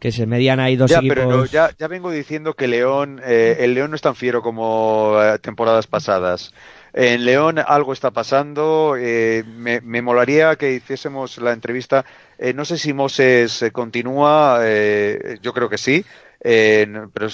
que 0.01 0.13
se 0.13 0.27
medían 0.27 0.59
ahí 0.59 0.77
dos 0.77 0.91
ya, 0.91 0.99
equipos. 0.99 1.17
Pero 1.17 1.45
ya, 1.47 1.71
ya 1.79 1.87
vengo 1.89 2.11
diciendo 2.11 2.55
que 2.55 2.67
León, 2.67 3.21
eh, 3.25 3.59
el 3.61 3.75
León 3.75 3.91
no 3.91 3.97
es 3.97 4.03
tan 4.03 4.17
fiero 4.17 4.43
como 4.43 5.17
temporadas 5.41 5.87
pasadas. 5.87 6.53
En 6.97 7.27
León 7.27 7.59
algo 7.59 7.93
está 7.93 8.11
pasando. 8.11 8.97
Eh, 8.99 9.45
me, 9.47 9.83
me, 9.83 10.01
molaría 10.01 10.57
que 10.57 10.73
hiciésemos 10.73 11.37
la 11.37 11.53
entrevista. 11.53 12.07
Eh, 12.39 12.55
no 12.55 12.65
sé 12.65 12.79
si 12.79 12.95
Moses 12.95 13.67
continúa. 13.71 14.61
Eh, 14.63 15.39
yo 15.43 15.53
creo 15.53 15.69
que 15.69 15.77
sí. 15.77 16.07
Pero 16.43 17.29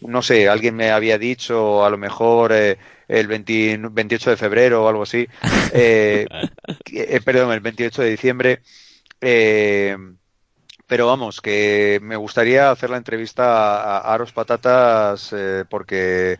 no 0.00 0.22
sé, 0.22 0.48
alguien 0.48 0.76
me 0.76 0.90
había 0.90 1.18
dicho 1.18 1.84
a 1.84 1.90
lo 1.90 1.98
mejor 1.98 2.52
el 2.52 3.26
28 3.26 4.30
de 4.30 4.36
febrero 4.36 4.84
o 4.84 4.88
algo 4.88 5.02
así. 5.02 5.28
perdón, 7.24 7.52
el 7.52 7.60
28 7.60 8.02
de 8.02 8.10
diciembre. 8.10 8.60
pero 10.86 11.06
vamos, 11.06 11.40
que 11.40 11.98
me 12.02 12.16
gustaría 12.16 12.70
hacer 12.70 12.90
la 12.90 12.96
entrevista 12.96 13.98
a 13.98 14.14
Aros 14.14 14.32
Patatas 14.32 15.34
porque 15.68 16.38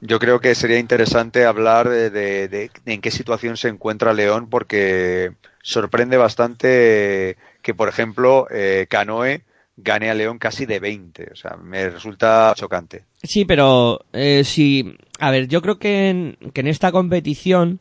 yo 0.00 0.18
creo 0.18 0.40
que 0.40 0.54
sería 0.54 0.78
interesante 0.78 1.44
hablar 1.44 1.88
de, 1.88 2.70
en 2.86 3.00
qué 3.00 3.10
situación 3.10 3.56
se 3.56 3.68
encuentra 3.68 4.12
León 4.12 4.48
porque 4.48 5.32
sorprende 5.62 6.16
bastante 6.16 7.36
que, 7.62 7.74
por 7.74 7.88
ejemplo, 7.88 8.46
eh, 8.50 8.86
Canoe 8.88 9.42
gane 9.78 10.10
a 10.10 10.14
León 10.14 10.38
casi 10.38 10.66
de 10.66 10.80
20. 10.80 11.30
O 11.32 11.36
sea, 11.36 11.56
me 11.56 11.88
resulta 11.88 12.52
chocante. 12.56 13.04
Sí, 13.22 13.44
pero 13.44 14.00
eh, 14.12 14.42
sí, 14.44 14.96
a 15.18 15.30
ver, 15.30 15.48
yo 15.48 15.62
creo 15.62 15.78
que 15.78 16.10
en, 16.10 16.36
que 16.52 16.60
en 16.60 16.66
esta 16.66 16.92
competición 16.92 17.80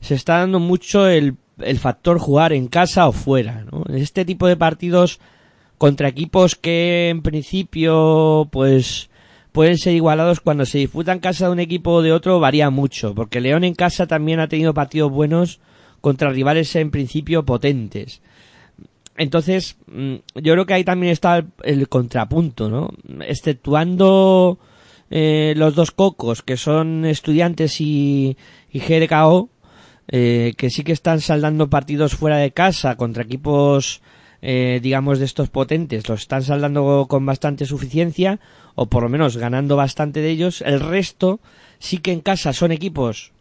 se 0.00 0.14
está 0.14 0.38
dando 0.38 0.60
mucho 0.60 1.06
el, 1.06 1.36
factor 1.78 2.18
jugar 2.18 2.52
en 2.52 2.68
casa 2.68 3.08
o 3.08 3.12
fuera. 3.12 3.64
¿no? 3.64 3.84
Este 3.94 4.24
tipo 4.24 4.46
de 4.46 4.56
partidos 4.56 5.20
contra 5.78 6.08
equipos 6.08 6.54
que 6.54 7.08
en 7.08 7.22
principio 7.22 8.48
pues 8.50 9.08
pueden 9.52 9.78
ser 9.78 9.94
igualados 9.94 10.40
cuando 10.40 10.66
se 10.66 10.78
disputan 10.78 11.18
casa 11.18 11.46
de 11.46 11.52
un 11.52 11.60
equipo 11.60 11.92
o 11.92 12.02
de 12.02 12.12
otro 12.12 12.40
varía 12.40 12.68
mucho, 12.68 13.14
porque 13.14 13.40
León 13.40 13.64
en 13.64 13.74
casa 13.74 14.06
también 14.06 14.38
ha 14.38 14.48
tenido 14.48 14.74
partidos 14.74 15.10
buenos 15.10 15.60
contra 16.02 16.30
rivales 16.30 16.76
en 16.76 16.90
principio 16.90 17.44
potentes. 17.44 18.20
Entonces, 19.16 19.76
mm, 19.86 20.14
yo 20.34 20.52
creo 20.52 20.66
que 20.66 20.74
ahí 20.74 20.84
también 20.84 21.12
está 21.12 21.44
el, 21.62 21.88
contrapunto, 21.88 22.68
¿no? 22.68 22.90
Exceptuando 23.26 24.58
eh, 25.10 25.54
los 25.56 25.74
dos 25.74 25.90
cocos, 25.90 26.42
que 26.42 26.56
son 26.56 27.04
estudiantes 27.04 27.80
y, 27.80 28.36
y 28.70 28.80
GDKO, 28.80 29.48
eh, 30.08 30.54
que 30.56 30.70
sí 30.70 30.84
que 30.84 30.92
están 30.92 31.20
saldando 31.20 31.68
partidos 31.68 32.14
fuera 32.14 32.36
de 32.36 32.52
casa 32.52 32.96
contra 32.96 33.24
equipos, 33.24 34.02
eh, 34.42 34.78
digamos, 34.82 35.18
de 35.18 35.24
estos 35.24 35.48
potentes, 35.48 36.08
los 36.08 36.20
están 36.20 36.42
saldando 36.42 37.06
con 37.08 37.26
bastante 37.26 37.66
suficiencia, 37.66 38.38
o 38.74 38.86
por 38.86 39.02
lo 39.02 39.08
menos 39.08 39.36
ganando 39.36 39.76
bastante 39.76 40.20
de 40.20 40.30
ellos. 40.30 40.62
El 40.62 40.80
resto 40.80 41.40
sí 41.78 41.98
que 41.98 42.12
en 42.12 42.20
casa 42.20 42.52
son 42.52 42.70
equipos 42.70 43.32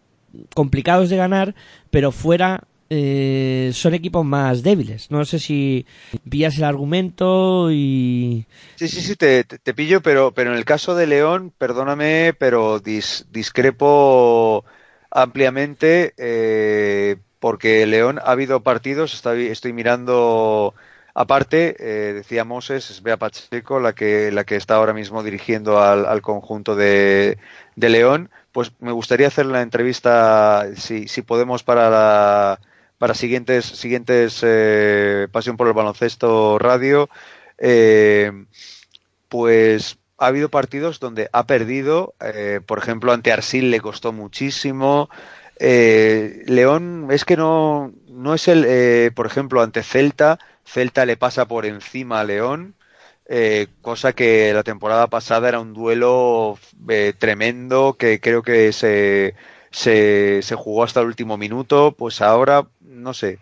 complicados 0.54 1.10
de 1.10 1.18
ganar, 1.18 1.56
pero 1.92 2.12
fuera 2.12 2.64
eh, 2.98 3.72
son 3.74 3.94
equipos 3.94 4.26
más 4.26 4.64
débiles. 4.64 5.12
No 5.12 5.26
sé 5.26 5.40
si 5.40 5.86
pillas 6.30 6.58
el 6.58 6.64
argumento 6.64 7.70
y... 7.72 8.46
Sí, 8.76 8.88
sí, 8.88 9.02
sí, 9.02 9.16
te, 9.16 9.44
te, 9.44 9.74
pillo, 9.74 10.02
pero, 10.02 10.32
pero 10.34 10.52
en 10.52 10.58
el 10.58 10.66
caso 10.66 10.96
de 10.96 11.08
León, 11.08 11.52
perdóname, 11.58 12.34
pero 12.38 12.80
discrepo 12.80 14.64
ampliamente 15.12 16.14
eh, 16.18 17.18
porque 17.40 17.86
León 17.86 18.20
ha 18.20 18.32
habido 18.32 18.62
partidos, 18.64 19.14
estoy, 19.14 19.74
mirando 19.74 20.74
Aparte, 21.14 21.78
eh, 21.80 22.14
decía 22.14 22.44
Moses, 22.44 22.90
es 22.90 23.02
Bea 23.02 23.18
Pacheco 23.18 23.80
la 23.80 23.94
que, 23.94 24.32
la 24.32 24.44
que 24.44 24.58
está 24.58 24.76
ahora 24.76 24.94
mismo 24.94 25.24
dirigiendo 25.24 25.80
al, 25.82 26.22
conjunto 26.22 26.76
de, 26.76 27.38
León. 27.76 28.30
Pues 28.52 28.74
me 28.80 28.92
gustaría 28.92 29.28
hacer 29.28 29.46
la 29.46 29.62
entrevista, 29.62 30.68
si, 30.76 31.08
si 31.08 31.22
podemos, 31.22 31.64
para, 31.64 32.60
para 32.98 33.14
siguientes, 33.14 33.66
siguientes 33.66 34.40
eh, 34.44 35.28
Pasión 35.32 35.58
por 35.58 35.68
el 35.68 35.74
Baloncesto 35.74 36.60
Radio. 36.60 37.10
Eh, 37.58 38.32
pues 39.30 39.98
ha 40.18 40.28
habido 40.28 40.50
partidos 40.50 41.00
donde 41.00 41.30
ha 41.34 41.46
perdido, 41.46 42.14
por 42.68 42.78
ejemplo, 42.78 43.12
ante 43.12 43.34
Arsil 43.34 43.70
le 43.70 43.82
costó 43.82 44.14
muchísimo. 44.14 45.10
León 45.60 47.08
es 47.12 47.26
que 47.26 47.36
no, 47.36 47.92
no 48.08 48.34
es 48.34 48.48
el, 48.48 49.12
por 49.14 49.26
ejemplo, 49.26 49.62
ante 49.62 49.84
Celta 49.84 50.40
Celta 50.66 51.06
le 51.06 51.18
pasa 51.18 51.48
por 51.48 51.66
encima 51.66 52.20
a 52.20 52.24
León, 52.24 52.76
eh, 53.28 53.68
cosa 53.82 54.14
que 54.14 54.54
la 54.54 54.64
temporada 54.64 55.08
pasada 55.08 55.50
era 55.50 55.60
un 55.60 55.74
duelo 55.74 56.58
eh, 56.90 57.14
tremendo 57.18 57.96
que 57.98 58.20
creo 58.20 58.42
que 58.44 58.74
se, 58.74 59.36
se, 59.76 60.42
se, 60.42 60.56
jugó 60.56 60.84
hasta 60.84 61.02
el 61.02 61.08
último 61.08 61.38
minuto, 61.38 61.94
pues 61.98 62.22
ahora, 62.22 62.66
no 62.80 63.14
sé, 63.14 63.40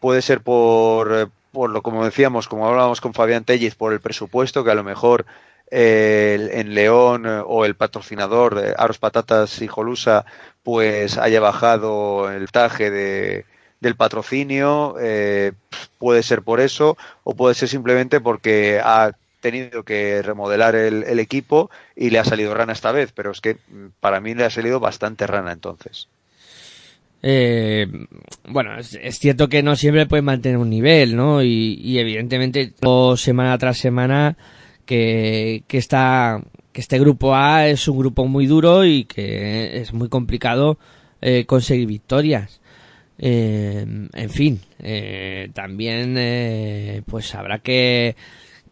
puede 0.00 0.22
ser 0.22 0.40
por, 0.40 1.30
por 1.52 1.68
lo 1.68 1.82
como 1.82 2.06
decíamos, 2.06 2.48
como 2.48 2.66
hablábamos 2.66 3.02
con 3.02 3.12
Fabián 3.12 3.44
Tellez, 3.44 3.74
por 3.74 3.92
el 3.92 4.00
presupuesto, 4.00 4.64
que 4.64 4.70
a 4.70 4.74
lo 4.74 4.82
mejor 4.82 5.26
eh, 5.70 6.48
en 6.52 6.74
León 6.74 7.26
o 7.26 7.66
el 7.66 7.74
patrocinador 7.76 8.54
de 8.54 8.74
Aros 8.78 8.98
Patatas 8.98 9.60
y 9.60 9.68
Jolusa, 9.68 10.24
pues 10.62 11.18
haya 11.18 11.40
bajado 11.40 12.32
el 12.32 12.50
taje 12.50 12.90
de, 12.90 13.44
del 13.80 13.94
patrocinio, 13.94 14.96
eh, 14.98 15.52
puede 15.98 16.22
ser 16.22 16.40
por 16.40 16.60
eso 16.60 16.96
o 17.24 17.34
puede 17.34 17.54
ser 17.54 17.68
simplemente 17.68 18.22
porque 18.22 18.80
ha 18.82 19.12
tenido 19.44 19.82
que 19.82 20.22
remodelar 20.22 20.74
el, 20.74 21.18
equipo 21.20 21.70
y 21.94 22.08
le 22.08 22.18
ha 22.18 22.24
salido 22.24 22.54
rana 22.54 22.72
esta 22.72 22.92
vez, 22.92 23.12
pero 23.12 23.30
es 23.30 23.42
que 23.42 23.54
mm, 23.54 23.88
para 24.00 24.18
mí 24.20 24.34
le 24.34 24.44
ha 24.44 24.50
salido 24.50 24.80
bastante 24.80 25.26
rana 25.26 25.52
entonces. 25.52 26.08
Eh, 27.22 27.86
bueno, 28.48 28.78
es, 28.78 29.18
cierto 29.18 29.48
que 29.50 29.62
no 29.62 29.76
siempre 29.76 30.06
puede 30.06 30.22
mantener 30.22 30.56
un 30.56 30.70
nivel, 30.70 31.14
¿no? 31.14 31.42
Y, 31.42 31.98
evidentemente 31.98 32.72
semana 33.16 33.58
tras 33.58 33.76
semana 33.76 34.36
que, 34.86 35.62
que, 35.68 35.76
está, 35.76 36.40
que 36.72 36.80
este 36.80 36.98
grupo 36.98 37.34
A 37.34 37.68
es 37.68 37.86
un 37.86 37.98
grupo 37.98 38.26
muy 38.26 38.46
duro 38.46 38.86
y 38.86 39.04
que 39.04 39.78
es 39.78 39.92
muy 39.92 40.08
complicado 40.08 40.78
eh, 41.20 41.44
conseguir 41.44 41.86
victorias. 41.86 42.60
Eh, 43.18 43.86
en 44.12 44.30
fin, 44.30 44.60
eh, 44.80 45.50
también 45.54 46.16
eh, 46.18 47.02
pues 47.06 47.34
habrá 47.34 47.60
que, 47.60 48.16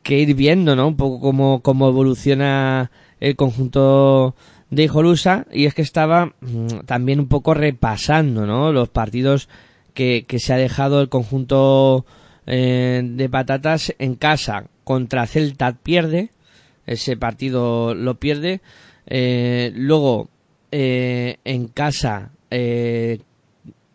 que, 0.02 0.18
ir 0.18 0.34
viendo, 0.34 0.76
¿no? 0.76 0.88
Un 0.88 0.96
poco 0.96 1.20
cómo, 1.20 1.62
cómo 1.62 1.88
evoluciona 1.88 2.90
el 3.20 3.36
conjunto 3.36 4.34
de 4.70 4.84
Hijolusa 4.84 5.46
y 5.52 5.66
es 5.66 5.74
que 5.74 5.82
estaba 5.82 6.34
mm, 6.40 6.84
también 6.86 7.20
un 7.20 7.28
poco 7.28 7.54
repasando, 7.54 8.46
¿no? 8.46 8.72
Los 8.72 8.88
partidos 8.88 9.48
que, 9.94 10.24
que 10.26 10.38
se 10.38 10.52
ha 10.52 10.56
dejado 10.56 11.00
el 11.00 11.08
conjunto 11.08 12.06
eh, 12.46 13.02
de 13.04 13.28
patatas 13.28 13.94
en 13.98 14.16
casa 14.16 14.66
contra 14.82 15.26
Celta 15.26 15.74
pierde, 15.74 16.30
ese 16.86 17.16
partido 17.16 17.94
lo 17.94 18.18
pierde, 18.18 18.60
eh, 19.06 19.70
luego 19.76 20.28
eh, 20.72 21.36
en 21.44 21.68
casa 21.68 22.32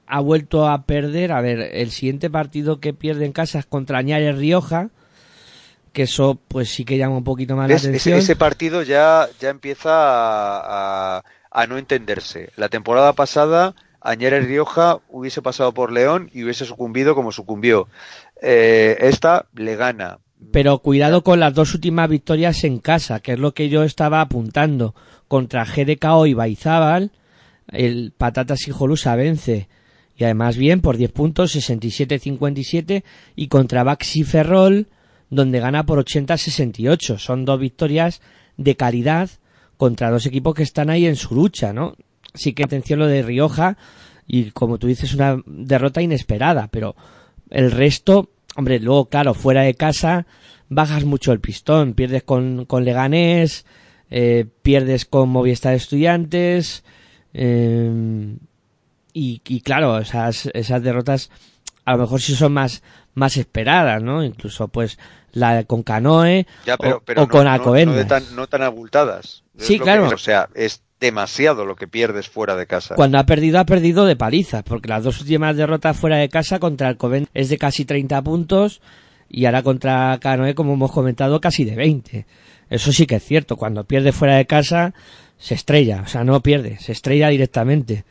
ha 0.07 0.19
vuelto 0.21 0.67
a 0.67 0.85
perder. 0.85 1.31
A 1.31 1.41
ver, 1.41 1.59
el 1.73 1.91
siguiente 1.91 2.29
partido 2.29 2.79
que 2.79 2.93
pierde 2.93 3.25
en 3.25 3.33
casa 3.33 3.59
es 3.59 3.65
contra 3.65 3.99
Añares 3.99 4.37
Rioja, 4.37 4.89
que 5.97 6.03
eso 6.03 6.39
pues 6.47 6.69
sí 6.69 6.85
que 6.85 6.99
llama 6.99 7.17
un 7.17 7.23
poquito 7.23 7.55
más 7.55 7.67
la 7.67 7.75
atención. 7.75 8.19
Ese, 8.19 8.35
partido 8.35 8.83
ya, 8.83 9.27
ya 9.39 9.49
empieza 9.49 9.89
a, 9.89 11.23
a, 11.49 11.65
no 11.65 11.79
entenderse. 11.79 12.51
La 12.55 12.69
temporada 12.69 13.13
pasada 13.13 13.73
Añares 13.99 14.45
Rioja 14.45 14.99
hubiese 15.09 15.41
pasado 15.41 15.73
por 15.73 15.91
León 15.91 16.29
y 16.31 16.43
hubiese 16.43 16.65
sucumbido 16.65 17.15
como 17.15 17.31
sucumbió. 17.31 17.87
Eh, 18.43 18.95
esta 18.99 19.47
le 19.55 19.75
gana. 19.75 20.19
Pero 20.51 20.77
cuidado 20.83 21.23
con 21.23 21.39
las 21.39 21.55
dos 21.55 21.73
últimas 21.73 22.07
victorias 22.07 22.63
en 22.63 22.77
casa, 22.77 23.19
que 23.19 23.33
es 23.33 23.39
lo 23.39 23.55
que 23.55 23.69
yo 23.69 23.81
estaba 23.81 24.21
apuntando. 24.21 24.93
Contra 25.27 25.65
GDKO 25.65 26.27
y 26.27 26.35
Baizábal, 26.35 27.11
el 27.71 28.13
Patatas 28.15 28.67
y 28.67 28.71
Jolusa 28.71 29.15
vence 29.15 29.67
y 30.15 30.25
además 30.25 30.57
bien 30.57 30.81
por 30.81 30.95
10 30.95 31.11
puntos, 31.11 31.55
67-57 31.55 33.03
y 33.35 33.47
contra 33.47 33.83
Baxi 33.83 34.23
Ferrol 34.23 34.87
donde 35.29 35.59
gana 35.59 35.85
por 35.85 36.03
80-68. 36.03 37.17
Son 37.17 37.45
dos 37.45 37.59
victorias 37.59 38.21
de 38.57 38.75
calidad 38.75 39.29
contra 39.77 40.11
dos 40.11 40.25
equipos 40.25 40.55
que 40.55 40.63
están 40.63 40.89
ahí 40.89 41.05
en 41.05 41.15
su 41.15 41.35
lucha, 41.35 41.73
¿no? 41.73 41.95
Sí 42.33 42.53
que 42.53 42.63
atención 42.63 42.99
lo 42.99 43.07
de 43.07 43.21
Rioja 43.21 43.77
y 44.25 44.51
como 44.51 44.77
tú 44.77 44.87
dices 44.87 45.13
una 45.13 45.41
derrota 45.45 46.01
inesperada, 46.01 46.67
pero 46.67 46.95
el 47.49 47.71
resto, 47.71 48.29
hombre, 48.55 48.79
luego 48.79 49.09
claro, 49.09 49.33
fuera 49.33 49.61
de 49.61 49.75
casa 49.75 50.27
bajas 50.69 51.05
mucho 51.05 51.31
el 51.31 51.39
pistón, 51.39 51.93
pierdes 51.93 52.23
con, 52.23 52.65
con 52.65 52.83
Leganés, 52.83 53.65
eh, 54.09 54.45
pierdes 54.61 55.05
con 55.05 55.29
Movistar 55.29 55.73
Estudiantes, 55.73 56.83
eh, 57.33 58.37
y, 59.19 59.61
claro, 59.61 59.97
esas, 59.97 60.47
esas 60.53 60.83
derrotas 60.83 61.31
a 61.87 61.93
lo 61.93 61.99
mejor 61.99 62.21
sí 62.21 62.35
son 62.35 62.51
más, 62.51 62.83
más 63.13 63.37
esperadas, 63.37 64.03
¿no? 64.03 64.21
Incluso 64.21 64.67
pues 64.67 64.99
la 65.31 65.63
con 65.63 65.83
Canoe 65.83 66.45
o, 67.15 67.27
con 67.29 67.47
Alcobendas. 67.47 68.31
No, 68.33 68.47
tan, 68.47 68.61
abultadas. 68.61 69.45
Sí, 69.57 69.79
claro. 69.79 70.09
o 70.09 70.17
sea, 70.17 70.49
es 70.53 70.83
demasiado 70.99 71.63
lo 71.63 71.77
que 71.77 71.87
pierdes 71.87 72.27
fuera 72.27 72.57
de 72.57 72.67
casa. 72.67 72.95
Cuando 72.95 73.17
ha 73.19 73.25
perdido, 73.25 73.57
ha 73.57 73.65
perdido 73.65 74.05
de 74.05 74.17
paliza, 74.17 74.63
porque 74.63 74.89
las 74.89 75.05
dos 75.05 75.21
últimas 75.21 75.55
derrotas 75.55 75.95
fuera 75.95 76.17
de 76.17 76.27
casa 76.27 76.59
contra 76.59 76.89
el 76.89 76.97
Coven 76.97 77.29
es 77.33 77.47
de 77.47 77.57
casi 77.57 77.85
30 77.85 78.21
puntos 78.21 78.81
y 79.29 79.45
ahora 79.45 79.63
contra 79.63 80.19
Canoe, 80.21 80.55
como 80.55 80.73
hemos 80.73 80.91
comentado, 80.91 81.39
casi 81.39 81.63
de 81.63 81.75
20. 81.75 82.25
Eso 82.69 82.91
sí 82.91 83.07
que 83.07 83.15
es 83.15 83.23
cierto, 83.23 83.55
cuando 83.55 83.85
pierde 83.85 84.11
fuera 84.11 84.35
de 84.35 84.45
casa 84.45 84.93
se 85.37 85.53
estrella, 85.53 86.01
o 86.03 86.07
sea, 86.07 86.25
no 86.25 86.41
pierde, 86.41 86.79
se 86.79 86.91
estrella 86.91 87.29
directamente. 87.29 88.03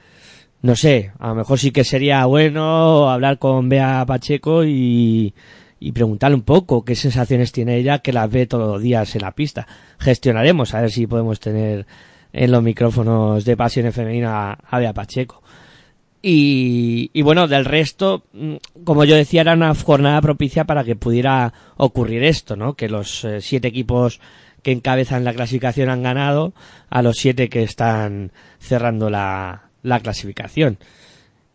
No 0.67 0.75
sé, 0.75 1.13
a 1.21 1.29
lo 1.29 1.37
mejor 1.37 1.61
sí 1.61 1.71
que 1.71 1.85
sería 1.85 2.27
bueno 2.27 3.09
hablar 3.09 3.39
con 3.39 3.69
Bea 3.69 4.05
Pacheco 4.05 4.65
y, 4.65 5.33
y 5.79 5.93
preguntarle 5.93 6.35
un 6.35 6.43
poco 6.43 6.85
qué 6.85 6.97
sensaciones 6.97 7.53
tiene 7.53 7.77
ella 7.77 8.01
que 8.01 8.13
las 8.13 8.29
ve 8.29 8.49
todos 8.49 8.73
los 8.73 8.83
días 8.83 9.15
en 9.15 9.23
la 9.23 9.31
pista. 9.31 9.69
Gestionaremos 10.01 10.75
a 10.75 10.81
ver 10.81 10.91
si 10.91 11.07
podemos 11.07 11.39
tener 11.39 11.87
en 12.33 12.51
los 12.51 12.65
micrófonos 12.65 13.45
de 13.45 13.57
Pasión 13.57 13.93
Femenina 13.93 14.59
a 14.69 14.79
Bea 14.81 14.93
Pacheco. 14.93 15.41
Y, 16.21 17.13
y, 17.13 17.23
bueno, 17.23 17.47
del 17.47 17.65
resto, 17.65 18.25
mm, 18.33 18.57
como 18.83 19.05
yo 19.05 19.15
decía, 19.15 19.43
era 19.43 19.53
una 19.53 19.73
jornada 19.73 20.21
propicia 20.21 20.65
para 20.65 20.83
que 20.83 20.97
pudiera 20.97 21.53
ocurrir 21.77 22.25
esto, 22.25 22.57
¿no? 22.57 22.75
Que 22.75 22.89
los 22.89 23.25
eh, 23.25 23.41
siete 23.41 23.69
equipos 23.69 24.21
que 24.65 24.73
encabezan 24.73 25.23
la 25.23 25.33
clasificación 25.33 25.91
han 25.91 26.03
ganado 26.03 26.55
a 26.91 27.03
los 27.03 27.19
siete 27.19 27.49
que 27.49 27.63
están 27.63 28.33
cerrando 28.59 29.11
la, 29.11 29.66
la 29.87 30.01
clasificación. 30.01 30.79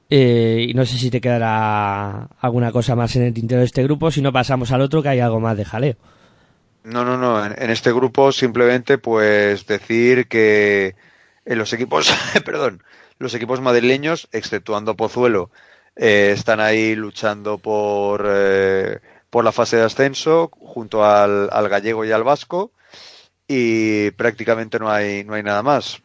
Eh, 0.09 0.65
y 0.69 0.73
no 0.73 0.85
sé 0.85 0.97
si 0.97 1.09
te 1.09 1.21
quedará 1.21 2.27
alguna 2.39 2.71
cosa 2.71 2.95
más 2.95 3.15
en 3.15 3.23
el 3.23 3.33
tintero 3.33 3.59
de 3.59 3.65
este 3.65 3.83
grupo, 3.83 4.11
si 4.11 4.21
no 4.21 4.33
pasamos 4.33 4.71
al 4.71 4.81
otro 4.81 5.01
que 5.03 5.09
hay 5.09 5.19
algo 5.19 5.39
más 5.39 5.57
de 5.57 5.65
jaleo. 5.65 5.95
No, 6.83 7.05
no, 7.05 7.17
no. 7.17 7.45
En, 7.45 7.69
este 7.69 7.93
grupo 7.93 8.31
simplemente 8.31 8.97
pues 8.97 9.65
decir 9.67 10.27
que 10.27 10.95
en 11.45 11.57
los 11.57 11.71
equipos, 11.73 12.11
perdón, 12.45 12.83
los 13.19 13.33
equipos 13.33 13.61
madrileños, 13.61 14.27
exceptuando 14.31 14.95
Pozuelo, 14.95 15.51
eh, 15.95 16.31
están 16.33 16.59
ahí 16.59 16.95
luchando 16.95 17.57
por, 17.57 18.25
eh, 18.27 18.99
por 19.29 19.43
la 19.43 19.51
fase 19.51 19.77
de 19.77 19.83
ascenso 19.83 20.49
junto 20.59 21.05
al, 21.05 21.49
al, 21.51 21.69
gallego 21.69 22.03
y 22.05 22.11
al 22.11 22.23
vasco 22.23 22.71
y 23.47 24.11
prácticamente 24.11 24.79
no 24.79 24.89
hay, 24.89 25.23
no 25.23 25.33
hay 25.33 25.43
nada 25.43 25.61
más. 25.63 26.01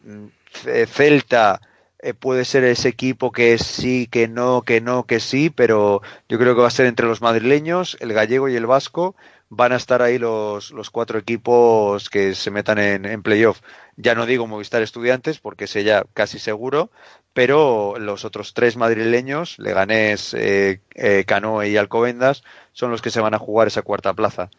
Celta 0.87 1.61
eh, 1.99 2.13
puede 2.13 2.45
ser 2.45 2.63
ese 2.63 2.89
equipo 2.89 3.31
que 3.31 3.57
sí, 3.57 4.07
que 4.07 4.27
no, 4.27 4.61
que 4.61 4.81
no, 4.81 5.05
que 5.05 5.19
sí, 5.19 5.49
pero 5.49 6.01
yo 6.29 6.37
creo 6.37 6.55
que 6.55 6.61
va 6.61 6.67
a 6.67 6.71
ser 6.71 6.85
entre 6.85 7.07
los 7.07 7.21
madrileños, 7.21 7.97
el 7.99 8.13
gallego 8.13 8.49
y 8.49 8.55
el 8.55 8.65
vasco 8.65 9.15
van 9.49 9.71
a 9.71 9.77
estar 9.77 10.01
ahí 10.01 10.17
los, 10.17 10.71
los 10.71 10.89
cuatro 10.89 11.19
equipos 11.19 12.09
que 12.09 12.35
se 12.35 12.51
metan 12.51 12.79
en, 12.79 13.05
en 13.05 13.23
playoff. 13.23 13.61
Ya 13.95 14.13
no 14.13 14.25
digo 14.25 14.45
Movistar 14.45 14.81
Estudiantes, 14.81 15.39
porque 15.39 15.65
es 15.65 15.73
ya 15.73 16.03
casi 16.13 16.37
seguro, 16.39 16.91
pero 17.33 17.95
los 17.99 18.25
otros 18.25 18.53
tres 18.53 18.77
madrileños, 18.77 19.57
Leganés, 19.59 20.33
eh, 20.33 20.81
eh, 20.95 21.23
Canoe 21.25 21.69
y 21.69 21.77
Alcobendas, 21.77 22.43
son 22.73 22.91
los 22.91 23.01
que 23.01 23.09
se 23.09 23.21
van 23.21 23.33
a 23.33 23.39
jugar 23.39 23.67
esa 23.67 23.83
cuarta 23.83 24.13
plaza. 24.13 24.49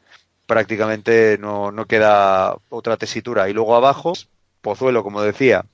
Prácticamente 0.47 1.37
no, 1.39 1.71
no 1.71 1.87
queda 1.87 2.57
otra 2.71 2.97
tesitura. 2.97 3.49
Y 3.49 3.53
luego 3.53 3.77
abajo, 3.77 4.15
Pozuelo, 4.63 5.03
como 5.03 5.23
decía, 5.23 5.67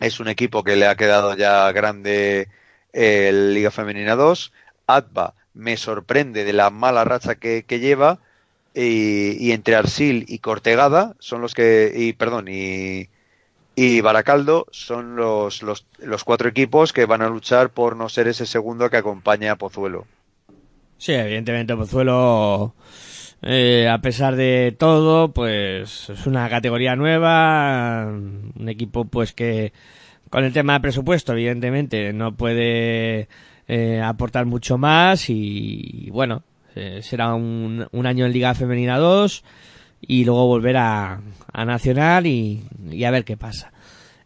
es 0.00 0.18
un 0.18 0.28
equipo 0.28 0.64
que 0.64 0.76
le 0.76 0.86
ha 0.86 0.96
quedado 0.96 1.36
ya 1.36 1.70
grande 1.72 2.48
el 2.92 3.54
Liga 3.54 3.70
Femenina 3.70 4.16
2. 4.16 4.52
Atba 4.86 5.34
me 5.54 5.76
sorprende 5.76 6.44
de 6.44 6.52
la 6.52 6.70
mala 6.70 7.04
racha 7.04 7.36
que, 7.36 7.64
que 7.64 7.80
lleva 7.80 8.18
y, 8.74 9.36
y, 9.44 9.52
entre 9.52 9.76
Arsil 9.76 10.24
y 10.28 10.38
Cortegada 10.38 11.14
son 11.18 11.40
los 11.40 11.54
que 11.54 11.92
y 11.94 12.12
perdón 12.12 12.46
y, 12.48 13.08
y 13.74 14.00
Baracaldo 14.00 14.66
son 14.70 15.16
los, 15.16 15.62
los, 15.62 15.86
los, 15.98 16.24
cuatro 16.24 16.48
equipos 16.48 16.92
que 16.92 17.06
van 17.06 17.22
a 17.22 17.28
luchar 17.28 17.70
por 17.70 17.96
no 17.96 18.08
ser 18.08 18.28
ese 18.28 18.46
segundo 18.46 18.88
que 18.88 18.96
acompaña 18.96 19.52
a 19.52 19.56
Pozuelo. 19.56 20.06
Sí, 20.98 21.12
evidentemente 21.12 21.74
Pozuelo 21.74 22.74
eh, 23.42 23.88
a 23.88 24.00
pesar 24.00 24.36
de 24.36 24.74
todo, 24.78 25.32
pues 25.32 26.10
es 26.10 26.26
una 26.26 26.48
categoría 26.48 26.96
nueva, 26.96 28.06
un 28.06 28.68
equipo 28.68 29.06
pues 29.06 29.32
que 29.32 29.72
con 30.28 30.44
el 30.44 30.52
tema 30.52 30.74
de 30.74 30.80
presupuesto 30.80 31.32
evidentemente 31.32 32.12
no 32.12 32.36
puede 32.36 33.28
eh, 33.66 34.00
aportar 34.00 34.46
mucho 34.46 34.78
más 34.78 35.30
y, 35.30 36.08
bueno, 36.10 36.42
eh, 36.74 37.00
será 37.02 37.34
un, 37.34 37.86
año 38.04 38.26
en 38.26 38.32
Liga 38.32 38.54
Femenina 38.54 38.98
2 38.98 39.44
y 40.02 40.24
luego 40.24 40.46
volver 40.46 40.76
a, 40.76 41.20
a 41.52 41.64
Nacional 41.64 42.26
y, 42.26 42.62
y, 42.90 43.04
a 43.04 43.10
ver 43.10 43.24
qué 43.24 43.36
pasa. 43.36 43.72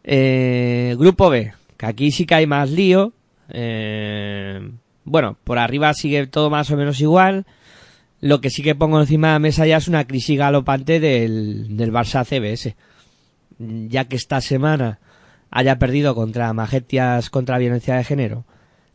Eh, 0.02 0.96
grupo 0.98 1.30
B, 1.30 1.52
que 1.76 1.86
aquí 1.86 2.10
sí 2.10 2.26
que 2.26 2.34
hay 2.34 2.46
más 2.46 2.70
lío. 2.70 3.12
Bueno, 5.06 5.36
por 5.44 5.58
arriba 5.58 5.92
sigue 5.94 6.26
todo 6.26 6.50
más 6.50 6.70
o 6.70 6.76
menos 6.76 7.00
igual. 7.00 7.46
Lo 8.24 8.40
que 8.40 8.48
sí 8.48 8.62
que 8.62 8.74
pongo 8.74 8.98
encima 8.98 9.28
de 9.28 9.32
la 9.34 9.38
mesa 9.38 9.66
ya 9.66 9.76
es 9.76 9.86
una 9.86 10.06
crisis 10.06 10.38
galopante 10.38 10.98
del, 10.98 11.76
del 11.76 11.92
Barça 11.92 12.24
CBS. 12.24 12.74
Ya 13.58 14.06
que 14.06 14.16
esta 14.16 14.40
semana 14.40 14.98
haya 15.50 15.78
perdido 15.78 16.14
contra 16.14 16.50
Magetias 16.54 17.28
contra 17.28 17.58
violencia 17.58 17.96
de 17.96 18.04
género 18.04 18.46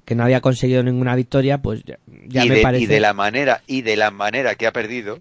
que 0.03 0.15
no 0.15 0.23
había 0.23 0.41
conseguido 0.41 0.81
ninguna 0.81 1.15
victoria, 1.15 1.59
pues 1.59 1.83
ya, 1.83 1.99
ya 2.25 2.43
y 2.43 2.49
me 2.49 2.55
de, 2.55 2.61
parece. 2.63 2.83
Y 2.85 2.87
de 2.87 2.99
la 2.99 3.13
manera, 3.13 3.61
y 3.67 3.83
de 3.83 3.95
la 3.97 4.09
manera 4.09 4.55
que 4.55 4.65
ha 4.65 4.73
perdido, 4.73 5.19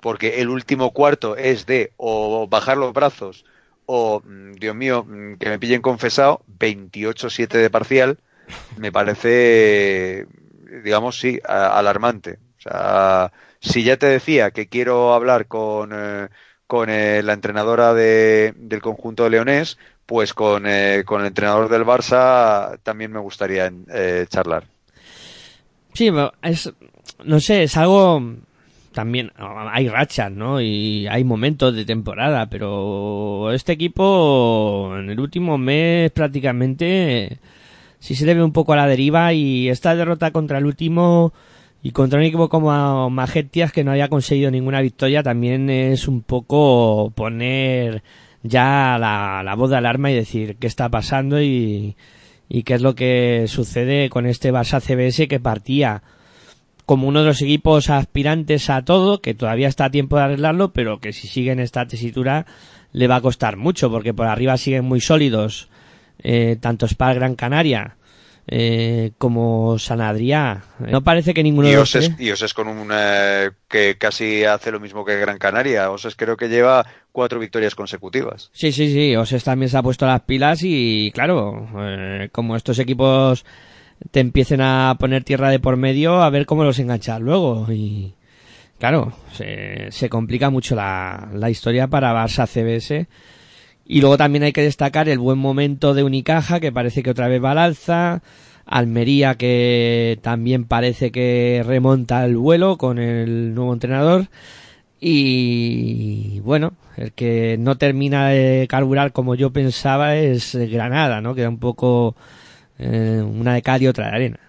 porque 0.00 0.40
el 0.40 0.48
último 0.48 0.92
cuarto 0.92 1.36
es 1.36 1.66
de 1.66 1.92
o 1.98 2.48
bajar 2.48 2.78
los 2.78 2.94
brazos 2.94 3.44
o, 3.84 4.22
mm, 4.24 4.52
Dios 4.52 4.74
mío, 4.74 5.04
mm, 5.06 5.34
que 5.34 5.50
me 5.50 5.58
pillen 5.58 5.82
confesado, 5.82 6.40
28-7 6.58 7.58
de 7.58 7.68
parcial, 7.68 8.18
me 8.78 8.90
parece, 8.90 10.26
digamos, 10.82 11.20
sí, 11.20 11.38
alarmante. 11.44 12.38
O 12.64 12.70
sea, 12.70 13.32
si 13.60 13.82
ya 13.82 13.96
te 13.96 14.06
decía 14.06 14.50
que 14.50 14.68
quiero 14.68 15.14
hablar 15.14 15.46
con, 15.46 15.90
eh, 15.92 16.28
con 16.66 16.88
eh, 16.90 17.22
la 17.22 17.32
entrenadora 17.32 17.92
de, 17.92 18.54
del 18.56 18.80
conjunto 18.80 19.24
de 19.24 19.30
Leonés, 19.30 19.78
pues 20.06 20.34
con, 20.34 20.64
eh, 20.66 21.02
con 21.04 21.20
el 21.20 21.28
entrenador 21.28 21.68
del 21.68 21.84
Barça 21.84 22.78
también 22.82 23.12
me 23.12 23.20
gustaría 23.20 23.72
eh, 23.92 24.26
charlar. 24.28 24.64
Sí, 25.94 26.10
es, 26.42 26.72
no 27.24 27.40
sé, 27.40 27.64
es 27.64 27.76
algo 27.76 28.22
también 28.92 29.32
hay 29.36 29.88
rachas, 29.88 30.30
¿no? 30.30 30.60
Y 30.60 31.06
hay 31.08 31.24
momentos 31.24 31.74
de 31.74 31.84
temporada, 31.84 32.46
pero 32.46 33.52
este 33.52 33.72
equipo 33.72 34.94
en 34.98 35.10
el 35.10 35.18
último 35.18 35.58
mes 35.58 36.10
prácticamente 36.10 37.38
sí 37.98 38.14
se 38.14 38.26
le 38.26 38.34
ve 38.34 38.44
un 38.44 38.52
poco 38.52 38.74
a 38.74 38.76
la 38.76 38.86
deriva 38.86 39.32
y 39.32 39.68
esta 39.68 39.96
derrota 39.96 40.30
contra 40.30 40.58
el 40.58 40.66
último 40.66 41.32
y 41.82 41.90
contra 41.90 42.18
un 42.18 42.24
equipo 42.24 42.48
como 42.48 43.10
Magetias 43.10 43.72
que 43.72 43.82
no 43.82 43.90
haya 43.90 44.08
conseguido 44.08 44.50
ninguna 44.50 44.80
victoria 44.80 45.22
también 45.22 45.68
es 45.68 46.06
un 46.06 46.22
poco 46.22 47.12
poner 47.14 48.02
ya 48.42 48.98
la, 48.98 49.54
voz 49.56 49.70
de 49.70 49.76
alarma 49.76 50.10
y 50.10 50.14
decir 50.14 50.56
qué 50.56 50.68
está 50.68 50.88
pasando 50.88 51.42
y, 51.42 51.96
qué 52.48 52.74
es 52.74 52.82
lo 52.82 52.94
que 52.94 53.46
sucede 53.48 54.10
con 54.10 54.26
este 54.26 54.52
Barça 54.52 54.80
CBS 54.80 55.26
que 55.26 55.40
partía 55.40 56.02
como 56.86 57.08
uno 57.08 57.20
de 57.20 57.26
los 57.26 57.42
equipos 57.42 57.90
aspirantes 57.90 58.68
a 58.68 58.84
todo, 58.84 59.20
que 59.20 59.34
todavía 59.34 59.68
está 59.68 59.86
a 59.86 59.90
tiempo 59.90 60.16
de 60.16 60.24
arreglarlo, 60.24 60.72
pero 60.72 61.00
que 61.00 61.12
si 61.12 61.28
sigue 61.28 61.52
en 61.52 61.60
esta 61.60 61.86
tesitura 61.86 62.44
le 62.92 63.06
va 63.06 63.16
a 63.16 63.20
costar 63.20 63.56
mucho, 63.56 63.90
porque 63.90 64.12
por 64.12 64.26
arriba 64.26 64.56
siguen 64.56 64.84
muy 64.84 65.00
sólidos, 65.00 65.68
eh, 66.22 66.58
tanto 66.60 66.86
Spar 66.86 67.14
Gran 67.14 67.36
Canaria, 67.36 67.96
eh, 68.46 69.12
como 69.18 69.78
San 69.78 70.00
Adrià. 70.00 70.62
No 70.78 71.02
parece 71.02 71.34
que 71.34 71.42
ninguno 71.42 71.68
y 71.68 71.72
de 71.72 71.76
los 71.76 71.94
los 71.94 72.04
es, 72.04 72.20
y 72.20 72.30
Oses 72.30 72.54
con 72.54 72.68
un 72.68 72.90
eh, 72.92 73.50
que 73.68 73.96
casi 73.96 74.44
hace 74.44 74.70
lo 74.70 74.80
mismo 74.80 75.04
que 75.04 75.16
Gran 75.18 75.38
Canaria. 75.38 75.90
Oses 75.90 76.16
creo 76.16 76.36
que 76.36 76.48
lleva 76.48 76.84
cuatro 77.12 77.38
victorias 77.38 77.74
consecutivas. 77.74 78.50
Sí, 78.52 78.72
sí, 78.72 78.92
sí. 78.92 79.16
Oses 79.16 79.44
también 79.44 79.68
se 79.70 79.78
ha 79.78 79.82
puesto 79.82 80.06
las 80.06 80.22
pilas 80.22 80.60
y 80.62 81.10
claro, 81.14 81.68
eh, 81.78 82.28
como 82.32 82.56
estos 82.56 82.78
equipos 82.78 83.44
te 84.10 84.20
empiecen 84.20 84.60
a 84.60 84.96
poner 84.98 85.22
tierra 85.22 85.50
de 85.50 85.60
por 85.60 85.76
medio, 85.76 86.22
a 86.22 86.30
ver 86.30 86.46
cómo 86.46 86.64
los 86.64 86.78
enganchas 86.80 87.20
luego 87.20 87.66
y 87.70 88.14
claro, 88.78 89.12
se, 89.32 89.92
se 89.92 90.08
complica 90.08 90.50
mucho 90.50 90.74
la, 90.74 91.28
la 91.32 91.50
historia 91.50 91.86
para 91.86 92.12
Barça 92.12 92.48
CBS. 92.48 93.06
Y 93.84 94.00
luego 94.00 94.16
también 94.16 94.44
hay 94.44 94.52
que 94.52 94.62
destacar 94.62 95.08
el 95.08 95.18
buen 95.18 95.38
momento 95.38 95.94
de 95.94 96.04
Unicaja, 96.04 96.60
que 96.60 96.72
parece 96.72 97.02
que 97.02 97.10
otra 97.10 97.28
vez 97.28 97.42
va 97.42 97.52
al 97.52 97.58
alza. 97.58 98.22
Almería, 98.64 99.34
que 99.34 100.18
también 100.22 100.64
parece 100.64 101.10
que 101.10 101.62
remonta 101.66 102.24
el 102.24 102.36
vuelo 102.36 102.78
con 102.78 102.98
el 102.98 103.54
nuevo 103.54 103.72
entrenador. 103.72 104.28
Y 105.00 106.40
bueno, 106.40 106.74
el 106.96 107.12
que 107.12 107.56
no 107.58 107.76
termina 107.76 108.28
de 108.28 108.66
carburar 108.68 109.12
como 109.12 109.34
yo 109.34 109.50
pensaba 109.50 110.16
es 110.16 110.54
Granada, 110.54 111.20
¿no? 111.20 111.34
Queda 111.34 111.48
un 111.48 111.58
poco 111.58 112.14
eh, 112.78 113.22
una 113.24 113.54
de 113.54 113.62
cal 113.62 113.82
y 113.82 113.88
otra 113.88 114.10
de 114.10 114.14
arena. 114.16 114.40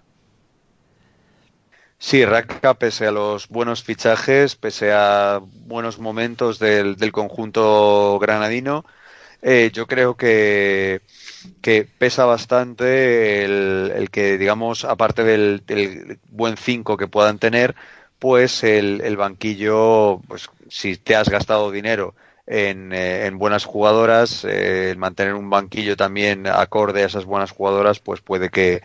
Sí, 1.97 2.25
Raca, 2.25 2.73
pese 2.73 3.07
a 3.07 3.11
los 3.11 3.47
buenos 3.47 3.81
fichajes, 3.81 4.55
pese 4.57 4.91
a 4.91 5.41
buenos 5.65 5.99
momentos 5.99 6.59
del, 6.59 6.97
del 6.97 7.13
conjunto 7.13 8.19
granadino, 8.19 8.83
eh, 9.43 9.71
yo 9.73 9.87
creo 9.87 10.15
que, 10.15 11.01
que 11.61 11.83
pesa 11.83 12.25
bastante 12.25 13.43
el, 13.43 14.09
que, 14.09 14.37
digamos, 14.37 14.85
aparte 14.85 15.23
del, 15.23 15.63
del 15.65 16.19
buen 16.29 16.55
5 16.57 16.95
que 16.97 17.07
puedan 17.07 17.39
tener, 17.39 17.75
pues 18.19 18.63
el, 18.63 19.01
el, 19.01 19.17
banquillo, 19.17 20.21
pues 20.27 20.49
si 20.69 20.95
te 20.97 21.15
has 21.17 21.27
gastado 21.29 21.71
dinero 21.71 22.15
en, 22.47 22.93
eh, 22.93 23.25
en 23.25 23.37
buenas 23.37 23.65
jugadoras, 23.65 24.45
eh, 24.47 24.95
mantener 24.97 25.33
un 25.33 25.49
banquillo 25.49 25.97
también 25.97 26.47
acorde 26.47 27.03
a 27.03 27.07
esas 27.07 27.25
buenas 27.25 27.51
jugadoras, 27.51 27.99
pues 27.99 28.21
puede 28.21 28.49
que, 28.49 28.81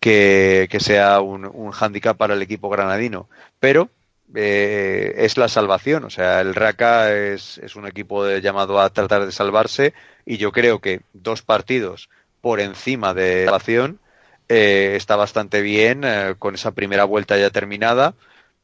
que, 0.00 0.68
que 0.70 0.80
sea 0.80 1.20
un, 1.20 1.46
un 1.46 1.70
hándicap 1.72 2.16
para 2.16 2.34
el 2.34 2.42
equipo 2.42 2.68
granadino. 2.68 3.28
Pero 3.58 3.90
eh, 4.34 5.14
es 5.16 5.36
la 5.36 5.48
salvación. 5.48 6.04
O 6.04 6.10
sea, 6.10 6.40
el 6.40 6.54
Raka 6.54 7.14
es, 7.14 7.58
es 7.58 7.76
un 7.76 7.86
equipo 7.86 8.28
llamado 8.38 8.80
a 8.80 8.90
tratar 8.90 9.24
de 9.26 9.32
salvarse 9.32 9.94
y 10.26 10.36
yo 10.36 10.52
creo 10.52 10.80
que 10.80 11.00
dos 11.12 11.42
partidos 11.42 12.08
por 12.40 12.60
encima 12.60 13.14
de 13.14 13.44
la 13.44 13.52
salvación 13.52 14.00
eh, 14.48 14.94
está 14.96 15.16
bastante 15.16 15.60
bien 15.60 16.02
eh, 16.04 16.34
con 16.38 16.54
esa 16.54 16.72
primera 16.72 17.04
vuelta 17.04 17.36
ya 17.38 17.50
terminada. 17.50 18.14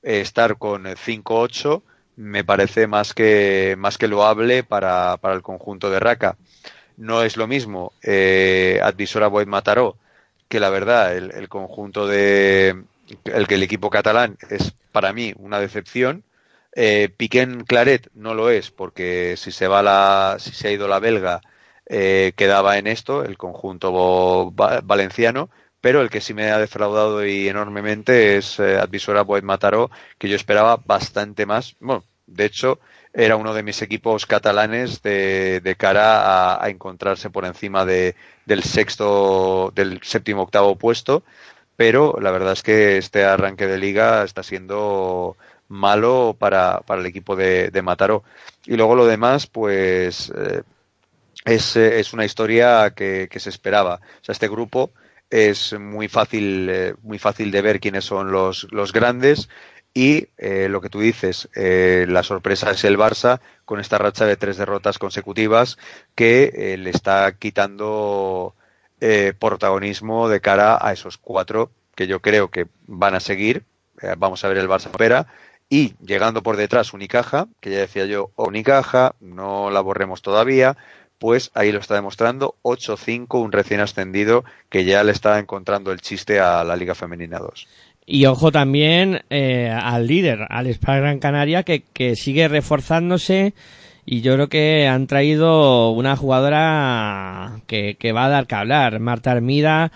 Eh, 0.03 0.21
estar 0.21 0.57
con 0.59 0.85
5-8 0.85 1.83
me 2.17 2.45
parece 2.45 2.87
más 2.87 3.15
que, 3.15 3.75
más 3.79 3.99
que 3.99 4.09
loable 4.09 4.63
para, 4.63 5.17
para 5.19 5.35
el 5.35 5.43
conjunto 5.43 5.91
de 5.91 6.01
Raka. 6.01 6.37
No 6.97 7.23
es 7.23 7.37
lo 7.37 7.47
mismo 7.47 7.93
eh, 8.03 8.81
Advisora 8.83 9.29
Boyd 9.29 9.49
Mataró 9.49 9.97
que 10.49 10.61
la 10.61 10.71
verdad 10.71 11.17
el 11.17 11.49
conjunto 11.49 12.07
de 12.07 12.85
el 13.25 13.47
que 13.47 13.55
el 13.55 13.63
equipo 13.63 13.91
catalán 13.91 14.37
es 14.51 14.75
para 14.93 15.13
mí 15.13 15.35
una 15.39 15.61
decepción. 15.61 16.25
Eh, 16.77 17.09
Piquén 17.17 17.65
Claret 17.65 18.09
no 18.15 18.35
lo 18.35 18.51
es 18.51 18.71
porque 18.71 19.37
si 19.37 19.53
se 19.53 19.69
va 19.69 19.83
la 19.83 20.37
si 20.41 20.51
se 20.51 20.69
ha 20.69 20.73
ido 20.73 20.89
la 20.89 20.99
belga 20.99 21.41
eh, 21.87 22.33
quedaba 22.37 22.79
en 22.79 22.89
esto 22.89 23.25
el 23.25 23.37
conjunto 23.37 24.51
valenciano 24.53 25.51
pero 25.81 26.01
el 26.01 26.11
que 26.11 26.21
sí 26.21 26.35
me 26.35 26.51
ha 26.51 26.59
defraudado 26.59 27.25
y 27.25 27.47
enormemente 27.47 28.39
es 28.39 28.59
eh, 28.59 28.77
Advisora 28.77 29.23
Boyd 29.23 29.45
Mataró 29.45 29.89
que 30.19 30.29
yo 30.29 30.35
esperaba 30.35 30.77
bastante 30.85 31.47
más 31.47 31.77
bueno 31.79 32.03
de 32.27 32.47
hecho 32.47 32.81
era 33.13 33.37
uno 33.37 33.55
de 33.55 33.63
mis 33.63 33.81
equipos 33.81 34.27
catalanes 34.27 35.01
de, 35.01 35.61
de 35.61 35.77
cara 35.77 36.23
a, 36.23 36.65
a, 36.65 36.71
encontrarse 36.71 37.31
por 37.31 37.45
encima 37.45 37.85
de, 37.85 38.17
del 38.47 38.65
sexto 38.65 39.73
del 39.77 40.01
séptimo 40.03 40.43
octavo 40.43 40.75
puesto 40.75 41.23
pero 41.77 42.17
la 42.21 42.31
verdad 42.31 42.53
es 42.53 42.63
que 42.63 42.97
este 42.99 43.25
arranque 43.25 43.67
de 43.67 43.79
liga 43.79 44.25
está 44.25 44.43
siendo 44.43 45.37
malo 45.69 46.37
para, 46.39 46.81
para 46.81 47.01
el 47.01 47.07
equipo 47.07 47.37
de, 47.37 47.71
de, 47.71 47.83
Mataró. 47.83 48.23
Y 48.67 48.77
luego 48.77 48.95
lo 48.95 49.07
demás, 49.07 49.47
pues 49.47 50.33
eh, 50.37 50.63
es, 51.45 51.77
es, 51.77 52.13
una 52.13 52.25
historia 52.25 52.93
que, 52.95 53.29
que, 53.31 53.41
se 53.41 53.51
esperaba. 53.51 53.97
O 53.97 54.25
sea, 54.25 54.33
este 54.33 54.49
grupo 54.49 54.91
es 55.31 55.79
muy 55.79 56.09
fácil, 56.09 56.69
eh, 56.71 56.95
muy 57.03 57.19
fácil 57.19 57.51
de 57.51 57.63
ver 57.63 57.81
quiénes 57.81 58.05
son 58.05 58.31
los, 58.31 58.69
los 58.71 58.93
grandes. 58.93 59.49
Y 59.97 60.27
eh, 60.39 60.69
lo 60.69 60.81
que 60.81 60.91
tú 60.91 60.99
dices, 60.99 61.49
eh, 61.55 62.05
la 62.09 62.25
sorpresa 62.25 62.73
es 62.73 62.83
el 62.83 62.99
Barça 62.99 63.41
con 63.65 63.79
esta 63.79 63.97
racha 63.97 64.27
de 64.27 64.37
tres 64.37 64.57
derrotas 64.57 64.99
consecutivas 64.99 65.79
que 66.17 66.53
eh, 66.53 66.77
le 66.77 66.91
está 66.91 67.31
quitando 67.39 68.57
eh, 69.07 69.35
protagonismo 69.39 70.31
de 70.31 70.41
cara 70.41 70.79
a 70.81 70.91
esos 70.91 71.19
cuatro 71.19 71.71
que 71.95 72.07
yo 72.07 72.21
creo 72.21 72.49
que 72.49 72.69
van 72.87 73.15
a 73.15 73.21
seguir. 73.21 73.65
Eh, 74.01 74.15
vamos 74.17 74.43
a 74.43 74.49
ver 74.49 74.57
el 74.57 74.67
Barça 74.67 74.87
opera. 74.87 75.27
Y 75.69 75.93
llegando 76.03 76.43
por 76.43 76.57
detrás 76.57 76.95
Unicaja, 76.95 77.47
que 77.61 77.71
ya 77.71 77.81
decía 77.81 78.07
yo, 78.07 78.31
Unicaja, 78.37 79.15
no 79.21 79.69
la 79.69 79.83
borremos 79.83 80.23
todavía, 80.23 80.79
pues 81.19 81.51
ahí 81.53 81.71
lo 81.71 81.81
está 81.81 81.97
demostrando 81.97 82.55
8-5, 82.63 83.43
un 83.43 83.53
recién 83.53 83.81
ascendido 83.81 84.43
que 84.71 84.87
ya 84.87 85.05
le 85.05 85.13
está 85.13 85.39
encontrando 85.39 85.93
el 85.93 86.01
chiste 86.01 86.41
a 86.41 86.65
la 86.65 86.75
Liga 86.75 86.95
Femenina 86.95 87.41
2. 87.41 87.69
Y 88.07 88.25
ojo 88.25 88.53
también 88.53 89.21
eh, 89.29 89.69
al 89.69 90.07
líder, 90.07 90.47
al 90.49 90.67
Spa 90.69 90.97
Gran 90.97 91.19
Canaria, 91.19 91.63
que, 91.63 91.83
que 91.83 92.17
sigue 92.17 92.49
reforzándose 92.49 93.53
y 94.07 94.21
yo 94.21 94.35
creo 94.35 94.49
que 94.49 94.87
han 94.87 95.07
traído 95.07 95.91
una 95.91 96.17
jugadora 96.17 97.61
que, 97.67 97.97
que 97.99 98.13
va 98.13 98.27
a 98.27 98.29
dar 98.29 98.47
que 98.47 98.55
hablar, 98.55 99.01
Marta 99.01 99.33
Armida, 99.33 99.93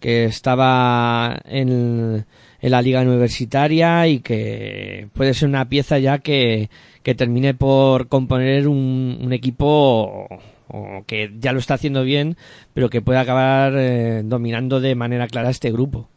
que 0.00 0.24
estaba 0.24 1.40
en, 1.44 2.24
en, 2.60 2.70
la 2.70 2.80
liga 2.80 3.02
universitaria 3.02 4.06
y 4.06 4.20
que 4.20 5.08
puede 5.12 5.34
ser 5.34 5.48
una 5.48 5.68
pieza 5.68 5.98
ya 5.98 6.18
que, 6.18 6.70
que 7.02 7.14
termine 7.14 7.52
por 7.52 8.08
componer 8.08 8.66
un, 8.66 9.28
equipo 9.32 10.26
o 10.68 11.04
que 11.06 11.32
ya 11.38 11.52
lo 11.52 11.58
está 11.58 11.74
haciendo 11.74 12.02
bien, 12.02 12.36
pero 12.72 12.88
que 12.88 13.02
puede 13.02 13.18
acabar 13.18 13.74
eh, 13.76 14.22
dominando 14.24 14.80
de 14.80 14.94
manera 14.94 15.26
clara 15.26 15.50
este 15.50 15.70
grupo. 15.70 16.08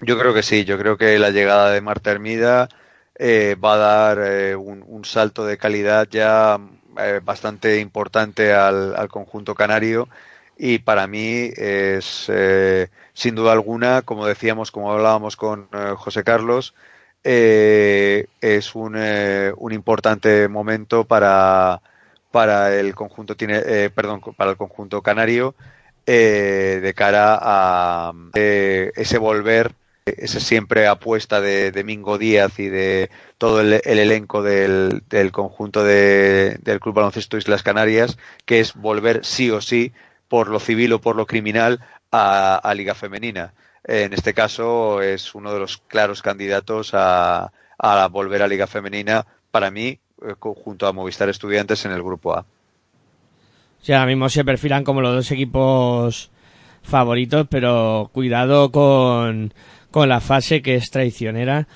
Yo 0.00 0.18
creo 0.18 0.32
que 0.32 0.42
sí, 0.42 0.64
yo 0.64 0.78
creo 0.78 0.96
que 0.96 1.18
la 1.18 1.30
llegada 1.30 1.70
de 1.70 1.80
Marta 1.80 2.10
Hermida 2.10 2.68
eh, 3.18 3.56
va 3.62 3.74
a 3.74 3.76
dar 3.76 4.18
eh, 4.20 4.56
un, 4.56 5.04
salto 5.04 5.46
de 5.46 5.56
calidad 5.56 6.06
ya 6.10 6.58
eh, 6.98 7.20
bastante 7.24 7.80
importante 7.80 8.52
al, 8.52 8.94
al, 8.96 9.08
conjunto 9.08 9.54
canario. 9.54 10.08
Y 10.58 10.78
para 10.78 11.06
mí 11.06 11.50
es 11.56 12.30
sin 13.12 13.34
duda 13.34 13.52
alguna, 13.52 14.02
como 14.02 14.26
decíamos, 14.26 14.70
como 14.70 14.92
hablábamos 14.92 15.36
con 15.36 15.68
José 15.96 16.24
Carlos, 16.24 16.74
es 17.22 18.74
un, 18.74 18.96
un, 18.96 19.72
importante 19.72 20.48
momento 20.48 21.04
para, 21.04 21.82
para 22.30 22.74
el 22.74 22.94
conjunto 22.94 23.36
tiene, 23.36 23.90
perdón, 23.90 24.22
para 24.36 24.52
el 24.52 24.56
conjunto 24.56 25.02
canario 25.02 25.54
de 26.06 26.92
cara 26.96 27.38
a 27.40 28.12
ese 28.34 29.18
volver 29.18 29.74
esa 30.06 30.38
siempre 30.38 30.86
apuesta 30.86 31.40
de, 31.40 31.72
de, 31.72 31.82
Mingo 31.84 32.16
Díaz 32.16 32.60
y 32.60 32.68
de 32.68 33.10
todo 33.38 33.60
el, 33.60 33.80
el 33.84 33.98
elenco 33.98 34.42
del, 34.42 35.02
conjunto 35.32 35.82
de, 35.82 36.58
del 36.62 36.78
Club 36.78 36.94
Baloncesto 36.94 37.36
Islas 37.36 37.64
Canarias, 37.64 38.16
que 38.44 38.60
es 38.60 38.74
volver 38.74 39.24
sí 39.24 39.50
o 39.50 39.60
sí, 39.60 39.92
por 40.28 40.48
lo 40.48 40.60
civil 40.60 40.92
o 40.92 41.00
por 41.00 41.16
lo 41.16 41.26
criminal, 41.26 41.80
a, 42.12 42.54
a 42.54 42.74
Liga 42.74 42.94
Femenina. 42.94 43.52
En 43.82 44.12
este 44.12 44.32
caso 44.32 45.02
es 45.02 45.34
uno 45.34 45.52
de 45.52 45.58
los 45.58 45.78
claros 45.78 46.22
candidatos 46.22 46.92
a, 46.94 47.52
a 47.76 48.08
volver 48.08 48.42
a 48.42 48.48
Liga 48.48 48.68
Femenina, 48.68 49.26
para 49.50 49.72
mí, 49.72 49.98
eh, 50.22 50.34
junto 50.38 50.86
a 50.86 50.92
Movistar 50.92 51.28
Estudiantes 51.28 51.84
en 51.84 51.90
el 51.90 52.02
Grupo 52.02 52.36
A. 52.36 52.46
Sí, 53.82 53.92
ahora 53.92 54.06
mismo 54.06 54.28
se 54.28 54.44
perfilan 54.44 54.84
como 54.84 55.00
los 55.00 55.14
dos 55.14 55.30
equipos 55.32 56.30
favoritos, 56.82 57.46
pero 57.50 58.10
cuidado 58.12 58.70
con 58.70 59.52
con 59.96 60.10
la 60.10 60.20
fase 60.20 60.60
que 60.60 60.74
es 60.74 60.90
traicionera 60.90 61.68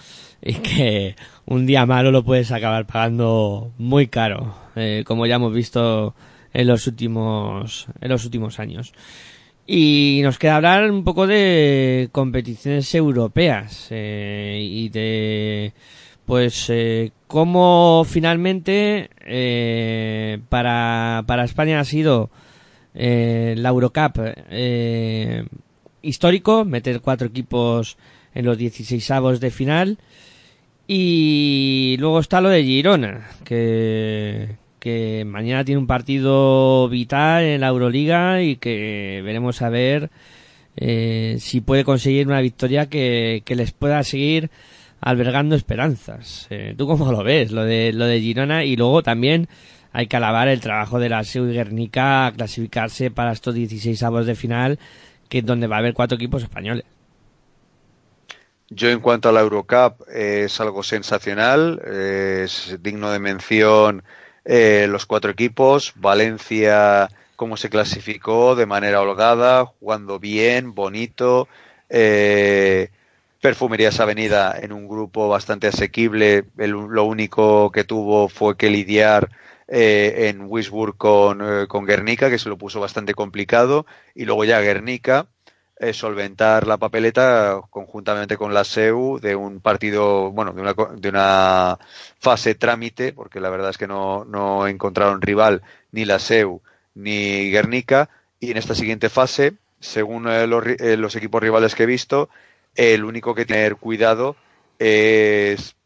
y 0.43 0.53
que 0.53 1.17
un 1.47 1.65
día 1.65 1.87
malo 1.87 2.11
lo 2.11 2.23
puedes 2.23 2.53
acabar 2.53 2.87
pagando 2.87 3.73
muy 3.79 4.09
caro, 4.09 4.55
eh, 4.77 5.05
como 5.07 5.25
ya 5.25 5.37
hemos 5.37 5.55
visto 5.55 6.15
en 6.53 6.67
los 6.67 6.87
últimos 6.87 7.87
en 7.99 8.11
los 8.11 8.23
últimos 8.27 8.61
años. 8.61 8.93
Y 9.67 10.21
nos 10.23 10.39
queda 10.39 10.57
hablar 10.57 10.91
un 10.91 11.03
poco 11.03 11.27
de 11.27 12.11
competiciones 12.13 12.95
europeas 12.95 13.87
eh, 13.89 14.69
y 14.71 14.91
de 14.91 15.73
pues 16.27 16.67
eh, 16.69 17.13
cómo 17.27 18.05
finalmente 18.07 19.09
para, 20.51 21.25
para 21.27 21.45
España 21.45 21.81
ha 21.81 21.85
sido 21.85 22.29
la 22.93 23.69
Eurocup 23.71 24.19
histórico, 26.03 26.65
meter 26.65 27.01
cuatro 27.01 27.29
equipos 27.29 27.97
en 28.35 28.45
los 28.45 28.59
16 28.59 29.11
avos 29.11 29.41
de 29.41 29.51
final. 29.51 29.99
Y 30.87 31.97
luego 32.01 32.19
está 32.19 32.41
lo 32.41 32.49
de 32.49 32.65
Girona, 32.65 33.29
que, 33.45 34.57
que 34.81 35.25
mañana 35.25 35.65
tiene 35.65 35.79
un 35.79 35.87
partido 35.87 36.89
vital 36.89 37.45
en 37.45 37.61
la 37.61 37.69
Euroliga 37.69 38.43
y 38.43 38.57
que 38.57 39.21
veremos 39.25 39.63
a 39.63 39.69
ver 39.69 40.11
eh, 40.77 41.37
si 41.39 41.61
puede 41.61 41.85
conseguir 41.85 42.27
una 42.27 42.41
victoria 42.41 42.87
que, 42.87 43.43
que 43.45 43.55
les 43.55 43.71
pueda 43.71 44.03
seguir 44.03 44.51
albergando 45.01 45.55
esperanzas. 45.55 46.47
Eh, 46.51 46.75
¿Tú 46.77 46.87
cómo 46.87 47.11
lo 47.13 47.23
ves? 47.23 47.53
Lo 47.53 47.65
de, 47.65 47.93
lo 47.93 48.07
de 48.07 48.21
Girona 48.21 48.65
y 48.65 48.77
luego 48.77 49.03
también 49.03 49.49
hay 49.93 50.07
que 50.07 50.17
alabar 50.17 50.49
el 50.49 50.61
trabajo 50.61 50.99
de 50.99 51.09
la 51.09 51.25
SEU 51.25 51.49
y 51.49 51.55
Guernica 51.55 52.27
a 52.27 52.33
clasificarse 52.33 53.11
para 53.11 53.33
estos 53.33 53.55
16 53.55 54.03
avos 54.03 54.27
de 54.27 54.35
final 54.35 54.79
que 55.31 55.41
donde 55.41 55.67
va 55.67 55.77
a 55.77 55.79
haber 55.79 55.95
cuatro 55.95 56.17
equipos 56.17 56.43
españoles. 56.43 56.85
Yo 58.69 58.91
en 58.91 59.01
cuanto 59.01 59.29
a 59.29 59.33
la 59.33 59.41
Eurocup 59.41 60.07
eh, 60.13 60.43
es 60.45 60.61
algo 60.61 60.83
sensacional, 60.83 61.81
eh, 61.85 62.43
es 62.45 62.77
digno 62.81 63.11
de 63.11 63.19
mención 63.19 64.05
eh, 64.45 64.87
los 64.89 65.07
cuatro 65.07 65.31
equipos, 65.31 65.93
Valencia 65.97 67.09
cómo 67.35 67.57
se 67.57 67.71
clasificó 67.71 68.55
de 68.55 68.67
manera 68.67 69.01
holgada, 69.01 69.65
jugando 69.65 70.19
bien, 70.19 70.75
bonito, 70.75 71.49
Perfumerías 73.41 73.99
Avenida 73.99 74.55
en 74.61 74.73
un 74.73 74.87
grupo 74.87 75.29
bastante 75.29 75.69
asequible, 75.69 76.45
el, 76.59 76.73
lo 76.73 77.05
único 77.05 77.73
que 77.73 77.85
tuvo 77.85 78.29
fue 78.29 78.59
que 78.59 78.69
lidiar 78.69 79.31
eh, 79.73 80.29
en 80.29 80.47
Wisburg 80.49 80.97
con, 80.97 81.41
eh, 81.43 81.67
con 81.69 81.87
Guernica, 81.87 82.29
que 82.29 82.41
se 82.41 82.49
lo 82.49 82.59
puso 82.59 82.81
bastante 82.81 83.15
complicado, 83.15 83.87
y 84.17 84.25
luego 84.25 84.45
ya 84.45 84.61
Guernica 84.61 85.29
eh, 85.79 85.93
solventar 85.93 86.67
la 86.67 86.77
papeleta 86.77 87.61
conjuntamente 87.71 88.37
con 88.37 88.53
la 88.53 88.65
SEU 88.65 89.21
de 89.21 89.37
un 89.37 89.61
partido, 89.61 90.33
bueno, 90.33 90.53
de 90.53 90.61
una, 90.61 90.75
de 90.75 91.09
una 91.09 91.79
fase 92.19 92.57
trámite, 92.57 93.13
porque 93.13 93.39
la 93.39 93.49
verdad 93.49 93.71
es 93.71 93.79
que 93.79 93.87
no, 93.87 94.25
no 94.25 94.67
encontraron 94.67 95.23
rival 95.23 95.63
ni 95.93 96.05
la 96.05 96.19
SEU 96.19 96.61
ni 96.95 97.51
Guernica, 97.53 98.11
y 98.41 98.51
en 98.51 98.57
esta 98.57 98.75
siguiente 98.75 99.09
fase, 99.09 99.55
según 99.79 100.25
los, 100.25 100.65
los 100.99 101.15
equipos 101.15 101.41
rivales 101.41 101.77
que 101.77 101.85
he 101.85 101.87
visto, 101.87 102.29
el 102.75 103.05
único 103.05 103.37
que 103.37 103.47
tiene 103.47 103.63
que 103.63 103.69
tener 103.69 103.77
cuidado 103.77 104.35
es 104.81 105.77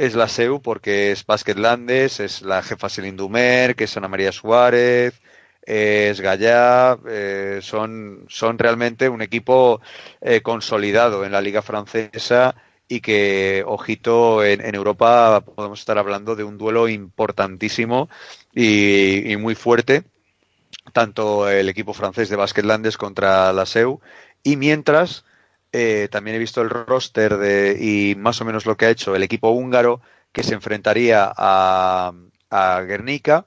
es 0.00 0.14
la 0.14 0.28
SEU 0.28 0.62
porque 0.62 1.12
es 1.12 1.26
Landes, 1.56 2.20
es 2.20 2.40
la 2.40 2.62
jefa 2.62 2.88
Dumer, 3.12 3.76
que 3.76 3.84
es 3.84 3.96
Ana 3.98 4.08
María 4.08 4.32
Suárez, 4.32 5.20
es 5.60 6.22
Gallá, 6.22 6.98
eh, 7.06 7.58
son, 7.60 8.24
son 8.26 8.58
realmente 8.58 9.10
un 9.10 9.20
equipo 9.20 9.82
eh, 10.22 10.40
consolidado 10.40 11.26
en 11.26 11.32
la 11.32 11.42
liga 11.42 11.60
francesa 11.60 12.54
y 12.88 13.02
que, 13.02 13.62
ojito, 13.66 14.42
en, 14.42 14.64
en, 14.64 14.74
Europa 14.74 15.42
podemos 15.42 15.80
estar 15.80 15.98
hablando 15.98 16.34
de 16.34 16.44
un 16.44 16.56
duelo 16.56 16.88
importantísimo 16.88 18.08
y, 18.54 19.36
muy 19.36 19.54
fuerte, 19.54 20.04
tanto 20.94 21.46
el 21.46 21.68
equipo 21.68 21.92
francés 21.92 22.30
de 22.30 22.38
Landes 22.64 22.96
contra 22.96 23.52
la 23.52 23.66
SEU, 23.66 24.00
y 24.42 24.56
mientras 24.56 25.26
eh, 25.72 26.08
también 26.10 26.36
he 26.36 26.40
visto 26.40 26.62
el 26.62 26.70
roster 26.70 27.36
de, 27.38 27.76
y 27.80 28.14
más 28.16 28.40
o 28.40 28.44
menos 28.44 28.66
lo 28.66 28.76
que 28.76 28.86
ha 28.86 28.90
hecho 28.90 29.14
el 29.14 29.22
equipo 29.22 29.50
húngaro 29.50 30.00
que 30.32 30.42
se 30.42 30.54
enfrentaría 30.54 31.32
a, 31.36 32.12
a 32.50 32.80
Guernica. 32.82 33.46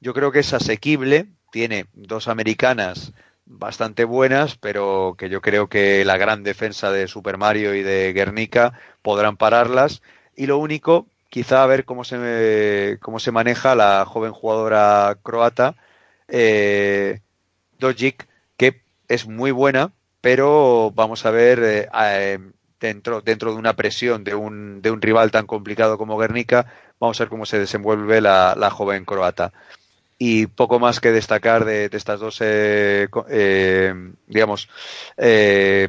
Yo 0.00 0.14
creo 0.14 0.32
que 0.32 0.40
es 0.40 0.52
asequible, 0.52 1.26
tiene 1.50 1.86
dos 1.92 2.28
americanas 2.28 3.12
bastante 3.44 4.04
buenas, 4.04 4.56
pero 4.56 5.14
que 5.18 5.28
yo 5.28 5.40
creo 5.40 5.68
que 5.68 6.04
la 6.04 6.16
gran 6.16 6.42
defensa 6.42 6.90
de 6.90 7.08
Super 7.08 7.36
Mario 7.38 7.74
y 7.74 7.82
de 7.82 8.12
Guernica 8.12 8.72
podrán 9.02 9.36
pararlas. 9.36 10.02
Y 10.36 10.46
lo 10.46 10.58
único, 10.58 11.06
quizá 11.28 11.62
a 11.62 11.66
ver 11.66 11.84
cómo 11.84 12.04
se, 12.04 12.98
cómo 13.00 13.18
se 13.20 13.32
maneja 13.32 13.74
la 13.74 14.04
joven 14.06 14.32
jugadora 14.32 15.18
croata, 15.22 15.76
eh, 16.28 17.20
Dojic, 17.78 18.26
que 18.56 18.82
es 19.08 19.26
muy 19.26 19.50
buena, 19.50 19.92
pero 20.22 20.92
vamos 20.94 21.26
a 21.26 21.30
ver 21.32 21.62
eh, 21.62 21.88
eh, 22.00 22.38
dentro, 22.80 23.20
dentro 23.20 23.52
de 23.52 23.58
una 23.58 23.74
presión 23.74 24.24
de 24.24 24.34
un, 24.34 24.80
de 24.80 24.90
un 24.90 25.02
rival 25.02 25.30
tan 25.30 25.46
complicado 25.46 25.98
como 25.98 26.16
Guernica, 26.16 26.72
vamos 26.98 27.20
a 27.20 27.24
ver 27.24 27.28
cómo 27.28 27.44
se 27.44 27.58
desenvuelve 27.58 28.22
la, 28.22 28.54
la 28.56 28.70
joven 28.70 29.04
croata. 29.04 29.52
Y 30.18 30.46
poco 30.46 30.78
más 30.78 31.00
que 31.00 31.10
destacar 31.10 31.64
de, 31.64 31.90
estas 31.92 32.20
dos, 32.20 32.38
eh, 32.40 33.08
eh 33.28 33.94
digamos, 34.28 34.68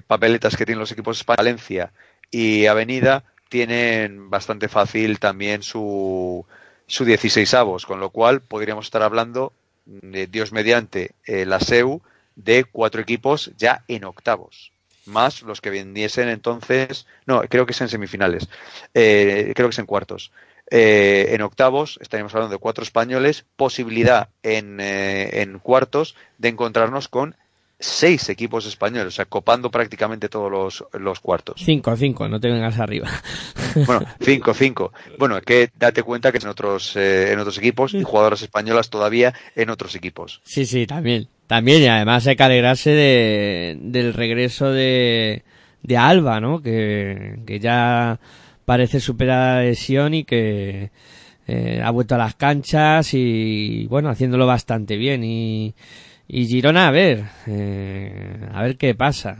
papeletas 0.07 0.57
que 0.57 0.65
tienen 0.65 0.79
los 0.79 0.91
equipos 0.91 1.23
Valencia 1.23 1.91
y 2.31 2.65
Avenida, 2.65 3.23
tienen 3.49 4.31
bastante 4.31 4.67
fácil 4.67 5.19
también 5.19 5.61
su, 5.61 6.43
su 6.87 7.05
16 7.05 7.53
avos, 7.53 7.85
con 7.85 7.99
lo 7.99 8.09
cual 8.09 8.41
podríamos 8.41 8.85
estar 8.85 9.03
hablando 9.03 9.53
de 9.85 10.25
Dios 10.25 10.51
mediante 10.51 11.11
la 11.27 11.59
SEU 11.59 12.01
de 12.35 12.63
cuatro 12.65 13.01
equipos 13.01 13.51
ya 13.57 13.83
en 13.87 14.05
octavos, 14.05 14.71
más 15.05 15.41
los 15.41 15.61
que 15.61 15.69
vendiesen 15.69 16.29
entonces, 16.29 17.05
no, 17.25 17.41
creo 17.41 17.65
que 17.65 17.73
es 17.73 17.81
en 17.81 17.89
semifinales, 17.89 18.49
eh, 18.93 19.51
creo 19.55 19.67
que 19.67 19.73
es 19.73 19.79
en 19.79 19.85
cuartos. 19.85 20.31
Eh, 20.71 21.27
en 21.35 21.41
octavos 21.41 21.99
estaríamos 22.01 22.33
hablando 22.33 22.55
de 22.55 22.59
cuatro 22.59 22.83
españoles, 22.83 23.45
posibilidad 23.55 24.29
en, 24.43 24.79
eh, 24.79 25.41
en 25.41 25.59
cuartos 25.59 26.15
de 26.37 26.49
encontrarnos 26.49 27.09
con 27.09 27.35
seis 27.83 28.29
equipos 28.29 28.65
españoles, 28.65 29.07
o 29.07 29.11
sea, 29.11 29.25
copando 29.25 29.69
prácticamente 29.69 30.29
todos 30.29 30.51
los, 30.51 30.85
los 30.93 31.19
cuartos. 31.19 31.61
Cinco, 31.63 31.95
cinco, 31.95 32.27
no 32.27 32.39
te 32.39 32.49
vengas 32.49 32.79
arriba. 32.79 33.09
Bueno, 33.87 34.05
cinco, 34.19 34.53
cinco. 34.53 34.93
Bueno, 35.17 35.41
que 35.41 35.71
date 35.75 36.03
cuenta 36.03 36.31
que 36.31 36.37
en 36.37 36.47
otros, 36.47 36.95
eh, 36.95 37.31
en 37.31 37.39
otros 37.39 37.57
equipos 37.57 37.95
y 37.95 38.03
jugadoras 38.03 38.43
españolas 38.43 38.91
todavía 38.91 39.33
en 39.55 39.71
otros 39.71 39.95
equipos. 39.95 40.41
Sí, 40.43 40.67
sí, 40.67 40.85
también. 40.85 41.27
También, 41.47 41.81
y 41.81 41.87
además 41.87 42.27
hay 42.27 42.35
que 42.35 42.43
alegrarse 42.43 42.91
de, 42.91 43.77
del 43.81 44.13
regreso 44.13 44.71
de, 44.71 45.43
de 45.81 45.97
Alba, 45.97 46.39
¿no? 46.39 46.61
Que, 46.61 47.39
que 47.47 47.59
ya 47.59 48.19
parece 48.65 48.99
superar 48.99 49.57
la 49.57 49.63
lesión 49.63 50.13
y 50.13 50.23
que 50.23 50.91
eh, 51.47 51.81
ha 51.83 51.89
vuelto 51.89 52.15
a 52.15 52.19
las 52.19 52.35
canchas 52.35 53.13
y, 53.13 53.87
bueno, 53.87 54.09
haciéndolo 54.09 54.45
bastante 54.45 54.97
bien 54.97 55.23
y 55.23 55.73
y 56.27 56.47
Girona, 56.47 56.87
a 56.87 56.91
ver, 56.91 57.25
eh, 57.47 58.47
a 58.53 58.63
ver 58.63 58.77
qué 58.77 58.95
pasa. 58.95 59.35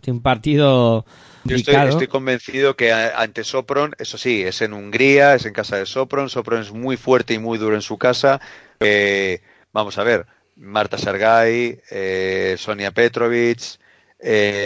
Tiene 0.00 0.18
un 0.18 0.22
partido. 0.22 1.04
Yo 1.44 1.56
estoy, 1.56 1.74
estoy, 1.74 2.06
convencido 2.06 2.76
que 2.76 2.92
ante 2.92 3.42
Sopron, 3.42 3.94
eso 3.98 4.18
sí, 4.18 4.42
es 4.42 4.62
en 4.62 4.72
Hungría, 4.72 5.34
es 5.34 5.46
en 5.46 5.52
casa 5.52 5.76
de 5.76 5.86
Sopron. 5.86 6.30
Sopron 6.30 6.62
es 6.62 6.72
muy 6.72 6.96
fuerte 6.96 7.34
y 7.34 7.38
muy 7.38 7.58
duro 7.58 7.74
en 7.74 7.82
su 7.82 7.98
casa. 7.98 8.40
Eh, 8.80 9.40
vamos 9.72 9.98
a 9.98 10.04
ver, 10.04 10.26
Marta 10.56 10.96
Sergay, 10.96 11.80
eh, 11.90 12.56
Sonia 12.58 12.92
Petrovic, 12.92 13.78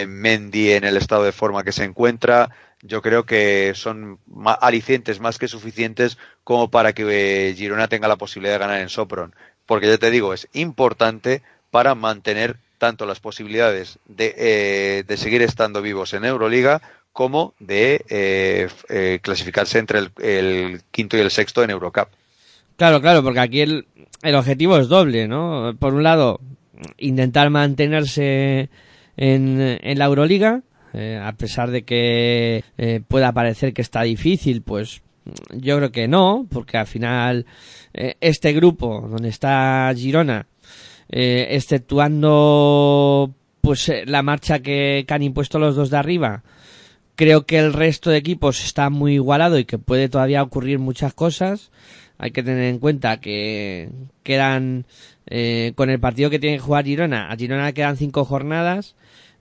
Mendy 0.07 0.73
en 0.73 0.85
el 0.85 0.97
estado 0.97 1.25
de 1.25 1.33
forma 1.33 1.65
que 1.65 1.73
se 1.73 1.85
encuentra. 1.85 2.51
Yo 2.83 3.01
creo 3.01 3.25
que 3.25 3.73
son 3.75 4.19
alicientes 4.61 5.21
más 5.21 5.39
que 5.39 5.49
suficientes 5.49 6.19
como 6.45 6.71
para 6.71 6.93
que 6.93 7.55
Girona 7.57 7.89
tenga 7.89 8.09
la 8.09 8.17
posibilidad 8.17 8.55
de 8.55 8.59
ganar 8.59 8.81
en 8.81 8.89
Sopron. 8.89 9.35
Porque 9.67 9.87
ya 9.87 9.99
te 9.99 10.11
digo, 10.11 10.35
es 10.35 10.49
importante 10.53 11.43
para 11.73 11.95
mantener 11.95 12.57
tanto 12.77 13.07
las 13.07 13.19
posibilidades 13.19 13.99
de, 14.07 14.35
eh, 14.37 15.05
de 15.09 15.17
seguir 15.17 15.41
estando 15.41 15.81
vivos 15.81 16.13
en 16.13 16.27
Euroliga 16.27 16.83
como 17.15 17.55
de 17.61 18.05
eh, 18.11 18.69
eh, 18.91 19.21
clasificarse 19.23 19.79
entre 19.79 20.01
el, 20.19 20.83
quinto 20.91 21.17
y 21.17 21.21
el 21.21 21.31
sexto 21.31 21.65
en 21.65 21.71
Eurocup. 21.71 22.09
Claro, 22.77 23.01
claro, 23.01 23.23
porque 23.23 23.41
aquí 23.41 23.63
el, 23.63 23.87
el 24.23 24.35
objetivo 24.35 24.77
es 24.77 24.89
doble, 24.89 25.27
¿no? 25.29 25.75
Por 25.79 25.95
un 25.95 26.03
lado, 26.03 26.41
intentar 26.99 27.49
mantenerse 27.49 28.69
en, 29.17 29.79
en 29.81 29.99
la 29.99 30.05
Euroliga, 30.05 30.61
eh, 30.93 31.19
a 31.23 31.33
pesar 31.33 31.71
de 31.71 31.85
que 31.85 32.65
pueda 33.09 33.33
parecer 33.33 33.73
que 33.73 33.83
está 33.83 34.03
difícil, 34.03 34.61
pues 34.61 35.01
yo 35.53 35.79
creo 35.79 35.91
que 35.91 36.07
no, 36.07 36.47
porque 36.51 36.77
al 36.77 36.87
final 36.87 37.47
este 37.95 38.53
grupo 38.53 39.07
donde 39.09 39.29
está 39.29 39.91
Girona 39.95 40.47
eh, 41.13 41.49
exceptuando 41.51 43.35
pues 43.61 43.89
eh, 43.89 44.05
la 44.07 44.23
marcha 44.23 44.61
que, 44.61 45.05
han 45.09 45.23
impuesto 45.23 45.59
los 45.59 45.77
dos 45.77 45.91
de 45.91 45.99
arriba, 45.99 46.43
creo 47.15 47.47
que 47.47 47.59
el 47.59 47.73
resto 47.73 48.11
de 48.11 48.19
equipos 48.19 48.65
está 48.65 48.91
muy 48.91 49.15
igualado 49.15 49.59
y 49.59 49.65
que 49.65 49.79
puede 49.79 50.09
todavía 50.09 50.43
ocurrir 50.43 50.79
muchas 50.79 51.15
cosas. 51.15 51.71
Hay 52.19 52.33
que 52.33 52.43
tener 52.43 52.65
en 52.65 52.79
cuenta 52.79 53.21
que 53.21 53.91
quedan 54.23 54.87
eh, 55.27 55.73
con 55.77 55.91
el 55.91 56.01
partido 56.01 56.31
que 56.31 56.39
tiene 56.39 56.57
que 56.57 56.63
jugar 56.63 56.85
Girona. 56.85 57.31
A 57.31 57.37
Girona 57.37 57.73
quedan 57.73 57.97
cinco 57.97 58.25
jornadas. 58.25 58.95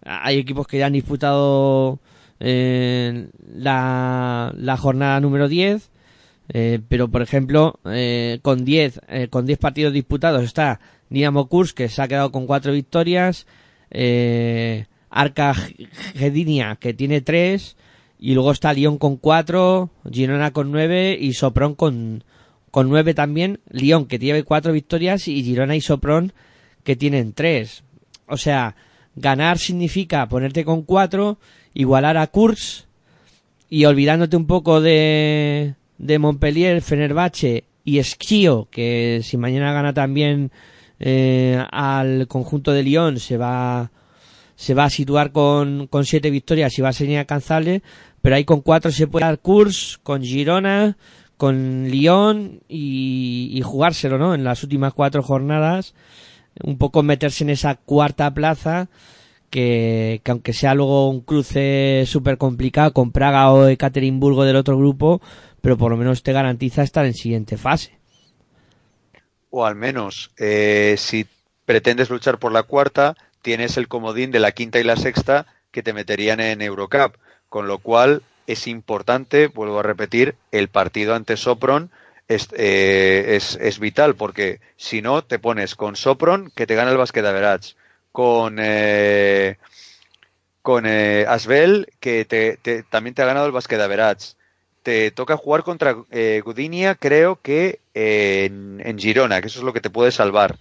Hay 0.04 0.38
equipos 0.38 0.68
que 0.68 0.80
ya 0.80 0.88
han 0.88 0.94
disputado 0.94 2.00
la, 2.40 4.78
jornada 4.80 5.20
número 5.20 5.48
10. 5.48 5.90
Eh, 6.54 6.80
pero 6.90 7.08
por 7.08 7.22
ejemplo, 7.22 7.80
con 8.42 8.66
10 8.66 9.02
eh, 9.08 9.28
con 9.30 9.46
10 9.46 9.60
partidos 9.60 9.94
disputados 9.94 10.44
está 10.44 10.82
Dinamo 11.12 11.50
Kurs, 11.50 11.74
que 11.74 11.90
se 11.90 12.02
ha 12.02 12.08
quedado 12.08 12.32
con 12.32 12.48
cuatro 12.48 12.72
victorias, 12.72 13.46
eh, 13.92 14.86
Arca 15.10 15.54
Gedinia, 16.16 16.78
que 16.78 16.94
tiene 16.94 17.20
tres, 17.20 17.76
y 18.18 18.34
luego 18.34 18.52
está 18.52 18.72
Lyon 18.74 18.98
con 18.98 19.18
cuatro, 19.18 19.90
Girona 20.10 20.54
con 20.54 20.72
nueve 20.72 21.18
y 21.20 21.34
Sopron 21.34 21.76
con, 21.76 22.24
con 22.72 22.88
nueve 22.88 23.14
también, 23.14 23.60
Lyon 23.70 24.06
que 24.06 24.20
tiene 24.20 24.44
cuatro 24.44 24.72
victorias 24.72 25.28
y 25.28 25.44
Girona 25.44 25.76
y 25.76 25.82
Sopron 25.82 26.32
que 26.86 26.96
tienen 26.96 27.34
tres. 27.34 27.84
O 28.28 28.38
sea, 28.38 28.78
ganar 29.16 29.58
significa 29.58 30.30
ponerte 30.30 30.64
con 30.64 30.84
cuatro, 30.84 31.40
igualar 31.74 32.16
a 32.16 32.28
Kurs 32.28 32.88
y 33.70 33.84
olvidándote 33.84 34.38
un 34.38 34.48
poco 34.48 34.80
de, 34.80 35.76
de 35.98 36.20
Montpellier, 36.20 36.82
Fenerbahce 36.82 37.66
y 37.84 37.98
Esquío, 37.98 38.70
que 38.72 39.20
si 39.24 39.36
mañana 39.36 39.74
gana 39.74 39.94
también 39.94 40.52
eh, 41.04 41.64
al 41.72 42.28
conjunto 42.28 42.72
de 42.72 42.84
Lyon 42.84 43.20
se 43.20 43.36
va 43.36 43.92
se 44.56 44.76
va 44.76 44.84
a 44.84 44.90
situar 44.92 45.32
con, 45.32 45.88
con 45.88 46.06
siete 46.06 46.30
victorias 46.30 46.78
y 46.78 46.84
va 46.84 46.90
a 46.90 46.94
ser 46.94 47.10
inalcanzable, 47.10 47.82
pero 48.22 48.36
ahí 48.36 48.46
con 48.46 48.62
cuatro 48.62 48.92
se 48.92 49.08
puede 49.08 49.26
dar 49.26 49.40
Kurs, 49.40 50.00
con 50.04 50.22
Girona, 50.22 50.98
con 51.36 51.88
Lyon 51.90 52.62
y, 52.70 53.60
jugárselo, 53.66 54.20
¿no? 54.20 54.36
En 54.36 54.44
las 54.44 54.62
últimas 54.62 54.94
cuatro 54.94 55.24
jornadas, 55.24 55.96
un 56.64 56.78
poco 56.78 57.02
meterse 57.02 57.44
en 57.44 57.50
esa 57.50 57.74
cuarta 57.74 58.32
plaza, 58.36 58.90
que, 59.50 60.22
que 60.24 60.32
aunque 60.32 60.54
sea 60.54 60.76
luego 60.76 61.10
un 61.10 61.22
cruce 61.22 62.04
súper 62.06 62.38
complicado 62.38 62.94
con 62.94 63.12
Praga 63.12 63.52
o 63.52 63.68
Ekaterimburgo 63.68 64.44
del 64.44 64.58
otro 64.58 64.78
grupo, 64.78 65.20
pero 65.62 65.76
por 65.76 65.90
lo 65.90 65.98
menos 65.98 66.22
te 66.22 66.34
garantiza 66.34 66.84
estar 66.84 67.08
en 67.08 67.16
siguiente 67.16 67.58
fase. 67.58 68.01
O 69.52 69.66
al 69.66 69.76
menos 69.76 70.32
eh, 70.38 70.96
si 70.98 71.28
pretendes 71.66 72.10
luchar 72.10 72.40
por 72.40 72.52
la 72.52 72.64
cuarta, 72.64 73.16
tienes 73.44 73.78
el 73.78 73.88
comodín 73.88 74.32
de 74.32 74.40
la 74.40 74.52
quinta 74.52 74.80
y 74.80 74.84
la 74.84 74.96
sexta 74.96 75.46
que 75.72 75.84
te 75.84 75.94
meterían 75.94 76.40
en 76.40 76.62
Eurocup, 76.62 77.16
con 77.50 77.68
lo 77.68 77.78
cual 77.78 78.24
es 78.48 78.68
importante, 78.68 79.48
vuelvo 79.48 79.80
a 79.80 79.84
repetir, 79.84 80.36
el 80.52 80.68
partido 80.68 81.14
ante 81.14 81.38
Sopron 81.38 81.92
es, 82.28 82.48
eh, 82.54 83.36
es, 83.36 83.58
es, 83.62 83.80
vital, 83.80 84.16
porque 84.16 84.60
si 84.78 85.02
no, 85.02 85.24
te 85.24 85.40
pones 85.40 85.76
con 85.76 85.96
Sopron, 85.96 86.52
que 86.56 86.66
te 86.66 86.76
gana 86.76 86.92
el 86.92 86.98
Basket 86.98 87.26
Average, 87.26 87.76
con, 88.12 88.58
eh, 88.60 89.58
con 90.62 90.86
eh, 90.86 91.26
Asbel, 91.28 91.88
que 92.00 92.26
te, 92.26 92.58
te, 92.58 92.84
también 92.84 93.16
te 93.16 93.22
ha 93.22 93.26
ganado 93.26 93.46
el 93.46 93.52
Basket 93.52 93.80
Average. 93.80 94.34
Te 94.84 95.12
toca 95.12 95.38
jugar 95.38 95.64
contra 95.64 95.96
eh, 96.10 96.42
Gudinia, 96.44 96.96
creo 96.96 97.40
que 97.42 97.80
en, 97.94 98.82
en 98.84 98.98
Girona, 98.98 99.42
que 99.42 99.48
eso 99.48 99.60
es 99.60 99.66
lo 99.66 99.74
que 99.74 99.82
te 99.82 99.90
puede 99.90 100.12
salvar 100.12 100.58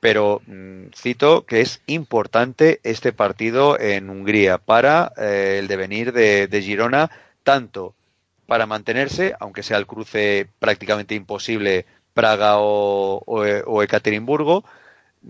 pero 0.00 0.40
mmm, 0.46 0.86
cito 0.96 1.44
que 1.44 1.60
es 1.60 1.82
importante 1.86 2.80
este 2.82 3.12
partido 3.12 3.78
en 3.78 4.10
Hungría 4.10 4.58
para 4.58 5.12
eh, 5.16 5.58
el 5.60 5.68
devenir 5.68 6.12
de, 6.12 6.62
Girona, 6.62 7.10
tanto 7.44 7.94
para 8.46 8.66
mantenerse, 8.66 9.34
aunque 9.38 9.62
sea 9.62 9.78
el 9.78 9.86
cruce 9.86 10.48
prácticamente 10.58 11.14
imposible 11.14 11.86
Praga 12.14 12.54
o, 12.58 13.82
Ekaterimburgo, 13.82 14.64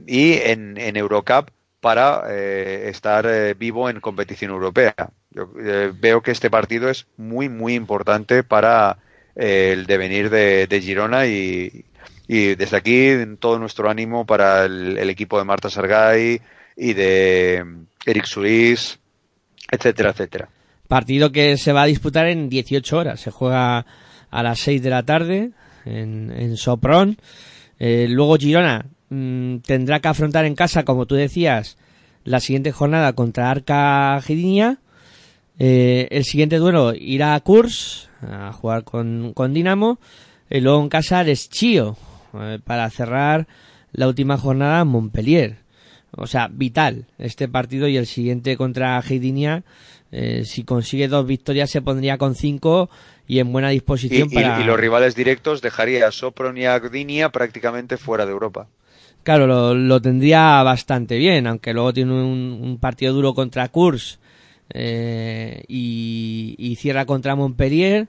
y 0.07 0.35
en, 0.35 0.79
en 0.79 0.97
Eurocup 0.97 1.51
para 1.81 2.25
eh, 2.29 2.89
estar 2.89 3.27
eh, 3.27 3.55
vivo 3.55 3.91
en 3.91 4.01
competición 4.01 4.53
europea. 4.53 4.95
Yo 5.33 5.49
eh, 5.65 5.93
veo 5.95 6.23
que 6.23 6.33
este 6.33 6.51
partido 6.51 6.89
es 6.89 7.07
muy, 7.17 7.49
muy 7.49 7.75
importante 7.75 8.43
para 8.43 8.99
eh, 9.37 9.71
el 9.73 9.87
devenir 9.87 10.29
de, 10.29 10.81
Girona 10.83 11.27
y, 11.27 11.85
y 12.27 12.55
desde 12.57 12.77
aquí 12.77 13.13
todo 13.39 13.59
nuestro 13.59 13.89
ánimo 13.89 14.27
para 14.27 14.65
el, 14.65 15.09
equipo 15.11 15.39
de 15.39 15.45
Marta 15.45 15.71
Sargay 15.71 16.41
y 16.77 16.93
de 16.95 17.65
Eric 18.07 18.25
Suís, 18.25 18.99
etcétera, 19.71 20.11
etcétera. 20.11 20.49
Partido 20.89 21.31
que 21.31 21.57
se 21.57 21.73
va 21.73 21.83
a 21.83 21.87
disputar 21.87 22.27
en 22.27 22.49
18 22.49 22.97
horas. 22.97 23.21
Se 23.21 23.31
juega 23.31 23.87
a 24.31 24.43
las 24.43 24.59
6 24.61 24.83
de 24.83 24.91
la 24.91 25.05
tarde 25.05 25.51
en, 25.85 26.57
Sopron. 26.57 27.19
Eh, 27.79 28.07
luego 28.09 28.37
Girona 28.37 28.87
mmm, 29.09 29.59
tendrá 29.59 30.01
que 30.01 30.09
afrontar 30.09 30.45
en 30.45 30.55
casa, 30.55 30.85
como 30.85 31.07
tú 31.07 31.15
decías, 31.15 31.79
la 32.25 32.41
siguiente 32.41 32.73
jornada 32.73 33.13
contra 33.13 33.51
Arca 33.51 34.21
Gidinia. 34.23 34.79
Eh, 35.63 36.09
el 36.11 36.25
siguiente 36.25 36.57
duelo 36.57 36.95
irá 36.95 37.35
a 37.35 37.41
Kurs 37.41 38.09
a 38.23 38.51
jugar 38.53 38.83
con, 38.83 39.33
con 39.35 39.53
Dinamo. 39.53 40.01
Y 40.49 40.61
luego 40.61 40.83
en 40.83 40.89
casa 40.89 41.21
es 41.21 41.49
Chio, 41.49 41.97
eh, 42.35 42.59
para 42.65 42.91
cerrar 42.91 43.47
la 43.93 44.09
última 44.09 44.37
jornada 44.37 44.81
en 44.81 44.89
Montpellier. 44.89 45.59
O 46.17 46.27
sea, 46.27 46.49
vital 46.51 47.07
este 47.19 47.47
partido 47.47 47.87
y 47.87 47.97
el 47.97 48.07
siguiente 48.07 48.57
contra 48.57 48.99
Heidinia. 48.99 49.63
Eh, 50.13 50.43
si 50.45 50.65
consigue 50.65 51.07
dos 51.07 51.25
victorias 51.25 51.71
se 51.71 51.83
pondría 51.83 52.19
con 52.19 52.35
cinco 52.35 52.91
y 53.29 53.39
en 53.39 53.53
buena 53.53 53.69
disposición 53.69 54.29
y, 54.29 54.35
para... 54.35 54.59
y, 54.59 54.63
y 54.63 54.67
los 54.67 54.81
rivales 54.81 55.15
directos 55.15 55.63
dejaría 55.63 56.09
a 56.09 56.11
Sopron 56.11 56.59
y 56.59 56.65
a 56.65 56.77
Gdynia 56.81 57.29
prácticamente 57.29 57.97
fuera 57.97 58.27
de 58.27 58.33
Europa. 58.33 58.67
Claro, 59.23 59.47
lo, 59.47 59.75
lo 59.75 60.01
tendría 60.01 60.63
bastante 60.63 61.19
bien, 61.19 61.47
aunque 61.47 61.75
luego 61.75 61.93
tiene 61.93 62.13
un, 62.13 62.59
un 62.61 62.79
partido 62.79 63.13
duro 63.13 63.35
contra 63.35 63.69
Kurs 63.69 64.19
eh, 64.73 65.65
y, 65.69 66.55
y 66.59 66.77
cierra 66.77 67.07
contra 67.07 67.35
Montpellier. 67.35 68.09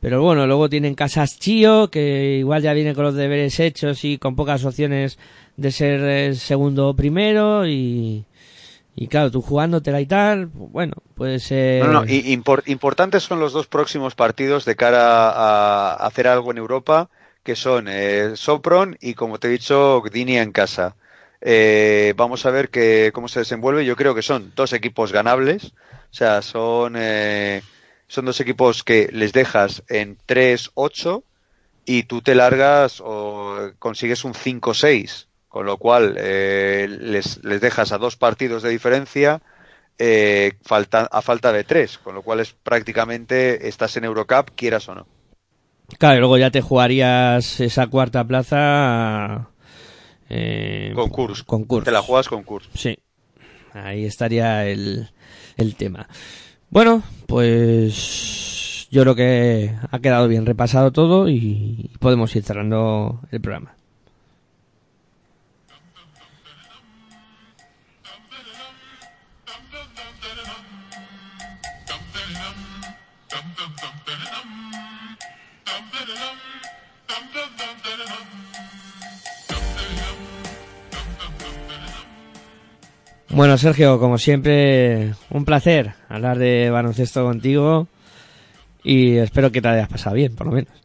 Pero 0.00 0.20
bueno, 0.20 0.46
luego 0.46 0.68
tienen 0.68 0.94
Casas 0.94 1.38
Chío, 1.38 1.90
que 1.90 2.36
igual 2.38 2.60
ya 2.60 2.74
viene 2.74 2.94
con 2.94 3.04
los 3.04 3.14
deberes 3.14 3.58
hechos 3.58 4.04
y 4.04 4.18
con 4.18 4.36
pocas 4.36 4.62
opciones 4.64 5.18
de 5.56 5.72
ser 5.72 6.36
segundo 6.36 6.88
o 6.88 6.94
primero. 6.94 7.66
Y, 7.66 8.26
y 8.96 9.08
claro, 9.08 9.30
tú 9.30 9.42
jugándotela 9.42 10.00
y 10.00 10.06
tal, 10.06 10.46
bueno, 10.46 10.94
puede 11.14 11.40
ser. 11.40 11.86
No, 11.88 12.04
import, 12.06 12.68
importantes 12.68 13.24
son 13.24 13.40
los 13.40 13.52
dos 13.52 13.66
próximos 13.66 14.14
partidos 14.14 14.64
de 14.64 14.76
cara 14.76 15.30
a, 15.30 15.94
hacer 15.94 16.28
algo 16.28 16.50
en 16.52 16.58
Europa, 16.58 17.08
que 17.42 17.56
son 17.56 17.86
eh, 17.88 18.32
Sopron 18.34 18.96
y, 19.00 19.14
como 19.14 19.38
te 19.38 19.48
he 19.48 19.50
dicho, 19.50 20.00
Gdynia 20.02 20.42
en 20.42 20.52
casa. 20.52 20.96
Eh, 21.46 22.14
vamos 22.16 22.46
a 22.46 22.50
ver 22.50 22.70
que, 22.70 23.10
cómo 23.14 23.28
se 23.28 23.40
desenvuelve. 23.40 23.84
Yo 23.84 23.96
creo 23.96 24.14
que 24.14 24.22
son 24.22 24.52
dos 24.56 24.72
equipos 24.72 25.12
ganables. 25.12 25.74
O 26.10 26.14
sea, 26.14 26.42
son. 26.42 26.94
Eh, 26.96 27.62
son 28.06 28.24
dos 28.24 28.40
equipos 28.40 28.82
que 28.82 29.08
les 29.12 29.32
dejas 29.32 29.82
en 29.88 30.16
3-8 30.26 31.22
y 31.84 32.04
tú 32.04 32.22
te 32.22 32.34
largas 32.34 33.02
o 33.04 33.72
consigues 33.78 34.24
un 34.24 34.34
5-6, 34.34 35.26
con 35.48 35.66
lo 35.66 35.78
cual 35.78 36.14
eh, 36.18 36.86
les, 36.88 37.42
les, 37.44 37.60
dejas 37.60 37.92
a 37.92 37.98
dos 37.98 38.16
partidos 38.16 38.62
de 38.62 38.70
diferencia 38.70 39.42
eh, 39.98 40.52
a 40.68 41.22
falta 41.22 41.52
de 41.52 41.64
tres, 41.64 41.98
con 41.98 42.14
lo 42.14 42.22
cual 42.22 42.40
es 42.40 42.52
prácticamente 42.52 43.68
estás 43.68 43.96
en 43.96 44.04
Eurocup, 44.04 44.50
quieras 44.54 44.88
o 44.88 44.94
no. 44.94 45.06
Claro, 45.98 46.16
y 46.16 46.18
luego 46.20 46.38
ya 46.38 46.50
te 46.50 46.62
jugarías 46.62 47.60
esa 47.60 47.86
cuarta 47.86 48.24
plaza 48.24 49.50
eh, 50.28 50.92
con 50.94 51.10
Kurs. 51.10 51.42
Con 51.42 51.64
Kurs. 51.64 51.84
Te 51.84 51.90
la 51.92 52.02
juegas 52.02 52.28
con 52.28 52.42
Kurs. 52.42 52.68
Sí. 52.74 52.98
Ahí 53.72 54.04
estaría 54.04 54.66
el, 54.66 55.08
el 55.56 55.74
tema. 55.74 56.08
Bueno, 56.70 57.02
pues 57.26 58.88
yo 58.90 59.02
creo 59.02 59.14
que 59.14 59.74
ha 59.90 59.98
quedado 59.98 60.28
bien 60.28 60.46
repasado 60.46 60.92
todo 60.92 61.28
y 61.28 61.90
podemos 61.98 62.34
ir 62.36 62.44
cerrando 62.44 63.20
el 63.30 63.40
programa. 63.40 63.73
Bueno, 83.34 83.58
Sergio, 83.58 83.98
como 83.98 84.16
siempre, 84.16 85.12
un 85.30 85.44
placer 85.44 85.94
hablar 86.08 86.38
de 86.38 86.70
baloncesto 86.70 87.24
contigo 87.24 87.88
y 88.84 89.16
espero 89.16 89.50
que 89.50 89.60
te 89.60 89.66
hayas 89.66 89.88
pasado 89.88 90.14
bien, 90.14 90.36
por 90.36 90.46
lo 90.46 90.52
menos. 90.52 90.83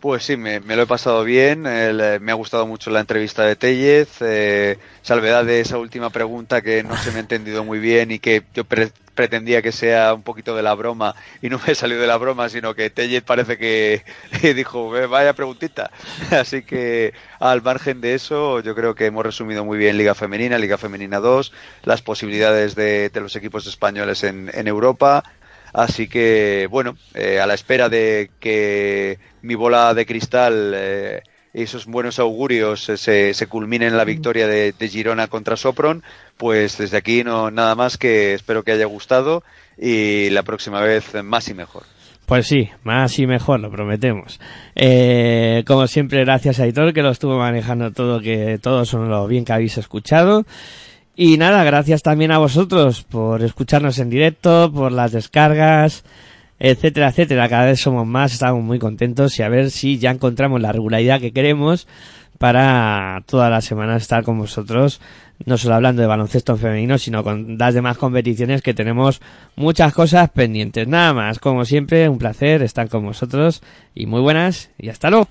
Pues 0.00 0.24
sí, 0.24 0.36
me, 0.36 0.60
lo 0.60 0.82
he 0.82 0.86
pasado 0.86 1.24
bien, 1.24 1.66
el, 1.66 2.20
me 2.20 2.30
ha 2.30 2.36
gustado 2.36 2.68
mucho 2.68 2.88
la 2.90 3.00
entrevista 3.00 3.42
de 3.42 3.56
Tellez, 3.56 4.08
eh, 4.20 4.78
salvedad 5.02 5.44
de 5.44 5.60
esa 5.60 5.76
última 5.78 6.10
pregunta 6.10 6.62
que 6.62 6.84
no 6.84 6.96
se 6.96 7.10
me 7.10 7.16
ha 7.16 7.20
entendido 7.20 7.64
muy 7.64 7.80
bien 7.80 8.12
y 8.12 8.20
que 8.20 8.44
yo 8.54 8.64
pre 8.64 8.92
pretendía 9.16 9.62
que 9.62 9.72
sea 9.72 10.14
un 10.14 10.22
poquito 10.22 10.54
de 10.54 10.62
la 10.62 10.74
broma 10.74 11.16
y 11.42 11.48
no 11.48 11.60
me 11.66 11.74
salió 11.74 12.00
de 12.00 12.06
la 12.06 12.16
broma, 12.16 12.48
sino 12.48 12.76
que 12.76 12.88
Tellez 12.88 13.24
parece 13.24 13.58
que 13.58 14.04
dijo, 14.54 14.90
vaya 15.08 15.32
preguntita. 15.32 15.90
Así 16.30 16.62
que 16.62 17.12
al 17.40 17.60
margen 17.60 18.00
de 18.00 18.14
eso, 18.14 18.60
yo 18.60 18.76
creo 18.76 18.94
que 18.94 19.06
hemos 19.06 19.26
resumido 19.26 19.64
muy 19.64 19.78
bien 19.78 19.98
Liga 19.98 20.14
Femenina, 20.14 20.58
Liga 20.58 20.78
Femenina 20.78 21.18
2, 21.18 21.52
las 21.82 22.02
posibilidades 22.02 22.76
de, 22.76 23.08
de 23.08 23.20
los 23.20 23.34
equipos 23.34 23.66
españoles 23.66 24.22
en, 24.22 24.52
en 24.54 24.68
Europa, 24.68 25.24
Así 25.72 26.08
que, 26.08 26.66
bueno, 26.70 26.96
eh, 27.14 27.40
a 27.40 27.46
la 27.46 27.54
espera 27.54 27.88
de 27.88 28.30
que 28.40 29.18
mi 29.42 29.54
bola 29.54 29.94
de 29.94 30.06
cristal 30.06 30.72
eh, 30.74 31.22
y 31.54 31.62
esos 31.62 31.86
buenos 31.86 32.18
augurios 32.18 32.88
eh, 32.88 32.96
se, 32.96 33.34
se, 33.34 33.46
culminen 33.46 33.88
en 33.88 33.96
la 33.96 34.04
victoria 34.04 34.46
de, 34.46 34.72
de, 34.72 34.88
Girona 34.88 35.28
contra 35.28 35.56
Sopron, 35.56 36.02
pues 36.36 36.78
desde 36.78 36.96
aquí 36.96 37.24
no 37.24 37.50
nada 37.50 37.74
más 37.74 37.98
que 37.98 38.34
espero 38.34 38.62
que 38.62 38.72
haya 38.72 38.86
gustado 38.86 39.42
y 39.76 40.30
la 40.30 40.42
próxima 40.42 40.80
vez 40.80 41.14
más 41.22 41.48
y 41.48 41.54
mejor. 41.54 41.84
Pues 42.28 42.46
sí, 42.46 42.68
más 42.84 43.18
y 43.18 43.26
mejor, 43.26 43.58
lo 43.58 43.70
prometemos. 43.70 44.38
Eh, 44.74 45.64
como 45.66 45.86
siempre, 45.86 46.20
gracias 46.26 46.60
a 46.60 46.64
Aitor 46.64 46.92
que 46.92 47.00
lo 47.00 47.08
estuvo 47.08 47.38
manejando 47.38 47.90
todo, 47.90 48.20
que 48.20 48.58
todos 48.60 48.86
son 48.86 49.08
lo 49.08 49.26
bien 49.26 49.46
que 49.46 49.54
habéis 49.54 49.78
escuchado. 49.78 50.44
Y 51.20 51.36
nada, 51.36 51.64
gracias 51.64 52.04
también 52.04 52.30
a 52.30 52.38
vosotros 52.38 53.02
por 53.02 53.42
escucharnos 53.42 53.98
en 53.98 54.08
directo, 54.08 54.70
por 54.72 54.92
las 54.92 55.10
descargas, 55.10 56.04
etcétera, 56.60 57.08
etcétera. 57.08 57.48
Cada 57.48 57.64
vez 57.64 57.80
somos 57.80 58.06
más, 58.06 58.32
estamos 58.32 58.62
muy 58.62 58.78
contentos 58.78 59.36
y 59.36 59.42
a 59.42 59.48
ver 59.48 59.72
si 59.72 59.98
ya 59.98 60.12
encontramos 60.12 60.60
la 60.60 60.70
regularidad 60.70 61.20
que 61.20 61.32
queremos 61.32 61.88
para 62.38 63.24
toda 63.26 63.50
la 63.50 63.60
semana 63.60 63.96
estar 63.96 64.22
con 64.22 64.38
vosotros, 64.38 65.00
no 65.44 65.58
solo 65.58 65.74
hablando 65.74 66.02
de 66.02 66.06
baloncesto 66.06 66.56
femenino, 66.56 66.98
sino 66.98 67.24
con 67.24 67.58
las 67.58 67.74
demás 67.74 67.98
competiciones 67.98 68.62
que 68.62 68.72
tenemos 68.72 69.20
muchas 69.56 69.92
cosas 69.92 70.30
pendientes. 70.30 70.86
Nada 70.86 71.14
más, 71.14 71.40
como 71.40 71.64
siempre, 71.64 72.08
un 72.08 72.18
placer 72.18 72.62
estar 72.62 72.88
con 72.88 73.04
vosotros 73.04 73.60
y 73.92 74.06
muy 74.06 74.20
buenas 74.20 74.70
y 74.78 74.88
hasta 74.88 75.10
luego. 75.10 75.26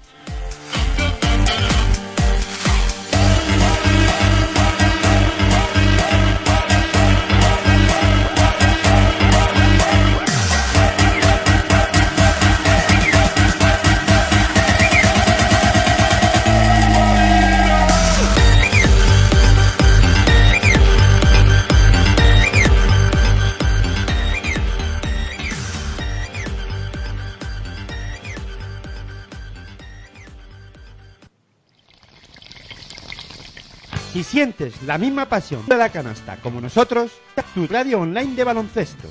Si 34.18 34.24
sientes 34.24 34.82
la 34.82 34.98
misma 34.98 35.30
pasión 35.30 35.64
de 35.68 35.78
la 35.78 35.90
canasta 35.90 36.38
como 36.38 36.60
nosotros, 36.60 37.12
tu 37.54 37.68
radio 37.68 38.00
online 38.00 38.34
de 38.34 38.44
baloncesto. 38.44 39.08